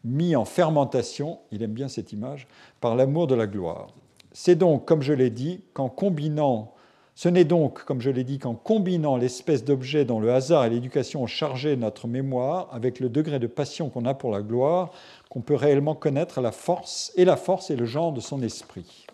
mis 0.04 0.34
en 0.34 0.44
fermentation, 0.44 1.38
il 1.50 1.62
aime 1.62 1.72
bien 1.72 1.88
cette 1.88 2.12
image, 2.12 2.48
par 2.80 2.96
l'amour 2.96 3.26
de 3.26 3.34
la 3.34 3.46
gloire. 3.46 3.88
C'est 4.32 4.56
donc, 4.56 4.84
comme 4.84 5.02
je 5.02 5.12
l'ai 5.12 5.30
dit, 5.30 5.60
qu'en 5.74 5.88
combinant 5.88 6.72
ce 7.14 7.28
n'est 7.28 7.44
donc, 7.44 7.84
comme 7.84 8.00
je 8.00 8.10
l'ai 8.10 8.24
dit, 8.24 8.38
qu'en 8.38 8.54
combinant 8.54 9.18
l'espèce 9.18 9.64
d'objet 9.64 10.06
dont 10.06 10.18
le 10.18 10.32
hasard 10.32 10.64
et 10.64 10.70
l'éducation 10.70 11.22
ont 11.22 11.26
chargé 11.26 11.76
notre 11.76 12.08
mémoire 12.08 12.68
avec 12.72 13.00
le 13.00 13.10
degré 13.10 13.38
de 13.38 13.46
passion 13.46 13.90
qu'on 13.90 14.06
a 14.06 14.14
pour 14.14 14.30
la 14.30 14.40
gloire, 14.40 14.92
qu'on 15.28 15.42
peut 15.42 15.54
réellement 15.54 15.94
connaître 15.94 16.40
la 16.40 16.52
force 16.52 17.12
et 17.16 17.26
la 17.26 17.36
force 17.36 17.70
et 17.70 17.76
le 17.76 17.84
genre 17.84 18.12
de 18.12 18.20
son 18.20 18.42
esprit. 18.42 19.06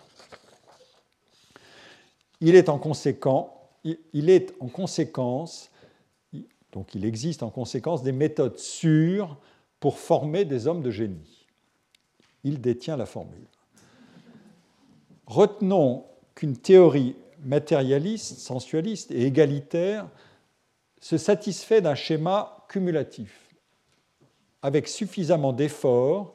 Il 2.40 2.54
est 2.54 2.68
en, 2.68 2.78
conséquence, 2.78 3.70
donc 6.72 6.94
il 6.94 7.04
existe 7.04 7.42
en 7.42 7.50
conséquence 7.50 8.02
des 8.02 8.12
méthodes 8.12 8.58
sûres 8.58 9.36
pour 9.80 9.98
former 9.98 10.44
des 10.44 10.66
hommes 10.66 10.82
de 10.82 10.90
génie. 10.90 11.46
Il 12.44 12.60
détient 12.60 12.96
la 12.96 13.06
formule. 13.06 13.46
Retenons 15.26 16.04
qu'une 16.34 16.56
théorie 16.56 17.16
matérialiste, 17.44 18.38
sensualiste 18.38 19.10
et 19.10 19.26
égalitaire 19.26 20.08
se 21.00 21.18
satisfait 21.18 21.80
d'un 21.80 21.94
schéma 21.94 22.64
cumulatif, 22.68 23.48
avec 24.62 24.88
suffisamment 24.88 25.52
d'efforts 25.52 26.34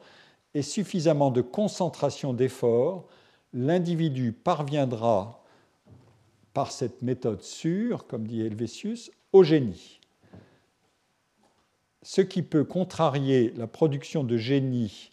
et 0.54 0.62
suffisamment 0.62 1.30
de 1.30 1.40
concentration 1.40 2.32
d'efforts, 2.32 3.06
l'individu 3.52 4.32
parviendra, 4.32 5.43
par 6.54 6.72
cette 6.72 7.02
méthode 7.02 7.42
sûre, 7.42 8.06
comme 8.06 8.26
dit 8.26 8.40
Helvétius, 8.40 9.10
au 9.32 9.42
génie. 9.42 10.00
Ce 12.02 12.20
qui 12.20 12.42
peut 12.42 12.64
contrarier 12.64 13.52
la 13.56 13.66
production 13.66 14.24
de 14.24 14.36
génie 14.36 15.10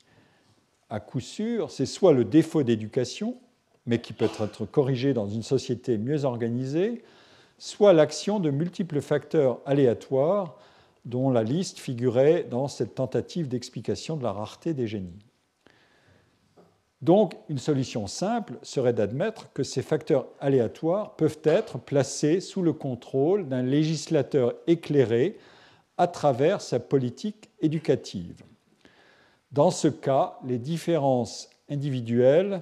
à 0.91 0.99
coup 0.99 1.21
sûr, 1.21 1.71
c'est 1.71 1.85
soit 1.85 2.11
le 2.11 2.25
défaut 2.25 2.63
d'éducation, 2.63 3.37
mais 3.85 4.01
qui 4.01 4.11
peut 4.11 4.25
être 4.25 4.65
corrigé 4.65 5.13
dans 5.13 5.27
une 5.27 5.41
société 5.41 5.97
mieux 5.97 6.25
organisée, 6.25 7.01
soit 7.57 7.93
l'action 7.93 8.41
de 8.41 8.51
multiples 8.51 8.99
facteurs 8.99 9.61
aléatoires 9.65 10.57
dont 11.05 11.29
la 11.29 11.43
liste 11.43 11.79
figurait 11.79 12.43
dans 12.43 12.67
cette 12.67 12.93
tentative 12.93 13.47
d'explication 13.47 14.17
de 14.17 14.23
la 14.23 14.33
rareté 14.33 14.73
des 14.73 14.85
génies. 14.85 15.30
Donc, 17.01 17.35
une 17.49 17.57
solution 17.57 18.05
simple 18.05 18.59
serait 18.61 18.93
d'admettre 18.93 19.51
que 19.53 19.63
ces 19.63 19.81
facteurs 19.81 20.27
aléatoires 20.39 21.15
peuvent 21.15 21.39
être 21.43 21.79
placés 21.79 22.39
sous 22.39 22.61
le 22.61 22.73
contrôle 22.73 23.47
d'un 23.47 23.63
législateur 23.63 24.53
éclairé 24.67 25.37
à 25.97 26.07
travers 26.07 26.61
sa 26.61 26.79
politique 26.79 27.49
éducative. 27.59 28.43
Dans 29.51 29.71
ce 29.71 29.87
cas, 29.87 30.37
les 30.45 30.59
différences 30.59 31.49
individuelles 31.69 32.61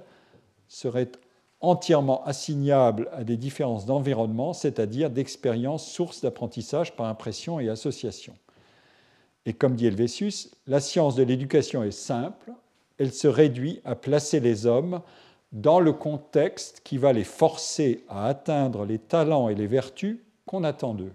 serait 0.68 1.12
entièrement 1.62 2.24
assignable 2.24 3.10
à 3.12 3.26
des 3.26 3.36
différences 3.36 3.86
d'environnement, 3.86 4.54
c'est-à-dire 4.54 5.10
d'expériences 5.10 5.86
sources 5.86 6.22
d'apprentissage 6.22 6.96
par 6.96 7.08
impression 7.08 7.60
et 7.60 7.68
association. 7.68 8.36
Et 9.46 9.54
comme 9.54 9.76
dit 9.76 9.88
Helvétius, 9.88 10.52
la 10.68 10.80
science 10.80 11.16
de 11.16 11.24
l'éducation 11.24 11.84
est 11.84 11.92
simple, 11.92 12.54
elle 13.00 13.14
se 13.14 13.28
réduit 13.28 13.82
à 13.86 13.96
placer 13.96 14.40
les 14.40 14.66
hommes 14.66 15.02
dans 15.52 15.80
le 15.80 15.94
contexte 15.94 16.82
qui 16.84 16.98
va 16.98 17.14
les 17.14 17.24
forcer 17.24 18.04
à 18.08 18.28
atteindre 18.28 18.86
les 18.86 19.00
talents 19.00 19.50
et 19.50 19.56
les 19.56 19.68
vertus 19.68 20.20
qu'on 20.46 20.64
attend 20.64 20.94
d'eux. 20.94 21.14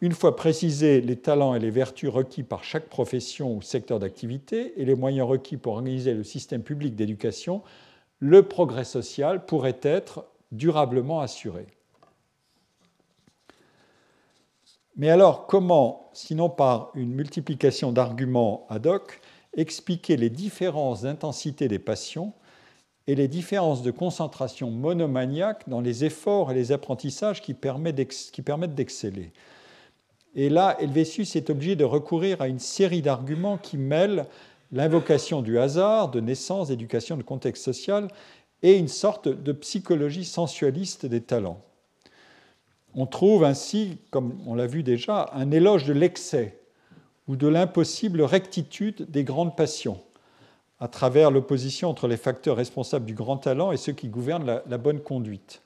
Une 0.00 0.12
fois 0.12 0.36
précisés 0.36 1.00
les 1.00 1.16
talents 1.16 1.54
et 1.54 1.58
les 1.58 1.70
vertus 1.70 2.10
requis 2.10 2.42
par 2.42 2.62
chaque 2.62 2.88
profession 2.88 3.56
ou 3.56 3.62
secteur 3.62 3.98
d'activité 3.98 4.80
et 4.80 4.84
les 4.84 4.94
moyens 4.94 5.26
requis 5.26 5.56
pour 5.56 5.72
organiser 5.72 6.14
le 6.14 6.22
système 6.22 6.62
public 6.62 6.94
d'éducation, 6.94 7.62
le 8.20 8.42
progrès 8.42 8.84
social 8.84 9.44
pourrait 9.44 9.80
être 9.82 10.26
durablement 10.52 11.20
assuré. 11.20 11.66
Mais 14.96 15.10
alors, 15.10 15.46
comment, 15.46 16.10
sinon 16.12 16.48
par 16.48 16.90
une 16.94 17.12
multiplication 17.12 17.92
d'arguments 17.92 18.66
ad 18.68 18.86
hoc, 18.86 19.20
expliquer 19.56 20.16
les 20.16 20.30
différences 20.30 21.02
d'intensité 21.02 21.68
des 21.68 21.78
passions 21.78 22.32
et 23.06 23.14
les 23.14 23.28
différences 23.28 23.82
de 23.82 23.90
concentration 23.90 24.70
monomaniaque 24.70 25.68
dans 25.68 25.80
les 25.80 26.04
efforts 26.04 26.50
et 26.50 26.54
les 26.54 26.72
apprentissages 26.72 27.42
qui 27.42 27.54
permettent 27.54 27.96
d'exceller 28.74 29.32
et 30.34 30.48
là, 30.48 30.76
Helvétius 30.80 31.36
est 31.36 31.50
obligé 31.50 31.76
de 31.76 31.84
recourir 31.84 32.40
à 32.40 32.48
une 32.48 32.58
série 32.58 33.02
d'arguments 33.02 33.58
qui 33.58 33.76
mêlent 33.76 34.26
l'invocation 34.70 35.42
du 35.42 35.58
hasard, 35.58 36.10
de 36.10 36.20
naissance, 36.20 36.68
d'éducation, 36.68 37.16
de 37.16 37.22
contexte 37.22 37.64
social, 37.64 38.08
et 38.62 38.76
une 38.76 38.88
sorte 38.88 39.28
de 39.28 39.52
psychologie 39.52 40.24
sensualiste 40.24 41.06
des 41.06 41.22
talents. 41.22 41.60
On 42.94 43.06
trouve 43.06 43.44
ainsi, 43.44 43.98
comme 44.10 44.38
on 44.46 44.54
l'a 44.54 44.66
vu 44.66 44.82
déjà, 44.82 45.30
un 45.32 45.50
éloge 45.50 45.84
de 45.86 45.92
l'excès 45.92 46.57
ou 47.28 47.36
de 47.36 47.46
l'impossible 47.46 48.22
rectitude 48.22 49.10
des 49.10 49.22
grandes 49.22 49.54
passions, 49.56 50.00
à 50.80 50.88
travers 50.88 51.30
l'opposition 51.30 51.90
entre 51.90 52.08
les 52.08 52.16
facteurs 52.16 52.56
responsables 52.56 53.04
du 53.04 53.14
grand 53.14 53.36
talent 53.36 53.70
et 53.70 53.76
ceux 53.76 53.92
qui 53.92 54.08
gouvernent 54.08 54.62
la, 54.66 54.78
bonne 54.78 55.00
conduite. 55.00 55.62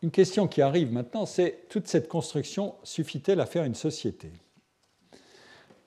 une 0.00 0.12
question 0.12 0.46
qui 0.46 0.62
arrive 0.62 0.92
maintenant, 0.92 1.26
c'est 1.26 1.64
toute 1.68 1.88
cette 1.88 2.08
construction 2.08 2.76
suffit-elle 2.84 3.40
à 3.40 3.46
faire 3.46 3.64
une 3.64 3.74
société? 3.74 4.30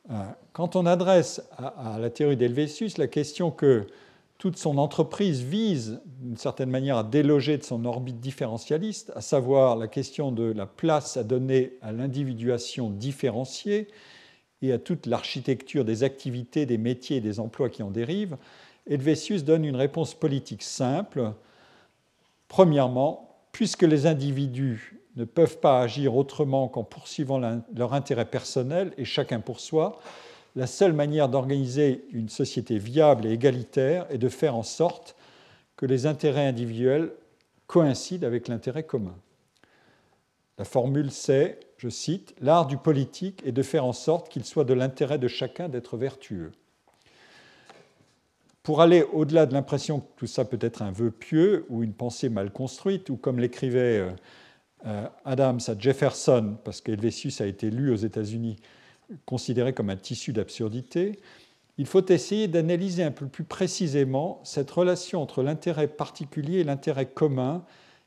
Euh, 0.09 0.25
Quand 0.51 0.75
on 0.75 0.85
adresse 0.85 1.41
à, 1.57 1.97
la 1.97 2.09
théorie 2.09 2.35
d'Helvétius 2.35 2.97
la 2.97 3.07
question 3.07 3.51
que 3.51 3.87
toute 4.41 4.57
son 4.57 4.79
entreprise 4.79 5.43
vise 5.43 6.01
d'une 6.19 6.35
certaine 6.35 6.71
manière 6.71 6.97
à 6.97 7.03
déloger 7.03 7.59
de 7.59 7.63
son 7.63 7.85
orbite 7.85 8.19
différentialiste, 8.19 9.11
à 9.15 9.21
savoir 9.21 9.75
la 9.75 9.87
question 9.87 10.31
de 10.31 10.51
la 10.51 10.65
place 10.65 11.15
à 11.15 11.23
donner 11.23 11.73
à 11.83 11.91
l'individuation 11.91 12.89
différenciée 12.89 13.87
et 14.63 14.73
à 14.73 14.79
toute 14.79 15.05
l'architecture 15.05 15.85
des 15.85 16.01
activités, 16.01 16.65
des 16.65 16.79
métiers 16.79 17.17
et 17.17 17.21
des 17.21 17.39
emplois 17.39 17.69
qui 17.69 17.83
en 17.83 17.91
dérivent, 17.91 18.35
Helvétius 18.89 19.43
donne 19.43 19.63
une 19.63 19.75
réponse 19.75 20.15
politique 20.15 20.63
simple. 20.63 21.33
Premièrement, 22.47 23.45
puisque 23.51 23.83
les 23.83 24.07
individus 24.07 25.03
ne 25.17 25.25
peuvent 25.25 25.59
pas 25.59 25.81
agir 25.81 26.15
autrement 26.15 26.67
qu'en 26.67 26.83
poursuivant 26.83 27.39
leur 27.75 27.93
intérêt 27.93 28.25
personnel 28.25 28.91
et 28.97 29.05
chacun 29.05 29.39
pour 29.39 29.59
soi, 29.59 29.99
la 30.55 30.67
seule 30.67 30.93
manière 30.93 31.29
d'organiser 31.29 32.05
une 32.11 32.29
société 32.29 32.77
viable 32.77 33.25
et 33.25 33.31
égalitaire 33.31 34.05
est 34.09 34.17
de 34.17 34.29
faire 34.29 34.55
en 34.55 34.63
sorte 34.63 35.15
que 35.77 35.85
les 35.85 36.05
intérêts 36.05 36.47
individuels 36.47 37.11
coïncident 37.67 38.27
avec 38.27 38.47
l'intérêt 38.47 38.83
commun. 38.83 39.15
La 40.57 40.65
formule 40.65 41.11
c'est, 41.11 41.59
je 41.77 41.89
cite, 41.89 42.35
L'art 42.41 42.67
du 42.67 42.77
politique 42.77 43.41
est 43.45 43.51
de 43.51 43.63
faire 43.63 43.85
en 43.85 43.93
sorte 43.93 44.29
qu'il 44.29 44.45
soit 44.45 44.65
de 44.65 44.73
l'intérêt 44.73 45.17
de 45.17 45.27
chacun 45.27 45.69
d'être 45.69 45.97
vertueux. 45.97 46.51
Pour 48.61 48.81
aller 48.81 49.03
au-delà 49.13 49.47
de 49.47 49.53
l'impression 49.53 50.01
que 50.01 50.05
tout 50.17 50.27
ça 50.27 50.45
peut 50.45 50.59
être 50.61 50.83
un 50.83 50.91
vœu 50.91 51.09
pieux 51.09 51.65
ou 51.69 51.81
une 51.81 51.93
pensée 51.93 52.29
mal 52.29 52.51
construite, 52.51 53.09
ou 53.09 53.17
comme 53.17 53.39
l'écrivait 53.39 53.99
euh, 53.99 54.11
euh, 54.85 55.07
Adams 55.25 55.59
à 55.67 55.75
Jefferson, 55.75 56.57
parce 56.63 56.81
qu'Helvétius 56.81 57.41
a 57.41 57.47
été 57.47 57.71
lu 57.71 57.91
aux 57.91 57.95
États-Unis, 57.95 58.57
considéré 59.25 59.73
comme 59.73 59.89
un 59.89 59.95
tissu 59.95 60.33
d'absurdité, 60.33 61.19
il 61.77 61.85
faut 61.85 62.05
essayer 62.07 62.47
d'analyser 62.47 63.03
un 63.03 63.11
peu 63.11 63.27
plus 63.27 63.43
précisément 63.43 64.39
cette 64.43 64.69
relation 64.69 65.21
entre 65.21 65.41
l'intérêt 65.41 65.87
particulier 65.87 66.59
et 66.59 66.63
l'intérêt 66.63 67.07
commun 67.07 67.63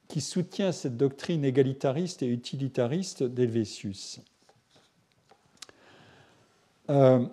qui 0.08 0.20
soutient 0.20 0.70
cette 0.70 0.96
doctrine 0.96 1.44
égalitariste 1.44 2.22
et 2.22 2.26
utilitariste 2.26 3.22
d'Helvétius. 3.22 4.20
Euh, 6.90 7.26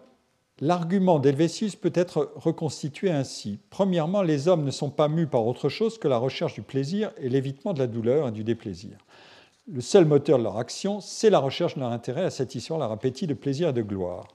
L'argument 0.61 1.17
d'Helvétius 1.17 1.75
peut 1.75 1.91
être 1.95 2.33
reconstitué 2.35 3.09
ainsi. 3.09 3.57
Premièrement, 3.71 4.21
les 4.21 4.47
hommes 4.47 4.63
ne 4.63 4.69
sont 4.69 4.91
pas 4.91 5.07
mus 5.07 5.25
par 5.25 5.47
autre 5.47 5.69
chose 5.69 5.97
que 5.97 6.07
la 6.07 6.19
recherche 6.19 6.53
du 6.53 6.61
plaisir 6.61 7.11
et 7.17 7.29
l'évitement 7.29 7.73
de 7.73 7.79
la 7.79 7.87
douleur 7.87 8.27
et 8.27 8.31
du 8.31 8.43
déplaisir. 8.43 8.95
Le 9.73 9.79
seul 9.79 10.03
moteur 10.03 10.37
de 10.37 10.43
leur 10.43 10.57
action, 10.57 10.99
c'est 10.99 11.29
la 11.29 11.39
recherche 11.39 11.75
de 11.75 11.79
leur 11.79 11.91
intérêt 11.91 12.25
à 12.25 12.29
satisfaire 12.29 12.77
leur 12.77 12.91
appétit 12.91 13.25
de 13.25 13.33
plaisir 13.33 13.69
et 13.69 13.73
de 13.73 13.81
gloire. 13.81 14.27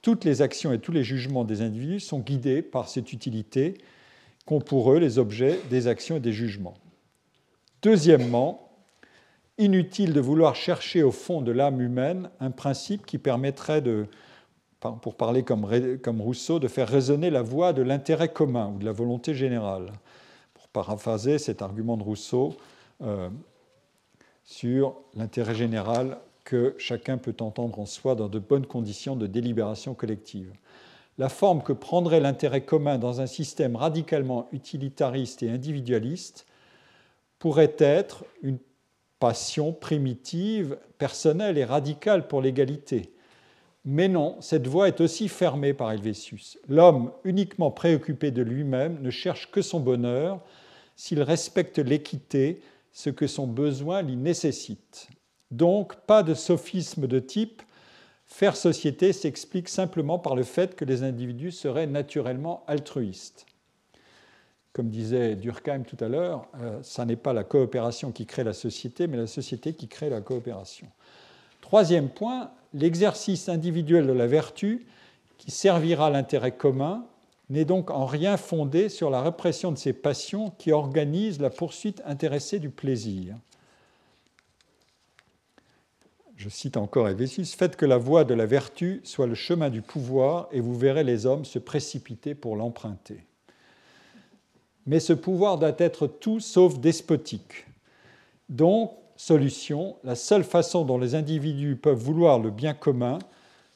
Toutes 0.00 0.24
les 0.24 0.42
actions 0.42 0.72
et 0.72 0.78
tous 0.78 0.92
les 0.92 1.02
jugements 1.02 1.44
des 1.44 1.60
individus 1.60 1.98
sont 1.98 2.20
guidés 2.20 2.62
par 2.62 2.88
cette 2.88 3.12
utilité 3.12 3.74
qu'ont 4.46 4.60
pour 4.60 4.92
eux 4.92 4.98
les 4.98 5.18
objets 5.18 5.58
des 5.70 5.88
actions 5.88 6.16
et 6.16 6.20
des 6.20 6.32
jugements. 6.32 6.74
Deuxièmement, 7.82 8.70
inutile 9.58 10.12
de 10.12 10.20
vouloir 10.20 10.54
chercher 10.54 11.02
au 11.02 11.10
fond 11.10 11.42
de 11.42 11.50
l'âme 11.50 11.80
humaine 11.80 12.30
un 12.38 12.52
principe 12.52 13.06
qui 13.06 13.18
permettrait 13.18 13.82
de 13.82 14.06
pour 15.02 15.14
parler 15.14 15.42
comme, 15.42 16.20
Rousseau, 16.20 16.58
de 16.58 16.68
faire 16.68 16.88
résonner 16.88 17.28
la 17.28 17.42
voix 17.42 17.74
de 17.74 17.82
l'intérêt 17.82 18.32
commun 18.32 18.72
ou 18.74 18.78
de 18.78 18.86
la 18.86 18.92
volonté 18.92 19.34
générale, 19.34 19.92
pour 20.54 20.68
paraphraser 20.68 21.36
cet 21.36 21.60
argument 21.60 21.98
de 21.98 22.02
Rousseau 22.02 22.56
euh, 23.02 23.28
sur 24.50 24.96
l'intérêt 25.14 25.54
général 25.54 26.18
que 26.44 26.74
chacun 26.76 27.18
peut 27.18 27.36
entendre 27.38 27.78
en 27.78 27.86
soi 27.86 28.16
dans 28.16 28.28
de 28.28 28.40
bonnes 28.40 28.66
conditions 28.66 29.14
de 29.14 29.28
délibération 29.28 29.94
collective. 29.94 30.52
La 31.18 31.28
forme 31.28 31.62
que 31.62 31.72
prendrait 31.72 32.18
l'intérêt 32.18 32.64
commun 32.64 32.98
dans 32.98 33.20
un 33.20 33.26
système 33.26 33.76
radicalement 33.76 34.48
utilitariste 34.52 35.44
et 35.44 35.50
individualiste 35.50 36.46
pourrait 37.38 37.76
être 37.78 38.24
une 38.42 38.58
passion 39.20 39.72
primitive, 39.72 40.78
personnelle 40.98 41.56
et 41.56 41.64
radicale 41.64 42.26
pour 42.26 42.42
l'égalité 42.42 43.14
mais 43.84 44.08
non, 44.08 44.36
cette 44.40 44.66
voie 44.66 44.88
est 44.88 45.00
aussi 45.00 45.28
fermée 45.28 45.72
par 45.72 45.90
Helvétius. 45.90 46.58
L'homme, 46.68 47.12
uniquement 47.24 47.70
préoccupé 47.70 48.30
de 48.30 48.42
lui-même, 48.42 49.00
ne 49.00 49.10
cherche 49.10 49.50
que 49.50 49.62
son 49.62 49.80
bonheur 49.80 50.40
s'il 50.96 51.22
respecte 51.22 51.78
l'équité, 51.78 52.60
ce 52.92 53.10
que 53.10 53.26
son 53.26 53.46
besoin 53.46 54.02
lui 54.02 54.16
nécessite. 54.16 55.08
Donc, 55.50 55.96
pas 56.06 56.22
de 56.22 56.34
sophisme 56.34 57.06
de 57.06 57.18
type 57.18 57.62
faire 58.30 58.56
société 58.56 59.12
s'explique 59.12 59.68
simplement 59.68 60.18
par 60.18 60.36
le 60.36 60.44
fait 60.44 60.76
que 60.76 60.84
les 60.84 61.02
individus 61.02 61.50
seraient 61.50 61.86
naturellement 61.86 62.62
altruistes. 62.66 63.44
Comme 64.72 64.88
disait 64.88 65.34
Durkheim 65.34 65.82
tout 65.82 66.02
à 66.02 66.08
l'heure, 66.08 66.46
euh, 66.60 67.04
n'est 67.04 67.16
pas 67.16 67.32
la 67.32 67.42
coopération 67.42 68.12
qui 68.12 68.24
crée 68.24 68.44
la 68.44 68.52
société, 68.52 69.08
mais 69.08 69.16
la 69.16 69.26
société 69.26 69.74
qui 69.74 69.88
crée 69.88 70.08
la 70.08 70.20
coopération. 70.20 70.86
Troisième 71.60 72.08
point, 72.08 72.52
l'exercice 72.72 73.48
individuel 73.48 74.06
de 74.06 74.12
la 74.12 74.28
vertu, 74.28 74.86
qui 75.36 75.50
servira 75.50 76.08
l'intérêt 76.08 76.52
commun, 76.52 77.04
n'est 77.50 77.64
donc 77.64 77.90
en 77.90 78.06
rien 78.06 78.36
fondé 78.36 78.88
sur 78.88 79.10
la 79.10 79.20
répression 79.20 79.72
de 79.72 79.78
ces 79.78 79.92
passions 79.92 80.50
qui 80.58 80.72
organisent 80.72 81.40
la 81.40 81.50
poursuite 81.50 82.00
intéressée 82.06 82.60
du 82.60 82.70
plaisir. 82.70 83.34
Je 86.36 86.48
cite 86.48 86.78
encore 86.78 87.08
Hévésius, 87.08 87.54
Faites 87.54 87.76
que 87.76 87.84
la 87.84 87.98
voie 87.98 88.24
de 88.24 88.32
la 88.32 88.46
vertu 88.46 89.02
soit 89.04 89.26
le 89.26 89.34
chemin 89.34 89.68
du 89.68 89.82
pouvoir 89.82 90.48
et 90.52 90.60
vous 90.60 90.74
verrez 90.74 91.04
les 91.04 91.26
hommes 91.26 91.44
se 91.44 91.58
précipiter 91.58 92.34
pour 92.34 92.56
l'emprunter. 92.56 93.26
Mais 94.86 95.00
ce 95.00 95.12
pouvoir 95.12 95.58
doit 95.58 95.74
être 95.76 96.06
tout 96.06 96.40
sauf 96.40 96.78
despotique. 96.78 97.66
Donc, 98.48 98.92
solution, 99.16 99.96
la 100.02 100.14
seule 100.14 100.44
façon 100.44 100.84
dont 100.84 100.96
les 100.96 101.14
individus 101.14 101.76
peuvent 101.76 101.98
vouloir 101.98 102.38
le 102.38 102.50
bien 102.50 102.72
commun, 102.72 103.18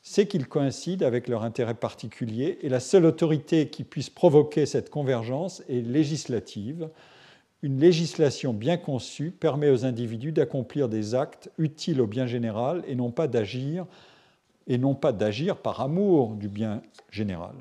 c'est 0.06 0.26
qu'ils 0.26 0.46
coïncident 0.46 1.06
avec 1.06 1.28
leur 1.28 1.44
intérêt 1.44 1.74
particulier, 1.74 2.58
et 2.60 2.68
la 2.68 2.78
seule 2.78 3.06
autorité 3.06 3.68
qui 3.68 3.84
puisse 3.84 4.10
provoquer 4.10 4.66
cette 4.66 4.90
convergence 4.90 5.62
est 5.68 5.80
législative. 5.80 6.90
Une 7.62 7.80
législation 7.80 8.52
bien 8.52 8.76
conçue 8.76 9.30
permet 9.30 9.70
aux 9.70 9.86
individus 9.86 10.30
d'accomplir 10.30 10.90
des 10.90 11.14
actes 11.14 11.50
utiles 11.56 12.02
au 12.02 12.06
bien 12.06 12.26
général 12.26 12.84
et 12.86 12.94
non 12.94 13.10
pas 13.10 13.26
d'agir 13.26 13.86
et 14.66 14.76
non 14.76 14.94
pas 14.94 15.12
d'agir 15.12 15.56
par 15.56 15.80
amour 15.80 16.34
du 16.34 16.48
bien 16.48 16.82
général. 17.10 17.54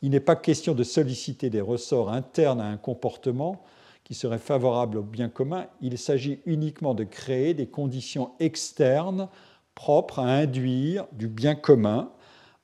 Il 0.00 0.10
n'est 0.10 0.20
pas 0.20 0.36
question 0.36 0.74
de 0.74 0.84
solliciter 0.84 1.50
des 1.50 1.60
ressorts 1.60 2.10
internes 2.10 2.62
à 2.62 2.66
un 2.66 2.78
comportement, 2.78 3.62
qui 4.04 4.14
serait 4.14 4.38
favorable 4.38 4.98
au 4.98 5.02
bien 5.02 5.30
commun, 5.30 5.66
il 5.80 5.96
s'agit 5.96 6.40
uniquement 6.44 6.94
de 6.94 7.04
créer 7.04 7.54
des 7.54 7.66
conditions 7.66 8.32
externes 8.38 9.28
propres 9.74 10.20
à 10.20 10.26
induire 10.26 11.06
du 11.12 11.28
bien 11.28 11.54
commun 11.54 12.10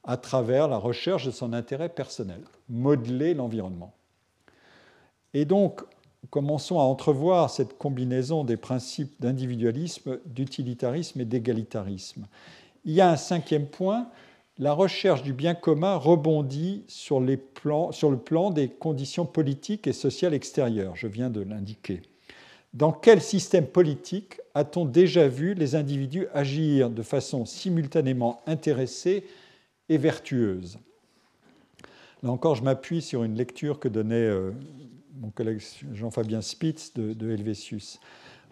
à 0.04 0.16
travers 0.16 0.68
la 0.68 0.78
recherche 0.78 1.26
de 1.26 1.30
son 1.30 1.52
intérêt 1.52 1.88
personnel, 1.88 2.40
modeler 2.68 3.34
l'environnement. 3.34 3.92
Et 5.34 5.44
donc, 5.44 5.82
commençons 6.30 6.78
à 6.78 6.82
entrevoir 6.82 7.50
cette 7.50 7.78
combinaison 7.78 8.44
des 8.44 8.56
principes 8.56 9.20
d'individualisme, 9.20 10.18
d'utilitarisme 10.26 11.20
et 11.20 11.24
d'égalitarisme. 11.24 12.26
Il 12.84 12.92
y 12.92 13.00
a 13.00 13.10
un 13.10 13.16
cinquième 13.16 13.66
point, 13.66 14.08
la 14.58 14.72
recherche 14.72 15.22
du 15.22 15.32
bien 15.32 15.54
commun 15.54 15.96
rebondit 15.96 16.84
sur, 16.88 17.20
le 17.20 17.36
plan 17.36 18.50
des 18.50 18.68
conditions 18.68 19.26
politiques 19.26 19.86
et 19.86 19.92
sociales 19.92 20.34
extérieures, 20.34 20.96
je 20.96 21.06
viens 21.06 21.30
de 21.30 21.40
l'indiquer. 21.40 22.02
Dans 22.72 22.92
quel 22.92 23.20
système 23.20 23.66
politique 23.66 24.40
a-t-on 24.54 24.84
déjà 24.84 25.26
vu 25.26 25.54
les 25.54 25.74
individus 25.74 26.28
agir 26.32 26.88
de 26.88 27.02
façon 27.02 27.44
simultanément 27.44 28.40
intéressée 28.46 29.24
et 29.88 29.98
vertueuse? 29.98 30.78
Là 32.22 32.30
encore, 32.30 32.54
je 32.54 32.62
m'appuie 32.62 33.02
sur 33.02 33.24
une 33.24 33.34
lecture 33.34 33.80
que 33.80 33.88
donnait 33.88 34.14
euh, 34.14 34.52
mon 35.20 35.30
collègue 35.30 35.60
Jean-Fabien 35.92 36.42
Spitz 36.42 36.94
de, 36.94 37.30
Helvétius. 37.30 37.98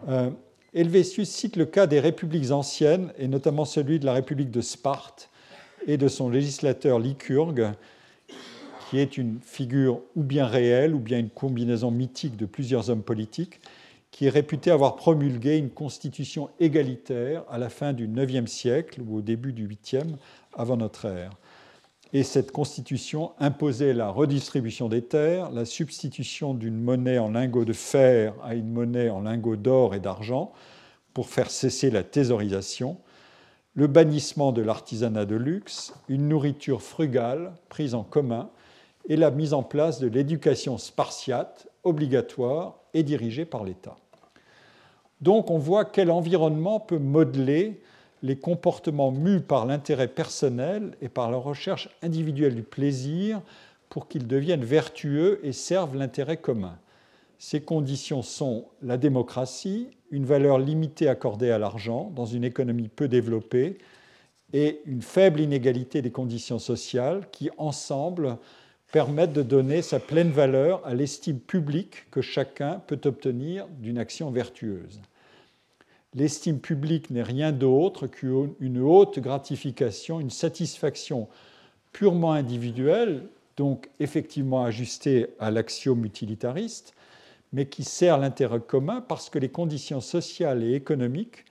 Euh, 0.09 0.31
Helvétius 0.73 1.29
cite 1.29 1.55
le 1.55 1.65
cas 1.65 1.87
des 1.87 1.99
républiques 1.99 2.51
anciennes, 2.51 3.13
et 3.17 3.27
notamment 3.27 3.65
celui 3.65 3.99
de 3.99 4.05
la 4.05 4.13
République 4.13 4.51
de 4.51 4.61
Sparte, 4.61 5.29
et 5.87 5.97
de 5.97 6.07
son 6.07 6.29
législateur 6.29 6.99
Lycurgue, 6.99 7.71
qui 8.89 8.97
est 8.99 9.17
une 9.17 9.39
figure 9.41 10.01
ou 10.15 10.23
bien 10.23 10.45
réelle 10.45 10.93
ou 10.93 10.99
bien 10.99 11.19
une 11.19 11.29
combinaison 11.29 11.91
mythique 11.91 12.35
de 12.35 12.45
plusieurs 12.45 12.89
hommes 12.89 13.03
politiques, 13.03 13.61
qui 14.11 14.25
est 14.25 14.29
réputé 14.29 14.71
avoir 14.71 14.95
promulgué 14.95 15.57
une 15.57 15.69
constitution 15.69 16.49
égalitaire 16.59 17.43
à 17.49 17.57
la 17.57 17.69
fin 17.69 17.93
du 17.93 18.07
IXe 18.07 18.49
siècle 18.49 19.01
ou 19.01 19.17
au 19.17 19.21
début 19.21 19.53
du 19.53 19.67
8e 19.67 20.15
avant 20.55 20.77
notre 20.77 21.05
ère. 21.05 21.31
Et 22.11 22.23
cette 22.23 22.51
constitution 22.51 23.33
imposait 23.39 23.93
la 23.93 24.09
redistribution 24.09 24.89
des 24.89 25.03
terres, 25.03 25.51
la 25.51 25.65
substitution 25.65 26.55
d'une 26.55 26.81
monnaie 26.81 27.19
en 27.19 27.29
lingots 27.29 27.65
de 27.65 27.73
fer 27.73 28.33
à 28.43 28.55
une 28.55 28.71
monnaie 28.71 29.09
en 29.09 29.21
lingots 29.21 29.57
d'or 29.57 29.93
et 29.93 29.99
d'argent 29.99 30.51
pour 31.13 31.29
faire 31.29 31.51
cesser 31.51 31.91
la 31.91 32.03
thésaurisation, 32.03 32.97
le 33.75 33.85
bannissement 33.85 34.51
de 34.51 34.63
l'artisanat 34.63 35.25
de 35.25 35.35
luxe, 35.35 35.93
une 36.07 36.27
nourriture 36.27 36.81
frugale 36.81 37.53
prise 37.69 37.93
en 37.93 38.03
commun 38.03 38.49
et 39.07 39.15
la 39.15 39.29
mise 39.29 39.53
en 39.53 39.61
place 39.61 39.99
de 39.99 40.07
l'éducation 40.07 40.79
spartiate 40.79 41.67
obligatoire 41.83 42.78
et 42.93 43.03
dirigée 43.03 43.45
par 43.45 43.63
l'État. 43.63 43.95
Donc 45.21 45.51
on 45.51 45.57
voit 45.57 45.85
quel 45.85 46.11
environnement 46.11 46.79
peut 46.79 46.99
modeler 46.99 47.81
les 48.21 48.37
comportements 48.37 49.11
mus 49.11 49.41
par 49.41 49.65
l'intérêt 49.65 50.07
personnel 50.07 50.95
et 51.01 51.09
par 51.09 51.31
la 51.31 51.37
recherche 51.37 51.89
individuelle 52.01 52.55
du 52.55 52.63
plaisir 52.63 53.41
pour 53.89 54.07
qu'ils 54.07 54.27
deviennent 54.27 54.63
vertueux 54.63 55.39
et 55.43 55.51
servent 55.51 55.95
l'intérêt 55.95 56.37
commun. 56.37 56.77
Ces 57.37 57.61
conditions 57.61 58.21
sont 58.21 58.65
la 58.81 58.97
démocratie, 58.97 59.87
une 60.11 60.25
valeur 60.25 60.59
limitée 60.59 61.07
accordée 61.07 61.51
à 61.51 61.57
l'argent 61.57 62.11
dans 62.15 62.25
une 62.25 62.43
économie 62.43 62.89
peu 62.89 63.07
développée 63.07 63.77
et 64.51 64.81
une 64.85 65.01
faible 65.01 65.39
inégalité 65.39 66.01
des 66.01 66.11
conditions 66.11 66.59
sociales 66.59 67.27
qui, 67.31 67.49
ensemble, 67.57 68.37
permettent 68.91 69.33
de 69.33 69.43
donner 69.43 69.81
sa 69.81 69.99
pleine 69.99 70.31
valeur 70.31 70.85
à 70.85 70.93
l'estime 70.93 71.39
publique 71.39 72.09
que 72.11 72.21
chacun 72.21 72.81
peut 72.87 72.99
obtenir 73.05 73.67
d'une 73.79 73.97
action 73.97 74.31
vertueuse. 74.31 74.99
L'estime 76.15 76.59
publique 76.59 77.11
n'est 77.11 77.23
rien 77.23 77.51
d'autre 77.51 78.07
qu'une 78.07 78.81
haute 78.81 79.19
gratification, 79.19 80.19
une 80.19 80.31
satisfaction 80.31 81.27
purement 81.91 82.31
individuelle, 82.31 83.23
donc 83.57 83.89
effectivement 83.99 84.63
ajustée 84.63 85.27
à 85.39 85.51
l'axiome 85.51 86.05
utilitariste, 86.05 86.93
mais 87.53 87.67
qui 87.67 87.83
sert 87.83 88.17
l'intérêt 88.17 88.59
commun 88.59 89.01
parce 89.01 89.29
que 89.29 89.37
les 89.37 89.49
conditions 89.49 90.01
sociales 90.01 90.63
et 90.63 90.73
économiques 90.73 91.45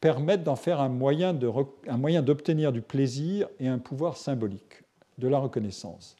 permettent 0.00 0.42
d'en 0.42 0.56
faire 0.56 0.80
un 0.80 0.88
moyen 0.88 1.32
d'obtenir 1.32 2.72
du 2.72 2.80
plaisir 2.80 3.48
et 3.60 3.68
un 3.68 3.78
pouvoir 3.78 4.16
symbolique, 4.16 4.82
de 5.18 5.28
la 5.28 5.38
reconnaissance. 5.38 6.16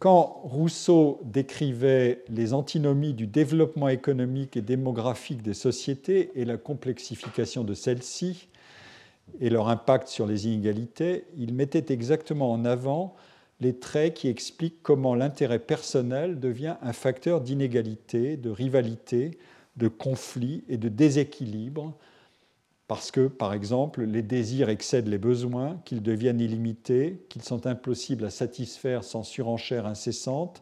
Quand 0.00 0.40
Rousseau 0.44 1.20
décrivait 1.24 2.24
les 2.30 2.54
antinomies 2.54 3.12
du 3.12 3.26
développement 3.26 3.88
économique 3.90 4.56
et 4.56 4.62
démographique 4.62 5.42
des 5.42 5.52
sociétés 5.52 6.30
et 6.34 6.46
la 6.46 6.56
complexification 6.56 7.64
de 7.64 7.74
celles-ci 7.74 8.48
et 9.40 9.50
leur 9.50 9.68
impact 9.68 10.08
sur 10.08 10.26
les 10.26 10.46
inégalités, 10.46 11.26
il 11.36 11.52
mettait 11.52 11.92
exactement 11.92 12.50
en 12.50 12.64
avant 12.64 13.14
les 13.60 13.74
traits 13.74 14.14
qui 14.14 14.28
expliquent 14.28 14.82
comment 14.82 15.14
l'intérêt 15.14 15.58
personnel 15.58 16.40
devient 16.40 16.76
un 16.80 16.94
facteur 16.94 17.42
d'inégalité, 17.42 18.38
de 18.38 18.48
rivalité, 18.48 19.36
de 19.76 19.88
conflit 19.88 20.64
et 20.70 20.78
de 20.78 20.88
déséquilibre, 20.88 21.94
parce 22.90 23.12
que, 23.12 23.28
par 23.28 23.52
exemple, 23.52 24.02
les 24.02 24.20
désirs 24.20 24.68
excèdent 24.68 25.06
les 25.06 25.16
besoins, 25.16 25.80
qu'ils 25.84 26.02
deviennent 26.02 26.40
illimités, 26.40 27.24
qu'ils 27.28 27.44
sont 27.44 27.68
impossibles 27.68 28.24
à 28.24 28.30
satisfaire 28.30 29.04
sans 29.04 29.22
surenchère 29.22 29.86
incessante, 29.86 30.58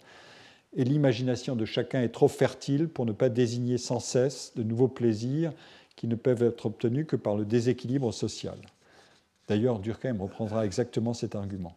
et 0.76 0.84
l'imagination 0.84 1.56
de 1.56 1.64
chacun 1.64 2.02
est 2.02 2.10
trop 2.10 2.28
fertile 2.28 2.88
pour 2.88 3.06
ne 3.06 3.12
pas 3.12 3.30
désigner 3.30 3.78
sans 3.78 3.98
cesse 3.98 4.52
de 4.56 4.62
nouveaux 4.62 4.88
plaisirs 4.88 5.54
qui 5.96 6.06
ne 6.06 6.16
peuvent 6.16 6.42
être 6.42 6.66
obtenus 6.66 7.06
que 7.08 7.16
par 7.16 7.34
le 7.34 7.46
déséquilibre 7.46 8.12
social. 8.12 8.58
D'ailleurs, 9.48 9.78
Durkheim 9.78 10.20
reprendra 10.20 10.66
exactement 10.66 11.14
cet 11.14 11.34
argument. 11.34 11.76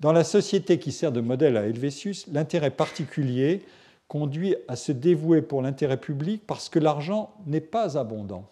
Dans 0.00 0.10
la 0.10 0.24
société 0.24 0.80
qui 0.80 0.90
sert 0.90 1.12
de 1.12 1.20
modèle 1.20 1.56
à 1.56 1.64
Helvétius, 1.64 2.26
l'intérêt 2.32 2.72
particulier 2.72 3.62
conduit 4.08 4.56
à 4.66 4.74
se 4.74 4.90
dévouer 4.90 5.42
pour 5.42 5.62
l'intérêt 5.62 6.00
public 6.00 6.42
parce 6.44 6.68
que 6.68 6.80
l'argent 6.80 7.32
n'est 7.46 7.60
pas 7.60 7.96
abondant 7.96 8.50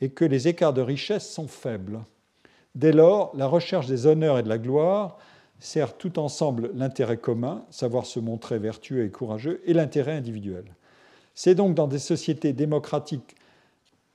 et 0.00 0.10
que 0.10 0.24
les 0.24 0.48
écarts 0.48 0.72
de 0.72 0.82
richesse 0.82 1.28
sont 1.28 1.48
faibles. 1.48 2.00
Dès 2.74 2.92
lors, 2.92 3.32
la 3.36 3.46
recherche 3.46 3.86
des 3.86 4.06
honneurs 4.06 4.38
et 4.38 4.42
de 4.42 4.48
la 4.48 4.58
gloire 4.58 5.18
sert 5.58 5.96
tout 5.96 6.18
ensemble 6.18 6.70
l'intérêt 6.74 7.16
commun, 7.16 7.64
savoir 7.70 8.06
se 8.06 8.20
montrer 8.20 8.58
vertueux 8.58 9.04
et 9.04 9.10
courageux, 9.10 9.60
et 9.64 9.74
l'intérêt 9.74 10.12
individuel. 10.12 10.64
C'est 11.34 11.54
donc 11.54 11.74
dans 11.74 11.88
des 11.88 11.98
sociétés 11.98 12.52
démocratiques 12.52 13.34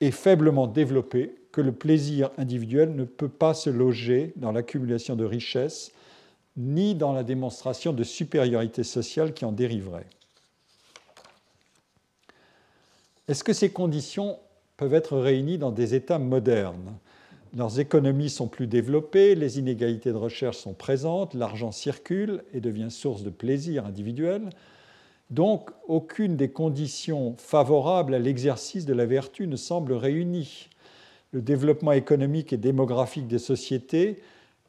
et 0.00 0.10
faiblement 0.10 0.66
développées 0.66 1.34
que 1.52 1.60
le 1.60 1.72
plaisir 1.72 2.30
individuel 2.38 2.94
ne 2.94 3.04
peut 3.04 3.28
pas 3.28 3.54
se 3.54 3.70
loger 3.70 4.32
dans 4.36 4.52
l'accumulation 4.52 5.16
de 5.16 5.24
richesses 5.24 5.92
ni 6.56 6.94
dans 6.94 7.12
la 7.12 7.24
démonstration 7.24 7.92
de 7.92 8.04
supériorité 8.04 8.84
sociale 8.84 9.34
qui 9.34 9.44
en 9.44 9.52
dériverait. 9.52 10.06
Est-ce 13.28 13.42
que 13.42 13.52
ces 13.52 13.70
conditions 13.70 14.38
peuvent 14.76 14.94
être 14.94 15.16
réunies 15.16 15.58
dans 15.58 15.72
des 15.72 15.94
États 15.94 16.18
modernes 16.18 16.98
Leurs 17.56 17.78
économies 17.78 18.30
sont 18.30 18.48
plus 18.48 18.66
développées, 18.66 19.36
les 19.36 19.60
inégalités 19.60 20.10
de 20.10 20.16
recherche 20.16 20.56
sont 20.56 20.74
présentes, 20.74 21.34
l'argent 21.34 21.70
circule 21.70 22.42
et 22.52 22.60
devient 22.60 22.90
source 22.90 23.22
de 23.22 23.30
plaisir 23.30 23.86
individuel. 23.86 24.50
Donc, 25.30 25.70
aucune 25.86 26.36
des 26.36 26.50
conditions 26.50 27.36
favorables 27.38 28.12
à 28.14 28.18
l'exercice 28.18 28.86
de 28.86 28.92
la 28.92 29.06
vertu 29.06 29.46
ne 29.46 29.54
semble 29.54 29.92
réunie. 29.92 30.68
Le 31.30 31.42
développement 31.42 31.92
économique 31.92 32.52
et 32.52 32.56
démographique 32.56 33.28
des 33.28 33.38
sociétés 33.38 34.20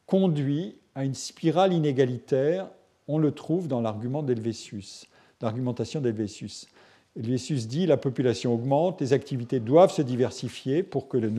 conduit 0.06 0.76
à 0.94 1.04
une 1.04 1.14
spirale 1.14 1.72
inégalitaire, 1.72 2.68
on 3.08 3.18
le 3.18 3.32
trouve 3.32 3.66
dans 3.66 3.80
l'argument 3.80 4.22
d'Helvétius, 4.22 5.06
l'argumentation 5.40 6.00
d'Helvétius. 6.00 6.68
Helvétius 7.16 7.66
dit 7.66 7.86
la 7.86 7.96
population 7.96 8.54
augmente, 8.54 9.00
les 9.00 9.12
activités 9.12 9.60
doivent 9.60 9.92
se 9.92 10.02
diversifier 10.02 10.82
pour 10.82 11.08
que 11.08 11.16
de, 11.16 11.30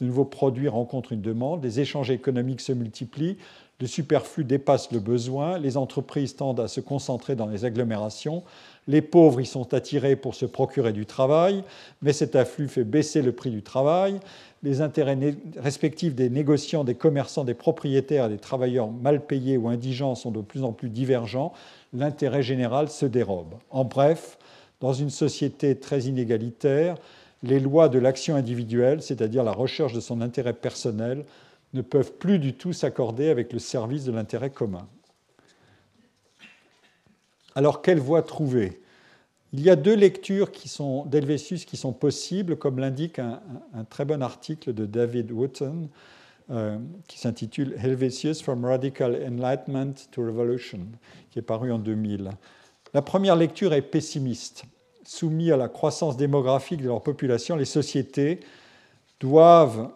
nouveaux 0.00 0.24
produits 0.24 0.68
rencontrent 0.68 1.12
une 1.12 1.20
demande, 1.20 1.62
les 1.62 1.80
échanges 1.80 2.10
économiques 2.10 2.62
se 2.62 2.72
multiplient, 2.72 3.36
le 3.80 3.86
superflu 3.86 4.44
dépasse 4.44 4.92
le 4.92 4.98
besoin, 4.98 5.58
les 5.58 5.76
entreprises 5.76 6.36
tendent 6.36 6.60
à 6.60 6.68
se 6.68 6.80
concentrer 6.80 7.34
dans 7.34 7.46
les 7.46 7.64
agglomérations, 7.64 8.42
les 8.88 9.00
pauvres 9.00 9.40
y 9.40 9.46
sont 9.46 9.72
attirés 9.72 10.16
pour 10.16 10.34
se 10.34 10.44
procurer 10.44 10.92
du 10.92 11.06
travail, 11.06 11.64
mais 12.02 12.12
cet 12.12 12.36
afflux 12.36 12.68
fait 12.68 12.84
baisser 12.84 13.22
le 13.22 13.32
prix 13.32 13.50
du 13.50 13.62
travail, 13.62 14.20
les 14.62 14.82
intérêts 14.82 15.18
respectifs 15.56 16.14
des 16.14 16.28
négociants, 16.28 16.84
des 16.84 16.94
commerçants, 16.94 17.44
des 17.44 17.54
propriétaires 17.54 18.28
des 18.28 18.36
travailleurs 18.36 18.90
mal 18.90 19.24
payés 19.24 19.56
ou 19.56 19.68
indigents 19.68 20.14
sont 20.14 20.30
de 20.30 20.42
plus 20.42 20.62
en 20.62 20.72
plus 20.72 20.90
divergents, 20.90 21.52
l'intérêt 21.94 22.42
général 22.42 22.90
se 22.90 23.06
dérobe. 23.06 23.54
En 23.70 23.84
bref, 23.84 24.38
dans 24.80 24.92
une 24.92 25.10
société 25.10 25.78
très 25.78 26.02
inégalitaire, 26.02 26.96
les 27.42 27.60
lois 27.60 27.88
de 27.88 27.98
l'action 27.98 28.34
individuelle, 28.34 29.02
c'est-à-dire 29.02 29.44
la 29.44 29.52
recherche 29.52 29.92
de 29.92 30.00
son 30.00 30.20
intérêt 30.20 30.52
personnel, 30.52 31.24
ne 31.72 31.82
peuvent 31.82 32.12
plus 32.12 32.38
du 32.38 32.54
tout 32.54 32.72
s'accorder 32.72 33.30
avec 33.30 33.52
le 33.52 33.58
service 33.58 34.04
de 34.04 34.12
l'intérêt 34.12 34.50
commun. 34.50 34.88
Alors, 37.54 37.82
quelle 37.82 38.00
voie 38.00 38.22
trouver? 38.22 38.80
Il 39.52 39.60
y 39.60 39.70
a 39.70 39.76
deux 39.76 39.94
lectures 39.94 40.50
d'Helvétius 41.06 41.64
qui 41.64 41.76
sont 41.76 41.92
possibles, 41.92 42.56
comme 42.56 42.78
l'indique 42.78 43.18
un, 43.18 43.40
très 43.88 44.04
bon 44.04 44.22
article 44.22 44.72
de 44.72 44.86
David 44.86 45.32
Wotton 45.32 45.88
euh, 46.50 46.78
qui 47.08 47.18
s'intitule 47.18 47.74
Helvetius 47.82 48.42
from 48.42 48.64
Radical 48.64 49.16
Enlightenment 49.26 49.94
to 50.12 50.22
Revolution, 50.24 50.80
qui 51.30 51.40
est 51.40 51.42
paru 51.42 51.72
en 51.72 51.78
2000. 51.78 52.30
La 52.92 53.02
première 53.02 53.36
lecture 53.36 53.72
est 53.72 53.82
pessimiste. 53.82 54.64
Soumis 55.04 55.52
à 55.52 55.56
la 55.56 55.68
croissance 55.68 56.16
démographique 56.16 56.82
de 56.82 56.86
leur 56.88 57.02
population, 57.02 57.56
les 57.56 57.64
sociétés 57.64 58.40
doivent 59.20 59.90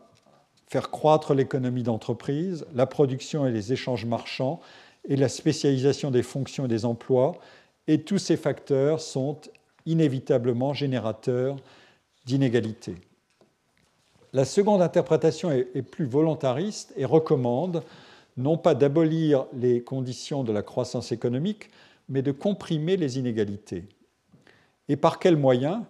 faire 0.68 0.90
croître 0.90 1.34
l'économie 1.34 1.82
d'entreprise, 1.82 2.66
la 2.74 2.86
production 2.86 3.46
et 3.46 3.50
les 3.50 3.72
échanges 3.72 4.04
marchands, 4.04 4.60
et 5.08 5.16
la 5.16 5.28
spécialisation 5.28 6.10
des 6.10 6.22
fonctions 6.22 6.64
et 6.64 6.68
des 6.68 6.84
emplois, 6.84 7.36
et 7.86 8.00
tous 8.02 8.18
ces 8.18 8.36
facteurs 8.36 9.00
sont 9.00 9.38
inévitablement 9.86 10.72
générateurs 10.72 11.56
d'inégalités. 12.26 12.96
La 14.32 14.44
seconde 14.44 14.82
interprétation 14.82 15.50
est, 15.52 15.82
plus 15.82 16.06
volontariste 16.06 16.92
et 16.96 17.04
recommande 17.04 17.82
non 18.36 18.56
pas 18.56 18.74
d'abolir 18.74 19.46
les 19.52 19.82
conditions 19.82 20.42
de 20.42 20.52
la 20.52 20.62
croissance 20.62 21.12
économique, 21.12 21.70
mais 22.08 22.22
de 22.22 22.32
comprimer 22.32 22.96
les 22.96 23.18
inégalités. 23.18 23.88
Et 24.88 24.96
par 24.96 25.18
quels 25.18 25.36
moyens 25.36 25.82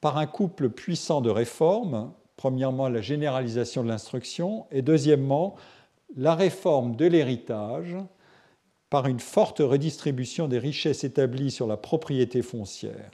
Par 0.00 0.18
un 0.18 0.26
couple 0.26 0.70
puissant 0.70 1.20
de 1.20 1.30
réformes, 1.30 2.12
premièrement 2.36 2.88
la 2.88 3.00
généralisation 3.00 3.82
de 3.82 3.88
l'instruction, 3.88 4.66
et 4.70 4.82
deuxièmement 4.82 5.56
la 6.16 6.34
réforme 6.34 6.96
de 6.96 7.06
l'héritage, 7.06 7.96
par 8.90 9.06
une 9.06 9.20
forte 9.20 9.58
redistribution 9.58 10.48
des 10.48 10.58
richesses 10.58 11.04
établies 11.04 11.50
sur 11.50 11.66
la 11.66 11.76
propriété 11.76 12.40
foncière. 12.42 13.10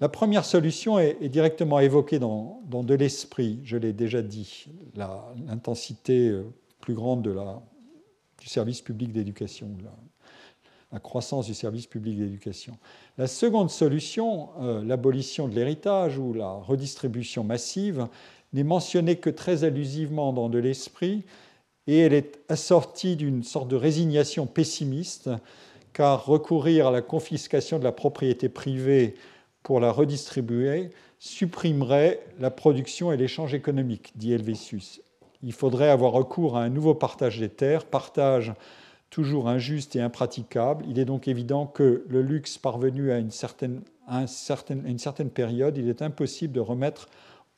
La 0.00 0.08
première 0.08 0.44
solution 0.44 0.98
est, 0.98 1.28
directement 1.28 1.78
évoquée 1.78 2.18
dans, 2.18 2.60
De 2.64 2.94
l'esprit, 2.94 3.60
je 3.62 3.76
l'ai 3.76 3.92
déjà 3.92 4.22
dit, 4.22 4.66
l'intensité 4.96 6.28
euh, 6.28 6.44
plus 6.80 6.94
grande 6.94 7.22
du 7.22 8.46
service 8.48 8.82
public 8.82 9.12
d'éducation, 9.12 9.68
la, 10.94 11.00
croissance 11.00 11.46
du 11.46 11.54
service 11.54 11.86
public 11.86 12.18
d'éducation. 12.18 12.76
La 13.18 13.26
seconde 13.26 13.70
solution, 13.70 14.48
euh, 14.60 14.82
l'abolition 14.84 15.48
de 15.48 15.54
l'héritage 15.54 16.18
ou 16.18 16.32
la 16.32 16.52
redistribution 16.52 17.44
massive, 17.44 18.08
n'est 18.52 18.64
mentionnée 18.64 19.16
que 19.16 19.30
très 19.30 19.64
allusivement 19.64 20.32
dans 20.32 20.48
De 20.48 20.58
l'esprit, 20.58 21.24
et 21.86 21.98
elle 21.98 22.14
est 22.14 22.38
assortie 22.48 23.16
d'une 23.16 23.42
sorte 23.42 23.68
de 23.68 23.76
résignation 23.76 24.46
pessimiste, 24.46 25.28
car 25.92 26.24
recourir 26.24 26.88
à 26.88 26.90
la 26.90 27.02
confiscation 27.02 27.78
de 27.78 27.84
la 27.84 27.92
propriété 27.92 28.48
privée 28.48 29.14
pour 29.62 29.80
la 29.80 29.92
redistribuer 29.92 30.90
supprimerait 31.18 32.20
la 32.38 32.50
production 32.50 33.12
et 33.12 33.16
l'échange 33.16 33.54
économique, 33.54 34.12
dit 34.16 34.32
Helvétius. 34.32 35.00
Il 35.42 35.52
faudrait 35.52 35.88
avoir 35.88 36.12
recours 36.12 36.56
à 36.56 36.62
un 36.62 36.68
nouveau 36.68 36.94
partage 36.94 37.38
des 37.38 37.48
terres, 37.48 37.84
partage 37.84 38.52
toujours 39.10 39.48
injuste 39.48 39.96
et 39.96 40.00
impraticable. 40.00 40.84
Il 40.88 40.98
est 40.98 41.04
donc 41.04 41.28
évident 41.28 41.66
que 41.66 42.04
le 42.08 42.22
luxe 42.22 42.58
parvenu 42.58 43.12
à 43.12 43.18
une 43.18 43.30
certaine, 43.30 43.82
à 44.06 44.24
période, 45.32 45.78
il 45.78 45.88
est 45.88 46.02
impossible 46.02 46.52
de 46.52 46.60
remettre 46.60 47.08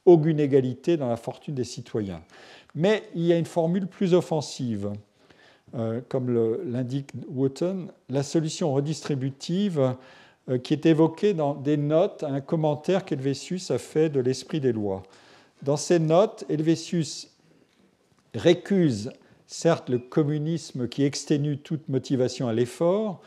aucune 0.05 0.39
égalité 0.39 0.97
dans 0.97 1.09
la 1.09 1.17
fortune 1.17 1.55
des 1.55 1.65
citoyens. 1.65 2.23
Mais 2.75 3.03
il 3.15 3.25
y 3.25 3.33
a 3.33 3.39
une 3.39 3.47
formule 3.47 3.87
plus 3.87 4.15
offensive. 4.15 4.93
Euh, 5.75 6.01
comme 6.09 6.33
l'indique 6.65 7.11
Wotton, 7.29 7.89
la 8.09 8.23
solution 8.23 8.73
redistributive 8.73 9.97
euh, 10.49 10.59
qui 10.59 10.73
est 10.75 10.87
évoquée 10.87 11.35
dans 11.35 11.55
des 11.55 11.77
notes, 11.77 12.23
un 12.23 12.41
commentaire 12.41 13.05
qu'Helvétius 13.05 13.73
a 13.73 13.79
fait 13.79 14.09
de 14.09 14.21
l'esprit 14.21 14.61
des 14.61 14.73
lois. 14.73 15.03
Dans 15.63 15.77
ces 15.77 15.99
notes, 15.99 16.45
Helvétius 16.49 17.31
récuse 18.35 19.11
certes 19.47 19.89
le 19.89 19.99
communisme 19.99 20.89
qui 20.89 21.05
exténue 21.05 21.59
toute 21.59 21.89
motivation 21.89 22.49
à 22.49 22.53
l'effort 22.53 23.21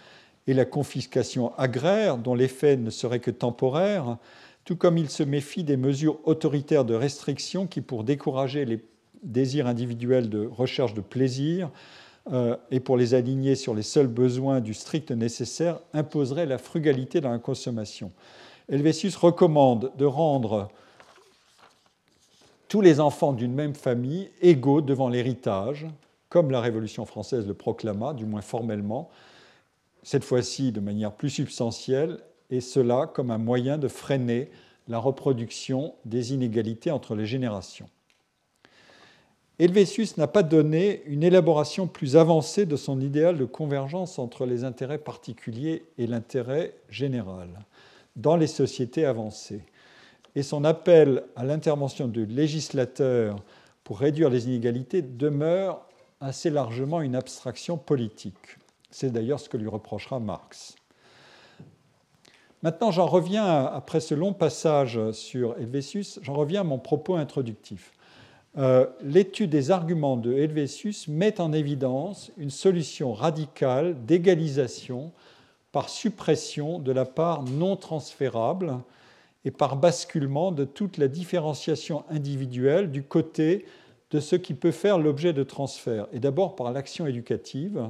et 0.47 0.53
la 0.53 0.65
confiscation 0.65 1.53
agraire, 1.57 2.17
dont 2.17 2.35
l'effet 2.35 2.75
ne 2.75 2.89
serait 2.89 3.19
que 3.19 3.31
temporaire, 3.31 4.17
tout 4.65 4.75
comme 4.75 4.97
il 4.97 5.09
se 5.09 5.23
méfie 5.23 5.63
des 5.63 5.77
mesures 5.77 6.19
autoritaires 6.25 6.85
de 6.85 6.93
restriction 6.93 7.67
qui, 7.67 7.81
pour 7.81 8.03
décourager 8.03 8.65
les 8.65 8.83
désirs 9.23 9.67
individuels 9.67 10.29
de 10.29 10.45
recherche 10.45 10.93
de 10.93 11.01
plaisir 11.01 11.69
euh, 12.31 12.55
et 12.71 12.79
pour 12.79 12.97
les 12.97 13.13
aligner 13.13 13.55
sur 13.55 13.73
les 13.73 13.83
seuls 13.83 14.07
besoins 14.07 14.59
du 14.59 14.73
strict 14.73 15.11
nécessaire, 15.11 15.79
imposeraient 15.93 16.45
la 16.45 16.57
frugalité 16.57 17.21
dans 17.21 17.31
la 17.31 17.39
consommation. 17.39 18.11
Helvétius 18.69 19.15
recommande 19.15 19.91
de 19.97 20.05
rendre 20.05 20.69
tous 22.67 22.81
les 22.81 22.99
enfants 22.99 23.33
d'une 23.33 23.53
même 23.53 23.73
famille 23.73 24.29
égaux 24.41 24.81
devant 24.81 25.09
l'héritage, 25.09 25.87
comme 26.29 26.51
la 26.51 26.61
Révolution 26.61 27.05
française 27.05 27.47
le 27.47 27.53
proclama, 27.53 28.13
du 28.13 28.25
moins 28.25 28.41
formellement, 28.41 29.09
cette 30.03 30.23
fois-ci 30.23 30.71
de 30.71 30.79
manière 30.79 31.11
plus 31.11 31.29
substantielle, 31.29 32.19
et 32.49 32.61
cela 32.61 33.07
comme 33.07 33.31
un 33.31 33.37
moyen 33.37 33.77
de 33.77 33.87
freiner 33.87 34.49
la 34.87 34.97
reproduction 34.97 35.93
des 36.05 36.33
inégalités 36.33 36.91
entre 36.91 37.15
les 37.15 37.25
générations. 37.25 37.89
Helvétius 39.59 40.17
n'a 40.17 40.27
pas 40.27 40.41
donné 40.41 41.03
une 41.05 41.21
élaboration 41.21 41.85
plus 41.85 42.15
avancée 42.15 42.65
de 42.65 42.77
son 42.77 43.01
idéal 43.01 43.37
de 43.37 43.45
convergence 43.45 44.17
entre 44.17 44.45
les 44.45 44.63
intérêts 44.63 44.97
particuliers 44.97 45.83
et 45.97 46.07
l'intérêt 46.07 46.73
général 46.89 47.49
dans 48.15 48.37
les 48.37 48.47
sociétés 48.47 49.05
avancées 49.05 49.61
et 50.35 50.43
son 50.43 50.63
appel 50.63 51.23
à 51.35 51.43
l'intervention 51.43 52.07
du 52.07 52.25
législateur 52.25 53.35
pour 53.83 53.99
réduire 53.99 54.29
les 54.29 54.47
inégalités 54.47 55.01
demeure 55.01 55.88
assez 56.21 56.49
largement 56.49 57.01
une 57.01 57.15
abstraction 57.15 57.77
politique. 57.77 58.57
C'est 58.91 59.11
d'ailleurs 59.11 59.39
ce 59.39 59.49
que 59.49 59.57
lui 59.57 59.67
reprochera 59.67 60.19
Marx. 60.19 60.75
Maintenant, 62.61 62.91
j'en 62.91 63.05
reviens, 63.05 63.65
après 63.65 64.01
ce 64.01 64.13
long 64.13 64.33
passage 64.33 64.99
sur 65.11 65.57
Helvétius, 65.57 66.19
j'en 66.21 66.33
reviens 66.33 66.61
à 66.61 66.65
mon 66.65 66.79
propos 66.79 67.15
introductif. 67.15 67.93
Euh, 68.57 68.87
l'étude 69.01 69.51
des 69.51 69.71
arguments 69.71 70.17
de 70.17 70.33
Helvétius 70.33 71.07
met 71.07 71.39
en 71.39 71.53
évidence 71.53 72.31
une 72.37 72.49
solution 72.49 73.13
radicale 73.13 73.95
d'égalisation 74.05 75.13
par 75.71 75.87
suppression 75.87 76.79
de 76.79 76.91
la 76.91 77.05
part 77.05 77.43
non 77.43 77.75
transférable 77.75 78.77
et 79.45 79.51
par 79.51 79.77
basculement 79.77 80.51
de 80.51 80.65
toute 80.65 80.97
la 80.97 81.07
différenciation 81.07 82.03
individuelle 82.09 82.91
du 82.91 83.03
côté 83.03 83.65
de 84.11 84.19
ce 84.19 84.35
qui 84.35 84.53
peut 84.53 84.71
faire 84.71 84.97
l'objet 84.97 85.33
de 85.33 85.43
transfert, 85.43 86.07
et 86.11 86.19
d'abord 86.19 86.55
par 86.55 86.71
l'action 86.71 87.05
éducative, 87.05 87.89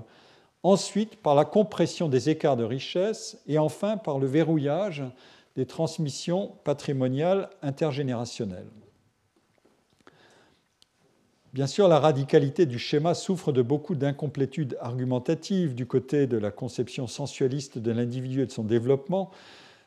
ensuite 0.63 1.15
par 1.15 1.35
la 1.35 1.45
compression 1.45 2.09
des 2.09 2.29
écarts 2.29 2.57
de 2.57 2.63
richesse, 2.63 3.41
et 3.47 3.57
enfin 3.57 3.97
par 3.97 4.19
le 4.19 4.27
verrouillage 4.27 5.03
des 5.55 5.65
transmissions 5.65 6.51
patrimoniales 6.63 7.49
intergénérationnelles. 7.61 8.67
Bien 11.51 11.65
sûr, 11.65 11.87
la 11.87 11.99
radicalité 11.99 12.67
du 12.67 12.77
schéma 12.77 13.15
souffre 13.15 13.51
de 13.51 13.63
beaucoup 13.63 13.95
d'incomplétudes 13.95 14.77
argumentatives 14.81 15.73
du 15.73 15.87
côté 15.87 16.27
de 16.27 16.37
la 16.37 16.51
conception 16.51 17.07
sensualiste 17.07 17.79
de 17.79 17.91
l'individu 17.91 18.43
et 18.43 18.45
de 18.45 18.51
son 18.51 18.63
développement, 18.63 19.31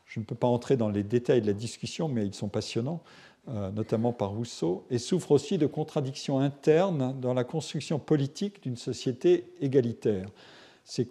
je 0.05 0.19
ne 0.19 0.25
peux 0.25 0.35
pas 0.35 0.47
entrer 0.47 0.75
dans 0.75 0.89
les 0.89 1.03
détails 1.03 1.41
de 1.41 1.47
la 1.47 1.53
discussion, 1.53 2.09
mais 2.09 2.25
ils 2.25 2.33
sont 2.33 2.49
passionnants, 2.49 3.01
euh, 3.49 3.71
notamment 3.71 4.13
par 4.13 4.31
Rousseau, 4.31 4.85
et 4.89 4.97
souffre 4.97 5.31
aussi 5.31 5.57
de 5.57 5.67
contradictions 5.67 6.39
internes 6.39 7.19
dans 7.19 7.33
la 7.33 7.43
construction 7.43 7.99
politique 7.99 8.63
d'une 8.63 8.77
société 8.77 9.45
égalitaire. 9.59 10.29
Ces, 10.85 11.05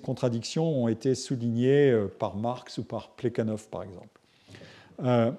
contradictions 0.00 0.84
ont 0.84 0.86
été 0.86 1.16
soulignées 1.16 1.90
euh, 1.90 2.06
par 2.06 2.36
Marx 2.36 2.78
ou 2.78 2.84
par 2.84 3.10
Plekhanov, 3.10 3.68
par 3.68 3.82
exemple. 3.82 4.20
Euh, 5.02 5.32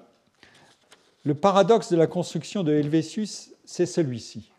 le 1.24 1.34
paradoxe 1.34 1.90
de 1.90 1.96
la 1.96 2.06
construction 2.06 2.62
de 2.62 2.74
Helvétius, 2.74 3.52
c'est 3.64 3.86
celui-ci. 3.86 4.52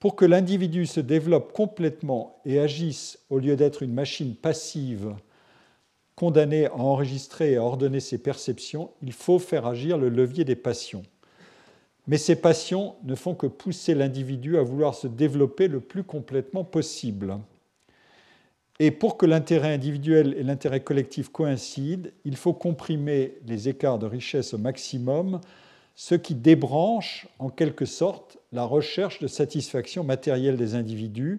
Pour 0.00 0.16
que 0.16 0.24
l'individu 0.24 0.86
se 0.86 0.98
développe 0.98 1.52
complètement 1.52 2.40
et 2.44 2.58
agisse 2.58 3.20
au 3.30 3.38
lieu 3.38 3.54
d'être 3.54 3.84
une 3.84 3.94
machine 3.94 4.34
passive 4.34 5.14
condamné 6.18 6.66
à 6.66 6.74
enregistrer 6.74 7.52
et 7.52 7.56
à 7.58 7.62
ordonner 7.62 8.00
ses 8.00 8.18
perceptions, 8.18 8.90
il 9.02 9.12
faut 9.12 9.38
faire 9.38 9.66
agir 9.66 9.96
le 9.96 10.08
levier 10.08 10.44
des 10.44 10.56
passions. 10.56 11.04
Mais 12.08 12.18
ces 12.18 12.34
passions 12.34 12.96
ne 13.04 13.14
font 13.14 13.36
que 13.36 13.46
pousser 13.46 13.94
l'individu 13.94 14.58
à 14.58 14.62
vouloir 14.62 14.96
se 14.96 15.06
développer 15.06 15.68
le 15.68 15.78
plus 15.78 16.02
complètement 16.02 16.64
possible. 16.64 17.38
Et 18.80 18.90
pour 18.90 19.16
que 19.16 19.26
l'intérêt 19.26 19.72
individuel 19.72 20.34
et 20.36 20.42
l'intérêt 20.42 20.80
collectif 20.80 21.28
coïncident, 21.28 22.10
il 22.24 22.36
faut 22.36 22.52
comprimer 22.52 23.34
les 23.46 23.68
écarts 23.68 24.00
de 24.00 24.06
richesse 24.06 24.54
au 24.54 24.58
maximum, 24.58 25.40
ce 25.94 26.16
qui 26.16 26.34
débranche 26.34 27.28
en 27.38 27.48
quelque 27.48 27.84
sorte 27.84 28.38
la 28.50 28.64
recherche 28.64 29.20
de 29.20 29.28
satisfaction 29.28 30.02
matérielle 30.02 30.56
des 30.56 30.74
individus, 30.74 31.38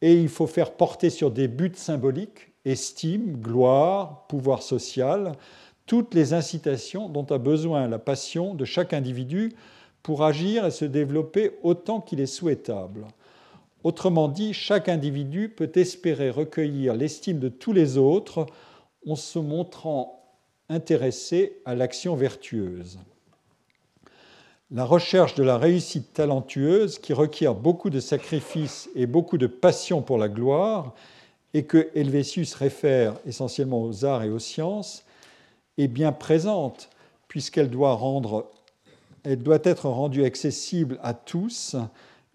et 0.00 0.14
il 0.14 0.30
faut 0.30 0.46
faire 0.46 0.72
porter 0.72 1.10
sur 1.10 1.30
des 1.30 1.46
buts 1.46 1.72
symboliques 1.74 2.51
estime, 2.64 3.36
gloire, 3.36 4.26
pouvoir 4.28 4.62
social, 4.62 5.32
toutes 5.86 6.14
les 6.14 6.32
incitations 6.32 7.08
dont 7.08 7.24
a 7.24 7.38
besoin 7.38 7.88
la 7.88 7.98
passion 7.98 8.54
de 8.54 8.64
chaque 8.64 8.92
individu 8.92 9.52
pour 10.02 10.24
agir 10.24 10.66
et 10.66 10.70
se 10.70 10.84
développer 10.84 11.52
autant 11.62 12.00
qu'il 12.00 12.20
est 12.20 12.26
souhaitable. 12.26 13.06
Autrement 13.84 14.28
dit, 14.28 14.52
chaque 14.52 14.88
individu 14.88 15.48
peut 15.48 15.72
espérer 15.74 16.30
recueillir 16.30 16.94
l'estime 16.94 17.40
de 17.40 17.48
tous 17.48 17.72
les 17.72 17.98
autres 17.98 18.46
en 19.06 19.16
se 19.16 19.38
montrant 19.38 20.22
intéressé 20.68 21.60
à 21.64 21.74
l'action 21.74 22.14
vertueuse. 22.14 22.98
La 24.70 24.84
recherche 24.84 25.34
de 25.34 25.42
la 25.42 25.58
réussite 25.58 26.14
talentueuse, 26.14 26.98
qui 26.98 27.12
requiert 27.12 27.54
beaucoup 27.54 27.90
de 27.90 28.00
sacrifices 28.00 28.88
et 28.94 29.06
beaucoup 29.06 29.36
de 29.36 29.46
passion 29.46 30.00
pour 30.00 30.16
la 30.16 30.28
gloire, 30.28 30.94
et 31.54 31.64
que 31.64 31.90
Helvétius 31.94 32.54
réfère 32.54 33.16
essentiellement 33.26 33.82
aux 33.82 34.04
arts 34.04 34.22
et 34.22 34.30
aux 34.30 34.38
sciences, 34.38 35.04
est 35.78 35.88
bien 35.88 36.12
présente, 36.12 36.90
puisqu'elle 37.28 37.70
doit, 37.70 37.98
être 39.24 39.88
rendue 39.88 40.24
accessible 40.24 40.98
à 41.02 41.14
tous 41.14 41.76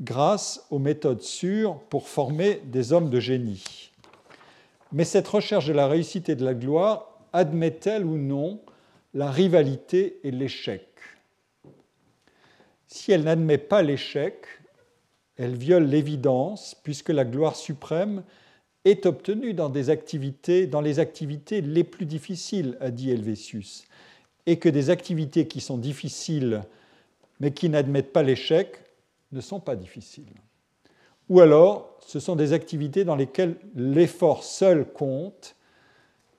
grâce 0.02 0.66
aux 0.70 0.80
méthodes 0.80 1.22
sûres 1.22 1.80
pour 1.90 2.08
former 2.08 2.62
des 2.66 2.94
hommes 2.94 3.10
de 3.10 3.20
génie. 3.20 3.92
Mais 4.92 5.04
cette 5.04 5.28
recherche 5.28 5.68
de 5.68 5.74
la 5.74 5.88
réussite 5.88 6.30
et 6.30 6.36
de 6.36 6.46
la 6.46 6.54
gloire 6.54 7.20
admet-elle 7.34 8.06
ou 8.06 8.18
non 8.18 8.60
la 9.14 9.30
rivalité 9.32 10.20
et 10.24 10.32
l'échec? 10.32 10.88
Si 12.88 13.12
elle 13.12 13.24
n'admet 13.24 13.58
pas 13.58 13.82
l'échec, 13.82 14.46
elle 15.36 15.56
viole 15.56 15.86
l'évidence, 15.86 16.76
puisque 16.84 17.10
la 17.10 17.26
gloire 17.26 17.56
suprême 17.56 18.24
est 18.90 19.06
obtenu 19.06 19.54
dans, 19.54 19.70
des 19.70 19.90
activités, 19.90 20.68
dans 20.68 20.82
les 20.82 21.00
activités 21.00 21.62
les 21.62 21.84
plus 21.84 22.06
difficiles, 22.06 22.78
a 22.80 22.92
dit 22.92 23.12
Helvétius, 23.12 23.86
et 24.46 24.58
que 24.58 24.70
des 24.70 24.90
activités 24.90 25.48
qui 25.48 25.62
sont 25.62 25.78
difficiles 25.78 26.64
mais 27.40 27.52
qui 27.52 27.70
n'admettent 27.70 28.14
pas 28.14 28.24
l'échec 28.24 28.84
ne 29.32 29.42
sont 29.42 29.60
pas 29.60 29.76
difficiles. 29.76 30.26
Ou 31.30 31.42
alors, 31.42 31.98
ce 32.06 32.20
sont 32.20 32.36
des 32.36 32.54
activités 32.54 33.04
dans 33.04 33.16
lesquelles 33.16 33.58
l'effort 33.76 34.44
seul 34.44 34.86
compte 34.86 35.56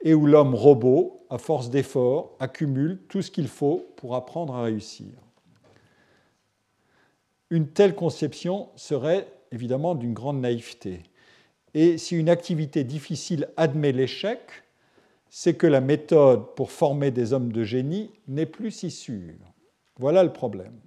et 0.02 0.14
où 0.14 0.26
l'homme 0.26 0.54
robot, 0.54 1.24
à 1.28 1.38
force 1.38 1.70
d'effort, 1.70 2.34
accumule 2.40 2.98
tout 3.08 3.20
ce 3.20 3.30
qu'il 3.30 3.48
faut 3.48 3.86
pour 3.96 4.14
apprendre 4.14 4.54
à 4.54 4.62
réussir. 4.62 5.06
Une 7.50 7.68
telle 7.68 7.94
conception 7.94 8.68
serait 8.76 9.28
évidemment 9.52 9.94
d'une 9.94 10.14
grande 10.14 10.40
naïveté. 10.40 11.02
Et 11.74 11.98
si 11.98 12.16
une 12.16 12.28
activité 12.28 12.84
difficile 12.84 13.48
admet 13.56 13.92
l'échec, 13.92 14.40
c'est 15.30 15.54
que 15.54 15.66
la 15.66 15.80
méthode 15.80 16.54
pour 16.54 16.70
former 16.70 17.10
des 17.10 17.32
hommes 17.32 17.52
de 17.52 17.64
génie 17.64 18.10
n'est 18.26 18.46
plus 18.46 18.70
si 18.70 18.90
sûre. 18.90 19.34
Voilà 19.98 20.22
le 20.22 20.32
problème. 20.32 20.78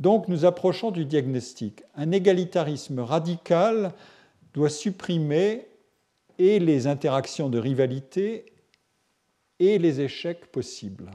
Donc 0.00 0.26
nous 0.26 0.44
approchons 0.44 0.90
du 0.90 1.04
diagnostic. 1.04 1.82
Un 1.94 2.10
égalitarisme 2.10 3.00
radical 3.00 3.92
doit 4.54 4.70
supprimer 4.70 5.66
et 6.38 6.58
les 6.58 6.86
interactions 6.86 7.48
de 7.48 7.58
rivalité 7.58 8.46
et 9.60 9.78
les 9.78 10.00
échecs 10.00 10.46
possibles. 10.46 11.10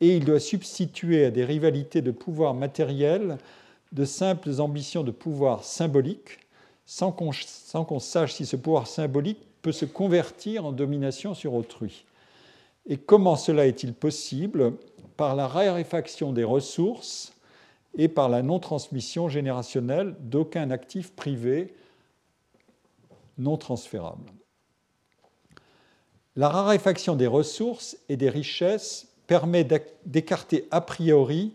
Et 0.00 0.16
il 0.16 0.24
doit 0.24 0.40
substituer 0.40 1.26
à 1.26 1.30
des 1.30 1.44
rivalités 1.44 2.02
de 2.02 2.10
pouvoir 2.10 2.54
matériel 2.54 3.38
de 3.92 4.04
simples 4.04 4.60
ambitions 4.60 5.04
de 5.04 5.12
pouvoir 5.12 5.64
symbolique 5.64 6.40
sans 6.86 7.12
qu'on 7.12 8.00
sache 8.00 8.34
si 8.34 8.46
ce 8.46 8.56
pouvoir 8.56 8.86
symbolique 8.86 9.40
peut 9.60 9.72
se 9.72 9.84
convertir 9.84 10.64
en 10.64 10.72
domination 10.72 11.34
sur 11.34 11.54
autrui. 11.54 12.04
Et 12.86 12.96
comment 12.96 13.36
cela 13.36 13.66
est-il 13.66 13.92
possible? 13.92 14.74
Par 15.16 15.34
la 15.34 15.48
raréfaction 15.48 16.32
des 16.32 16.44
ressources 16.44 17.32
et 17.98 18.08
par 18.08 18.28
la 18.28 18.42
non-transmission 18.42 19.28
générationnelle 19.28 20.14
d'aucun 20.20 20.70
actif 20.70 21.12
privé 21.12 21.74
non 23.38 23.56
transférable. 23.56 24.30
La 26.36 26.48
raréfaction 26.48 27.16
des 27.16 27.26
ressources 27.26 27.96
et 28.08 28.16
des 28.16 28.30
richesses 28.30 29.08
permet 29.26 29.66
d'écarter 30.04 30.68
a 30.70 30.80
priori 30.80 31.52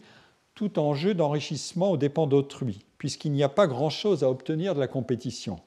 tout 0.55 0.79
enjeu 0.79 1.13
d'enrichissement 1.13 1.91
aux 1.91 1.97
dépens 1.97 2.27
d'autrui, 2.27 2.79
puisqu'il 3.01 3.31
n'y 3.31 3.41
a 3.41 3.49
pas 3.49 3.65
grand-chose 3.65 4.23
à 4.23 4.29
obtenir 4.29 4.75
de 4.75 4.79
la 4.79 4.87
compétition. 4.87 5.59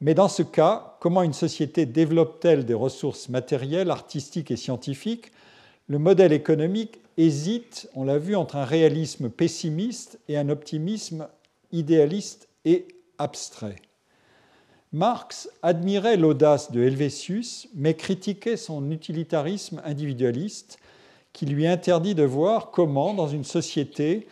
Mais 0.00 0.12
dans 0.12 0.26
ce 0.26 0.42
cas, 0.42 0.96
comment 0.98 1.22
une 1.22 1.32
société 1.32 1.86
développe-t-elle 1.86 2.66
des 2.66 2.74
ressources 2.74 3.28
matérielles, 3.28 3.92
artistiques 3.92 4.50
et 4.50 4.56
scientifiques? 4.56 5.30
Le 5.86 6.00
modèle 6.00 6.32
économique 6.32 6.98
hésite, 7.16 7.88
on 7.94 8.02
l'a 8.02 8.18
vu, 8.18 8.34
entre 8.34 8.56
un 8.56 8.64
réalisme 8.64 9.30
pessimiste 9.30 10.18
et 10.26 10.36
un 10.36 10.48
optimisme 10.48 11.28
idéaliste 11.70 12.48
et 12.64 12.88
abstrait. 13.18 13.76
Marx 14.90 15.48
admirait 15.62 16.16
l'audace 16.16 16.72
de 16.72 16.82
Helvétius, 16.82 17.68
mais 17.76 17.94
critiquait 17.94 18.56
son 18.56 18.90
utilitarisme 18.90 19.80
individualiste 19.84 20.80
qui 21.32 21.46
lui 21.46 21.68
interdit 21.68 22.16
de 22.16 22.24
voir 22.24 22.72
comment, 22.72 23.14
dans 23.14 23.28
une 23.28 23.44
société, 23.44 24.26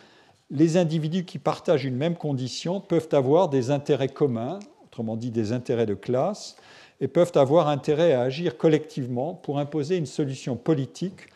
les 0.51 0.77
individus 0.77 1.25
qui 1.25 1.37
partagent 1.37 1.85
une 1.85 1.95
même 1.95 2.15
condition 2.15 2.81
peuvent 2.81 3.09
avoir 3.11 3.49
des 3.49 3.71
intérêts 3.71 4.09
communs, 4.09 4.59
autrement 4.83 5.15
dit 5.15 5.31
des 5.31 5.51
intérêts 5.51 5.85
de 5.85 5.93
classe, 5.93 6.55
et 7.01 7.07
peuvent 7.07 7.31
avoir 7.35 7.67
intérêt 7.67 8.13
à 8.13 8.21
agir 8.21 8.57
collectivement 8.57 9.33
pour 9.33 9.59
imposer 9.59 9.97
une 9.97 10.05
solution 10.05 10.55
politique 10.55 11.27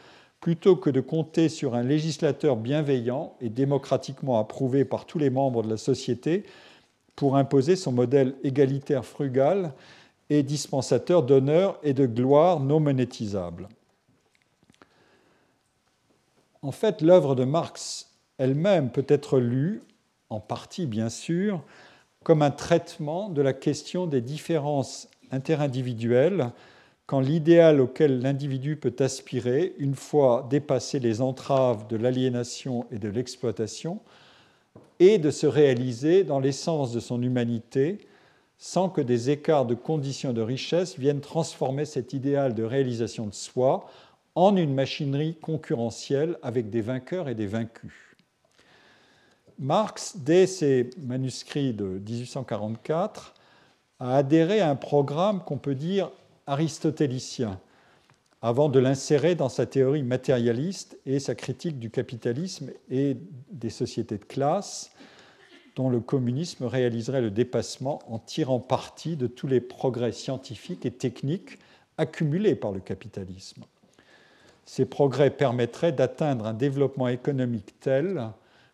plutôt 0.42 0.76
que 0.76 0.90
de 0.90 1.00
compter 1.00 1.48
sur 1.48 1.74
un 1.74 1.84
législateur 1.84 2.58
bienveillant 2.58 3.34
et 3.40 3.50
démocratiquement 3.50 4.40
approuvé 4.40 4.84
par 4.84 5.06
tous 5.06 5.18
les 5.18 5.30
membres 5.30 5.64
de 5.64 5.70
la 5.70 5.78
société 5.78 6.44
pour 7.16 7.38
imposer 7.38 7.78
son 7.78 7.94
modèle 7.94 8.36
égalitaire 8.44 9.06
frugal 9.06 9.74
et 10.30 10.44
dispensateur 10.44 11.24
d'honneur 11.24 11.80
et 11.82 11.94
de 11.94 12.06
gloire 12.06 12.60
non 12.60 12.82
monétisables. 12.82 13.70
En 16.62 16.72
fait, 16.72 17.02
l'œuvre 17.02 17.36
de 17.36 17.46
Marx 17.46 18.13
elle-même 18.38 18.92
peut 18.92 19.06
être 19.08 19.40
lue, 19.40 19.82
en 20.30 20.40
partie 20.40 20.86
bien 20.86 21.10
sûr, 21.10 21.64
comme 22.24 22.42
un 22.42 22.52
traitement 22.52 23.30
de 23.30 23.42
la 23.42 23.54
question 23.54 24.08
des 24.08 24.22
différences 24.22 25.08
interindividuelles 25.32 26.52
quand 27.06 27.20
l'idéal 27.20 27.82
auquel 27.82 28.22
l'individu 28.22 28.78
peut 28.78 28.96
aspirer, 29.00 29.76
une 29.78 29.96
fois 29.96 30.48
dépassé 30.50 31.00
les 31.00 31.22
entraves 31.22 31.88
de 31.88 31.98
l'aliénation 31.98 32.86
et 32.92 32.98
de 32.98 33.10
l'exploitation, 33.10 34.00
et 35.00 35.18
de 35.18 35.30
se 35.30 35.46
réaliser 35.46 36.24
dans 36.24 36.40
l'essence 36.40 36.94
de 36.94 37.00
son 37.00 37.22
humanité 37.22 38.08
sans 38.58 38.88
que 38.88 39.02
des 39.02 39.30
écarts 39.30 39.66
de 39.66 39.76
conditions 39.76 40.32
de 40.32 40.42
richesse 40.42 40.98
viennent 40.98 41.20
transformer 41.20 41.84
cet 41.84 42.14
idéal 42.14 42.54
de 42.54 42.64
réalisation 42.64 43.28
de 43.28 43.34
soi 43.34 43.90
en 44.36 44.56
une 44.56 44.74
machinerie 44.74 45.36
concurrentielle 45.36 46.38
avec 46.42 46.70
des 46.70 46.82
vainqueurs 46.82 47.28
et 47.28 47.36
des 47.36 47.48
vaincus. 47.48 48.13
Marx, 49.60 50.18
dès 50.18 50.48
ses 50.48 50.90
manuscrits 50.98 51.74
de 51.74 51.86
1844, 51.86 53.34
a 54.00 54.16
adhéré 54.18 54.60
à 54.60 54.70
un 54.70 54.76
programme 54.76 55.44
qu'on 55.44 55.58
peut 55.58 55.76
dire 55.76 56.12
aristotélicien, 56.48 57.60
avant 58.42 58.68
de 58.68 58.80
l'insérer 58.80 59.36
dans 59.36 59.50
sa 59.50 59.66
théorie 59.66 60.04
matérialiste 60.04 60.98
et 61.06 61.20
sa 61.20 61.36
critique 61.36 61.80
du 61.80 61.90
capitalisme 61.90 62.72
et 62.90 63.18
des 63.52 63.70
sociétés 63.70 64.18
de 64.18 64.26
classe, 64.26 64.92
dont 65.76 65.90
le 65.90 66.02
communisme 66.02 66.66
réaliserait 66.66 67.22
le 67.22 67.32
dépassement 67.32 68.00
en 68.08 68.20
tirant 68.20 68.60
parti 68.60 69.16
de 69.16 69.28
tous 69.28 69.48
les 69.48 69.62
progrès 69.62 70.12
scientifiques 70.12 70.86
et 70.86 70.92
techniques 70.92 71.58
accumulés 71.98 72.56
par 72.56 72.72
le 72.72 72.80
capitalisme. 72.80 73.64
Ces 74.66 74.86
progrès 74.86 75.30
permettraient 75.30 75.92
d'atteindre 75.92 76.46
un 76.46 76.54
développement 76.54 77.08
économique 77.08 77.80
tel 77.80 78.30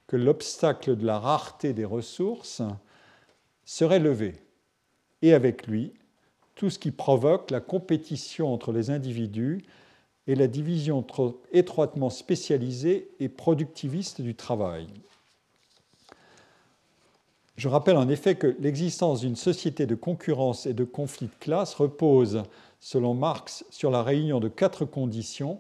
que 0.10 0.18
l'obstacle 0.18 0.98
de 0.98 1.06
la 1.06 1.19
rareté 1.19 1.72
des 1.72 1.86
ressources 1.86 2.64
serait 3.64 3.99
levé, 3.99 4.34
et 5.22 5.34
avec 5.34 5.68
lui 5.68 5.94
tout 6.56 6.72
ce 6.72 6.80
qui 6.80 6.90
provoque 6.90 7.52
la 7.52 7.61
compétition 7.61 8.52
entre 8.52 8.72
les 8.72 8.90
individus 8.90 9.64
et 10.26 10.34
la 10.34 10.48
division 10.48 11.06
étroitement 11.52 12.10
spécialisée 12.10 13.11
et 13.19 13.30
productiviste 13.30 14.19
du 14.19 14.34
travail. 14.34 14.88
Je 17.56 17.68
rappelle 17.68 17.98
en 17.98 18.10
effet 18.10 18.34
que 18.34 18.56
l'existence 18.60 19.22
d'une 19.22 19.36
société 19.36 19.86
de 19.86 19.94
concurrence 19.94 20.65
et 20.65 20.73
de 20.73 20.86
conflit 20.86 21.27
de 21.27 21.40
classe 21.40 21.76
repose, 21.76 22.41
selon 22.80 23.14
Marx, 23.14 23.64
sur 23.69 23.91
la 23.91 24.02
réunion 24.02 24.40
de 24.40 24.48
quatre 24.48 24.86
conditions 24.86 25.60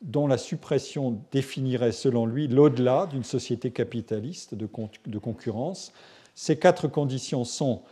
dont 0.00 0.26
la 0.26 0.38
suppression 0.38 1.20
définirait, 1.32 1.92
selon 1.92 2.26
lui, 2.26 2.46
l'au-delà 2.46 3.06
d'une 3.06 3.24
société 3.24 3.70
capitaliste 3.70 4.54
de, 4.54 4.66
concurrence. 5.18 5.92
Ces 6.34 6.58
quatre 6.58 6.86
conditions 6.86 7.44
sont 7.44 7.82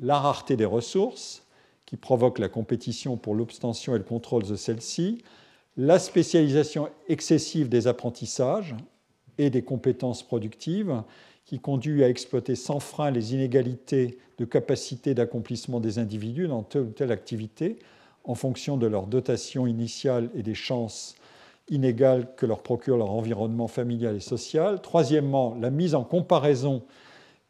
la 0.00 0.18
rareté 0.18 0.56
des 0.56 0.64
ressources, 0.64 1.44
qui 1.84 1.96
provoque 1.96 2.38
la 2.38 2.48
compétition 2.48 3.16
pour 3.16 3.34
l'obtention 3.34 3.94
et 3.94 3.98
le 3.98 4.04
contrôle 4.04 4.44
de 4.44 4.56
celle-ci, 4.56 5.22
la 5.76 5.98
spécialisation 5.98 6.88
excessive 7.08 7.68
des 7.68 7.86
apprentissages 7.86 8.74
et 9.38 9.50
des 9.50 9.62
compétences 9.62 10.22
productives, 10.22 11.02
qui 11.44 11.58
conduit 11.58 12.04
à 12.04 12.08
exploiter 12.08 12.54
sans 12.54 12.78
frein 12.78 13.10
les 13.10 13.34
inégalités 13.34 14.18
de 14.38 14.44
capacité 14.44 15.14
d'accomplissement 15.14 15.80
des 15.80 15.98
individus 15.98 16.46
dans 16.46 16.62
telle 16.62 16.82
ou 16.82 16.90
telle 16.90 17.12
activité, 17.12 17.78
en 18.24 18.34
fonction 18.34 18.76
de 18.76 18.86
leur 18.86 19.06
dotation 19.06 19.66
initiale 19.66 20.30
et 20.34 20.42
des 20.42 20.54
chances 20.54 21.16
inégales 21.70 22.34
que 22.36 22.46
leur 22.46 22.62
procure 22.62 22.96
leur 22.96 23.10
environnement 23.10 23.68
familial 23.68 24.16
et 24.16 24.20
social. 24.20 24.80
Troisièmement, 24.82 25.56
la 25.60 25.70
mise 25.70 25.94
en 25.94 26.04
comparaison 26.04 26.82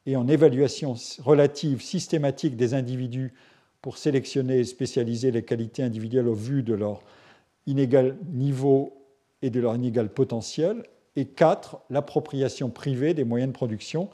et 0.06 0.16
en 0.16 0.28
évaluation 0.28 0.94
relative 1.22 1.82
systématique 1.82 2.56
des 2.56 2.74
individus 2.74 3.34
pour 3.82 3.98
sélectionner 3.98 4.58
et 4.58 4.64
spécialiser 4.64 5.30
les 5.30 5.42
qualités 5.42 5.82
individuelles 5.82 6.28
au 6.28 6.34
vu 6.34 6.62
de 6.62 6.74
leur 6.74 7.02
inégal 7.66 8.16
niveau 8.32 8.94
et 9.42 9.50
de 9.50 9.60
leur 9.60 9.74
inégal 9.74 10.10
potentiel. 10.10 10.84
Et 11.16 11.26
quatre, 11.26 11.80
l'appropriation 11.90 12.70
privée 12.70 13.14
des 13.14 13.24
moyens 13.24 13.50
de 13.50 13.54
production 13.54 14.10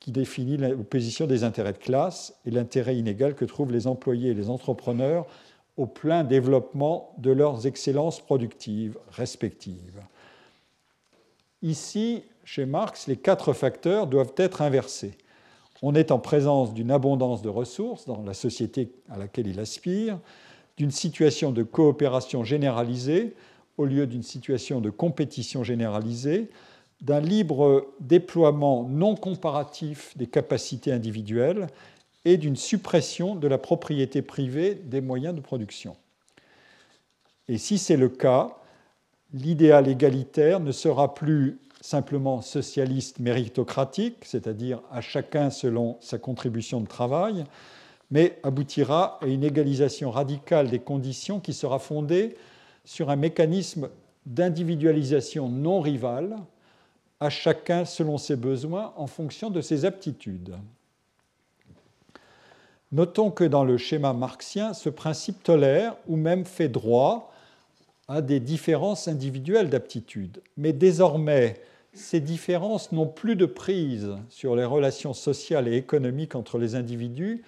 qui 0.00 0.12
définit 0.12 0.56
l'opposition 0.56 1.26
des 1.26 1.42
intérêts 1.42 1.72
de 1.72 1.78
classe 1.78 2.38
et 2.46 2.50
l'intérêt 2.50 2.96
inégal 2.96 3.34
que 3.34 3.44
trouvent 3.44 3.72
les 3.72 3.86
employés 3.86 4.30
et 4.30 4.34
les 4.34 4.48
entrepreneurs 4.48 5.26
au 5.78 5.86
plein 5.86 6.24
développement 6.24 7.14
de 7.16 7.30
leurs 7.30 7.66
excellences 7.66 8.20
productives 8.20 8.98
respectives. 9.10 10.02
Ici, 11.62 12.24
chez 12.44 12.66
Marx, 12.66 13.06
les 13.06 13.16
quatre 13.16 13.54
facteurs 13.54 14.06
doivent 14.06 14.34
être 14.36 14.60
inversés 14.60 15.16
on 15.82 15.94
est 15.94 16.10
en 16.10 16.18
présence 16.18 16.74
d'une 16.74 16.90
abondance 16.90 17.42
de 17.42 17.48
ressources 17.48 18.06
dans 18.06 18.22
la 18.22 18.34
société 18.34 18.90
à 19.08 19.18
laquelle 19.18 19.46
il 19.46 19.60
aspire, 19.60 20.18
d'une 20.76 20.90
situation 20.90 21.52
de 21.52 21.62
coopération 21.62 22.44
généralisée 22.44 23.34
au 23.76 23.84
lieu 23.84 24.06
d'une 24.06 24.22
situation 24.22 24.80
de 24.80 24.90
compétition 24.90 25.62
généralisée, 25.62 26.50
d'un 27.00 27.20
libre 27.20 27.86
déploiement 28.00 28.84
non 28.88 29.14
comparatif 29.14 30.16
des 30.16 30.26
capacités 30.26 30.90
individuelles 30.90 31.68
et 32.24 32.36
d'une 32.36 32.56
suppression 32.56 33.34
de 33.34 33.48
la 33.48 33.58
propriété 33.58 34.22
privée 34.22 34.74
des 34.74 35.00
moyens 35.00 35.34
de 35.34 35.40
production. 35.40 35.96
Et 37.48 37.58
si 37.58 37.78
c'est 37.78 37.96
le 37.96 38.08
cas, 38.08 38.56
l'idéal 39.32 39.88
égalitaire 39.88 40.60
ne 40.60 40.72
sera 40.72 41.14
plus 41.14 41.58
simplement 41.80 42.42
socialiste 42.42 43.20
méritocratique, 43.20 44.24
c'est-à-dire 44.24 44.82
à 44.90 45.00
chacun 45.00 45.50
selon 45.50 45.96
sa 46.00 46.18
contribution 46.18 46.80
de 46.80 46.86
travail, 46.86 47.44
mais 48.10 48.38
aboutira 48.42 49.18
à 49.22 49.26
une 49.26 49.44
égalisation 49.44 50.10
radicale 50.10 50.70
des 50.70 50.80
conditions 50.80 51.40
qui 51.40 51.52
sera 51.52 51.78
fondée 51.78 52.36
sur 52.84 53.10
un 53.10 53.16
mécanisme 53.16 53.88
d'individualisation 54.26 55.48
non 55.48 55.80
rivale, 55.80 56.36
à 57.20 57.30
chacun 57.30 57.84
selon 57.84 58.16
ses 58.16 58.36
besoins 58.36 58.92
en 58.96 59.06
fonction 59.06 59.50
de 59.50 59.60
ses 59.60 59.84
aptitudes. 59.84 60.56
Notons 62.90 63.30
que 63.30 63.44
dans 63.44 63.64
le 63.64 63.76
schéma 63.76 64.14
marxien, 64.14 64.72
ce 64.72 64.88
principe 64.88 65.42
tolère 65.42 65.96
ou 66.06 66.16
même 66.16 66.46
fait 66.46 66.68
droit 66.68 67.32
à 68.08 68.22
des 68.22 68.40
différences 68.40 69.08
individuelles 69.08 69.68
d'aptitude. 69.68 70.42
Mais 70.56 70.72
désormais, 70.72 71.60
ces 71.92 72.20
différences 72.20 72.92
n'ont 72.92 73.06
plus 73.06 73.36
de 73.36 73.44
prise 73.44 74.16
sur 74.30 74.56
les 74.56 74.64
relations 74.64 75.12
sociales 75.12 75.68
et 75.68 75.76
économiques 75.76 76.34
entre 76.34 76.58
les 76.58 76.74
individus, 76.74 77.42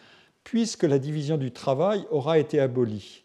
puisque 0.45 0.83
la 0.83 0.99
division 0.99 1.39
du 1.39 1.53
travail 1.53 2.05
aura 2.11 2.39
été 2.39 2.61
abolie 2.61 3.25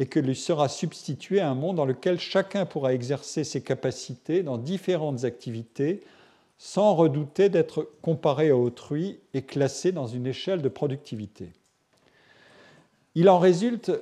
et 0.00 0.06
que 0.06 0.18
lui 0.18 0.34
sera 0.34 0.68
substitué 0.68 1.40
un 1.40 1.54
monde 1.54 1.76
dans 1.76 1.84
lequel 1.84 2.18
chacun 2.18 2.66
pourra 2.66 2.94
exercer 2.94 3.44
ses 3.44 3.62
capacités 3.62 4.42
dans 4.42 4.58
différentes 4.58 5.24
activités 5.24 6.02
sans 6.66 6.94
redouter 6.94 7.50
d'être 7.50 7.90
comparé 8.00 8.48
à 8.48 8.56
autrui 8.56 9.20
et 9.34 9.42
classé 9.42 9.92
dans 9.92 10.06
une 10.06 10.26
échelle 10.26 10.62
de 10.62 10.70
productivité. 10.70 11.52
Il 13.14 13.28
en 13.28 13.38
résulte 13.38 13.92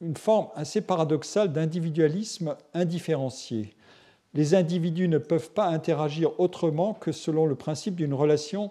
une 0.00 0.16
forme 0.16 0.46
assez 0.54 0.80
paradoxale 0.80 1.52
d'individualisme 1.52 2.54
indifférencié. 2.72 3.74
Les 4.32 4.54
individus 4.54 5.08
ne 5.08 5.18
peuvent 5.18 5.50
pas 5.50 5.66
interagir 5.66 6.38
autrement 6.38 6.94
que 6.94 7.10
selon 7.10 7.46
le 7.46 7.56
principe 7.56 7.96
d'une 7.96 8.14
relation 8.14 8.70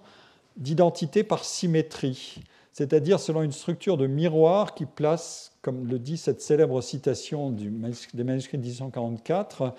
d'identité 0.55 1.25
par 1.25 1.43
symétrie, 1.43 2.35
c'est-à-dire 2.71 3.19
selon 3.19 3.43
une 3.43 3.51
structure 3.51 3.97
de 3.97 4.07
miroir 4.07 4.73
qui 4.73 4.85
place, 4.85 5.52
comme 5.64 5.88
le 5.88 5.98
dit 5.98 6.18
cette 6.18 6.41
célèbre 6.41 6.81
citation 6.81 7.49
des 7.49 7.69
manuscrits 7.69 8.18
de 8.18 8.23
1844, 8.23 9.73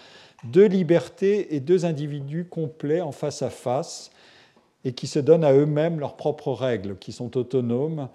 deux 0.44 0.64
libertés 0.64 1.54
et 1.54 1.60
deux 1.60 1.84
individus 1.84 2.46
complets 2.46 3.02
en 3.02 3.12
face 3.12 3.42
à 3.42 3.50
face 3.50 4.10
et 4.84 4.94
qui 4.94 5.06
se 5.06 5.18
donnent 5.18 5.44
à 5.44 5.52
eux-mêmes 5.52 6.00
leurs 6.00 6.16
propres 6.16 6.52
règles, 6.52 6.96
qui 6.98 7.12
sont 7.12 7.36
autonomes. 7.36 8.08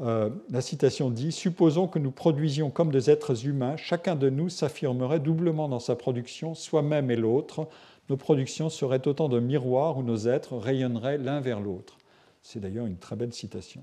Euh, 0.00 0.30
la 0.50 0.60
citation 0.60 1.10
dit 1.10 1.32
Supposons 1.32 1.88
que 1.88 1.98
nous 1.98 2.12
produisions 2.12 2.70
comme 2.70 2.92
des 2.92 3.10
êtres 3.10 3.44
humains, 3.44 3.76
chacun 3.76 4.14
de 4.14 4.30
nous 4.30 4.48
s'affirmerait 4.48 5.20
doublement 5.20 5.68
dans 5.68 5.80
sa 5.80 5.96
production, 5.96 6.54
soi-même 6.54 7.10
et 7.10 7.16
l'autre. 7.16 7.68
Nos 8.08 8.16
productions 8.16 8.68
seraient 8.68 9.08
autant 9.08 9.28
de 9.28 9.40
miroirs 9.40 9.98
où 9.98 10.04
nos 10.04 10.28
êtres 10.28 10.56
rayonneraient 10.56 11.18
l'un 11.18 11.40
vers 11.40 11.58
l'autre. 11.58 11.98
C'est 12.42 12.60
d'ailleurs 12.60 12.86
une 12.86 12.98
très 12.98 13.16
belle 13.16 13.32
citation. 13.32 13.80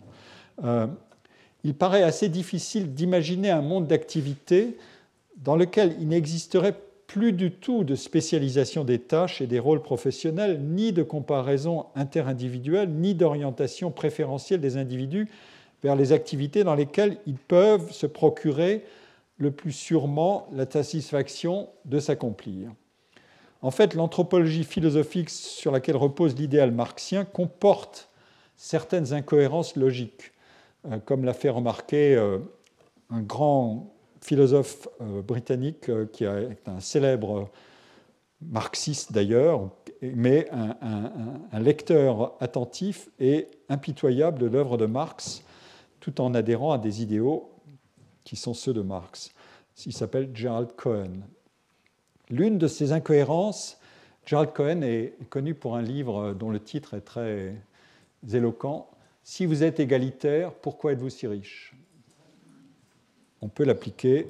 Euh, 0.64 0.88
il 1.64 1.74
paraît 1.74 2.04
assez 2.04 2.30
difficile 2.30 2.94
d'imaginer 2.94 3.50
un 3.50 3.62
monde 3.62 3.88
d'activité 3.88 4.78
dans 5.38 5.56
lequel 5.56 5.96
il 6.00 6.10
n'existerait 6.10 6.76
plus 7.08 7.34
du 7.34 7.52
tout 7.52 7.84
de 7.84 7.96
spécialisation 7.96 8.84
des 8.84 9.00
tâches 9.00 9.42
et 9.42 9.48
des 9.48 9.60
rôles 9.60 9.82
professionnels, 9.82 10.60
ni 10.62 10.92
de 10.92 11.04
comparaison 11.04 11.86
interindividuelle, 11.96 12.90
ni 12.90 13.14
d'orientation 13.14 13.92
préférentielle 13.92 14.62
des 14.62 14.78
individus 14.78 15.30
vers 15.84 15.96
les 15.96 16.12
activités 16.12 16.64
dans 16.64 16.76
lesquelles 16.76 17.18
ils 17.28 17.38
peuvent 17.38 17.92
se 17.92 18.08
procurer 18.08 18.84
le 19.38 19.52
plus 19.52 19.74
sûrement 19.74 20.48
la 20.54 20.70
satisfaction 20.70 21.70
de 21.86 22.00
s'accomplir. 22.00 22.72
En 23.62 23.72
fait, 23.72 23.94
l'anthropologie 23.94 24.64
philosophique 24.64 25.30
sur 25.30 25.72
laquelle 25.72 25.96
repose 25.96 26.36
l'idéal 26.36 26.72
marxien 26.72 27.26
comporte 27.26 28.10
certaines 28.58 29.14
incohérences 29.14 29.76
logiques, 29.76 30.33
comme 31.06 31.24
l'a 31.24 31.34
fait 31.34 31.50
remarquer 31.50 32.16
euh, 32.16 32.40
un 33.10 33.22
grand 33.22 33.94
philosophe 34.22 34.88
euh, 35.02 35.22
britannique 35.22 35.90
euh, 35.90 36.06
qui 36.06 36.26
est 36.26 36.68
un 36.68 36.80
célèbre 36.80 37.50
marxiste 38.42 39.14
d'ailleurs, 39.14 39.70
mais 40.02 40.50
un, 40.52 41.60
lecteur 41.62 42.36
attentif 42.42 43.10
et 43.18 43.48
impitoyable 43.70 44.38
de 44.38 44.48
l'œuvre 44.48 44.76
de 44.76 44.86
Marx, 44.86 45.46
tout 46.02 46.20
en 46.20 46.34
adhérant 46.34 46.74
à 46.74 46.78
des 46.78 47.02
idéaux 47.02 47.52
qui 48.26 48.36
sont 48.36 48.54
ceux 48.54 48.74
de 48.74 48.82
Marx. 48.82 49.32
Il 49.86 49.94
s'appelle 49.94 50.32
Gerald 50.34 50.74
Cohen. 50.76 51.22
L'une 52.30 52.58
de 52.58 52.68
ces 52.68 52.92
incohérences, 52.92 53.80
Gerald 54.26 54.52
Cohen 54.52 54.82
est 54.82 55.14
connu 55.30 55.56
pour 55.56 55.78
un 55.78 55.82
livre 55.82 56.34
dont 56.34 56.50
le 56.50 56.60
titre 56.60 56.96
est 56.96 57.02
très 57.02 57.56
éloquent, 58.30 58.90
Si 59.24 59.46
vous 59.46 59.64
êtes 59.64 59.80
égalitaire, 59.80 60.54
pourquoi 60.54 60.92
êtes-vous 60.92 61.10
si 61.10 61.28
riche? 61.28 61.74
On 63.42 63.48
peut 63.48 63.64
l'appliquer 63.64 64.28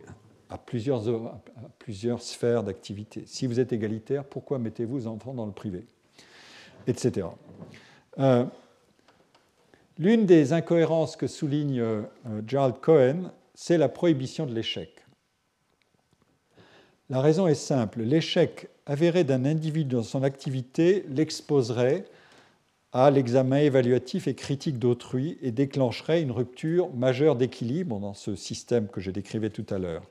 à 0.50 0.58
plusieurs, 0.58 1.02
sphères 2.22 2.64
d'activité. 2.64 3.24
Si 3.26 3.48
vous 3.48 3.60
êtes 3.60 3.74
égalitaire, 3.74 4.24
pourquoi 4.24 4.60
mettez-vous 4.60 5.00
vos 5.00 5.08
enfants 5.08 5.34
dans 5.34 5.48
le 5.48 5.52
privé? 5.52 5.88
Etc. 6.86 7.26
Euh, 8.20 8.46
l'une 9.98 10.28
des 10.28 10.54
incohérences 10.54 11.16
que 11.16 11.26
souligne 11.26 11.80
euh, 11.80 12.04
Gerald 12.46 12.76
Cohen, 12.80 13.32
c'est 13.56 13.80
la 13.80 13.90
prohibition 13.90 14.46
de 14.46 14.54
l'échec. 14.54 15.04
La 17.10 17.22
raison 17.22 17.48
est 17.48 17.56
simple. 17.56 18.02
L'échec 18.02 18.70
avéré 18.86 19.24
d'un 19.24 19.46
individu 19.46 19.96
dans 19.96 20.04
son 20.04 20.24
activité 20.24 21.06
l'exposerait 21.10 22.06
à 22.94 23.10
l'examen 23.10 23.58
évaluatif 23.58 24.28
et 24.28 24.36
critique 24.36 24.78
d'autrui 24.78 25.38
et 25.42 25.52
déclencherait 25.52 26.22
une 26.22 26.32
rupture 26.32 26.94
majeure 26.94 27.36
d'équilibre 27.36 28.00
dans 28.00 28.14
ce 28.14 28.36
système 28.36 28.88
que 28.88 29.02
je 29.02 29.10
décrivais 29.10 29.50
tout 29.50 29.66
à 29.72 29.80
l'heure. 29.80 30.04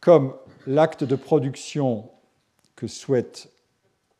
Comme 0.00 0.34
l'acte 0.66 1.02
de 1.02 1.16
production 1.16 2.04
que 2.76 2.86
souhaite 2.86 3.50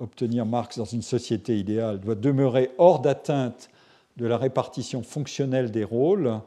obtenir 0.01 0.44
Marx 0.44 0.78
dans 0.78 0.85
une 0.85 1.02
société 1.02 1.57
idéale 1.57 2.01
doit 2.01 2.16
demeurer 2.16 2.70
hors 2.78 3.01
d'atteinte 3.01 3.70
de 4.16 4.27
la 4.27 4.36
répartition 4.36 5.02
fonctionnelle 5.02 5.70
des 5.70 5.85
rôles, 5.85 6.40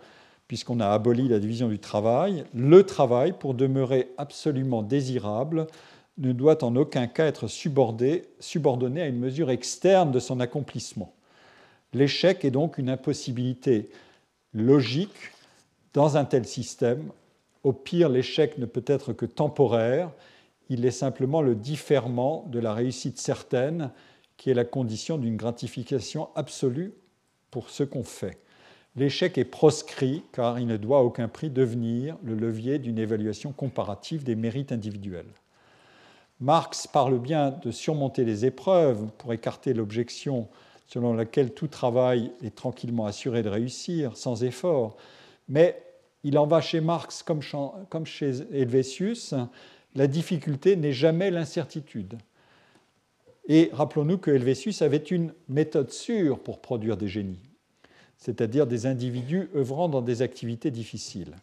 puisqu'on 0.47 0.81
a 0.81 0.89
aboli 0.89 1.30
la 1.30 1.39
division 1.39 1.69
du 1.69 1.80
travail, 1.80 2.43
le 2.53 2.84
travail, 2.84 3.31
pour 3.31 3.53
demeurer 3.53 4.10
absolument 4.18 4.84
désirable, 4.84 5.68
ne 6.18 6.31
doit 6.31 6.64
en 6.64 6.76
aucun 6.76 7.07
cas 7.07 7.26
être 7.26 7.48
subordonné 7.48 9.02
à 9.02 9.07
une 9.07 9.19
mesure 9.19 9.49
externe 9.49 10.11
de 10.11 10.19
son 10.19 10.40
accomplissement. 10.40 11.14
L'échec 11.94 12.45
est 12.45 12.52
donc 12.52 12.77
une 12.77 12.90
impossibilité 12.90 13.90
logique 14.53 15.31
dans 15.94 16.18
un 16.18 16.26
tel 16.26 16.45
système. 16.45 17.11
Au 17.64 17.73
pire, 17.73 18.10
l'échec 18.10 18.57
ne 18.57 18.65
peut 18.65 18.84
être 18.88 19.14
que 19.14 19.26
temporaire, 19.26 20.11
il 20.69 20.85
est 20.85 20.91
simplement 20.91 21.41
le 21.41 21.56
différement 21.56 22.45
de 22.49 22.60
la 22.60 22.73
réussite 22.73 23.19
certaine 23.19 23.91
qui 24.38 24.49
est 24.49 24.56
la 24.56 24.65
condition 24.65 25.18
d'une 25.18 25.38
gratification 25.38 26.30
absolue 26.35 26.94
pour 27.52 27.69
ce 27.69 27.84
qu'on 27.84 28.03
fait. 28.03 28.40
L'échec 28.95 29.38
est 29.38 29.45
proscrit 29.45 30.23
car 30.34 30.60
il 30.60 30.68
ne 30.68 30.77
doit 30.77 30.99
à 30.99 31.02
aucun 31.02 31.27
prix 31.27 31.49
devenir 31.49 32.18
le 32.23 32.35
levier 32.35 32.80
d'une 32.80 32.99
évaluation 32.99 33.52
comparative 33.52 34.23
des 34.23 34.35
mérites 34.35 34.72
individuels. 34.72 35.31
Marx 36.39 36.88
parle 36.88 37.19
bien 37.19 37.51
de 37.51 37.72
surmonter 37.72 38.26
les 38.26 38.45
épreuves 38.45 39.07
pour 39.18 39.34
écarter 39.34 39.73
l'objection 39.73 40.47
selon 40.88 41.14
laquelle 41.14 41.53
tout 41.53 41.68
travail 41.68 42.31
est 42.43 42.55
tranquillement 42.55 43.05
assuré 43.05 43.43
de 43.43 43.49
réussir 43.49 44.18
sans 44.18 44.43
effort, 44.43 44.97
mais 45.47 45.81
il 46.23 46.38
en 46.38 46.45
va 46.45 46.61
chez 46.61 46.81
Marx 46.81 47.23
comme 47.23 47.41
chez 48.05 48.31
Helvétius, 48.51 49.34
la 49.95 50.07
difficulté 50.07 50.76
n'est 50.76 50.93
jamais 50.93 51.31
l'incertitude. 51.31 52.18
Et 53.47 53.69
rappelons-nous 53.73 54.18
que 54.18 54.31
Helvétius 54.31 54.81
avait 54.81 54.97
une 54.97 55.34
méthode 55.49 55.91
sûre 55.91 56.39
pour 56.39 56.61
produire 56.61 56.95
des 56.95 57.10
génies, 57.10 57.41
c'est-à-dire 58.18 58.68
des 58.68 58.85
individus 58.85 59.49
œuvrant 59.55 59.89
dans 59.89 60.01
des 60.01 60.22
activités 60.22 60.72
difficiles. 60.72 61.35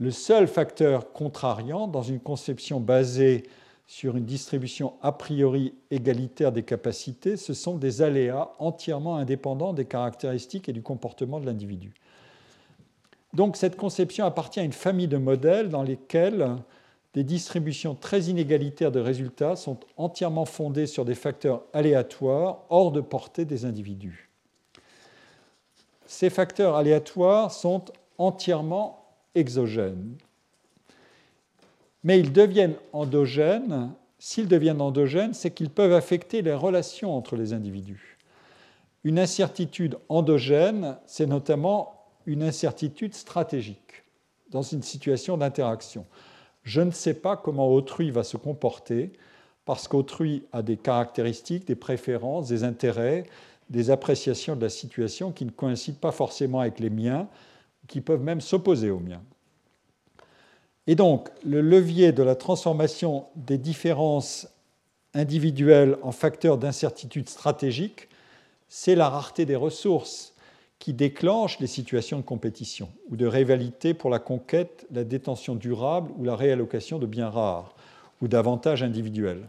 Le 0.00 0.10
seul 0.10 0.48
facteur 0.48 1.12
contrariant 1.12 1.86
dans 1.86 2.02
une 2.02 2.20
conception 2.20 2.80
basée 2.80 3.44
sur 3.86 4.16
une 4.16 4.24
distribution 4.24 4.94
a 5.02 5.12
priori 5.12 5.74
égalitaire 5.90 6.52
des 6.52 6.62
capacités, 6.62 7.36
ce 7.36 7.52
sont 7.52 7.76
des 7.76 8.02
aléas 8.02 8.50
entièrement 8.58 9.16
indépendants 9.16 9.72
des 9.72 9.84
caractéristiques 9.84 10.68
et 10.68 10.72
du 10.72 10.82
comportement 10.82 11.38
de 11.38 11.46
l'individu. 11.46 11.92
Donc 13.34 13.56
cette 13.56 13.76
conception 13.76 14.24
appartient 14.24 14.60
à 14.60 14.64
une 14.64 14.72
famille 14.72 15.08
de 15.08 15.16
modèles 15.16 15.68
dans 15.68 15.82
lesquels 15.82 16.56
des 17.14 17.24
distributions 17.24 17.94
très 17.94 18.22
inégalitaires 18.22 18.92
de 18.92 19.00
résultats 19.00 19.56
sont 19.56 19.78
entièrement 19.96 20.44
fondées 20.46 20.86
sur 20.86 21.04
des 21.04 21.14
facteurs 21.14 21.62
aléatoires 21.72 22.64
hors 22.70 22.90
de 22.90 23.00
portée 23.00 23.44
des 23.44 23.64
individus. 23.64 24.30
Ces 26.06 26.30
facteurs 26.30 26.74
aléatoires 26.74 27.52
sont 27.52 27.84
entièrement 28.18 29.04
exogènes 29.34 30.16
mais 32.04 32.20
ils 32.20 32.32
deviennent 32.32 32.76
endogènes. 32.92 33.90
S'ils 34.18 34.48
deviennent 34.48 34.80
endogènes, 34.80 35.34
c'est 35.34 35.50
qu'ils 35.50 35.70
peuvent 35.70 35.92
affecter 35.92 36.42
les 36.42 36.54
relations 36.54 37.16
entre 37.16 37.36
les 37.36 37.52
individus. 37.52 38.18
Une 39.02 39.18
incertitude 39.18 39.96
endogène, 40.08 40.96
c'est 41.06 41.26
notamment 41.26 42.06
une 42.26 42.42
incertitude 42.42 43.14
stratégique 43.14 44.04
dans 44.50 44.62
une 44.62 44.82
situation 44.82 45.36
d'interaction. 45.36 46.06
Je 46.62 46.80
ne 46.80 46.90
sais 46.90 47.14
pas 47.14 47.36
comment 47.36 47.68
autrui 47.68 48.10
va 48.10 48.22
se 48.22 48.36
comporter 48.36 49.12
parce 49.66 49.88
qu'autrui 49.88 50.44
a 50.52 50.62
des 50.62 50.76
caractéristiques, 50.76 51.66
des 51.66 51.74
préférences, 51.74 52.48
des 52.48 52.64
intérêts, 52.64 53.24
des 53.70 53.90
appréciations 53.90 54.56
de 54.56 54.62
la 54.62 54.68
situation 54.68 55.32
qui 55.32 55.44
ne 55.44 55.50
coïncident 55.50 55.98
pas 55.98 56.12
forcément 56.12 56.60
avec 56.60 56.80
les 56.80 56.90
miens, 56.90 57.28
qui 57.88 58.00
peuvent 58.00 58.22
même 58.22 58.40
s'opposer 58.40 58.90
aux 58.90 59.00
miens. 59.00 59.22
Et 60.86 60.94
donc, 60.94 61.28
le 61.44 61.60
levier 61.60 62.12
de 62.12 62.22
la 62.22 62.36
transformation 62.36 63.26
des 63.36 63.58
différences 63.58 64.48
individuelles 65.14 65.96
en 66.02 66.12
facteurs 66.12 66.58
d'incertitude 66.58 67.28
stratégique, 67.28 68.08
c'est 68.68 68.94
la 68.94 69.08
rareté 69.08 69.46
des 69.46 69.56
ressources 69.56 70.34
qui 70.78 70.92
déclenche 70.92 71.58
les 71.60 71.66
situations 71.66 72.18
de 72.18 72.24
compétition 72.24 72.90
ou 73.08 73.16
de 73.16 73.26
rivalité 73.26 73.94
pour 73.94 74.10
la 74.10 74.18
conquête, 74.18 74.86
la 74.90 75.04
détention 75.04 75.54
durable 75.54 76.10
ou 76.18 76.24
la 76.24 76.36
réallocation 76.36 76.98
de 76.98 77.06
biens 77.06 77.30
rares 77.30 77.74
ou 78.20 78.28
d'avantages 78.28 78.82
individuels. 78.82 79.48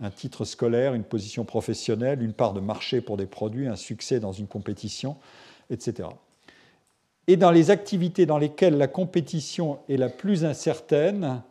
Un 0.00 0.10
titre 0.10 0.44
scolaire, 0.44 0.94
une 0.94 1.02
position 1.02 1.44
professionnelle, 1.44 2.22
une 2.22 2.34
part 2.34 2.52
de 2.52 2.60
marché 2.60 3.00
pour 3.00 3.16
des 3.16 3.26
produits, 3.26 3.66
un 3.66 3.76
succès 3.76 4.20
dans 4.20 4.32
une 4.32 4.46
compétition, 4.46 5.16
etc. 5.70 6.08
et 7.28 7.36
dans 7.36 7.50
les 7.50 7.70
activités 7.70 8.26
dans 8.26 8.38
lesquelles 8.38 8.76
la 8.76 8.88
compétition 8.88 9.78
est 9.88 9.96
la 9.96 10.08
plus 10.08 10.44
incertaine, 10.44 11.42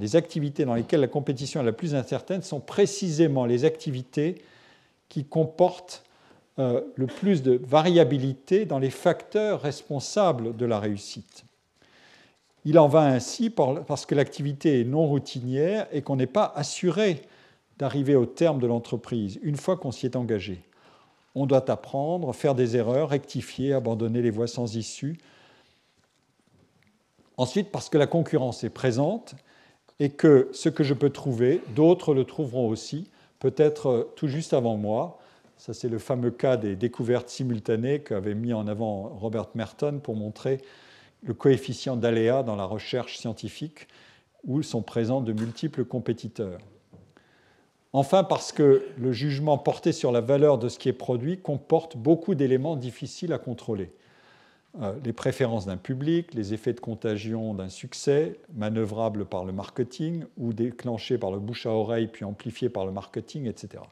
les 0.00 0.16
activités 0.16 0.64
dans 0.64 0.74
lesquelles 0.74 1.00
la 1.00 1.08
compétition 1.08 1.60
est 1.60 1.64
la 1.64 1.72
plus 1.72 1.94
incertaine 1.94 2.42
sont 2.42 2.60
précisément 2.60 3.44
les 3.44 3.64
activités 3.64 4.36
qui 5.08 5.24
comportent 5.24 6.04
euh, 6.58 6.80
le 6.96 7.06
plus 7.06 7.42
de 7.42 7.60
variabilité 7.64 8.64
dans 8.64 8.78
les 8.78 8.90
facteurs 8.90 9.60
responsables 9.60 10.56
de 10.56 10.66
la 10.66 10.80
réussite. 10.80 11.44
Il 12.64 12.78
en 12.78 12.88
va 12.88 13.02
ainsi 13.02 13.50
parce 13.50 14.06
que 14.06 14.14
l'activité 14.14 14.80
est 14.80 14.84
non 14.84 15.06
routinière 15.06 15.86
et 15.92 16.02
qu'on 16.02 16.16
n'est 16.16 16.26
pas 16.26 16.52
assuré 16.56 17.22
d'arriver 17.78 18.16
au 18.16 18.26
terme 18.26 18.58
de 18.58 18.66
l'entreprise 18.66 19.38
une 19.42 19.56
fois 19.56 19.76
qu'on 19.76 19.92
s'y 19.92 20.06
est 20.06 20.16
engagé. 20.16 20.60
On 21.34 21.46
doit 21.46 21.70
apprendre, 21.70 22.34
faire 22.34 22.54
des 22.54 22.76
erreurs, 22.76 23.10
rectifier, 23.10 23.72
abandonner 23.72 24.22
les 24.22 24.30
voies 24.30 24.46
sans 24.46 24.76
issue. 24.76 25.18
Ensuite, 27.36 27.70
parce 27.70 27.88
que 27.88 27.98
la 27.98 28.06
concurrence 28.06 28.64
est 28.64 28.70
présente 28.70 29.36
et 30.00 30.10
que 30.10 30.48
ce 30.52 30.68
que 30.68 30.82
je 30.82 30.94
peux 30.94 31.10
trouver, 31.10 31.62
d'autres 31.74 32.14
le 32.14 32.24
trouveront 32.24 32.68
aussi, 32.68 33.08
peut-être 33.38 34.12
tout 34.16 34.28
juste 34.28 34.52
avant 34.52 34.76
moi. 34.76 35.18
Ça, 35.56 35.74
c'est 35.74 35.88
le 35.88 35.98
fameux 35.98 36.30
cas 36.30 36.56
des 36.56 36.76
découvertes 36.76 37.28
simultanées 37.28 38.00
qu'avait 38.00 38.34
mis 38.34 38.52
en 38.52 38.66
avant 38.66 39.08
Robert 39.08 39.48
Merton 39.54 40.00
pour 40.02 40.16
montrer 40.16 40.60
le 41.22 41.34
coefficient 41.34 41.96
d'aléa 41.96 42.42
dans 42.42 42.56
la 42.56 42.64
recherche 42.64 43.18
scientifique 43.18 43.88
où 44.44 44.62
sont 44.62 44.82
présents 44.82 45.20
de 45.20 45.32
multiples 45.32 45.84
compétiteurs. 45.84 46.60
Enfin, 47.92 48.22
parce 48.22 48.52
que 48.52 48.84
le 48.98 49.12
jugement 49.12 49.56
porté 49.56 49.92
sur 49.92 50.12
la 50.12 50.20
valeur 50.20 50.58
de 50.58 50.68
ce 50.68 50.78
qui 50.78 50.88
est 50.88 50.92
produit 50.92 51.38
comporte 51.38 51.96
beaucoup 51.96 52.34
d'éléments 52.34 52.76
difficiles 52.76 53.32
à 53.32 53.38
contrôler. 53.38 53.90
Euh, 54.80 54.92
les 55.02 55.14
préférences 55.14 55.64
d'un 55.64 55.78
public, 55.78 56.34
les 56.34 56.52
effets 56.52 56.74
de 56.74 56.80
contagion 56.80 57.54
d'un 57.54 57.70
succès, 57.70 58.38
manœuvrables 58.54 59.24
par 59.24 59.44
le 59.44 59.52
marketing 59.52 60.24
ou 60.36 60.52
déclenchés 60.52 61.16
par 61.16 61.30
le 61.30 61.38
bouche 61.38 61.64
à 61.64 61.70
oreille 61.70 62.08
puis 62.08 62.24
amplifiés 62.24 62.68
par 62.68 62.84
le 62.84 62.92
marketing, 62.92 63.46
etc. 63.46 63.82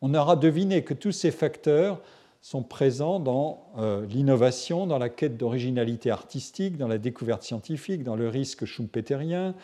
On 0.00 0.14
aura 0.14 0.36
deviné 0.36 0.84
que 0.84 0.94
tous 0.94 1.12
ces 1.12 1.32
facteurs 1.32 2.00
sont 2.40 2.62
présents 2.62 3.18
dans 3.20 3.66
euh, 3.78 4.06
l'innovation, 4.06 4.86
dans 4.86 4.98
la 4.98 5.08
quête 5.08 5.36
d'originalité 5.36 6.10
artistique, 6.10 6.78
dans 6.78 6.88
la 6.88 6.98
découverte 6.98 7.42
scientifique, 7.42 8.04
dans 8.04 8.16
le 8.16 8.28
risque 8.28 8.64
schumpeterien 8.64 9.54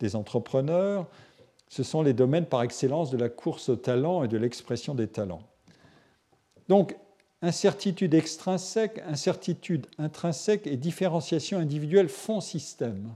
des 0.00 0.16
entrepreneurs. 0.16 1.06
Ce 1.68 1.82
sont 1.82 2.02
les 2.02 2.14
domaines 2.14 2.46
par 2.46 2.62
excellence 2.62 3.10
de 3.10 3.18
la 3.18 3.28
course 3.28 3.68
au 3.68 3.76
talent 3.76 4.24
et 4.24 4.28
de 4.28 4.38
l'expression 4.38 4.94
des 4.94 5.08
talents. 5.08 5.42
Donc, 6.68 6.96
incertitude 7.42 8.14
extrinsèque, 8.14 9.00
incertitude 9.06 9.86
intrinsèque 9.98 10.66
et 10.66 10.76
différenciation 10.76 11.58
individuelle 11.58 12.08
font 12.08 12.40
système. 12.40 13.14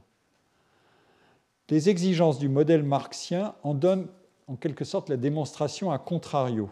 Les 1.68 1.88
exigences 1.88 2.38
du 2.38 2.50
modèle 2.50 2.82
marxien 2.82 3.54
en 3.62 3.72
donnent 3.72 4.08
en 4.46 4.56
quelque 4.56 4.84
sorte 4.84 5.08
la 5.08 5.16
démonstration 5.16 5.90
à 5.90 5.98
contrario 5.98 6.68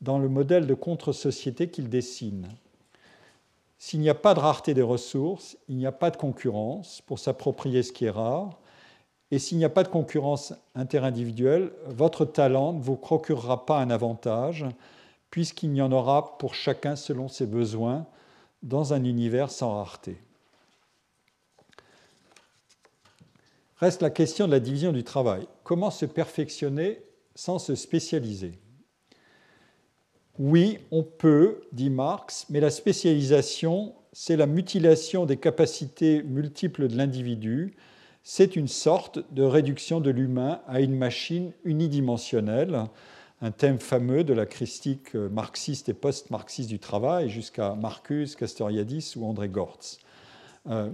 dans 0.00 0.18
le 0.18 0.28
modèle 0.28 0.66
de 0.66 0.74
contre-société 0.74 1.68
qu'il 1.68 1.88
dessine. 1.88 2.48
S'il 3.78 4.00
n'y 4.00 4.10
a 4.10 4.14
pas 4.14 4.34
de 4.34 4.40
rareté 4.40 4.74
des 4.74 4.82
ressources, 4.82 5.56
il 5.68 5.76
n'y 5.76 5.86
a 5.86 5.92
pas 5.92 6.10
de 6.10 6.16
concurrence 6.16 7.00
pour 7.02 7.20
s'approprier 7.20 7.84
ce 7.84 7.92
qui 7.92 8.06
est 8.06 8.10
rare, 8.10 8.58
et 9.30 9.38
s'il 9.38 9.58
n'y 9.58 9.64
a 9.64 9.70
pas 9.70 9.82
de 9.82 9.88
concurrence 9.88 10.54
interindividuelle, 10.74 11.72
votre 11.86 12.24
talent 12.24 12.72
ne 12.72 12.80
vous 12.80 12.96
procurera 12.96 13.66
pas 13.66 13.78
un 13.78 13.90
avantage, 13.90 14.64
puisqu'il 15.30 15.74
y 15.74 15.82
en 15.82 15.92
aura 15.92 16.38
pour 16.38 16.54
chacun 16.54 16.96
selon 16.96 17.28
ses 17.28 17.46
besoins 17.46 18.06
dans 18.62 18.94
un 18.94 19.04
univers 19.04 19.50
sans 19.50 19.74
rareté. 19.74 20.16
Reste 23.76 24.02
la 24.02 24.10
question 24.10 24.46
de 24.46 24.52
la 24.52 24.60
division 24.60 24.92
du 24.92 25.04
travail. 25.04 25.46
Comment 25.62 25.90
se 25.90 26.06
perfectionner 26.06 27.00
sans 27.34 27.58
se 27.58 27.74
spécialiser? 27.76 28.58
Oui, 30.38 30.78
on 30.90 31.02
peut, 31.02 31.60
dit 31.72 31.90
Marx, 31.90 32.46
mais 32.48 32.60
la 32.60 32.70
spécialisation, 32.70 33.94
c'est 34.12 34.36
la 34.36 34.46
mutilation 34.46 35.26
des 35.26 35.36
capacités 35.36 36.22
multiples 36.22 36.88
de 36.88 36.96
l'individu, 36.96 37.76
c'est 38.30 38.56
une 38.56 38.68
sorte 38.68 39.20
de 39.32 39.42
réduction 39.42 40.00
de 40.00 40.10
l'humain 40.10 40.60
à 40.68 40.82
une 40.82 40.94
machine 40.94 41.52
unidimensionnelle, 41.64 42.84
un 43.40 43.50
thème 43.50 43.78
fameux 43.78 44.22
de 44.22 44.34
la 44.34 44.44
critique 44.44 45.14
marxiste 45.14 45.88
et 45.88 45.94
post-marxiste 45.94 46.68
du 46.68 46.78
travail 46.78 47.30
jusqu'à 47.30 47.74
Marcus, 47.74 48.36
Castoriadis 48.36 49.14
ou 49.16 49.24
André 49.24 49.48
Gortz. 49.48 49.98
Euh, 50.68 50.90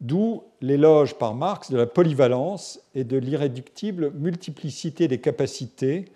D'où 0.00 0.42
l'éloge 0.62 1.18
par 1.18 1.34
Marx 1.34 1.70
de 1.70 1.76
la 1.76 1.84
polyvalence 1.84 2.80
et 2.94 3.04
de 3.04 3.18
l'irréductible 3.18 4.12
multiplicité 4.12 5.06
des 5.06 5.20
capacités, 5.20 6.06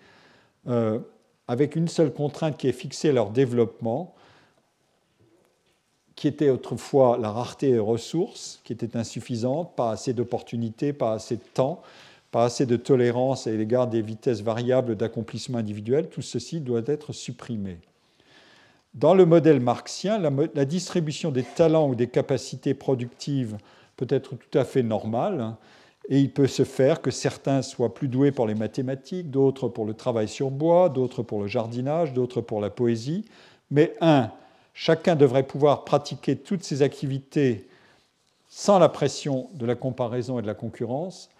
euh, 0.67 0.97
avec 1.47 1.75
une 1.75 1.87
seule 1.87 2.11
contrainte 2.11 2.57
qui 2.57 2.67
est 2.67 2.71
fixée 2.71 3.11
leur 3.11 3.29
développement, 3.29 4.15
qui 6.15 6.27
était 6.27 6.49
autrefois 6.49 7.17
la 7.17 7.31
rareté 7.31 7.71
des 7.71 7.79
ressources, 7.79 8.61
qui 8.63 8.73
était 8.73 8.95
insuffisante, 8.95 9.75
pas 9.75 9.91
assez 9.91 10.13
d'opportunités, 10.13 10.93
pas 10.93 11.13
assez 11.13 11.35
de 11.35 11.43
temps, 11.53 11.81
pas 12.31 12.45
assez 12.45 12.65
de 12.65 12.75
tolérance 12.77 13.47
à 13.47 13.51
l'égard 13.51 13.87
des 13.87 14.01
vitesses 14.01 14.41
variables 14.41 14.95
d'accomplissement 14.95 15.57
individuel, 15.57 16.09
tout 16.09 16.21
ceci 16.21 16.61
doit 16.61 16.83
être 16.85 17.13
supprimé. 17.13 17.77
Dans 18.93 19.13
le 19.13 19.25
modèle 19.25 19.59
marxien, 19.59 20.17
la, 20.17 20.65
distribution 20.65 21.31
des 21.31 21.43
talents 21.43 21.89
ou 21.89 21.95
des 21.95 22.07
capacités 22.07 22.73
productives 22.73 23.57
peut 23.97 24.07
être 24.09 24.35
tout 24.35 24.57
à 24.57 24.63
fait 24.63 24.83
normale, 24.83 25.41
hein, 25.41 25.57
et 26.07 26.19
il 26.19 26.31
peut 26.31 26.47
se 26.47 26.63
faire 26.63 27.01
que 27.01 27.11
certains 27.11 27.61
soient 27.61 27.93
plus 27.93 28.07
doués 28.07 28.31
pour 28.31 28.47
les 28.47 28.55
mathématiques, 28.55 29.31
d'autres 29.31 29.67
pour 29.67 29.85
le 29.85 29.93
travail 29.93 30.27
sur 30.27 30.51
bois, 30.51 30.87
d'autres 30.87 31.23
pour 31.23 31.41
le 31.41 31.47
jardinage, 31.47 32.13
d'autres 32.13 32.41
pour 32.41 32.61
la 32.61 32.69
poésie, 32.69 33.25
mais 33.71 33.95
un, 34.01 34.31
chacun 34.75 35.15
devrait 35.15 35.47
pouvoir 35.47 35.85
pratiquer 35.85 36.35
toutes 36.35 36.63
ces 36.63 36.83
activités 36.83 37.67
sans 38.47 38.77
la 38.77 38.89
pression 38.89 39.49
de 39.53 39.65
la 39.65 39.75
comparaison 39.75 40.37
et 40.37 40.41
de 40.43 40.47
la 40.47 40.53
concurrence, 40.53 41.31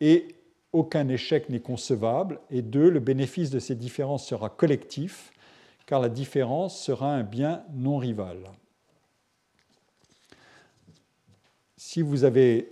et 0.00 0.34
aucun 0.72 1.08
échec 1.08 1.48
n'est 1.48 1.60
concevable, 1.60 2.40
et 2.50 2.62
deux, 2.62 2.90
le 2.90 3.00
bénéfice 3.00 3.50
de 3.50 3.60
ces 3.60 3.74
différences 3.74 4.26
sera 4.26 4.48
collectif, 4.48 5.32
car 5.86 6.00
la 6.00 6.08
différence 6.08 6.80
sera 6.80 7.12
un 7.12 7.22
bien 7.22 7.62
non 7.72 7.98
rival. 7.98 8.38
Si 11.76 12.02
vous 12.02 12.24
avez 12.24 12.68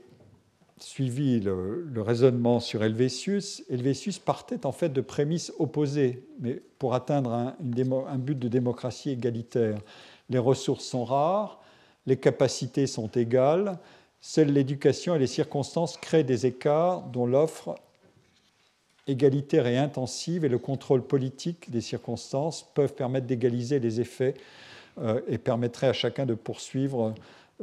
suivi 0.83 1.41
le, 1.41 1.91
raisonnement 1.97 2.61
sur 2.61 2.83
Helvétius, 2.83 3.63
Helvétius 3.71 4.19
partait 4.19 4.67
en 4.67 4.73
fait 4.73 4.91
de 4.91 5.01
prémices 5.01 5.53
opposées, 5.59 6.25
mais 6.41 6.63
pour 6.79 6.95
atteindre 6.95 7.33
un, 7.33 8.19
but 8.19 8.39
de 8.39 8.49
démocratie 8.49 9.11
égalitaire. 9.11 9.79
Les 10.31 10.39
ressources 10.39 10.85
sont 10.85 11.05
rares, 11.05 11.61
les 12.07 12.17
capacités 12.17 12.87
sont 12.87 13.09
égales, 13.09 13.79
seule 14.21 14.53
l'éducation 14.53 15.15
et 15.15 15.19
les 15.19 15.27
circonstances 15.27 15.97
créent 15.97 16.25
des 16.25 16.47
écarts 16.47 17.03
dont 17.03 17.27
l'offre 17.27 17.75
égalitaire 19.07 19.67
et 19.67 19.79
intensive 19.79 20.45
et 20.45 20.49
le 20.49 20.59
contrôle 20.59 21.03
politique 21.03 21.71
des 21.71 21.81
circonstances 21.81 22.67
peuvent 22.75 22.95
permettre 22.95 23.27
d'égaliser 23.27 23.81
les 23.81 24.01
effets 24.01 24.35
euh, 24.99 25.21
et 25.29 25.39
permettraient 25.39 25.89
à 25.89 25.93
chacun 25.93 26.27
de 26.27 26.35
poursuivre 26.35 27.15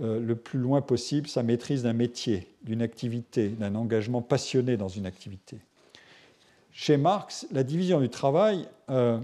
euh, 0.02 0.20
le 0.20 0.36
plus 0.36 0.60
loin 0.60 0.82
possible 0.82 1.28
sa 1.28 1.44
maîtrise 1.44 1.84
d'un 1.84 1.94
métier, 1.94 2.48
d'une 2.64 2.82
activité, 2.82 3.50
d'un 3.50 3.76
engagement 3.76 4.22
passionné 4.22 4.78
dans 4.78 4.88
une 4.88 5.06
activité. 5.06 5.58
Chez 6.72 6.98
Marx, 6.98 7.48
la 7.52 7.64
division 7.64 8.02
du 8.02 8.10
travail 8.10 8.68
euh, 8.90 9.20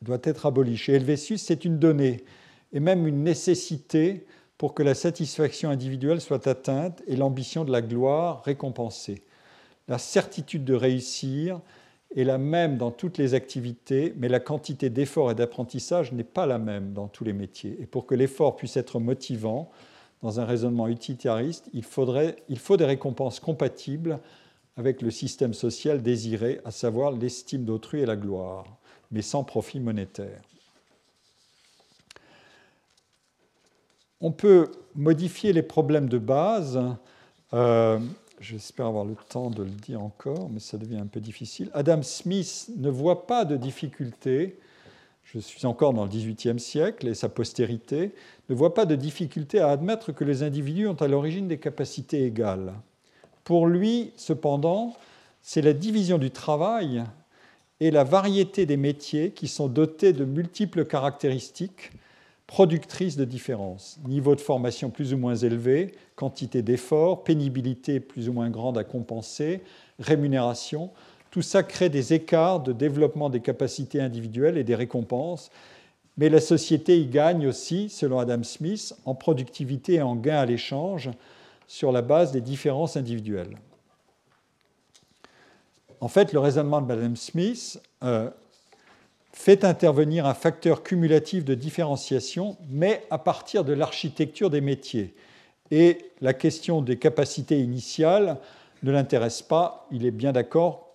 doit 0.00 0.20
être 0.24 0.46
abolie. 0.46 0.76
Chez 0.76 0.94
Helvétius, 0.94 1.42
c'est 1.42 1.64
une 1.64 1.78
donnée 1.78 2.24
et 2.72 2.80
même 2.80 3.06
une 3.06 3.22
nécessité 3.22 4.26
pour 4.58 4.74
que 4.74 4.82
la 4.82 4.94
satisfaction 4.94 5.70
individuelle 5.70 6.20
soit 6.20 6.46
atteinte 6.46 7.02
et 7.06 7.16
l'ambition 7.16 7.64
de 7.64 7.72
la 7.72 7.82
gloire 7.82 8.42
récompensée 8.44 9.22
la 9.88 9.98
certitude 9.98 10.64
de 10.64 10.74
réussir 10.74 11.60
est 12.16 12.24
la 12.24 12.38
même 12.38 12.76
dans 12.76 12.90
toutes 12.90 13.18
les 13.18 13.34
activités, 13.34 14.14
mais 14.16 14.28
la 14.28 14.40
quantité 14.40 14.90
d'effort 14.90 15.30
et 15.30 15.34
d'apprentissage 15.34 16.12
n'est 16.12 16.24
pas 16.24 16.46
la 16.46 16.58
même 16.58 16.92
dans 16.92 17.08
tous 17.08 17.24
les 17.24 17.32
métiers. 17.32 17.76
Et 17.80 17.86
pour 17.86 18.06
que 18.06 18.14
l'effort 18.14 18.56
puisse 18.56 18.76
être 18.76 19.00
motivant, 19.00 19.70
dans 20.22 20.38
un 20.38 20.44
raisonnement 20.44 20.88
utilitariste, 20.88 21.68
il, 21.74 21.82
faudrait, 21.82 22.36
il 22.48 22.58
faut 22.58 22.76
des 22.76 22.84
récompenses 22.84 23.40
compatibles 23.40 24.20
avec 24.76 25.02
le 25.02 25.10
système 25.10 25.52
social 25.52 26.02
désiré, 26.02 26.60
à 26.64 26.70
savoir 26.70 27.10
l'estime 27.12 27.64
d'autrui 27.64 28.00
et 28.00 28.06
la 28.06 28.16
gloire, 28.16 28.64
mais 29.10 29.22
sans 29.22 29.44
profit 29.44 29.80
monétaire. 29.80 30.40
On 34.20 34.30
peut 34.30 34.70
modifier 34.94 35.52
les 35.52 35.62
problèmes 35.62 36.08
de 36.08 36.18
base 36.18 36.80
euh, 37.52 37.98
J'espère 38.42 38.86
avoir 38.86 39.06
le 39.06 39.14
temps 39.14 39.48
de 39.48 39.62
le 39.62 39.70
dire 39.70 40.02
encore, 40.02 40.50
mais 40.50 40.60
ça 40.60 40.76
devient 40.76 40.98
un 40.98 41.06
peu 41.06 41.20
difficile. 41.20 41.70
Adam 41.72 42.02
Smith 42.02 42.68
ne 42.76 42.90
voit 42.90 43.26
pas 43.26 43.46
de 43.46 43.56
difficulté 43.56 44.58
je 45.24 45.38
suis 45.38 45.64
encore 45.66 45.94
dans 45.94 46.04
le 46.04 46.10
XVIIIe 46.10 46.60
siècle 46.60 47.08
et 47.08 47.14
sa 47.14 47.28
postérité, 47.28 48.12
ne 48.48 48.54
voit 48.54 48.74
pas 48.74 48.84
de 48.84 48.96
difficulté 48.96 49.60
à 49.60 49.68
admettre 49.68 50.12
que 50.12 50.24
les 50.24 50.42
individus 50.42 50.86
ont 50.86 50.94
à 50.94 51.08
l'origine 51.08 51.48
des 51.48 51.58
capacités 51.58 52.24
égales. 52.24 52.74
Pour 53.44 53.66
lui, 53.66 54.12
cependant, 54.16 54.94
c'est 55.40 55.62
la 55.62 55.72
division 55.72 56.18
du 56.18 56.30
travail 56.30 57.04
et 57.80 57.90
la 57.90 58.04
variété 58.04 58.66
des 58.66 58.76
métiers 58.76 59.30
qui 59.30 59.48
sont 59.48 59.68
dotés 59.68 60.12
de 60.12 60.24
multiples 60.24 60.84
caractéristiques 60.84 61.92
productrices 62.52 63.16
de 63.16 63.24
différences. 63.24 63.98
Niveau 64.06 64.34
de 64.34 64.40
formation 64.42 64.90
plus 64.90 65.14
ou 65.14 65.16
moins 65.16 65.36
élevé, 65.36 65.94
quantité 66.16 66.60
d'efforts, 66.60 67.24
pénibilité 67.24 67.98
plus 67.98 68.28
ou 68.28 68.34
moins 68.34 68.50
grande 68.50 68.76
à 68.76 68.84
compenser, 68.84 69.62
rémunération, 69.98 70.90
tout 71.30 71.40
ça 71.40 71.62
crée 71.62 71.88
des 71.88 72.12
écarts 72.12 72.60
de 72.60 72.74
développement 72.74 73.30
des 73.30 73.40
capacités 73.40 74.02
individuelles 74.02 74.58
et 74.58 74.64
des 74.64 74.74
récompenses, 74.74 75.50
mais 76.18 76.28
la 76.28 76.42
société 76.42 77.00
y 77.00 77.06
gagne 77.06 77.46
aussi, 77.46 77.88
selon 77.88 78.18
Adam 78.18 78.42
Smith, 78.42 78.94
en 79.06 79.14
productivité 79.14 79.94
et 79.94 80.02
en 80.02 80.14
gain 80.14 80.36
à 80.36 80.44
l'échange 80.44 81.08
sur 81.66 81.90
la 81.90 82.02
base 82.02 82.32
des 82.32 82.42
différences 82.42 82.98
individuelles. 82.98 83.56
En 86.02 86.08
fait, 86.08 86.34
le 86.34 86.38
raisonnement 86.38 86.82
de 86.82 86.92
Adam 86.92 87.16
Smith 87.16 87.80
euh, 88.02 88.28
fait 89.32 89.64
intervenir 89.64 90.26
un 90.26 90.34
facteur 90.34 90.82
cumulatif 90.82 91.44
de 91.44 91.54
différenciation, 91.54 92.56
mais 92.68 93.04
à 93.10 93.18
partir 93.18 93.64
de 93.64 93.72
l'architecture 93.72 94.50
des 94.50 94.60
métiers. 94.60 95.14
Et 95.70 95.98
la 96.20 96.34
question 96.34 96.82
des 96.82 96.98
capacités 96.98 97.60
initiales 97.60 98.36
ne 98.82 98.92
l'intéresse 98.92 99.42
pas. 99.42 99.86
Il 99.90 100.04
est 100.04 100.10
bien 100.10 100.32
d'accord 100.32 100.92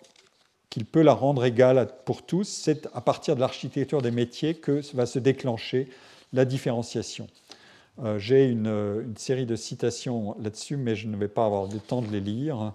qu'il 0.70 0.84
peut 0.84 1.02
la 1.02 1.14
rendre 1.14 1.44
égale 1.44 1.88
pour 2.04 2.22
tous. 2.22 2.44
C'est 2.44 2.88
à 2.94 3.00
partir 3.00 3.34
de 3.34 3.40
l'architecture 3.40 4.02
des 4.02 4.10
métiers 4.10 4.54
que 4.54 4.80
va 4.94 5.06
se 5.06 5.18
déclencher 5.18 5.88
la 6.32 6.44
différenciation. 6.44 7.26
Euh, 8.04 8.18
j'ai 8.18 8.46
une, 8.46 9.14
série 9.16 9.46
de 9.46 9.56
citations 9.56 10.36
là-dessus, 10.40 10.76
mais 10.76 10.94
je 10.94 11.08
ne 11.08 11.16
vais 11.16 11.28
pas 11.28 11.44
avoir 11.44 11.66
le 11.66 11.80
temps 11.80 12.02
de 12.02 12.08
les 12.08 12.20
lire. 12.20 12.72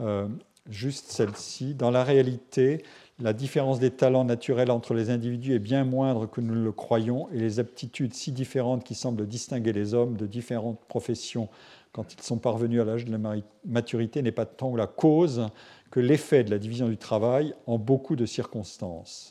Euh, 0.00 0.26
juste 0.68 1.10
celle-ci. 1.10 1.74
Dans 1.74 1.90
la 1.90 2.02
réalité, 2.02 2.82
la 3.20 3.32
différence 3.32 3.78
des 3.78 3.90
talents 3.90 4.24
naturels 4.24 4.70
entre 4.70 4.92
les 4.92 5.10
individus 5.10 5.54
est 5.54 5.60
bien 5.60 5.84
moindre 5.84 6.26
que 6.26 6.40
nous 6.40 6.54
le 6.54 6.72
croyons, 6.72 7.28
et 7.30 7.38
les 7.38 7.60
aptitudes 7.60 8.14
si 8.14 8.32
différentes 8.32 8.84
qui 8.84 8.94
semblent 8.94 9.26
distinguer 9.26 9.72
les 9.72 9.94
hommes 9.94 10.16
de 10.16 10.26
différentes 10.26 10.80
professions 10.88 11.48
quand 11.92 12.12
ils 12.12 12.22
sont 12.22 12.38
parvenus 12.38 12.80
à 12.80 12.84
l'âge 12.84 13.04
de 13.04 13.12
la 13.12 13.36
maturité 13.64 14.20
n'est 14.20 14.32
pas 14.32 14.46
tant 14.46 14.74
la 14.74 14.88
cause 14.88 15.46
que 15.92 16.00
l'effet 16.00 16.42
de 16.42 16.50
la 16.50 16.58
division 16.58 16.88
du 16.88 16.96
travail 16.96 17.54
en 17.68 17.78
beaucoup 17.78 18.16
de 18.16 18.26
circonstances. 18.26 19.30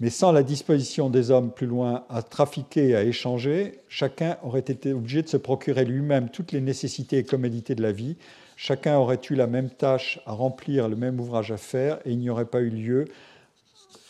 Mais 0.00 0.08
sans 0.08 0.32
la 0.32 0.42
disposition 0.42 1.10
des 1.10 1.30
hommes 1.30 1.52
plus 1.52 1.66
loin 1.66 2.06
à 2.08 2.22
trafiquer 2.22 2.90
et 2.90 2.96
à 2.96 3.02
échanger, 3.02 3.80
chacun 3.88 4.38
aurait 4.42 4.60
été 4.60 4.94
obligé 4.94 5.22
de 5.22 5.28
se 5.28 5.36
procurer 5.36 5.84
lui-même 5.84 6.30
toutes 6.30 6.52
les 6.52 6.60
nécessités 6.62 7.18
et 7.18 7.24
commodités 7.24 7.74
de 7.74 7.82
la 7.82 7.92
vie, 7.92 8.16
chacun 8.58 8.96
aurait 8.96 9.20
eu 9.30 9.36
la 9.36 9.46
même 9.46 9.70
tâche 9.70 10.18
à 10.26 10.32
remplir, 10.32 10.88
le 10.88 10.96
même 10.96 11.20
ouvrage 11.20 11.52
à 11.52 11.56
faire, 11.56 11.98
et 12.04 12.10
il 12.10 12.18
n'y 12.18 12.28
aurait 12.28 12.44
pas 12.44 12.60
eu 12.60 12.70
lieu 12.70 13.04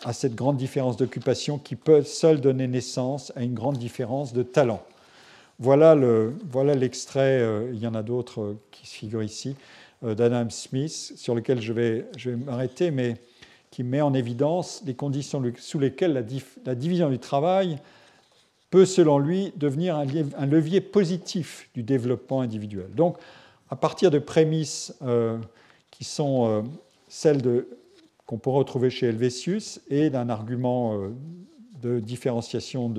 à 0.05 0.15
cette 0.15 0.35
grande 0.35 0.57
différence 0.57 0.97
d'occupation 0.97 1.59
qui 1.59 1.77
peut 1.77 2.03
seule 2.03 2.41
donner 2.41 2.67
naissance 2.67 3.31
à 3.37 3.43
une 3.43 3.53
grande 3.53 3.77
différence 3.77 4.33
de 4.33 4.43
talent. 4.43 4.83
Voilà, 5.59 5.95
l'extrait, 6.75 7.41
euh, 7.41 7.71
il 7.75 7.81
y 7.81 7.87
en 7.87 7.95
a 7.95 8.03
d'autres 8.03 8.41
euh, 8.41 8.59
qui 8.71 8.87
se 8.87 8.95
figurent 8.95 9.23
ici, 9.23 9.55
euh, 10.03 10.15
d'Adam 10.15 10.49
Smith, 10.49 11.13
sur 11.17 11.35
lequel 11.35 11.61
je 11.61 11.73
vais, 11.75 12.07
m'arrêter, 12.47 12.91
mais 12.91 13.17
qui 13.71 13.83
met 13.83 14.01
en 14.01 14.15
évidence 14.15 14.83
les 14.87 14.95
conditions 14.95 15.43
sous 15.59 15.79
lesquelles 15.79 16.15
la, 16.65 16.75
division 16.75 17.11
du 17.11 17.19
travail 17.19 17.79
peut, 18.71 18.87
selon 18.87 19.19
lui, 19.19 19.53
devenir 19.57 19.97
un, 19.97 20.47
levier 20.47 20.81
positif 20.81 21.69
du 21.75 21.83
développement 21.83 22.41
individuel. 22.41 22.89
À 23.71 23.77
partir 23.77 24.11
de 24.11 24.19
prémices 24.19 24.95
qui 25.91 26.05
sont 26.05 26.65
celles 27.09 27.67
qu'on 28.27 28.39
peut 28.39 28.51
retrouver 28.51 28.91
chez 28.91 29.07
Helvétius 29.07 29.81
et 29.89 30.11
d'un 30.11 30.29
argument 30.29 30.99
de 31.83 32.01
différenciation 32.01 32.93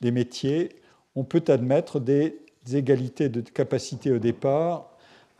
des 0.00 0.10
métiers, 0.10 0.70
on 1.14 1.24
peut 1.24 1.44
admettre 1.48 2.00
des 2.00 2.38
égalités 2.72 3.28
de 3.28 3.40
capacité 3.40 4.10
au 4.12 4.18
départ 4.18 4.90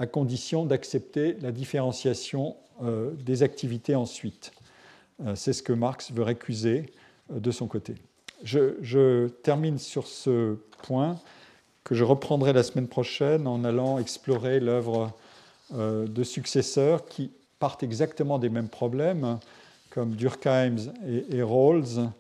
à 0.01 0.07
condition 0.07 0.65
d'accepter 0.65 1.37
la 1.43 1.53
différenciation 1.53 2.57
euh, 2.83 3.11
des 3.27 3.43
activités 3.43 3.95
ensuite. 3.95 4.53
Euh, 5.25 5.35
c'est 5.37 5.53
ce 5.53 5.63
que 5.63 5.75
Marx 5.75 6.11
veut 6.11 6.23
récuser 6.23 6.87
euh, 7.31 7.39
de 7.39 7.51
son 7.51 7.67
côté. 7.67 7.95
Je, 8.43 9.29
termine 9.43 9.79
sur 9.79 10.07
ce 10.07 10.57
point 10.83 11.21
que 11.85 11.95
je 11.95 12.05
reprendrai 12.05 12.53
la 12.53 12.63
semaine 12.63 12.89
prochaine 12.89 13.47
en 13.47 13.65
allant 13.65 13.99
explorer 13.99 14.61
l'œuvre 14.61 15.13
de 15.73 16.25
successeurs 16.25 17.07
qui 17.07 17.31
partent 17.59 17.83
exactement 17.83 18.39
des 18.39 18.49
mêmes 18.49 18.69
problèmes, 18.69 19.39
comme 19.91 20.17
Durkheim 20.17 20.77
et, 21.07 21.37
et 21.37 21.43
Rawls. 21.43 22.11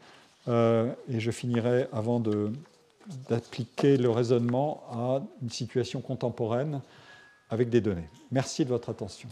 et 0.49 1.20
je 1.20 1.31
finirai 1.31 1.87
avant 1.93 2.20
d'appliquer 3.28 3.97
le 3.97 4.11
raisonnement 4.11 4.82
à 4.93 5.23
une 5.43 5.51
situation 5.51 6.01
contemporaine 6.01 6.81
avec 7.51 7.69
des 7.69 7.81
données. 7.81 8.09
Merci 8.31 8.65
de 8.65 8.70
votre 8.70 8.91
attention. 8.91 9.28